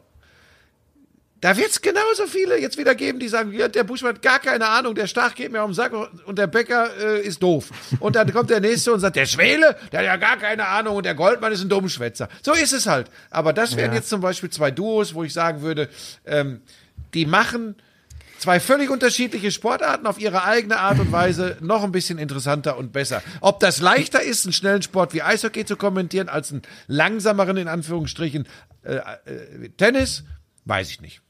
da 1.41 1.55
wird 1.55 1.69
es 1.69 1.81
genauso 1.81 2.27
viele 2.27 2.59
jetzt 2.59 2.77
wieder 2.77 2.95
geben, 2.95 3.19
die 3.19 3.29
sagen, 3.29 3.53
ja, 3.53 3.67
der 3.67 3.83
Buschmann 3.83 4.15
hat 4.15 4.21
gar 4.21 4.39
keine 4.39 4.67
Ahnung, 4.67 4.93
der 4.93 5.07
Stach 5.07 5.35
geht 5.35 5.51
mir 5.51 5.61
auf 5.61 5.69
den 5.69 5.73
Sack 5.73 5.93
und 6.25 6.37
der 6.37 6.47
Bäcker 6.47 6.89
äh, 6.97 7.21
ist 7.21 7.41
doof. 7.41 7.69
Und 7.99 8.15
dann 8.15 8.31
kommt 8.33 8.49
der 8.49 8.59
Nächste 8.59 8.91
und 8.91 8.99
sagt, 8.99 9.15
der 9.15 9.25
Schwele, 9.25 9.77
der 9.91 9.99
hat 9.99 10.05
ja 10.05 10.15
gar 10.17 10.37
keine 10.37 10.67
Ahnung 10.67 10.97
und 10.97 11.05
der 11.05 11.15
Goldmann 11.15 11.53
ist 11.53 11.61
ein 11.61 11.69
Dummschwätzer. 11.69 12.27
So 12.41 12.53
ist 12.53 12.73
es 12.73 12.87
halt. 12.87 13.09
Aber 13.29 13.53
das 13.53 13.77
wären 13.77 13.91
ja. 13.91 13.97
jetzt 13.97 14.09
zum 14.09 14.21
Beispiel 14.21 14.49
zwei 14.49 14.71
Duos, 14.71 15.13
wo 15.13 15.23
ich 15.23 15.33
sagen 15.33 15.61
würde, 15.61 15.89
ähm, 16.25 16.61
die 17.13 17.25
machen 17.25 17.75
zwei 18.37 18.59
völlig 18.59 18.89
unterschiedliche 18.89 19.51
Sportarten 19.51 20.07
auf 20.07 20.19
ihre 20.19 20.43
eigene 20.43 20.79
Art 20.79 20.99
und 20.99 21.11
Weise 21.11 21.57
noch 21.61 21.83
ein 21.83 21.91
bisschen 21.91 22.17
interessanter 22.17 22.77
und 22.77 22.91
besser. 22.91 23.21
Ob 23.39 23.59
das 23.59 23.79
leichter 23.79 24.21
ist, 24.21 24.45
einen 24.45 24.53
schnellen 24.53 24.81
Sport 24.81 25.13
wie 25.13 25.21
Eishockey 25.21 25.65
zu 25.65 25.77
kommentieren, 25.77 26.27
als 26.27 26.51
einen 26.51 26.63
langsameren, 26.87 27.57
in 27.57 27.67
Anführungsstrichen, 27.67 28.47
äh, 28.83 28.95
äh, 28.95 29.69
Tennis, 29.77 30.23
weiß 30.65 30.89
ich 30.91 31.01
nicht. 31.01 31.21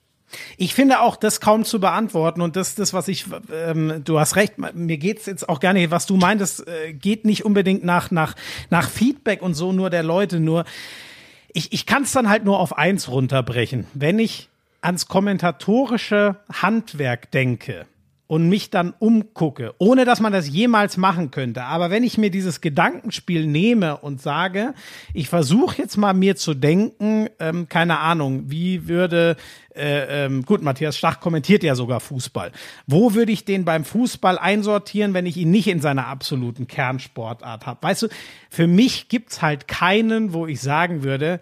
Ich 0.57 0.73
finde 0.73 1.01
auch 1.01 1.15
das 1.15 1.41
kaum 1.41 1.65
zu 1.65 1.79
beantworten 1.79 2.41
und 2.41 2.55
das, 2.55 2.75
das 2.75 2.93
was 2.93 3.07
ich, 3.07 3.25
ähm, 3.51 4.03
du 4.03 4.19
hast 4.19 4.35
recht, 4.35 4.55
mir 4.73 4.97
geht's 4.97 5.25
jetzt 5.25 5.49
auch 5.49 5.59
gar 5.59 5.73
nicht, 5.73 5.91
was 5.91 6.05
du 6.05 6.17
meintest, 6.17 6.67
äh, 6.67 6.93
geht 6.93 7.25
nicht 7.25 7.45
unbedingt 7.45 7.83
nach, 7.83 8.11
nach, 8.11 8.35
nach 8.69 8.89
Feedback 8.89 9.41
und 9.41 9.53
so 9.53 9.71
nur 9.71 9.89
der 9.89 10.03
Leute, 10.03 10.39
nur 10.39 10.65
ich, 11.53 11.73
ich 11.73 11.85
kann 11.85 12.03
es 12.03 12.11
dann 12.11 12.29
halt 12.29 12.45
nur 12.45 12.59
auf 12.59 12.77
eins 12.77 13.09
runterbrechen. 13.09 13.87
Wenn 13.93 14.19
ich 14.19 14.49
ans 14.81 15.07
kommentatorische 15.07 16.37
Handwerk 16.51 17.31
denke, 17.31 17.85
und 18.29 18.47
mich 18.47 18.69
dann 18.69 18.93
umgucke, 18.99 19.73
ohne 19.79 20.05
dass 20.05 20.19
man 20.19 20.31
das 20.31 20.47
jemals 20.47 20.97
machen 20.97 21.31
könnte. 21.31 21.63
Aber 21.63 21.89
wenn 21.89 22.03
ich 22.03 22.19
mir 22.19 22.29
dieses 22.29 22.61
Gedankenspiel 22.61 23.47
nehme 23.47 23.97
und 23.97 24.21
sage, 24.21 24.75
ich 25.15 25.27
versuche 25.29 25.81
jetzt 25.81 25.97
mal 25.97 26.13
mir 26.13 26.35
zu 26.35 26.53
denken, 26.53 27.29
ähm, 27.39 27.67
keine 27.69 27.97
Ahnung, 27.97 28.43
wie 28.45 28.87
würde, 28.87 29.35
äh, 29.75 30.25
ähm, 30.25 30.45
gut, 30.45 30.61
Matthias 30.61 30.95
Stach 30.95 31.19
kommentiert 31.19 31.63
ja 31.63 31.73
sogar 31.73 31.99
Fußball. 32.01 32.51
Wo 32.85 33.15
würde 33.15 33.31
ich 33.31 33.45
den 33.45 33.65
beim 33.65 33.83
Fußball 33.83 34.37
einsortieren, 34.37 35.15
wenn 35.15 35.25
ich 35.25 35.35
ihn 35.35 35.49
nicht 35.49 35.67
in 35.67 35.81
seiner 35.81 36.05
absoluten 36.05 36.67
Kernsportart 36.67 37.65
habe? 37.65 37.81
Weißt 37.81 38.03
du, 38.03 38.09
für 38.51 38.67
mich 38.67 39.09
gibt's 39.09 39.41
halt 39.41 39.67
keinen, 39.67 40.33
wo 40.33 40.45
ich 40.45 40.61
sagen 40.61 41.01
würde, 41.01 41.39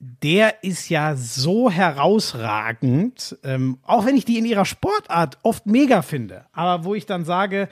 der 0.00 0.62
ist 0.62 0.88
ja 0.88 1.16
so 1.16 1.70
herausragend, 1.70 3.36
ähm, 3.42 3.78
auch 3.82 4.06
wenn 4.06 4.16
ich 4.16 4.24
die 4.24 4.38
in 4.38 4.44
ihrer 4.44 4.64
Sportart 4.64 5.38
oft 5.42 5.66
mega 5.66 6.02
finde, 6.02 6.46
aber 6.52 6.84
wo 6.84 6.94
ich 6.94 7.06
dann 7.06 7.24
sage, 7.24 7.68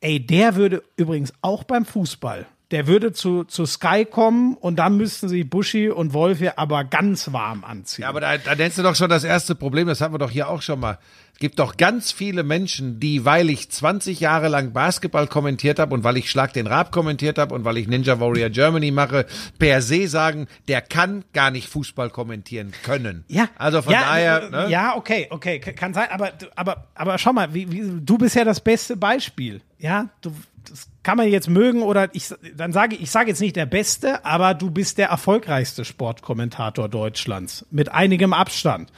ey, 0.00 0.24
der 0.24 0.56
würde 0.56 0.82
übrigens 0.96 1.32
auch 1.40 1.64
beim 1.64 1.86
Fußball, 1.86 2.46
der 2.72 2.88
würde 2.88 3.12
zu, 3.12 3.44
zu 3.44 3.64
Sky 3.64 4.04
kommen 4.04 4.54
und 4.54 4.76
dann 4.76 4.96
müssten 4.96 5.28
sie 5.28 5.44
Buschi 5.44 5.88
und 5.88 6.12
Wolfe 6.12 6.58
aber 6.58 6.84
ganz 6.84 7.32
warm 7.32 7.64
anziehen. 7.64 8.02
Ja, 8.02 8.08
aber 8.08 8.20
da, 8.20 8.38
da 8.38 8.54
nennst 8.56 8.78
du 8.78 8.82
doch 8.82 8.96
schon 8.96 9.08
das 9.08 9.22
erste 9.22 9.54
Problem, 9.54 9.86
das 9.86 10.00
hatten 10.00 10.14
wir 10.14 10.18
doch 10.18 10.30
hier 10.30 10.48
auch 10.48 10.62
schon 10.62 10.80
mal. 10.80 10.98
Es 11.36 11.40
gibt 11.40 11.58
doch 11.58 11.76
ganz 11.76 12.12
viele 12.12 12.42
Menschen, 12.42 12.98
die, 12.98 13.26
weil 13.26 13.50
ich 13.50 13.70
20 13.70 14.20
Jahre 14.20 14.48
lang 14.48 14.72
Basketball 14.72 15.26
kommentiert 15.26 15.78
habe 15.78 15.94
und 15.94 16.02
weil 16.02 16.16
ich 16.16 16.30
Schlag 16.30 16.54
den 16.54 16.66
Rab 16.66 16.90
kommentiert 16.90 17.36
habe 17.36 17.54
und 17.54 17.62
weil 17.64 17.76
ich 17.76 17.86
Ninja 17.88 18.18
Warrior 18.18 18.48
Germany 18.48 18.90
mache, 18.90 19.26
per 19.58 19.82
se 19.82 20.08
sagen, 20.08 20.46
der 20.66 20.80
kann 20.80 21.24
gar 21.34 21.50
nicht 21.50 21.68
Fußball 21.68 22.08
kommentieren 22.08 22.72
können. 22.82 23.26
Ja. 23.28 23.50
Also 23.58 23.82
von 23.82 23.92
ja, 23.92 24.00
daher. 24.00 24.50
Ne? 24.50 24.70
Ja, 24.70 24.96
okay, 24.96 25.26
okay, 25.28 25.60
kann 25.60 25.92
sein. 25.92 26.08
Aber, 26.10 26.32
aber, 26.56 26.86
aber 26.94 27.18
schau 27.18 27.34
mal, 27.34 27.52
wie, 27.52 27.70
wie, 27.70 28.00
du 28.00 28.16
bist 28.16 28.34
ja 28.34 28.44
das 28.44 28.60
beste 28.60 28.96
Beispiel. 28.96 29.60
Ja, 29.78 30.08
du, 30.22 30.32
das 30.66 30.88
kann 31.06 31.18
man 31.18 31.28
jetzt 31.28 31.48
mögen 31.48 31.82
oder 31.82 32.12
ich 32.14 32.34
dann 32.56 32.72
sage 32.72 32.96
ich 32.96 33.12
sage 33.12 33.28
jetzt 33.28 33.40
nicht 33.40 33.54
der 33.54 33.64
beste, 33.64 34.24
aber 34.24 34.54
du 34.54 34.72
bist 34.72 34.98
der 34.98 35.06
erfolgreichste 35.06 35.84
Sportkommentator 35.84 36.88
Deutschlands 36.88 37.64
mit 37.70 37.92
einigem 37.92 38.32
Abstand. 38.32 38.90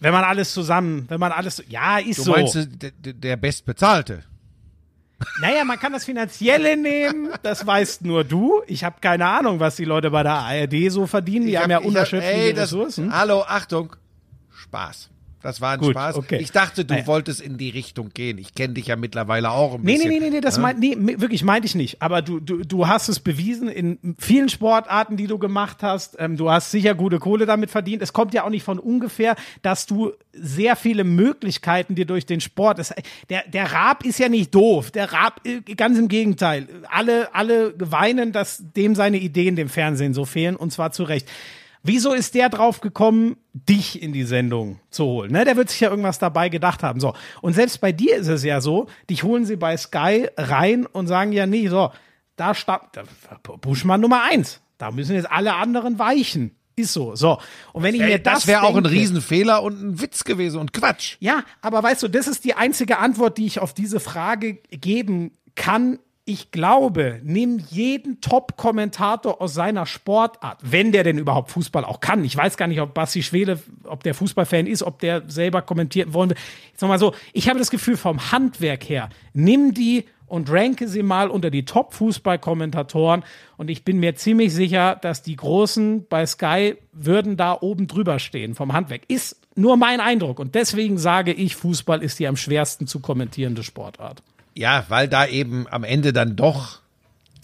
Wenn 0.00 0.14
man 0.14 0.24
alles 0.24 0.54
zusammen, 0.54 1.04
wenn 1.08 1.20
man 1.20 1.30
alles, 1.30 1.62
ja, 1.68 1.98
ist 1.98 2.24
so. 2.24 2.32
Du 2.32 2.40
meinst 2.40 2.56
der, 2.80 3.12
der 3.12 3.36
Bestbezahlte? 3.36 4.24
Naja, 5.42 5.62
man 5.64 5.78
kann 5.78 5.92
das 5.92 6.06
Finanzielle 6.06 6.74
nehmen, 6.78 7.34
das 7.42 7.66
weißt 7.66 8.06
nur 8.06 8.24
du. 8.24 8.62
Ich 8.66 8.82
habe 8.82 8.96
keine 9.02 9.26
Ahnung, 9.26 9.60
was 9.60 9.76
die 9.76 9.84
Leute 9.84 10.10
bei 10.10 10.22
der 10.22 10.36
ARD 10.36 10.90
so 10.90 11.06
verdienen. 11.06 11.44
Die 11.44 11.52
ich 11.52 11.58
haben 11.58 11.70
hab, 11.70 11.82
ja 11.82 11.86
unterschiedliche 11.86 12.56
Ressourcen. 12.56 13.12
Hallo, 13.12 13.42
Achtung, 13.46 13.94
Spaß. 14.52 15.10
Das 15.42 15.60
war 15.60 15.74
ein 15.74 15.78
Gut, 15.78 15.92
Spaß. 15.92 16.16
Okay. 16.16 16.38
Ich 16.40 16.50
dachte, 16.50 16.84
du 16.84 16.94
naja. 16.94 17.06
wolltest 17.06 17.40
in 17.40 17.58
die 17.58 17.70
Richtung 17.70 18.10
gehen. 18.10 18.38
Ich 18.38 18.54
kenne 18.54 18.74
dich 18.74 18.88
ja 18.88 18.96
mittlerweile 18.96 19.50
auch 19.50 19.74
ein 19.74 19.82
bisschen. 19.82 20.08
Nee, 20.08 20.18
nee, 20.18 20.24
nee, 20.24 20.30
nee, 20.30 20.40
das 20.40 20.56
ja? 20.56 20.62
mein, 20.62 20.78
nee 20.78 20.96
wirklich 20.98 21.44
meinte 21.44 21.66
ich 21.66 21.74
nicht. 21.74 22.02
Aber 22.02 22.22
du, 22.22 22.40
du, 22.40 22.64
du 22.64 22.88
hast 22.88 23.08
es 23.08 23.20
bewiesen 23.20 23.68
in 23.68 24.16
vielen 24.18 24.48
Sportarten, 24.48 25.16
die 25.16 25.28
du 25.28 25.38
gemacht 25.38 25.78
hast. 25.82 26.16
Ähm, 26.18 26.36
du 26.36 26.50
hast 26.50 26.70
sicher 26.70 26.94
gute 26.94 27.20
Kohle 27.20 27.46
damit 27.46 27.70
verdient. 27.70 28.02
Es 28.02 28.12
kommt 28.12 28.34
ja 28.34 28.44
auch 28.44 28.50
nicht 28.50 28.64
von 28.64 28.78
ungefähr, 28.78 29.36
dass 29.62 29.86
du 29.86 30.12
sehr 30.32 30.74
viele 30.74 31.04
Möglichkeiten 31.04 31.94
dir 31.94 32.06
durch 32.06 32.26
den 32.26 32.40
Sport. 32.40 32.78
Das, 32.78 32.92
der, 33.28 33.44
der 33.48 33.72
Raab 33.72 34.04
ist 34.04 34.18
ja 34.18 34.28
nicht 34.28 34.54
doof. 34.54 34.90
Der 34.90 35.12
Raab, 35.12 35.40
äh, 35.44 35.60
ganz 35.74 35.98
im 35.98 36.08
Gegenteil. 36.08 36.66
Alle, 36.90 37.34
alle 37.34 37.74
weinen, 37.78 38.32
dass 38.32 38.62
dem 38.76 38.94
seine 38.94 39.18
Ideen 39.18 39.54
dem 39.54 39.68
Fernsehen 39.68 40.14
so 40.14 40.24
fehlen 40.24 40.56
und 40.56 40.72
zwar 40.72 40.90
zu 40.90 41.04
Recht. 41.04 41.28
Wieso 41.88 42.12
ist 42.12 42.34
der 42.34 42.50
drauf 42.50 42.82
gekommen, 42.82 43.38
dich 43.54 44.02
in 44.02 44.12
die 44.12 44.24
Sendung 44.24 44.78
zu 44.90 45.06
holen? 45.06 45.32
Ne? 45.32 45.46
Der 45.46 45.56
wird 45.56 45.70
sich 45.70 45.80
ja 45.80 45.88
irgendwas 45.88 46.18
dabei 46.18 46.50
gedacht 46.50 46.82
haben. 46.82 47.00
So. 47.00 47.14
Und 47.40 47.54
selbst 47.54 47.80
bei 47.80 47.92
dir 47.92 48.16
ist 48.16 48.28
es 48.28 48.44
ja 48.44 48.60
so, 48.60 48.88
dich 49.08 49.22
holen 49.22 49.46
sie 49.46 49.56
bei 49.56 49.74
Sky 49.74 50.28
rein 50.36 50.84
und 50.84 51.06
sagen 51.06 51.32
ja 51.32 51.46
nie, 51.46 51.68
so, 51.68 51.90
da 52.36 52.54
stammt 52.54 52.98
Buschmann 53.62 54.02
Nummer 54.02 54.22
eins. 54.22 54.60
Da 54.76 54.90
müssen 54.90 55.14
jetzt 55.14 55.30
alle 55.30 55.54
anderen 55.54 55.98
weichen. 55.98 56.54
Ist 56.76 56.92
so. 56.92 57.16
So. 57.16 57.38
Und 57.72 57.82
wenn 57.82 57.94
ich 57.94 58.02
mir 58.02 58.18
das. 58.18 58.40
Das 58.40 58.46
wäre 58.46 58.64
auch 58.64 58.76
ein 58.76 58.84
Riesenfehler 58.84 59.62
und 59.62 59.82
ein 59.82 60.00
Witz 60.02 60.24
gewesen 60.24 60.60
und 60.60 60.74
Quatsch. 60.74 61.16
Ja, 61.20 61.42
aber 61.62 61.82
weißt 61.82 62.02
du, 62.02 62.08
das 62.08 62.28
ist 62.28 62.44
die 62.44 62.52
einzige 62.52 62.98
Antwort, 62.98 63.38
die 63.38 63.46
ich 63.46 63.60
auf 63.60 63.72
diese 63.72 63.98
Frage 63.98 64.58
geben 64.70 65.32
kann 65.54 65.98
ich 66.28 66.50
glaube, 66.50 67.20
nimm 67.24 67.58
jeden 67.70 68.20
Top-Kommentator 68.20 69.40
aus 69.40 69.54
seiner 69.54 69.86
Sportart, 69.86 70.58
wenn 70.60 70.92
der 70.92 71.02
denn 71.02 71.16
überhaupt 71.16 71.50
Fußball 71.50 71.86
auch 71.86 72.00
kann. 72.00 72.22
Ich 72.22 72.36
weiß 72.36 72.58
gar 72.58 72.66
nicht, 72.66 72.82
ob 72.82 72.92
Basti 72.92 73.22
Schwede, 73.22 73.58
ob 73.84 74.02
der 74.02 74.12
Fußballfan 74.12 74.66
ist, 74.66 74.82
ob 74.82 74.98
der 74.98 75.22
selber 75.26 75.62
kommentieren 75.62 76.12
wollen 76.12 76.30
will. 76.30 76.36
Jetzt 76.70 76.82
nochmal 76.82 76.98
so, 76.98 77.14
ich 77.32 77.48
habe 77.48 77.58
das 77.58 77.70
Gefühl 77.70 77.96
vom 77.96 78.30
Handwerk 78.30 78.86
her, 78.90 79.08
nimm 79.32 79.72
die 79.72 80.04
und 80.26 80.50
ranke 80.50 80.86
sie 80.86 81.02
mal 81.02 81.30
unter 81.30 81.50
die 81.50 81.64
Top-Fußball-Kommentatoren 81.64 83.24
und 83.56 83.70
ich 83.70 83.82
bin 83.82 83.98
mir 83.98 84.14
ziemlich 84.14 84.52
sicher, 84.52 84.96
dass 84.96 85.22
die 85.22 85.36
Großen 85.36 86.06
bei 86.10 86.26
Sky 86.26 86.76
würden 86.92 87.38
da 87.38 87.56
oben 87.58 87.86
drüber 87.86 88.18
stehen 88.18 88.54
vom 88.54 88.74
Handwerk. 88.74 89.02
Ist 89.08 89.40
nur 89.54 89.78
mein 89.78 90.00
Eindruck 90.00 90.40
und 90.40 90.54
deswegen 90.54 90.98
sage 90.98 91.32
ich, 91.32 91.56
Fußball 91.56 92.02
ist 92.02 92.18
die 92.18 92.28
am 92.28 92.36
schwersten 92.36 92.86
zu 92.86 93.00
kommentierende 93.00 93.62
Sportart. 93.62 94.22
Ja, 94.58 94.86
weil 94.88 95.06
da 95.06 95.24
eben 95.24 95.68
am 95.68 95.84
Ende 95.84 96.12
dann 96.12 96.34
doch 96.34 96.80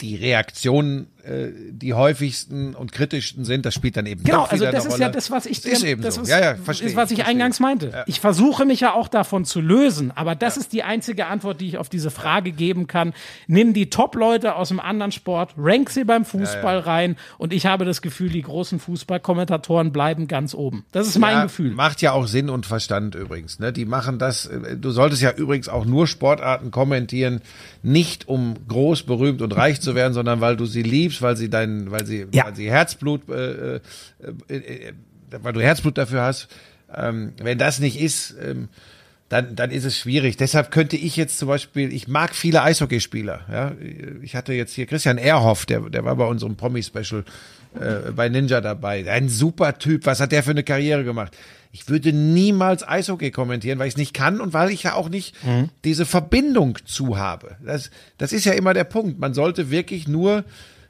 die 0.01 0.17
Reaktion 0.17 1.07
äh, 1.25 1.51
die 1.71 1.93
häufigsten 1.93 2.75
und 2.75 2.91
kritischsten 2.91 3.45
sind, 3.45 3.65
das 3.65 3.73
spielt 3.73 3.97
dann 3.97 4.05
eben 4.05 4.23
genau, 4.23 4.43
also 4.43 4.65
das 4.65 4.85
ist 4.85 4.93
Rolle. 4.93 5.01
ja 5.01 5.09
das, 5.09 5.31
was 5.31 5.45
ich 5.45 5.61
das 5.61 5.73
ist 5.73 5.83
eben 5.83 6.01
das 6.01 6.15
so. 6.15 6.21
ist, 6.21 6.29
ja, 6.29 6.39
ja, 6.39 6.55
verstehe. 6.55 6.87
ist, 6.89 6.95
was 6.95 7.11
ich 7.11 7.17
verstehe. 7.17 7.33
eingangs 7.33 7.59
meinte. 7.59 7.89
Ja. 7.91 8.03
Ich 8.07 8.19
versuche 8.19 8.65
mich 8.65 8.79
ja 8.79 8.93
auch 8.93 9.07
davon 9.07 9.45
zu 9.45 9.61
lösen, 9.61 10.11
aber 10.15 10.35
das 10.35 10.57
ist 10.57 10.73
die 10.73 10.83
einzige 10.83 11.27
Antwort, 11.27 11.61
die 11.61 11.67
ich 11.67 11.77
auf 11.77 11.89
diese 11.89 12.11
Frage 12.11 12.51
geben 12.51 12.87
kann. 12.87 13.13
Nimm 13.47 13.73
die 13.73 13.89
Top-Leute 13.89 14.55
aus 14.55 14.69
dem 14.69 14.79
anderen 14.79 15.11
Sport, 15.11 15.53
rank 15.57 15.89
sie 15.89 16.03
beim 16.03 16.25
Fußball 16.25 16.79
rein 16.79 17.15
und 17.37 17.53
ich 17.53 17.65
habe 17.65 17.85
das 17.85 18.01
Gefühl, 18.01 18.29
die 18.29 18.41
großen 18.41 18.79
Fußballkommentatoren 18.79 19.91
bleiben 19.91 20.27
ganz 20.27 20.53
oben. 20.53 20.85
Das 20.91 21.07
ist 21.07 21.17
mein 21.19 21.35
ja, 21.37 21.43
Gefühl. 21.43 21.71
Macht 21.71 22.01
ja 22.01 22.11
auch 22.11 22.27
Sinn 22.27 22.49
und 22.49 22.65
Verstand 22.65 23.15
übrigens. 23.15 23.59
Ne? 23.59 23.73
Die 23.73 23.85
machen 23.85 24.19
das. 24.19 24.45
äh, 24.45 24.77
Du 24.77 24.91
solltest 24.91 25.21
ja 25.21 25.31
übrigens 25.31 25.69
auch 25.69 25.85
nur 25.85 26.07
Sportarten 26.07 26.71
kommentieren, 26.71 27.41
nicht 27.81 28.27
um 28.27 28.55
groß, 28.67 29.03
berühmt 29.03 29.41
und 29.41 29.55
reich 29.55 29.81
zu 29.81 29.95
werden, 29.95 30.13
sondern 30.13 30.41
weil 30.41 30.57
du 30.57 30.65
sie 30.65 30.83
liebst, 30.83 31.14
weil 31.21 31.35
sie 31.37 31.49
dein, 31.49 31.91
weil 31.91 32.05
sie, 32.05 32.27
Ja. 32.31 32.45
weil 32.45 32.55
sie 32.55 32.69
Herzblut, 32.69 33.29
äh, 33.29 33.75
äh, 33.75 33.79
äh, 34.47 34.93
weil 35.41 35.53
du 35.53 35.61
Herzblut 35.61 35.97
dafür 35.97 36.21
hast. 36.21 36.47
Ähm, 36.95 37.33
wenn 37.41 37.57
das 37.57 37.79
nicht 37.79 37.99
ist, 37.99 38.35
ähm, 38.41 38.69
dann, 39.27 39.55
dann 39.55 39.71
ist 39.71 39.85
es 39.85 39.97
schwierig. 39.97 40.37
Deshalb 40.37 40.69
könnte 40.69 40.95
ich 40.97 41.15
jetzt 41.17 41.39
zum 41.39 41.47
Beispiel, 41.47 41.91
ich 41.91 42.07
mag 42.07 42.35
viele 42.35 42.61
Eishockeyspieler. 42.61 43.41
Ja? 43.51 43.71
Ich 44.21 44.35
hatte 44.35 44.53
jetzt 44.53 44.73
hier 44.73 44.85
Christian 44.85 45.17
Ehrhoff, 45.17 45.65
der, 45.65 45.81
der 45.89 46.05
war 46.05 46.15
bei 46.15 46.25
unserem 46.25 46.55
Promi-Special 46.55 47.25
äh, 47.79 48.11
bei 48.11 48.29
Ninja 48.29 48.61
dabei. 48.61 49.09
Ein 49.11 49.27
super 49.27 49.79
Typ. 49.79 50.05
Was 50.05 50.19
hat 50.19 50.31
der 50.31 50.43
für 50.43 50.51
eine 50.51 50.63
Karriere 50.63 51.03
gemacht? 51.03 51.35
Ich 51.71 51.89
würde 51.89 52.13
niemals 52.13 52.87
Eishockey 52.87 53.31
kommentieren, 53.31 53.79
weil 53.79 53.87
ich 53.87 53.95
es 53.95 53.97
nicht 53.97 54.13
kann 54.13 54.39
und 54.39 54.53
weil 54.53 54.69
ich 54.69 54.83
ja 54.83 54.93
auch 54.93 55.09
nicht 55.09 55.35
diese 55.83 56.05
Verbindung 56.05 56.77
zu 56.85 57.17
habe. 57.17 57.57
Das, 57.65 57.89
das 58.17 58.31
ist 58.31 58.45
ja 58.45 58.53
immer 58.53 58.73
der 58.73 58.85
Punkt. 58.85 59.19
Man 59.19 59.33
sollte 59.33 59.71
wirklich 59.71 60.07
nur 60.07 60.45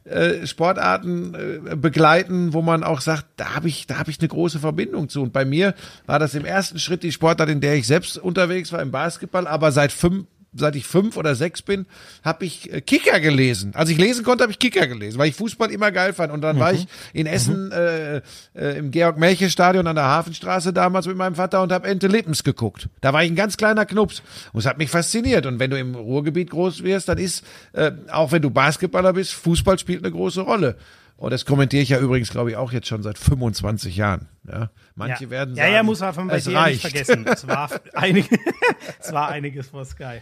äh, 0.06 0.46
Sportarten 0.46 1.34
äh, 1.34 1.76
begleiten, 1.76 2.54
wo 2.54 2.62
man 2.62 2.84
auch 2.84 3.02
sagt, 3.02 3.26
da 3.38 3.56
habe 3.56 3.68
ich, 3.68 3.88
da 3.88 3.98
habe 3.98 4.12
ich 4.12 4.20
eine 4.20 4.28
große 4.28 4.60
Verbindung 4.60 5.10
zu. 5.10 5.24
Und 5.24 5.34
bei 5.34 5.46
mir 5.46 5.74
war 6.06 6.20
das 6.20 6.36
im 6.36 6.46
ersten 6.46 6.78
Schritt 6.78 7.02
die 7.02 7.12
Sportart, 7.12 7.50
in 7.50 7.60
der 7.60 7.76
ich 7.76 7.88
selbst 7.88 8.20
unterwegs 8.20 8.72
war 8.72 8.82
im 8.82 8.92
Basketball, 8.92 9.48
aber 9.48 9.72
seit 9.72 9.92
fünf 9.92 10.28
Seit 10.58 10.76
ich 10.76 10.88
fünf 10.88 11.18
oder 11.18 11.36
sechs 11.36 11.62
bin, 11.62 11.86
habe 12.24 12.46
ich 12.46 12.72
äh, 12.72 12.82
Kicker 12.82 13.20
gelesen. 13.20 13.74
Als 13.76 13.90
ich 13.90 13.98
lesen 13.98 14.24
konnte, 14.24 14.44
habe 14.44 14.52
ich 14.52 14.60
Kicker 14.60 14.88
gelesen, 14.88 15.18
weil 15.18 15.30
ich 15.30 15.36
Fußball 15.36 15.70
immer 15.70 15.92
geil 15.92 16.14
fand. 16.14 16.32
Und 16.32 16.42
dann 16.42 16.60
war 16.60 16.74
ich 16.74 16.88
in 17.14 17.28
Essen 17.28 17.72
äh, 17.72 18.18
äh, 18.54 18.78
im 18.78 18.92
Georg-Melche-Stadion 18.92 19.86
an 19.88 19.96
der 19.96 20.06
Hafenstraße 20.06 20.74
damals 20.74 21.08
mit 21.08 21.18
meinem 21.18 21.36
Vater 21.36 21.62
und 21.62 21.72
habe 21.72 21.88
Ente 21.88 22.08
Lippens 22.08 22.44
geguckt. 22.44 22.90
Da 23.02 23.14
war 23.14 23.24
ich 23.24 23.32
ein 23.32 23.36
ganz 23.36 23.58
kleiner 23.58 23.86
Knups. 23.86 24.22
Und 24.54 24.60
es 24.60 24.66
hat 24.66 24.78
mich 24.78 24.90
fasziniert. 24.90 25.46
Und 25.46 25.60
wenn 25.60 25.72
du 25.72 25.78
im 25.78 25.96
Ruhrgebiet 25.96 26.50
groß 26.50 26.84
wirst, 26.84 27.10
dann 27.10 27.18
ist, 27.18 27.44
äh, 27.74 27.92
auch 28.12 28.32
wenn 28.32 28.42
du 28.42 28.50
Basketballer 28.50 29.14
bist, 29.14 29.34
Fußball 29.34 29.78
spielt 29.78 30.04
eine 30.04 30.12
große 30.12 30.42
Rolle. 30.42 30.78
Und 31.18 31.32
das 31.32 31.46
kommentiere 31.46 31.82
ich 31.82 31.90
ja 31.90 32.00
übrigens, 32.00 32.30
glaube 32.30 32.52
ich, 32.52 32.58
auch 32.58 32.72
jetzt 32.74 32.88
schon 32.88 33.02
seit 33.02 33.18
25 33.18 33.96
Jahren. 33.96 34.28
Ja, 34.48 34.70
manche 34.96 35.26
ja. 35.26 35.30
werden 35.30 35.56
ja, 35.56 35.64
sagen, 35.64 35.76
ja, 35.76 35.84
muss 35.84 36.00
man 36.02 36.14
von 36.14 36.28
bei 36.28 36.38
es 36.38 36.44
dir 36.44 36.50
nicht 36.50 36.60
reicht. 36.60 36.82
vergessen. 36.82 37.26
Es 37.26 37.48
war, 37.48 37.70
einig, 37.94 38.30
es 39.00 39.14
war 39.14 39.30
einiges 39.30 39.68
vor 39.68 39.86
Sky. 39.86 40.22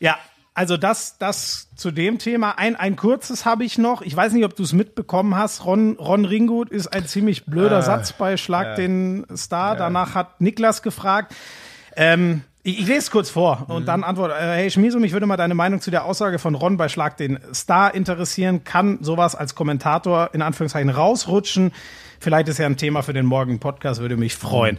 Ja. 0.00 0.18
also 0.54 0.76
das, 0.76 1.18
das 1.18 1.68
zu 1.76 1.92
dem 1.92 2.18
Thema. 2.18 2.58
Ein, 2.58 2.74
ein 2.74 2.96
kurzes 2.96 3.44
habe 3.44 3.64
ich 3.64 3.78
noch. 3.78 4.02
Ich 4.02 4.16
weiß 4.16 4.32
nicht, 4.32 4.44
ob 4.44 4.56
du 4.56 4.64
es 4.64 4.72
mitbekommen 4.72 5.36
hast. 5.36 5.64
Ron, 5.64 5.96
Ron 6.00 6.24
Ringgut 6.24 6.70
ist 6.70 6.88
ein 6.88 7.06
ziemlich 7.06 7.46
blöder 7.46 7.82
Satz 7.82 8.12
bei 8.12 8.36
Schlag 8.36 8.74
den 8.76 9.24
Star. 9.36 9.76
Danach 9.76 10.14
hat 10.14 10.40
Niklas 10.40 10.82
gefragt. 10.82 11.34
Ähm, 11.96 12.42
ich, 12.64 12.80
ich 12.80 12.86
lese 12.86 12.98
es 12.98 13.10
kurz 13.10 13.30
vor 13.30 13.66
und 13.68 13.86
dann 13.86 14.04
antworte, 14.04 14.34
äh, 14.34 14.56
hey 14.56 14.70
Schmiso, 14.70 14.98
mich 14.98 15.12
würde 15.12 15.26
mal 15.26 15.36
deine 15.36 15.54
Meinung 15.54 15.80
zu 15.80 15.90
der 15.90 16.04
Aussage 16.04 16.38
von 16.38 16.54
Ron 16.54 16.76
bei 16.76 16.88
Schlag 16.88 17.16
den 17.16 17.38
Star 17.54 17.94
interessieren. 17.94 18.64
Kann 18.64 18.98
sowas 19.00 19.34
als 19.34 19.54
Kommentator 19.54 20.30
in 20.32 20.42
Anführungszeichen 20.42 20.90
rausrutschen? 20.90 21.72
Vielleicht 22.20 22.48
ist 22.48 22.58
ja 22.58 22.66
ein 22.66 22.76
Thema 22.76 23.02
für 23.02 23.12
den 23.12 23.26
morgigen 23.26 23.60
Podcast, 23.60 24.00
würde 24.00 24.16
mich 24.16 24.34
freuen. 24.34 24.78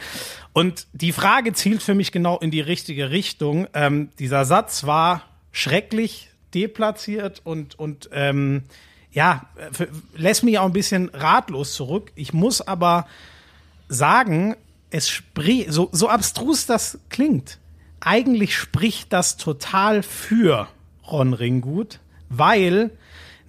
Und 0.53 0.87
die 0.93 1.11
Frage 1.11 1.53
zielt 1.53 1.81
für 1.81 1.95
mich 1.95 2.11
genau 2.11 2.37
in 2.39 2.51
die 2.51 2.61
richtige 2.61 3.11
Richtung. 3.11 3.67
Ähm, 3.73 4.09
dieser 4.19 4.45
Satz 4.45 4.85
war 4.85 5.23
schrecklich 5.51 6.29
deplatziert 6.53 7.41
und, 7.43 7.77
und 7.77 8.09
ähm, 8.11 8.63
ja, 9.11 9.45
für, 9.71 9.87
lässt 10.15 10.43
mich 10.43 10.59
auch 10.59 10.65
ein 10.65 10.73
bisschen 10.73 11.09
ratlos 11.09 11.73
zurück. 11.73 12.11
Ich 12.15 12.33
muss 12.33 12.61
aber 12.61 13.07
sagen, 13.87 14.55
es 14.91 15.09
spricht, 15.09 15.71
so, 15.71 15.89
so 15.91 16.09
abstrus 16.09 16.65
das 16.65 16.99
klingt, 17.09 17.59
eigentlich 17.99 18.55
spricht 18.55 19.11
das 19.13 19.37
total 19.37 20.03
für 20.03 20.67
Ron 21.09 21.33
Ringgut, 21.33 21.99
weil 22.29 22.91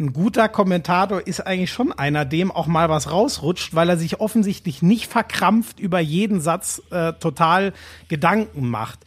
ein 0.01 0.13
guter 0.13 0.49
Kommentator 0.49 1.27
ist 1.27 1.47
eigentlich 1.47 1.71
schon 1.71 1.93
einer, 1.93 2.25
dem 2.25 2.51
auch 2.51 2.67
mal 2.67 2.89
was 2.89 3.11
rausrutscht, 3.11 3.75
weil 3.75 3.89
er 3.89 3.99
sich 3.99 4.19
offensichtlich 4.19 4.83
nicht 4.83 5.07
verkrampft 5.07 5.79
über 5.79 6.01
jeden 6.01 6.41
Satz 6.41 6.83
äh, 6.91 7.13
total 7.13 7.73
Gedanken 8.09 8.69
macht. 8.69 9.01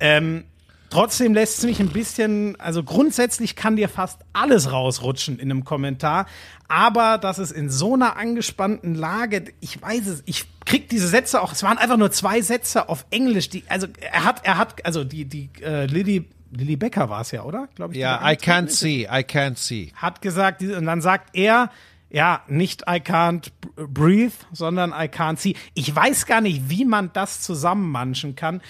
Ähm, 0.00 0.44
Trotzdem 0.92 1.32
lässt 1.32 1.56
es 1.56 1.64
mich 1.64 1.80
ein 1.80 1.88
bisschen, 1.88 2.60
also 2.60 2.82
grundsätzlich 2.82 3.56
kann 3.56 3.76
dir 3.76 3.88
fast 3.88 4.20
alles 4.34 4.72
rausrutschen 4.72 5.38
in 5.38 5.50
einem 5.50 5.64
Kommentar, 5.64 6.26
aber 6.68 7.16
dass 7.16 7.38
es 7.38 7.50
in 7.50 7.70
so 7.70 7.94
einer 7.94 8.18
angespannten 8.18 8.94
Lage, 8.94 9.44
ich 9.60 9.80
weiß 9.80 10.06
es, 10.08 10.22
ich 10.26 10.44
krieg 10.66 10.90
diese 10.90 11.08
Sätze 11.08 11.40
auch, 11.40 11.52
es 11.52 11.62
waren 11.62 11.78
einfach 11.78 11.96
nur 11.96 12.10
zwei 12.10 12.42
Sätze 12.42 12.90
auf 12.90 13.06
Englisch, 13.08 13.48
die, 13.48 13.64
also 13.68 13.86
er 14.02 14.24
hat, 14.24 14.44
er 14.44 14.58
hat, 14.58 14.84
also 14.84 15.02
die, 15.02 15.24
die 15.24 15.48
äh, 15.62 15.86
Lilly, 15.86 16.26
Lilly 16.54 16.76
Becker 16.76 17.08
war 17.08 17.22
es 17.22 17.30
ja, 17.30 17.42
oder? 17.42 17.68
Glaube 17.74 17.94
ich. 17.94 18.00
Ja, 18.00 18.20
I 18.30 18.34
can't 18.34 18.68
see, 18.68 19.04
I 19.04 19.24
can't 19.24 19.56
see. 19.56 19.92
Hat 19.96 20.20
gesagt, 20.20 20.62
und 20.62 20.86
dann 20.86 21.00
sagt 21.00 21.30
er, 21.34 21.70
ja, 22.10 22.42
nicht 22.46 22.82
I 22.82 23.00
can't 23.00 23.50
breathe, 23.76 24.34
sondern 24.52 24.90
I 24.90 25.08
can't 25.08 25.38
see. 25.38 25.56
Ich 25.74 25.94
weiß 25.94 26.26
gar 26.26 26.42
nicht, 26.42 26.68
wie 26.68 26.84
man 26.84 27.10
das 27.14 27.40
zusammenmanschen 27.40 28.36
kann. 28.36 28.60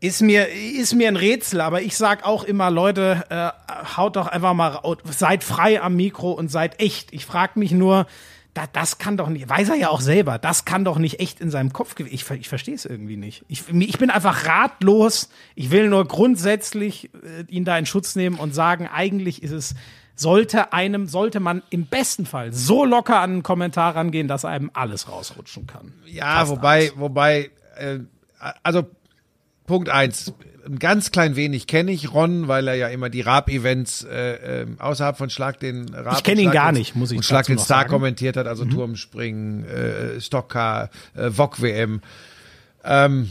Ist 0.00 0.22
mir, 0.22 0.48
ist 0.48 0.94
mir 0.94 1.08
ein 1.08 1.16
Rätsel, 1.16 1.60
aber 1.60 1.82
ich 1.82 1.96
sag 1.96 2.24
auch 2.24 2.44
immer, 2.44 2.70
Leute, 2.70 3.24
äh, 3.30 3.50
haut 3.96 4.16
doch 4.16 4.26
einfach 4.26 4.54
mal, 4.54 4.80
seid 5.04 5.44
frei 5.44 5.80
am 5.80 5.96
Mikro 5.96 6.32
und 6.32 6.50
seid 6.50 6.80
echt. 6.80 7.12
Ich 7.12 7.26
frag 7.26 7.56
mich 7.56 7.72
nur, 7.72 8.06
da, 8.54 8.66
das 8.72 8.98
kann 8.98 9.16
doch 9.16 9.28
nicht, 9.28 9.48
weiß 9.48 9.70
er 9.70 9.74
ja 9.74 9.88
auch 9.88 10.00
selber, 10.00 10.38
das 10.38 10.64
kann 10.64 10.84
doch 10.84 10.98
nicht 10.98 11.18
echt 11.18 11.40
in 11.40 11.50
seinem 11.50 11.72
Kopf 11.72 11.96
gewesen. 11.96 12.14
Ich, 12.14 12.30
ich 12.30 12.48
verstehe 12.48 12.76
es 12.76 12.84
irgendwie 12.84 13.16
nicht. 13.16 13.44
Ich, 13.48 13.68
ich 13.68 13.98
bin 13.98 14.10
einfach 14.10 14.46
ratlos. 14.46 15.28
Ich 15.56 15.72
will 15.72 15.88
nur 15.88 16.06
grundsätzlich 16.06 17.10
äh, 17.14 17.44
ihn 17.48 17.64
da 17.64 17.76
in 17.76 17.84
Schutz 17.84 18.14
nehmen 18.14 18.38
und 18.38 18.54
sagen, 18.54 18.86
eigentlich 18.86 19.42
ist 19.42 19.50
es, 19.50 19.74
sollte 20.14 20.72
einem, 20.72 21.08
sollte 21.08 21.40
man 21.40 21.62
im 21.70 21.86
besten 21.86 22.26
Fall 22.26 22.52
so 22.52 22.84
locker 22.84 23.18
an 23.18 23.32
einen 23.32 23.42
Kommentar 23.42 23.96
rangehen, 23.96 24.28
dass 24.28 24.44
einem 24.44 24.70
alles 24.72 25.08
rausrutschen 25.08 25.66
kann. 25.66 25.92
Ja, 26.06 26.38
Fast 26.38 26.52
wobei, 26.52 26.78
alles. 26.78 26.92
wobei, 26.98 27.50
äh, 27.76 27.98
also 28.62 28.86
Punkt 29.66 29.88
eins, 29.88 30.32
ein 30.66 30.78
ganz 30.78 31.10
klein 31.10 31.36
wenig 31.36 31.66
kenne 31.66 31.92
ich 31.92 32.12
Ron, 32.12 32.48
weil 32.48 32.68
er 32.68 32.74
ja 32.74 32.88
immer 32.88 33.10
die 33.10 33.20
Raab-Events 33.20 34.04
äh, 34.04 34.62
äh, 34.62 34.66
außerhalb 34.78 35.16
von 35.16 35.30
Schlag 35.30 35.60
den 35.60 35.92
Raab 35.92 36.16
Ich 36.16 36.22
kenn 36.22 36.38
ihn 36.38 36.50
gar 36.50 36.72
nicht, 36.72 36.94
muss 36.94 37.10
ich 37.10 37.18
und 37.18 37.22
Schlag 37.24 37.46
den 37.46 37.58
Star 37.58 37.80
sagen. 37.80 37.88
Mhm. 37.88 37.92
kommentiert 37.92 38.36
hat, 38.36 38.46
also 38.46 38.64
Turmspringen, 38.64 39.64
äh, 39.64 40.20
Stockcar, 40.20 40.90
äh, 41.14 41.30
WM. 41.30 42.00
Ähm, 42.84 43.30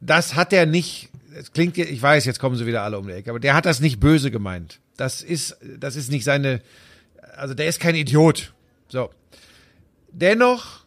das 0.00 0.34
hat 0.34 0.52
er 0.52 0.66
nicht. 0.66 1.10
Es 1.34 1.52
klingt, 1.52 1.78
ich 1.78 2.02
weiß, 2.02 2.24
jetzt 2.24 2.40
kommen 2.40 2.56
sie 2.56 2.66
wieder 2.66 2.82
alle 2.82 2.98
um 2.98 3.06
die 3.06 3.12
Ecke, 3.12 3.30
aber 3.30 3.40
der 3.40 3.54
hat 3.54 3.66
das 3.66 3.80
nicht 3.80 4.00
böse 4.00 4.30
gemeint. 4.30 4.80
Das 4.96 5.22
ist, 5.22 5.56
das 5.78 5.96
ist 5.96 6.10
nicht 6.10 6.24
seine. 6.24 6.62
Also 7.36 7.54
der 7.54 7.66
ist 7.66 7.80
kein 7.80 7.94
Idiot. 7.94 8.52
So. 8.88 9.10
Dennoch, 10.10 10.84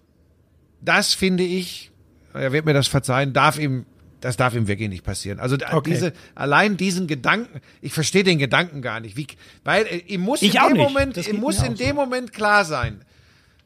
das 0.82 1.14
finde 1.14 1.44
ich, 1.44 1.92
er 2.34 2.52
wird 2.52 2.66
mir 2.66 2.74
das 2.74 2.88
verzeihen, 2.88 3.34
darf 3.34 3.60
ihm, 3.60 3.86
das 4.22 4.38
darf 4.38 4.54
ihm 4.56 4.68
wirklich 4.68 4.88
nicht 4.90 5.04
passieren. 5.04 5.40
Also 5.40 5.58
Okay. 5.72 5.90
diese, 5.92 6.14
allein 6.36 6.78
diesen 6.78 7.08
Gedanken, 7.08 7.60
ich 7.82 7.94
verstehe 7.94 8.24
den 8.24 8.40
Gedanken 8.40 8.82
gar 8.82 9.00
nicht, 9.00 9.18
wie, 9.18 9.28
weil 9.64 9.86
äh, 9.88 9.98
ihm 10.08 10.22
muss 10.22 10.42
Ich 10.42 10.56
in 10.56 10.62
dem 10.62 10.74
nicht. 10.74 10.82
Moment, 10.84 11.18
Das 11.18 11.28
ihm 11.28 11.38
muss 11.40 11.62
in 11.62 11.76
dem 11.76 11.90
so. 11.90 11.94
Moment 11.96 12.32
klar 12.32 12.64
sein, 12.64 13.04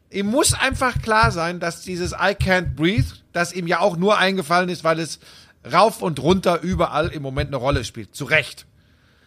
ihm 0.10 0.26
muss 0.28 0.54
einfach 0.54 1.02
klar 1.02 1.32
sein, 1.32 1.60
dass 1.60 1.82
dieses 1.82 2.14
I 2.14 2.34
can't 2.36 2.76
breathe, 2.76 3.06
das 3.34 3.54
ihm 3.54 3.68
ja 3.68 3.80
auch 3.80 3.98
nur 3.98 4.18
eingefallen 4.18 4.70
ist, 4.70 4.84
weil 4.84 5.00
es 5.00 5.20
rauf 5.72 6.02
und 6.02 6.20
runter 6.22 6.62
überall 6.62 7.10
im 7.10 7.22
Moment 7.22 7.50
eine 7.50 7.58
Rolle 7.58 7.84
spielt. 7.84 8.16
Zu 8.16 8.26
Recht. 8.26 8.66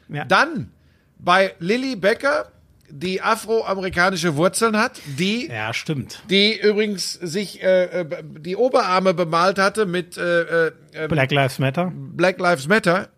Ja. 0.09 0.25
Dann 0.25 0.71
bei 1.19 1.55
Lilly 1.59 1.97
Becker, 1.97 2.51
die 2.91 3.21
afroamerikanische 3.23 4.37
Wurzeln 4.37 4.77
hat, 4.77 5.01
die 5.07 5.47
ja, 5.49 5.73
stimmt. 5.75 6.23
die 6.31 6.59
übrigens 6.59 7.13
sich 7.13 7.63
äh, 7.63 7.85
äh, 8.03 8.23
die 8.25 8.57
Oberarme 8.57 9.15
bemalt 9.15 9.59
hatte 9.59 9.87
mit 9.87 10.17
äh, 10.17 10.69
äh, 10.69 10.73
Black 11.09 11.31
Lives 11.31 11.59
Matter. 11.59 11.93
Black 11.95 12.39
Lives 12.39 12.67
Matter. 12.67 13.09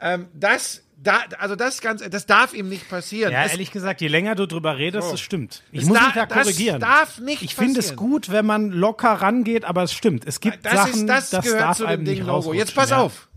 Ähm, 0.00 0.26
das, 0.34 0.82
da, 0.96 1.20
also 1.38 1.54
das 1.54 1.80
ganz, 1.80 2.02
das 2.08 2.26
darf 2.26 2.54
ihm 2.54 2.68
nicht 2.68 2.88
passieren. 2.88 3.32
Ja, 3.32 3.44
es, 3.44 3.52
ehrlich 3.52 3.70
gesagt, 3.70 4.00
je 4.00 4.08
länger 4.08 4.34
du 4.34 4.46
drüber 4.46 4.76
redest, 4.76 5.06
So. 5.06 5.12
das 5.12 5.20
stimmt. 5.20 5.62
Ich 5.70 5.82
Es 5.82 5.88
muss 5.88 5.98
da- 5.98 6.04
mich 6.06 6.14
da 6.14 6.26
das 6.26 6.38
korrigieren. 6.42 6.80
darf 6.80 7.18
nicht 7.20 7.42
ich 7.42 7.54
finde 7.54 7.78
es 7.80 7.94
gut, 7.96 8.30
wenn 8.30 8.46
man 8.46 8.70
locker 8.70 9.12
rangeht, 9.12 9.64
aber 9.64 9.84
es 9.84 9.92
stimmt. 9.92 10.26
Es 10.26 10.40
gibt 10.40 10.64
das 10.66 10.72
Sachen, 10.72 10.92
ist, 10.92 11.06
das, 11.06 11.30
das 11.30 11.44
gehört 11.44 11.60
darf 11.60 11.76
zu 11.76 11.86
dem 11.86 12.04
Ding 12.04 12.24
Logo. 12.26 12.52
Jetzt 12.52 12.74
pass 12.74 12.90
ja. 12.90 12.98
auf. 12.98 13.28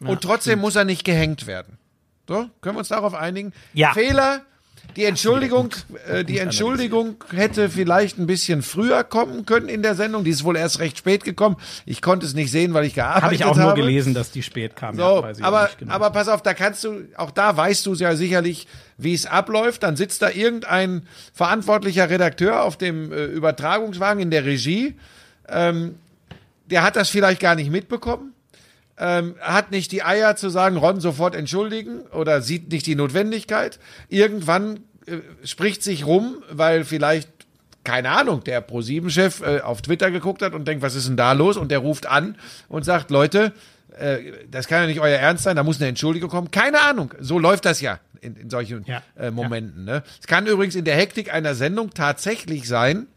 Und 0.00 0.20
trotzdem 0.20 0.58
muss 0.58 0.76
er 0.76 0.84
nicht 0.84 1.04
gehängt 1.04 1.46
werden. 1.46 1.78
So, 2.28 2.48
können 2.60 2.76
wir 2.76 2.80
uns 2.80 2.88
darauf 2.88 3.14
einigen? 3.14 3.52
Ja. 3.72 3.92
Fehler, 3.92 4.42
Die 4.96 5.04
Entschuldigung, 5.04 5.70
äh, 6.08 6.24
die 6.24 6.38
Entschuldigung 6.38 7.16
hätte 7.34 7.70
vielleicht 7.70 8.18
ein 8.18 8.26
bisschen 8.26 8.62
früher 8.62 9.04
kommen 9.04 9.46
können 9.46 9.68
in 9.68 9.82
der 9.82 9.94
Sendung. 9.94 10.24
Die 10.24 10.30
ist 10.30 10.44
wohl 10.44 10.56
erst 10.56 10.80
recht 10.80 10.98
spät 10.98 11.24
gekommen. 11.24 11.56
Ich 11.86 12.02
konnte 12.02 12.26
es 12.26 12.34
nicht 12.34 12.50
sehen, 12.50 12.74
weil 12.74 12.84
ich 12.84 12.94
gearbeitet 12.94 13.24
habe. 13.24 13.34
Ich 13.34 13.44
auch 13.44 13.56
habe. 13.56 13.62
nur 13.68 13.74
gelesen, 13.74 14.14
dass 14.14 14.30
die 14.30 14.42
spät 14.42 14.76
kam. 14.76 14.96
So, 14.96 15.02
ja, 15.02 15.32
aber, 15.40 15.70
genau. 15.78 15.94
aber 15.94 16.10
pass 16.10 16.28
auf, 16.28 16.42
da 16.42 16.54
kannst 16.54 16.84
du, 16.84 17.02
auch 17.16 17.30
da 17.30 17.56
weißt 17.56 17.86
du 17.86 17.94
ja 17.94 18.16
sicherlich, 18.16 18.66
wie 18.98 19.14
es 19.14 19.26
abläuft. 19.26 19.82
Dann 19.82 19.96
sitzt 19.96 20.22
da 20.22 20.30
irgendein 20.30 21.06
verantwortlicher 21.32 22.10
Redakteur 22.10 22.62
auf 22.62 22.76
dem 22.76 23.12
äh, 23.12 23.24
Übertragungswagen 23.24 24.22
in 24.22 24.30
der 24.30 24.44
Regie. 24.44 24.94
Ähm, 25.48 25.96
der 26.66 26.82
hat 26.82 26.96
das 26.96 27.08
vielleicht 27.08 27.40
gar 27.40 27.54
nicht 27.54 27.70
mitbekommen 27.70 28.32
ähm, 29.02 29.34
hat 29.40 29.72
nicht 29.72 29.90
die 29.90 30.04
Eier 30.04 30.36
zu 30.36 30.48
sagen, 30.48 30.76
Ron 30.76 31.00
sofort 31.00 31.34
entschuldigen 31.34 32.02
oder 32.12 32.40
sieht 32.40 32.70
nicht 32.70 32.86
die 32.86 32.94
Notwendigkeit. 32.94 33.80
Irgendwann 34.08 34.80
äh, 35.06 35.18
spricht 35.44 35.82
sich 35.82 36.06
rum, 36.06 36.36
weil 36.50 36.84
vielleicht 36.84 37.28
keine 37.84 38.10
Ahnung, 38.10 38.44
der 38.44 38.64
Pro7-Chef 38.64 39.40
äh, 39.40 39.60
auf 39.60 39.82
Twitter 39.82 40.12
geguckt 40.12 40.40
hat 40.40 40.54
und 40.54 40.68
denkt, 40.68 40.82
was 40.84 40.94
ist 40.94 41.08
denn 41.08 41.16
da 41.16 41.32
los? 41.32 41.56
Und 41.56 41.72
der 41.72 41.80
ruft 41.80 42.06
an 42.06 42.36
und 42.68 42.84
sagt, 42.84 43.10
Leute, 43.10 43.52
äh, 43.98 44.18
das 44.48 44.68
kann 44.68 44.82
ja 44.82 44.86
nicht 44.86 45.00
euer 45.00 45.18
Ernst 45.18 45.42
sein, 45.42 45.56
da 45.56 45.64
muss 45.64 45.80
eine 45.80 45.88
Entschuldigung 45.88 46.30
kommen. 46.30 46.52
Keine 46.52 46.80
Ahnung, 46.82 47.12
so 47.18 47.40
läuft 47.40 47.64
das 47.64 47.80
ja 47.80 47.98
in, 48.20 48.36
in 48.36 48.50
solchen 48.50 48.84
ja, 48.86 49.02
äh, 49.18 49.32
Momenten. 49.32 49.88
Ja. 49.88 49.94
Ne? 49.94 50.02
Es 50.20 50.28
kann 50.28 50.46
übrigens 50.46 50.76
in 50.76 50.84
der 50.84 50.94
Hektik 50.94 51.34
einer 51.34 51.56
Sendung 51.56 51.90
tatsächlich 51.90 52.68
sein, 52.68 53.08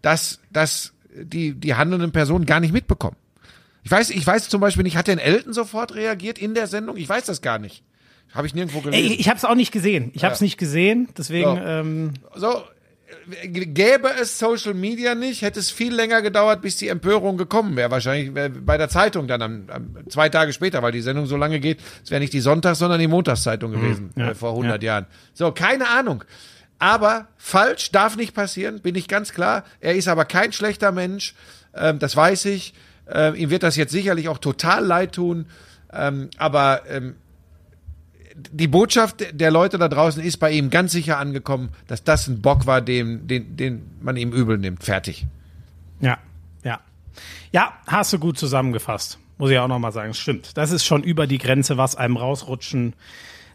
dass, 0.00 0.40
dass 0.50 0.94
die, 1.14 1.52
die 1.52 1.74
handelnden 1.74 2.10
Personen 2.10 2.46
gar 2.46 2.60
nicht 2.60 2.72
mitbekommen. 2.72 3.16
Ich 3.82 3.90
weiß, 3.90 4.10
ich 4.10 4.26
weiß 4.26 4.48
zum 4.48 4.60
Beispiel 4.60 4.82
nicht, 4.82 4.96
hat 4.96 5.06
denn 5.08 5.18
Elton 5.18 5.52
sofort 5.52 5.94
reagiert 5.94 6.38
in 6.38 6.54
der 6.54 6.66
Sendung? 6.66 6.96
Ich 6.96 7.08
weiß 7.08 7.24
das 7.24 7.40
gar 7.40 7.58
nicht. 7.58 7.82
Habe 8.32 8.46
ich 8.46 8.54
nirgendwo 8.54 8.80
gelesen. 8.80 9.10
Ey, 9.10 9.14
ich 9.14 9.28
habe 9.28 9.38
es 9.38 9.44
auch 9.44 9.54
nicht 9.54 9.72
gesehen. 9.72 10.10
Ich 10.14 10.24
habe 10.24 10.34
es 10.34 10.40
nicht 10.40 10.56
gesehen, 10.56 11.08
deswegen. 11.16 11.56
So. 11.56 11.62
Ähm 11.62 12.12
so, 12.36 12.62
gäbe 13.44 14.08
es 14.20 14.38
Social 14.38 14.74
Media 14.74 15.14
nicht, 15.14 15.42
hätte 15.42 15.58
es 15.58 15.70
viel 15.70 15.94
länger 15.94 16.22
gedauert, 16.22 16.62
bis 16.62 16.76
die 16.76 16.88
Empörung 16.88 17.36
gekommen 17.36 17.76
wäre. 17.76 17.90
Wahrscheinlich 17.90 18.32
bei 18.32 18.76
der 18.78 18.88
Zeitung 18.88 19.26
dann 19.26 19.42
am, 19.42 19.64
am, 19.68 19.96
zwei 20.08 20.28
Tage 20.28 20.52
später, 20.52 20.82
weil 20.82 20.92
die 20.92 21.00
Sendung 21.00 21.26
so 21.26 21.36
lange 21.36 21.60
geht. 21.60 21.80
Es 22.04 22.10
wäre 22.10 22.20
nicht 22.20 22.32
die 22.32 22.40
Sonntags-, 22.40 22.78
sondern 22.78 23.00
die 23.00 23.08
Montagszeitung 23.08 23.72
hm, 23.72 23.80
gewesen 23.80 24.10
mhm, 24.14 24.22
ja, 24.22 24.30
äh, 24.30 24.34
vor 24.34 24.50
100 24.50 24.82
ja. 24.82 24.92
Jahren. 24.92 25.06
So, 25.34 25.52
keine 25.52 25.88
Ahnung. 25.88 26.24
Aber 26.78 27.28
falsch 27.36 27.90
darf 27.90 28.16
nicht 28.16 28.34
passieren, 28.34 28.80
bin 28.80 28.94
ich 28.94 29.06
ganz 29.06 29.32
klar. 29.32 29.64
Er 29.80 29.94
ist 29.94 30.08
aber 30.08 30.24
kein 30.24 30.52
schlechter 30.52 30.92
Mensch, 30.92 31.34
ähm, 31.74 31.98
das 31.98 32.16
weiß 32.16 32.46
ich. 32.46 32.74
Ähm, 33.12 33.34
ihm 33.34 33.50
wird 33.50 33.62
das 33.62 33.76
jetzt 33.76 33.92
sicherlich 33.92 34.28
auch 34.28 34.38
total 34.38 34.84
leid 34.84 35.14
tun. 35.14 35.46
Ähm, 35.92 36.30
aber 36.38 36.82
ähm, 36.88 37.16
die 38.34 38.68
Botschaft 38.68 39.24
der 39.32 39.50
Leute 39.50 39.78
da 39.78 39.88
draußen 39.88 40.22
ist 40.22 40.38
bei 40.38 40.50
ihm 40.50 40.70
ganz 40.70 40.92
sicher 40.92 41.18
angekommen, 41.18 41.70
dass 41.88 42.04
das 42.04 42.28
ein 42.28 42.40
Bock 42.40 42.66
war, 42.66 42.80
den, 42.80 43.26
den, 43.26 43.56
den 43.56 43.82
man 44.00 44.16
ihm 44.16 44.32
übel 44.32 44.58
nimmt. 44.58 44.84
Fertig. 44.84 45.26
Ja, 46.00 46.18
ja. 46.64 46.80
Ja, 47.52 47.72
hast 47.86 48.12
du 48.12 48.18
gut 48.18 48.38
zusammengefasst. 48.38 49.18
Muss 49.38 49.50
ich 49.50 49.58
auch 49.58 49.68
nochmal 49.68 49.92
sagen. 49.92 50.14
Stimmt. 50.14 50.56
Das 50.56 50.70
ist 50.70 50.84
schon 50.84 51.02
über 51.02 51.26
die 51.26 51.38
Grenze, 51.38 51.76
was 51.76 51.96
einem 51.96 52.16
rausrutschen 52.16 52.94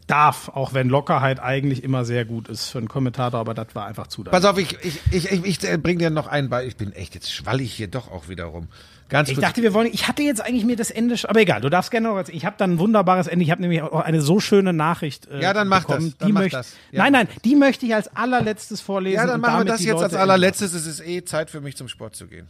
darf, 0.07 0.49
auch 0.49 0.73
wenn 0.73 0.90
Lockerheit 0.90 1.40
eigentlich 1.40 1.84
immer 1.84 2.06
sehr 2.06 2.26
gut 2.26 2.48
ist 2.48 2.69
für 2.69 2.77
einen 2.77 2.88
Kommentator, 2.88 3.40
aber 3.40 3.53
das 3.53 3.68
war 3.73 3.86
einfach 3.88 4.07
zu. 4.07 4.23
Pass 4.23 4.45
auf, 4.45 4.57
ich, 4.57 4.77
ich, 4.84 4.99
ich, 5.11 5.32
ich, 5.32 5.64
ich 5.64 5.82
bring 5.82 5.98
dir 5.98 6.10
noch 6.10 6.27
einen 6.27 6.49
bei. 6.49 6.65
Ich 6.65 6.76
bin 6.76 6.91
echt, 6.94 7.15
jetzt 7.15 7.32
schwall 7.32 7.61
ich 7.61 7.73
hier 7.73 7.88
doch 7.88 8.11
auch 8.11 8.30
wieder 8.30 8.45
rum. 8.45 8.68
Ganz 9.07 9.30
ich 9.30 9.38
dachte, 9.38 9.61
wir 9.61 9.73
wollen. 9.73 9.88
Ich 9.94 10.07
hatte 10.07 10.23
jetzt 10.23 10.41
eigentlich 10.41 10.65
mir 10.65 10.76
das 10.76 10.90
Ende, 10.90 11.15
aber 11.27 11.40
egal. 11.40 11.61
Du 11.61 11.69
darfst 11.69 11.91
gerne 11.91 12.07
noch. 12.07 12.27
Ich 12.27 12.44
habe 12.44 12.56
dann 12.57 12.73
ein 12.73 12.80
wunderbares 12.80 13.27
Ende. 13.27 13.45
Ich 13.45 13.52
habe 13.52 13.61
nämlich 13.61 13.84
auch 13.84 14.02
eine 14.02 14.19
so 14.19 14.40
schöne 14.40 14.73
Nachricht. 14.73 15.27
Äh, 15.27 15.41
ja, 15.41 15.53
dann 15.53 15.68
mach 15.68 15.82
bekommen. 15.82 16.10
das. 16.10 16.18
Dann 16.18 16.27
die 16.27 16.34
mach 16.34 16.41
möchte, 16.41 16.57
das. 16.57 16.76
Ja. 16.91 17.03
Nein, 17.03 17.14
nein, 17.14 17.27
die 17.44 17.56
möchte 17.56 17.86
ich 17.86 17.94
als 17.94 18.15
allerletztes 18.15 18.82
vorlesen. 18.82 19.18
Ja, 19.18 19.27
dann 19.27 19.41
machen 19.41 19.60
wir 19.60 19.65
das 19.65 19.84
jetzt 19.84 20.02
als 20.02 20.15
allerletztes. 20.15 20.73
Es 20.73 20.88
ist 20.88 21.06
eh 21.06 21.23
Zeit 21.23 21.52
für 21.52 21.61
mich 21.61 21.77
zum 21.77 21.88
Sport 21.88 22.15
zu 22.15 22.27
gehen. 22.27 22.48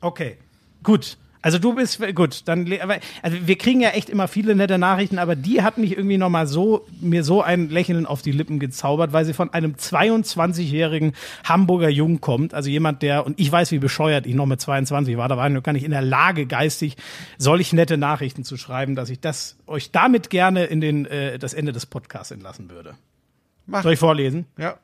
Okay, 0.00 0.38
gut. 0.82 1.16
Also 1.48 1.58
du 1.58 1.74
bist 1.74 1.98
gut, 2.14 2.42
dann 2.44 2.70
also 3.22 3.38
wir 3.46 3.56
kriegen 3.56 3.80
ja 3.80 3.88
echt 3.88 4.10
immer 4.10 4.28
viele 4.28 4.54
nette 4.54 4.76
Nachrichten, 4.76 5.18
aber 5.18 5.34
die 5.34 5.62
hat 5.62 5.78
mich 5.78 5.96
irgendwie 5.96 6.18
noch 6.18 6.28
mal 6.28 6.46
so 6.46 6.86
mir 7.00 7.24
so 7.24 7.40
ein 7.40 7.70
Lächeln 7.70 8.04
auf 8.04 8.20
die 8.20 8.32
Lippen 8.32 8.58
gezaubert, 8.58 9.14
weil 9.14 9.24
sie 9.24 9.32
von 9.32 9.50
einem 9.54 9.72
22-jährigen 9.72 11.14
Hamburger 11.44 11.88
Jungen 11.88 12.20
kommt, 12.20 12.52
also 12.52 12.68
jemand 12.68 13.00
der 13.00 13.24
und 13.24 13.40
ich 13.40 13.50
weiß 13.50 13.72
wie 13.72 13.78
bescheuert 13.78 14.26
ich 14.26 14.34
noch 14.34 14.44
mit 14.44 14.60
22 14.60 15.16
war, 15.16 15.26
da 15.30 15.38
war 15.38 15.48
ich 15.48 15.54
noch 15.54 15.62
gar 15.62 15.72
nicht 15.72 15.84
in 15.84 15.90
der 15.90 16.02
Lage 16.02 16.44
geistig 16.44 16.98
solch 17.38 17.72
nette 17.72 17.96
Nachrichten 17.96 18.44
zu 18.44 18.58
schreiben, 18.58 18.94
dass 18.94 19.08
ich 19.08 19.18
das 19.18 19.56
euch 19.66 19.90
damit 19.90 20.28
gerne 20.28 20.66
in 20.66 20.82
den 20.82 21.06
äh, 21.06 21.38
das 21.38 21.54
Ende 21.54 21.72
des 21.72 21.86
Podcasts 21.86 22.30
entlassen 22.30 22.70
würde. 22.70 22.94
Mach. 23.64 23.82
Soll 23.84 23.94
ich 23.94 23.98
vorlesen? 23.98 24.44
Ja. 24.58 24.76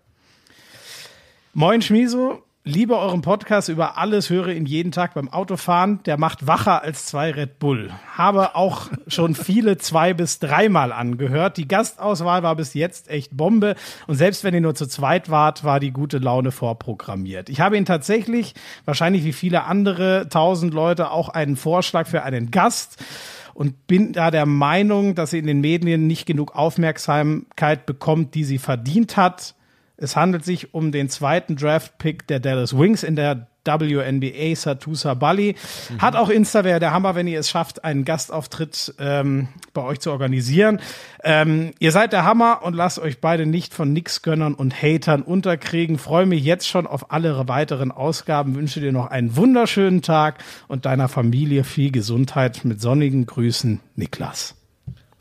Moin 1.53 1.83
Schmiso, 1.83 2.43
liebe 2.67 2.99
euren 2.99 3.21
Podcast 3.21 3.69
über 3.69 3.99
alles, 3.99 4.31
höre 4.31 4.49
ihn 4.49 4.65
jeden 4.65 4.91
Tag 4.91 5.13
beim 5.13 5.29
Autofahren. 5.29 6.03
Der 6.05 6.17
macht 6.17 6.47
wacher 6.47 6.83
als 6.83 7.05
zwei 7.05 7.31
Red 7.31 7.59
Bull. 7.59 7.91
Habe 8.17 8.57
auch 8.57 8.89
schon 9.07 9.35
viele 9.35 9.77
zwei 9.79 10.15
bis 10.15 10.39
dreimal 10.39 10.91
angehört. 10.91 11.59
Die 11.59 11.69
Gastauswahl 11.69 12.43
war 12.43 12.57
bis 12.57 12.73
jetzt 12.73 13.11
echt 13.11 13.37
Bombe. 13.37 13.75
Und 14.07 14.15
selbst 14.15 14.45
wenn 14.45 14.55
ihr 14.55 14.63
nur 14.63 14.75
zu 14.75 14.87
zweit 14.87 15.29
wart, 15.29 15.63
war 15.63 15.79
die 15.79 15.91
gute 15.91 16.17
Laune 16.17 16.53
vorprogrammiert. 16.53 17.51
Ich 17.51 17.61
habe 17.61 17.77
ihn 17.77 17.85
tatsächlich, 17.85 18.55
wahrscheinlich 18.87 19.25
wie 19.25 19.35
viele 19.35 19.65
andere 19.65 20.31
tausend 20.31 20.73
Leute, 20.73 21.11
auch 21.11 21.29
einen 21.29 21.57
Vorschlag 21.57 22.07
für 22.07 22.23
einen 22.23 22.51
Gast 22.51 23.05
und 23.53 23.87
bin 23.87 24.15
da 24.15 24.31
der 24.31 24.47
Meinung, 24.47 25.15
dass 25.15 25.31
sie 25.31 25.39
in 25.39 25.47
den 25.47 25.61
Medien 25.61 26.07
nicht 26.07 26.25
genug 26.25 26.57
Aufmerksamkeit 26.57 27.85
bekommt, 27.85 28.35
die 28.35 28.45
sie 28.45 28.59
verdient 28.59 29.19
hat. 29.19 29.55
Es 29.97 30.17
handelt 30.17 30.45
sich 30.45 30.75
um 30.75 30.93
den 30.93 31.09
zweiten 31.09 31.57
Draft-Pick 31.57 32.27
der 32.27 32.41
Dallas 32.41 32.77
Wings 32.77 33.03
in 33.03 33.17
der 33.17 33.47
WNBA 33.65 34.55
Satusa 34.57 35.15
Bali. 35.15 35.57
Mhm. 35.91 36.03
Hat 36.03 36.17
auch 36.17 36.29
Insta, 36.29 36.65
wäre 36.65 36.81
der 36.81 36.93
Hammer, 36.93 37.15
wenn 37.15 37.27
ihr 37.27 37.41
es 37.41 37.49
schafft, 37.49 37.85
einen 37.85 38.05
Gastauftritt 38.05 38.95
ähm, 38.99 39.49
bei 39.73 39.83
euch 39.83 40.01
zu 40.01 40.11
organisieren. 40.11 40.81
Ähm, 41.23 41.73
ihr 41.79 41.93
seid 41.93 42.13
der 42.13 42.25
Hammer 42.25 42.61
und 42.63 42.75
lasst 42.75 42.99
euch 42.99 43.21
beide 43.21 43.47
nicht 43.47 43.75
von 43.75 43.93
Nix-Gönnern 43.93 44.55
und 44.55 44.83
Hatern 44.83 45.23
unterkriegen. 45.23 45.99
Freue 45.99 46.27
mich 46.27 46.45
jetzt 46.45 46.69
schon 46.69 46.87
auf 46.87 47.11
alle 47.11 47.49
weiteren 47.49 47.91
Ausgaben. 47.91 48.55
Wünsche 48.55 48.81
dir 48.81 48.93
noch 48.93 49.07
einen 49.07 49.37
wunderschönen 49.37 50.03
Tag 50.03 50.43
und 50.69 50.85
deiner 50.85 51.09
Familie 51.09 51.65
viel 51.65 51.91
Gesundheit. 51.91 52.65
Mit 52.65 52.81
sonnigen 52.81 53.27
Grüßen, 53.27 53.81
Niklas. 53.97 54.57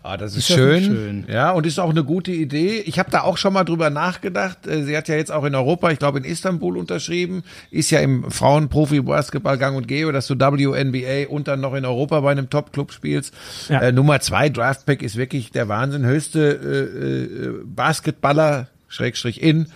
Ah, 0.05 0.17
das 0.17 0.33
ist, 0.33 0.49
ist 0.49 0.55
schön. 0.55 0.83
schön. 0.83 1.25
Ja, 1.29 1.51
und 1.51 1.65
ist 1.65 1.79
auch 1.79 1.89
eine 1.89 2.03
gute 2.03 2.33
Idee. 2.33 2.83
Ich 2.85 2.99
habe 2.99 3.09
da 3.09 3.21
auch 3.21 3.37
schon 3.37 3.53
mal 3.53 3.63
drüber 3.63 3.89
nachgedacht. 3.89 4.67
Äh, 4.67 4.83
sie 4.83 4.97
hat 4.97 5.07
ja 5.07 5.15
jetzt 5.15 5.31
auch 5.31 5.45
in 5.45 5.55
Europa, 5.55 5.91
ich 5.91 5.99
glaube 5.99 6.19
in 6.19 6.25
Istanbul 6.25 6.77
unterschrieben, 6.77 7.43
ist 7.71 7.89
ja 7.89 8.01
im 8.01 8.29
Frauenprofi-Basketball 8.29 9.57
gang 9.57 9.77
und 9.77 9.87
gäbe, 9.87 10.11
dass 10.11 10.27
du 10.27 10.35
WNBA 10.35 11.29
und 11.29 11.47
dann 11.47 11.61
noch 11.61 11.73
in 11.73 11.85
Europa 11.85 12.19
bei 12.19 12.31
einem 12.31 12.49
Top-Club 12.49 12.91
spielst. 12.91 13.33
Ja. 13.69 13.79
Äh, 13.79 13.91
Nummer 13.93 14.19
zwei 14.19 14.49
Draftpick 14.49 15.01
ist 15.01 15.15
wirklich 15.15 15.51
der 15.51 15.69
Wahnsinn. 15.69 16.05
Höchste 16.05 16.51
äh, 16.51 17.45
äh, 17.45 17.63
Basketballer, 17.63 18.67
Schrägstrich 18.89 19.41
in, 19.41 19.67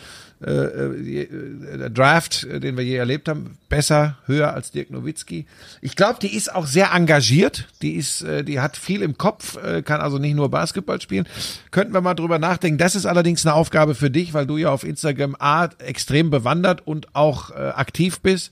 äh, 0.45 0.51
äh, 0.51 1.89
Draft, 1.89 2.43
äh, 2.43 2.59
den 2.59 2.77
wir 2.77 2.83
je 2.83 2.95
erlebt 2.95 3.27
haben, 3.27 3.57
besser, 3.69 4.17
höher 4.27 4.53
als 4.53 4.71
Dirk 4.71 4.91
Nowitzki. 4.91 5.47
Ich 5.81 5.95
glaube, 5.95 6.19
die 6.21 6.35
ist 6.35 6.53
auch 6.53 6.67
sehr 6.67 6.93
engagiert. 6.93 7.67
Die 7.81 7.93
ist, 7.93 8.21
äh, 8.21 8.43
die 8.43 8.59
hat 8.59 8.77
viel 8.77 9.01
im 9.01 9.17
Kopf, 9.17 9.57
äh, 9.57 9.81
kann 9.81 9.99
also 9.99 10.19
nicht 10.19 10.35
nur 10.35 10.51
Basketball 10.51 11.01
spielen. 11.01 11.27
Könnten 11.71 11.93
wir 11.93 12.01
mal 12.01 12.13
drüber 12.13 12.37
nachdenken. 12.37 12.77
Das 12.77 12.95
ist 12.95 13.07
allerdings 13.07 13.45
eine 13.45 13.55
Aufgabe 13.55 13.95
für 13.95 14.11
dich, 14.11 14.35
weil 14.35 14.45
du 14.45 14.57
ja 14.57 14.69
auf 14.69 14.83
Instagram 14.83 15.35
A 15.39 15.69
extrem 15.79 16.29
bewandert 16.29 16.85
und 16.85 17.15
auch 17.15 17.49
äh, 17.49 17.69
aktiv 17.69 18.19
bist. 18.19 18.51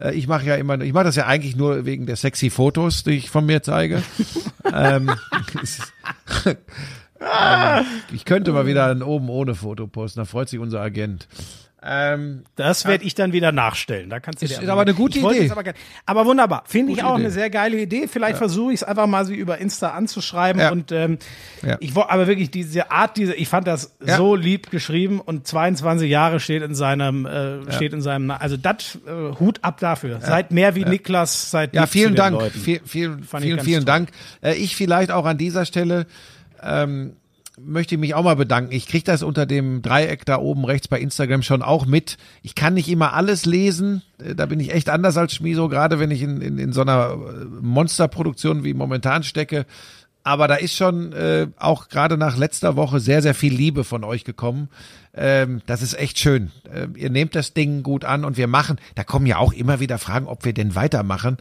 Äh, 0.00 0.14
ich 0.14 0.28
mache 0.28 0.46
ja 0.46 0.54
immer, 0.54 0.80
ich 0.80 0.92
mache 0.92 1.04
das 1.04 1.16
ja 1.16 1.26
eigentlich 1.26 1.56
nur 1.56 1.84
wegen 1.84 2.06
der 2.06 2.16
sexy 2.16 2.50
Fotos, 2.50 3.04
die 3.04 3.12
ich 3.12 3.30
von 3.30 3.44
mir 3.44 3.62
zeige. 3.62 4.02
ähm, 4.72 5.10
Ah. 7.20 7.82
Ich 8.12 8.24
könnte 8.24 8.52
mal 8.52 8.66
wieder 8.66 8.86
ein 8.86 9.02
oben 9.02 9.28
ohne 9.28 9.54
Foto 9.54 9.86
posten, 9.86 10.20
da 10.20 10.24
freut 10.24 10.48
sich 10.48 10.60
unser 10.60 10.80
Agent. 10.80 11.28
Ähm, 11.80 12.42
das 12.56 12.86
werde 12.86 13.04
ich 13.04 13.14
dann 13.14 13.32
wieder 13.32 13.52
nachstellen. 13.52 14.10
Da 14.10 14.18
kannst 14.18 14.42
du 14.42 14.46
ist, 14.46 14.56
dir 14.56 14.64
ist 14.64 14.68
aber 14.68 14.80
eine 14.80 14.94
gute 14.94 15.20
Idee. 15.20 15.48
Aber, 15.48 15.62
aber, 16.06 16.26
wunderbar. 16.26 16.64
Finde 16.66 16.92
ich 16.92 17.04
auch 17.04 17.14
Idee. 17.14 17.24
eine 17.24 17.30
sehr 17.30 17.50
geile 17.50 17.80
Idee. 17.80 18.08
Vielleicht 18.08 18.32
ja. 18.32 18.38
versuche 18.38 18.72
ich 18.72 18.80
es 18.80 18.84
einfach 18.84 19.06
mal 19.06 19.24
sie 19.24 19.36
über 19.36 19.58
Insta 19.58 19.90
anzuschreiben. 19.90 20.60
Ja. 20.60 20.72
Und 20.72 20.90
ähm, 20.90 21.18
ja. 21.62 21.76
ich 21.78 21.94
wollte 21.94 22.10
aber 22.10 22.26
wirklich 22.26 22.50
diese 22.50 22.90
Art, 22.90 23.16
diese, 23.16 23.34
ich 23.34 23.48
fand 23.48 23.68
das 23.68 23.96
so 24.00 24.34
lieb 24.34 24.70
geschrieben 24.70 25.20
und 25.20 25.46
22 25.46 26.10
Jahre 26.10 26.40
steht 26.40 26.64
in 26.64 26.74
seinem, 26.74 27.26
äh, 27.26 27.70
steht 27.70 27.92
in 27.92 28.02
seinem, 28.02 28.32
also 28.32 28.56
das 28.56 28.98
äh, 29.06 29.38
Hut 29.38 29.60
ab 29.62 29.78
dafür. 29.78 30.20
Seid 30.20 30.50
mehr 30.50 30.74
wie 30.74 30.84
Niklas, 30.84 31.52
seid 31.52 31.74
Ja, 31.74 31.86
vielen 31.86 32.16
Dank. 32.16 32.42
Viel, 32.50 32.80
viel, 32.84 33.18
vielen, 33.22 33.60
vielen 33.60 33.84
Dank. 33.84 34.10
Äh, 34.42 34.54
ich 34.54 34.74
vielleicht 34.74 35.12
auch 35.12 35.26
an 35.26 35.38
dieser 35.38 35.64
Stelle 35.64 36.06
ähm, 36.62 37.16
möchte 37.60 37.94
ich 37.94 38.00
mich 38.00 38.14
auch 38.14 38.22
mal 38.22 38.36
bedanken. 38.36 38.72
Ich 38.72 38.86
kriege 38.86 39.04
das 39.04 39.22
unter 39.22 39.46
dem 39.46 39.82
Dreieck 39.82 40.24
da 40.24 40.38
oben 40.38 40.64
rechts 40.64 40.88
bei 40.88 41.00
Instagram 41.00 41.42
schon 41.42 41.62
auch 41.62 41.86
mit. 41.86 42.16
Ich 42.42 42.54
kann 42.54 42.74
nicht 42.74 42.88
immer 42.88 43.14
alles 43.14 43.46
lesen. 43.46 44.02
Äh, 44.22 44.34
da 44.34 44.46
bin 44.46 44.60
ich 44.60 44.72
echt 44.72 44.88
anders 44.88 45.16
als 45.16 45.34
Schmiso, 45.34 45.68
gerade 45.68 45.98
wenn 45.98 46.10
ich 46.10 46.22
in, 46.22 46.40
in, 46.40 46.58
in 46.58 46.72
so 46.72 46.82
einer 46.82 47.12
äh, 47.12 47.44
Monsterproduktion 47.60 48.64
wie 48.64 48.74
momentan 48.74 49.22
stecke. 49.22 49.66
Aber 50.24 50.46
da 50.46 50.56
ist 50.56 50.74
schon 50.74 51.12
äh, 51.12 51.46
auch 51.56 51.88
gerade 51.88 52.18
nach 52.18 52.36
letzter 52.36 52.76
Woche 52.76 53.00
sehr, 53.00 53.22
sehr 53.22 53.34
viel 53.34 53.54
Liebe 53.54 53.84
von 53.84 54.04
euch 54.04 54.24
gekommen. 54.24 54.68
Ähm, 55.14 55.62
das 55.66 55.80
ist 55.80 55.98
echt 55.98 56.18
schön. 56.18 56.50
Ähm, 56.72 56.94
ihr 56.96 57.08
nehmt 57.08 57.34
das 57.34 57.54
Ding 57.54 57.82
gut 57.82 58.04
an 58.04 58.24
und 58.24 58.36
wir 58.36 58.46
machen, 58.46 58.78
da 58.94 59.04
kommen 59.04 59.26
ja 59.26 59.38
auch 59.38 59.52
immer 59.52 59.80
wieder 59.80 59.98
Fragen, 59.98 60.26
ob 60.26 60.44
wir 60.44 60.52
denn 60.52 60.74
weitermachen. 60.74 61.38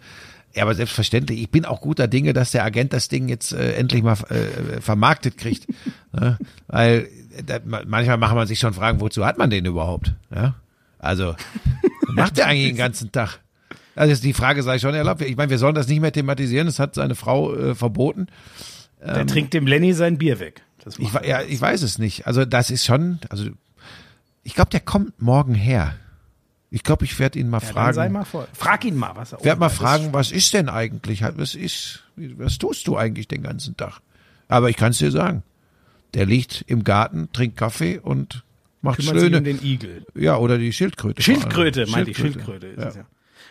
Ja, 0.56 0.64
aber 0.64 0.74
selbstverständlich, 0.74 1.40
ich 1.42 1.52
bin 1.52 1.66
auch 1.66 1.82
guter 1.82 2.08
Dinge, 2.08 2.34
dass 2.34 2.52
der 2.52 2.64
Agent 2.64 2.94
das 2.94 3.10
Ding 3.10 3.30
jetzt 3.30 3.54
äh, 3.54 3.74
endlich 3.74 4.02
mal 4.02 4.18
äh, 4.30 4.82
vermarktet 4.82 5.38
kriegt. 5.38 5.68
ne? 6.14 6.38
Weil 6.68 7.10
da, 7.46 7.60
manchmal 7.64 8.18
macht 8.18 8.36
man 8.36 8.48
sich 8.48 8.60
schon 8.60 8.74
Fragen, 8.74 9.00
wozu 9.00 9.26
hat 9.26 9.38
man 9.38 9.50
den 9.50 9.66
überhaupt? 9.66 10.14
Ja? 10.34 10.56
Also, 11.00 11.36
macht 12.08 12.38
der 12.38 12.48
eigentlich 12.48 12.70
den 12.70 12.78
ganzen 12.78 13.12
Tag? 13.12 13.40
Also 13.96 14.22
die 14.22 14.34
Frage 14.34 14.62
sei 14.64 14.80
schon 14.80 14.94
erlaubt. 14.94 15.22
Ich 15.22 15.38
meine, 15.38 15.50
wir 15.50 15.58
sollen 15.58 15.76
das 15.76 15.88
nicht 15.88 16.02
mehr 16.02 16.12
thematisieren, 16.12 16.68
das 16.68 16.80
hat 16.80 16.96
seine 16.96 17.16
Frau 17.16 17.56
äh, 17.56 17.76
verboten. 17.76 18.28
Der 19.02 19.18
ähm, 19.18 19.28
trinkt 19.28 19.54
dem 19.54 19.68
Lenny 19.68 19.94
sein 19.94 20.18
Bier 20.18 20.40
weg. 20.40 20.62
ich, 20.98 21.14
ja, 21.26 21.42
ich 21.42 21.60
weiß 21.60 21.82
es 21.82 21.98
nicht. 21.98 22.28
Also 22.28 22.46
das 22.46 22.70
ist 22.70 22.86
schon, 22.86 23.20
also 23.30 23.46
ich 24.44 24.54
glaube, 24.54 24.70
der 24.70 24.80
kommt 24.80 25.22
morgen 25.22 25.56
her. 25.56 25.96
Ich 26.70 26.84
glaube, 26.84 27.06
ich 27.06 27.18
werde 27.20 27.40
ihn 27.40 27.50
mal 27.50 27.62
ja, 27.62 27.68
fragen. 27.68 27.94
Sei 27.94 28.10
mal 28.10 28.26
vor. 28.26 28.48
Frag 28.54 28.84
ihn 28.84 28.96
mal, 28.96 29.16
was 29.16 29.34
er. 29.34 29.44
Werde 29.44 29.60
mal 29.60 29.70
fragen, 29.70 30.12
was 30.12 30.32
ist 30.32 30.54
denn 30.54 30.70
eigentlich? 30.70 31.24
Was 31.24 31.56
ist? 31.56 32.04
Was 32.16 32.58
tust 32.58 32.88
du 32.88 32.98
eigentlich 32.98 33.28
den 33.28 33.44
ganzen 33.44 33.78
Tag? 33.78 34.02
Aber 34.48 34.70
ich 34.70 34.76
kann 34.76 34.92
es 34.92 34.98
dir 34.98 35.12
sagen. 35.12 35.44
Der 36.14 36.26
liegt 36.26 36.66
im 36.68 36.84
Garten, 36.84 37.30
trinkt 37.32 37.58
Kaffee 37.58 38.00
und 38.00 38.44
macht 38.82 39.00
Kümmert 39.00 39.18
Schlöne. 39.18 39.30
Sich 39.30 39.38
um 39.38 39.44
den 39.44 39.64
Igel. 39.64 40.06
Ja, 40.16 40.38
oder 40.38 40.58
die 40.58 40.74
Schildkröte. 40.74 41.22
Schildkröte, 41.22 41.88
meinte 41.88 42.12
ich. 42.12 42.18
Schildkröte. 42.18 42.68
Ist 42.68 42.96
ja. 42.96 43.06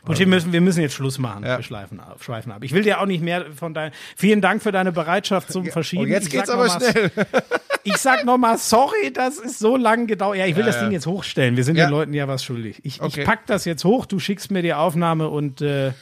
Und 0.08 0.18
wir 0.18 0.26
müssen, 0.26 0.52
wir 0.52 0.60
müssen 0.60 0.80
jetzt 0.80 0.94
Schluss 0.94 1.18
machen. 1.18 1.44
Ja. 1.44 1.58
Wir 1.58 1.62
schleifen 1.62 2.00
ab, 2.00 2.18
schweifen 2.22 2.52
ab. 2.52 2.62
Ich 2.62 2.72
will 2.72 2.82
dir 2.82 3.00
auch 3.00 3.06
nicht 3.06 3.22
mehr 3.22 3.46
von 3.54 3.74
deinem. 3.74 3.92
Vielen 4.16 4.40
Dank 4.40 4.62
für 4.62 4.72
deine 4.72 4.92
Bereitschaft 4.92 5.52
zum 5.52 5.66
Verschieben. 5.66 6.04
Und 6.04 6.08
jetzt 6.08 6.30
geht's 6.30 6.50
aber 6.50 6.68
schnell. 6.68 7.10
ich 7.84 7.96
sag 7.96 8.24
nochmal, 8.24 8.58
sorry, 8.58 9.12
das 9.12 9.38
ist 9.38 9.58
so 9.58 9.76
lang 9.76 10.06
gedauert. 10.06 10.36
Ja, 10.36 10.46
ich 10.46 10.56
will 10.56 10.64
ja, 10.64 10.72
das 10.72 10.80
Ding 10.80 10.90
jetzt 10.92 11.06
hochstellen. 11.06 11.56
Wir 11.56 11.64
sind 11.64 11.76
den 11.76 11.90
Leuten 11.90 12.12
ja 12.14 12.28
was 12.28 12.44
schuldig. 12.44 12.80
Ich, 12.82 13.00
okay. 13.00 13.20
ich 13.20 13.26
pack 13.26 13.46
das 13.46 13.64
jetzt 13.64 13.84
hoch, 13.84 14.06
du 14.06 14.18
schickst 14.18 14.50
mir 14.50 14.62
die 14.62 14.74
Aufnahme 14.74 15.28
und 15.28 15.60
äh, 15.60 15.92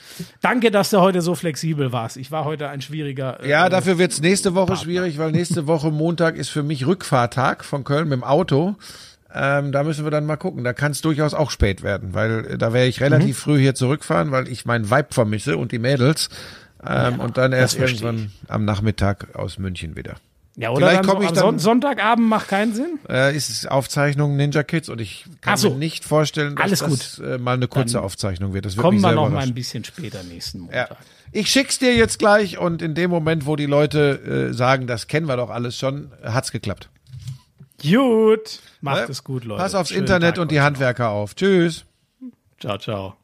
danke, 0.41 0.71
dass 0.71 0.91
du 0.91 1.01
heute 1.01 1.21
so 1.21 1.35
flexibel 1.35 1.93
warst. 1.93 2.17
Ich 2.17 2.31
war 2.31 2.45
heute 2.45 2.69
ein 2.69 2.81
schwieriger. 2.81 3.43
Äh, 3.43 3.49
ja, 3.49 3.69
dafür 3.69 3.99
wird's 3.99 4.21
nächste 4.21 4.55
Woche 4.55 4.67
Partner. 4.67 4.85
schwierig, 4.85 5.19
weil 5.19 5.33
nächste 5.33 5.67
Woche 5.67 5.91
Montag 5.91 6.37
ist 6.37 6.49
für 6.49 6.63
mich 6.63 6.87
Rückfahrtag 6.87 7.65
von 7.65 7.85
Köln 7.85 8.09
mit 8.09 8.19
dem 8.19 8.25
Auto. 8.25 8.77
Ähm, 9.35 9.73
da 9.73 9.83
müssen 9.83 10.05
wir 10.05 10.11
dann 10.11 10.27
mal 10.27 10.37
gucken. 10.37 10.63
Da 10.63 10.73
kann 10.73 10.93
es 10.93 11.01
durchaus 11.01 11.35
auch 11.35 11.51
spät 11.51 11.83
werden, 11.83 12.15
weil 12.15 12.47
äh, 12.47 12.59
da 12.59 12.73
werde 12.73 12.89
ich 12.89 13.01
relativ 13.01 13.39
mhm. 13.39 13.43
früh 13.43 13.61
hier 13.61 13.75
zurückfahren, 13.75 14.31
weil 14.31 14.49
ich 14.49 14.65
meinen 14.65 14.91
Vibe 14.91 15.09
vermisse 15.11 15.57
und 15.57 15.73
die 15.73 15.81
Mädels. 15.81 16.29
Ähm, 16.87 17.17
ja, 17.19 17.25
und 17.25 17.37
dann 17.37 17.53
erst 17.53 17.79
irgendwann 17.79 18.31
am 18.47 18.65
Nachmittag 18.65 19.35
aus 19.35 19.59
München 19.59 19.97
wieder. 19.97 20.17
Ja, 20.57 20.71
oder 20.71 20.89
Vielleicht 20.89 21.09
komme 21.09 21.25
ich 21.25 21.33
dann, 21.33 21.59
Sonntagabend 21.59 22.29
macht 22.29 22.47
keinen 22.47 22.75
Sinn. 22.75 23.01
Äh, 23.09 23.37
ist 23.37 23.69
Aufzeichnung 23.69 24.37
Ninja 24.37 24.63
Kids 24.63 24.89
und 24.89 25.01
ich 25.01 25.25
kann 25.41 25.57
so. 25.57 25.71
mir 25.71 25.77
nicht 25.77 26.05
vorstellen, 26.05 26.55
dass 26.55 26.79
das 26.79 27.19
äh, 27.19 27.39
mal 27.39 27.55
eine 27.55 27.67
kurze 27.67 27.95
dann 27.95 28.05
Aufzeichnung 28.05 28.55
wird. 28.55 28.65
Das 28.65 28.77
wird 28.77 28.85
kommen 28.85 29.01
wir 29.01 29.13
noch 29.13 29.31
mal 29.31 29.43
ein 29.43 29.55
bisschen 29.55 29.83
später 29.83 30.23
nächsten 30.23 30.61
Montag. 30.61 30.91
Ja. 30.91 30.97
Ich 31.33 31.51
schick's 31.51 31.81
dir 31.81 31.97
jetzt 31.97 32.21
gleich 32.21 32.59
und 32.59 32.83
in 32.83 32.95
dem 32.95 33.11
Moment, 33.11 33.47
wo 33.47 33.57
die 33.57 33.67
Leute 33.67 34.51
äh, 34.51 34.55
sagen, 34.55 34.87
das 34.87 35.09
kennen 35.09 35.27
wir 35.27 35.37
doch 35.37 35.51
alles 35.51 35.77
schon, 35.77 36.13
hat's 36.23 36.53
geklappt. 36.53 36.89
Gut. 37.83 38.61
Macht 38.85 39.07
ne? 39.07 39.11
es 39.11 39.25
gut, 39.25 39.45
Leute. 39.45 39.63
Pass 39.63 39.75
aufs 39.75 39.89
Schönen 39.89 40.01
Internet 40.03 40.35
Tag 40.35 40.43
und 40.43 40.51
die 40.51 40.61
Handwerker 40.61 41.09
auf. 41.09 41.35
Tschüss. 41.35 41.87
Ciao, 42.61 42.77
ciao. 42.77 43.17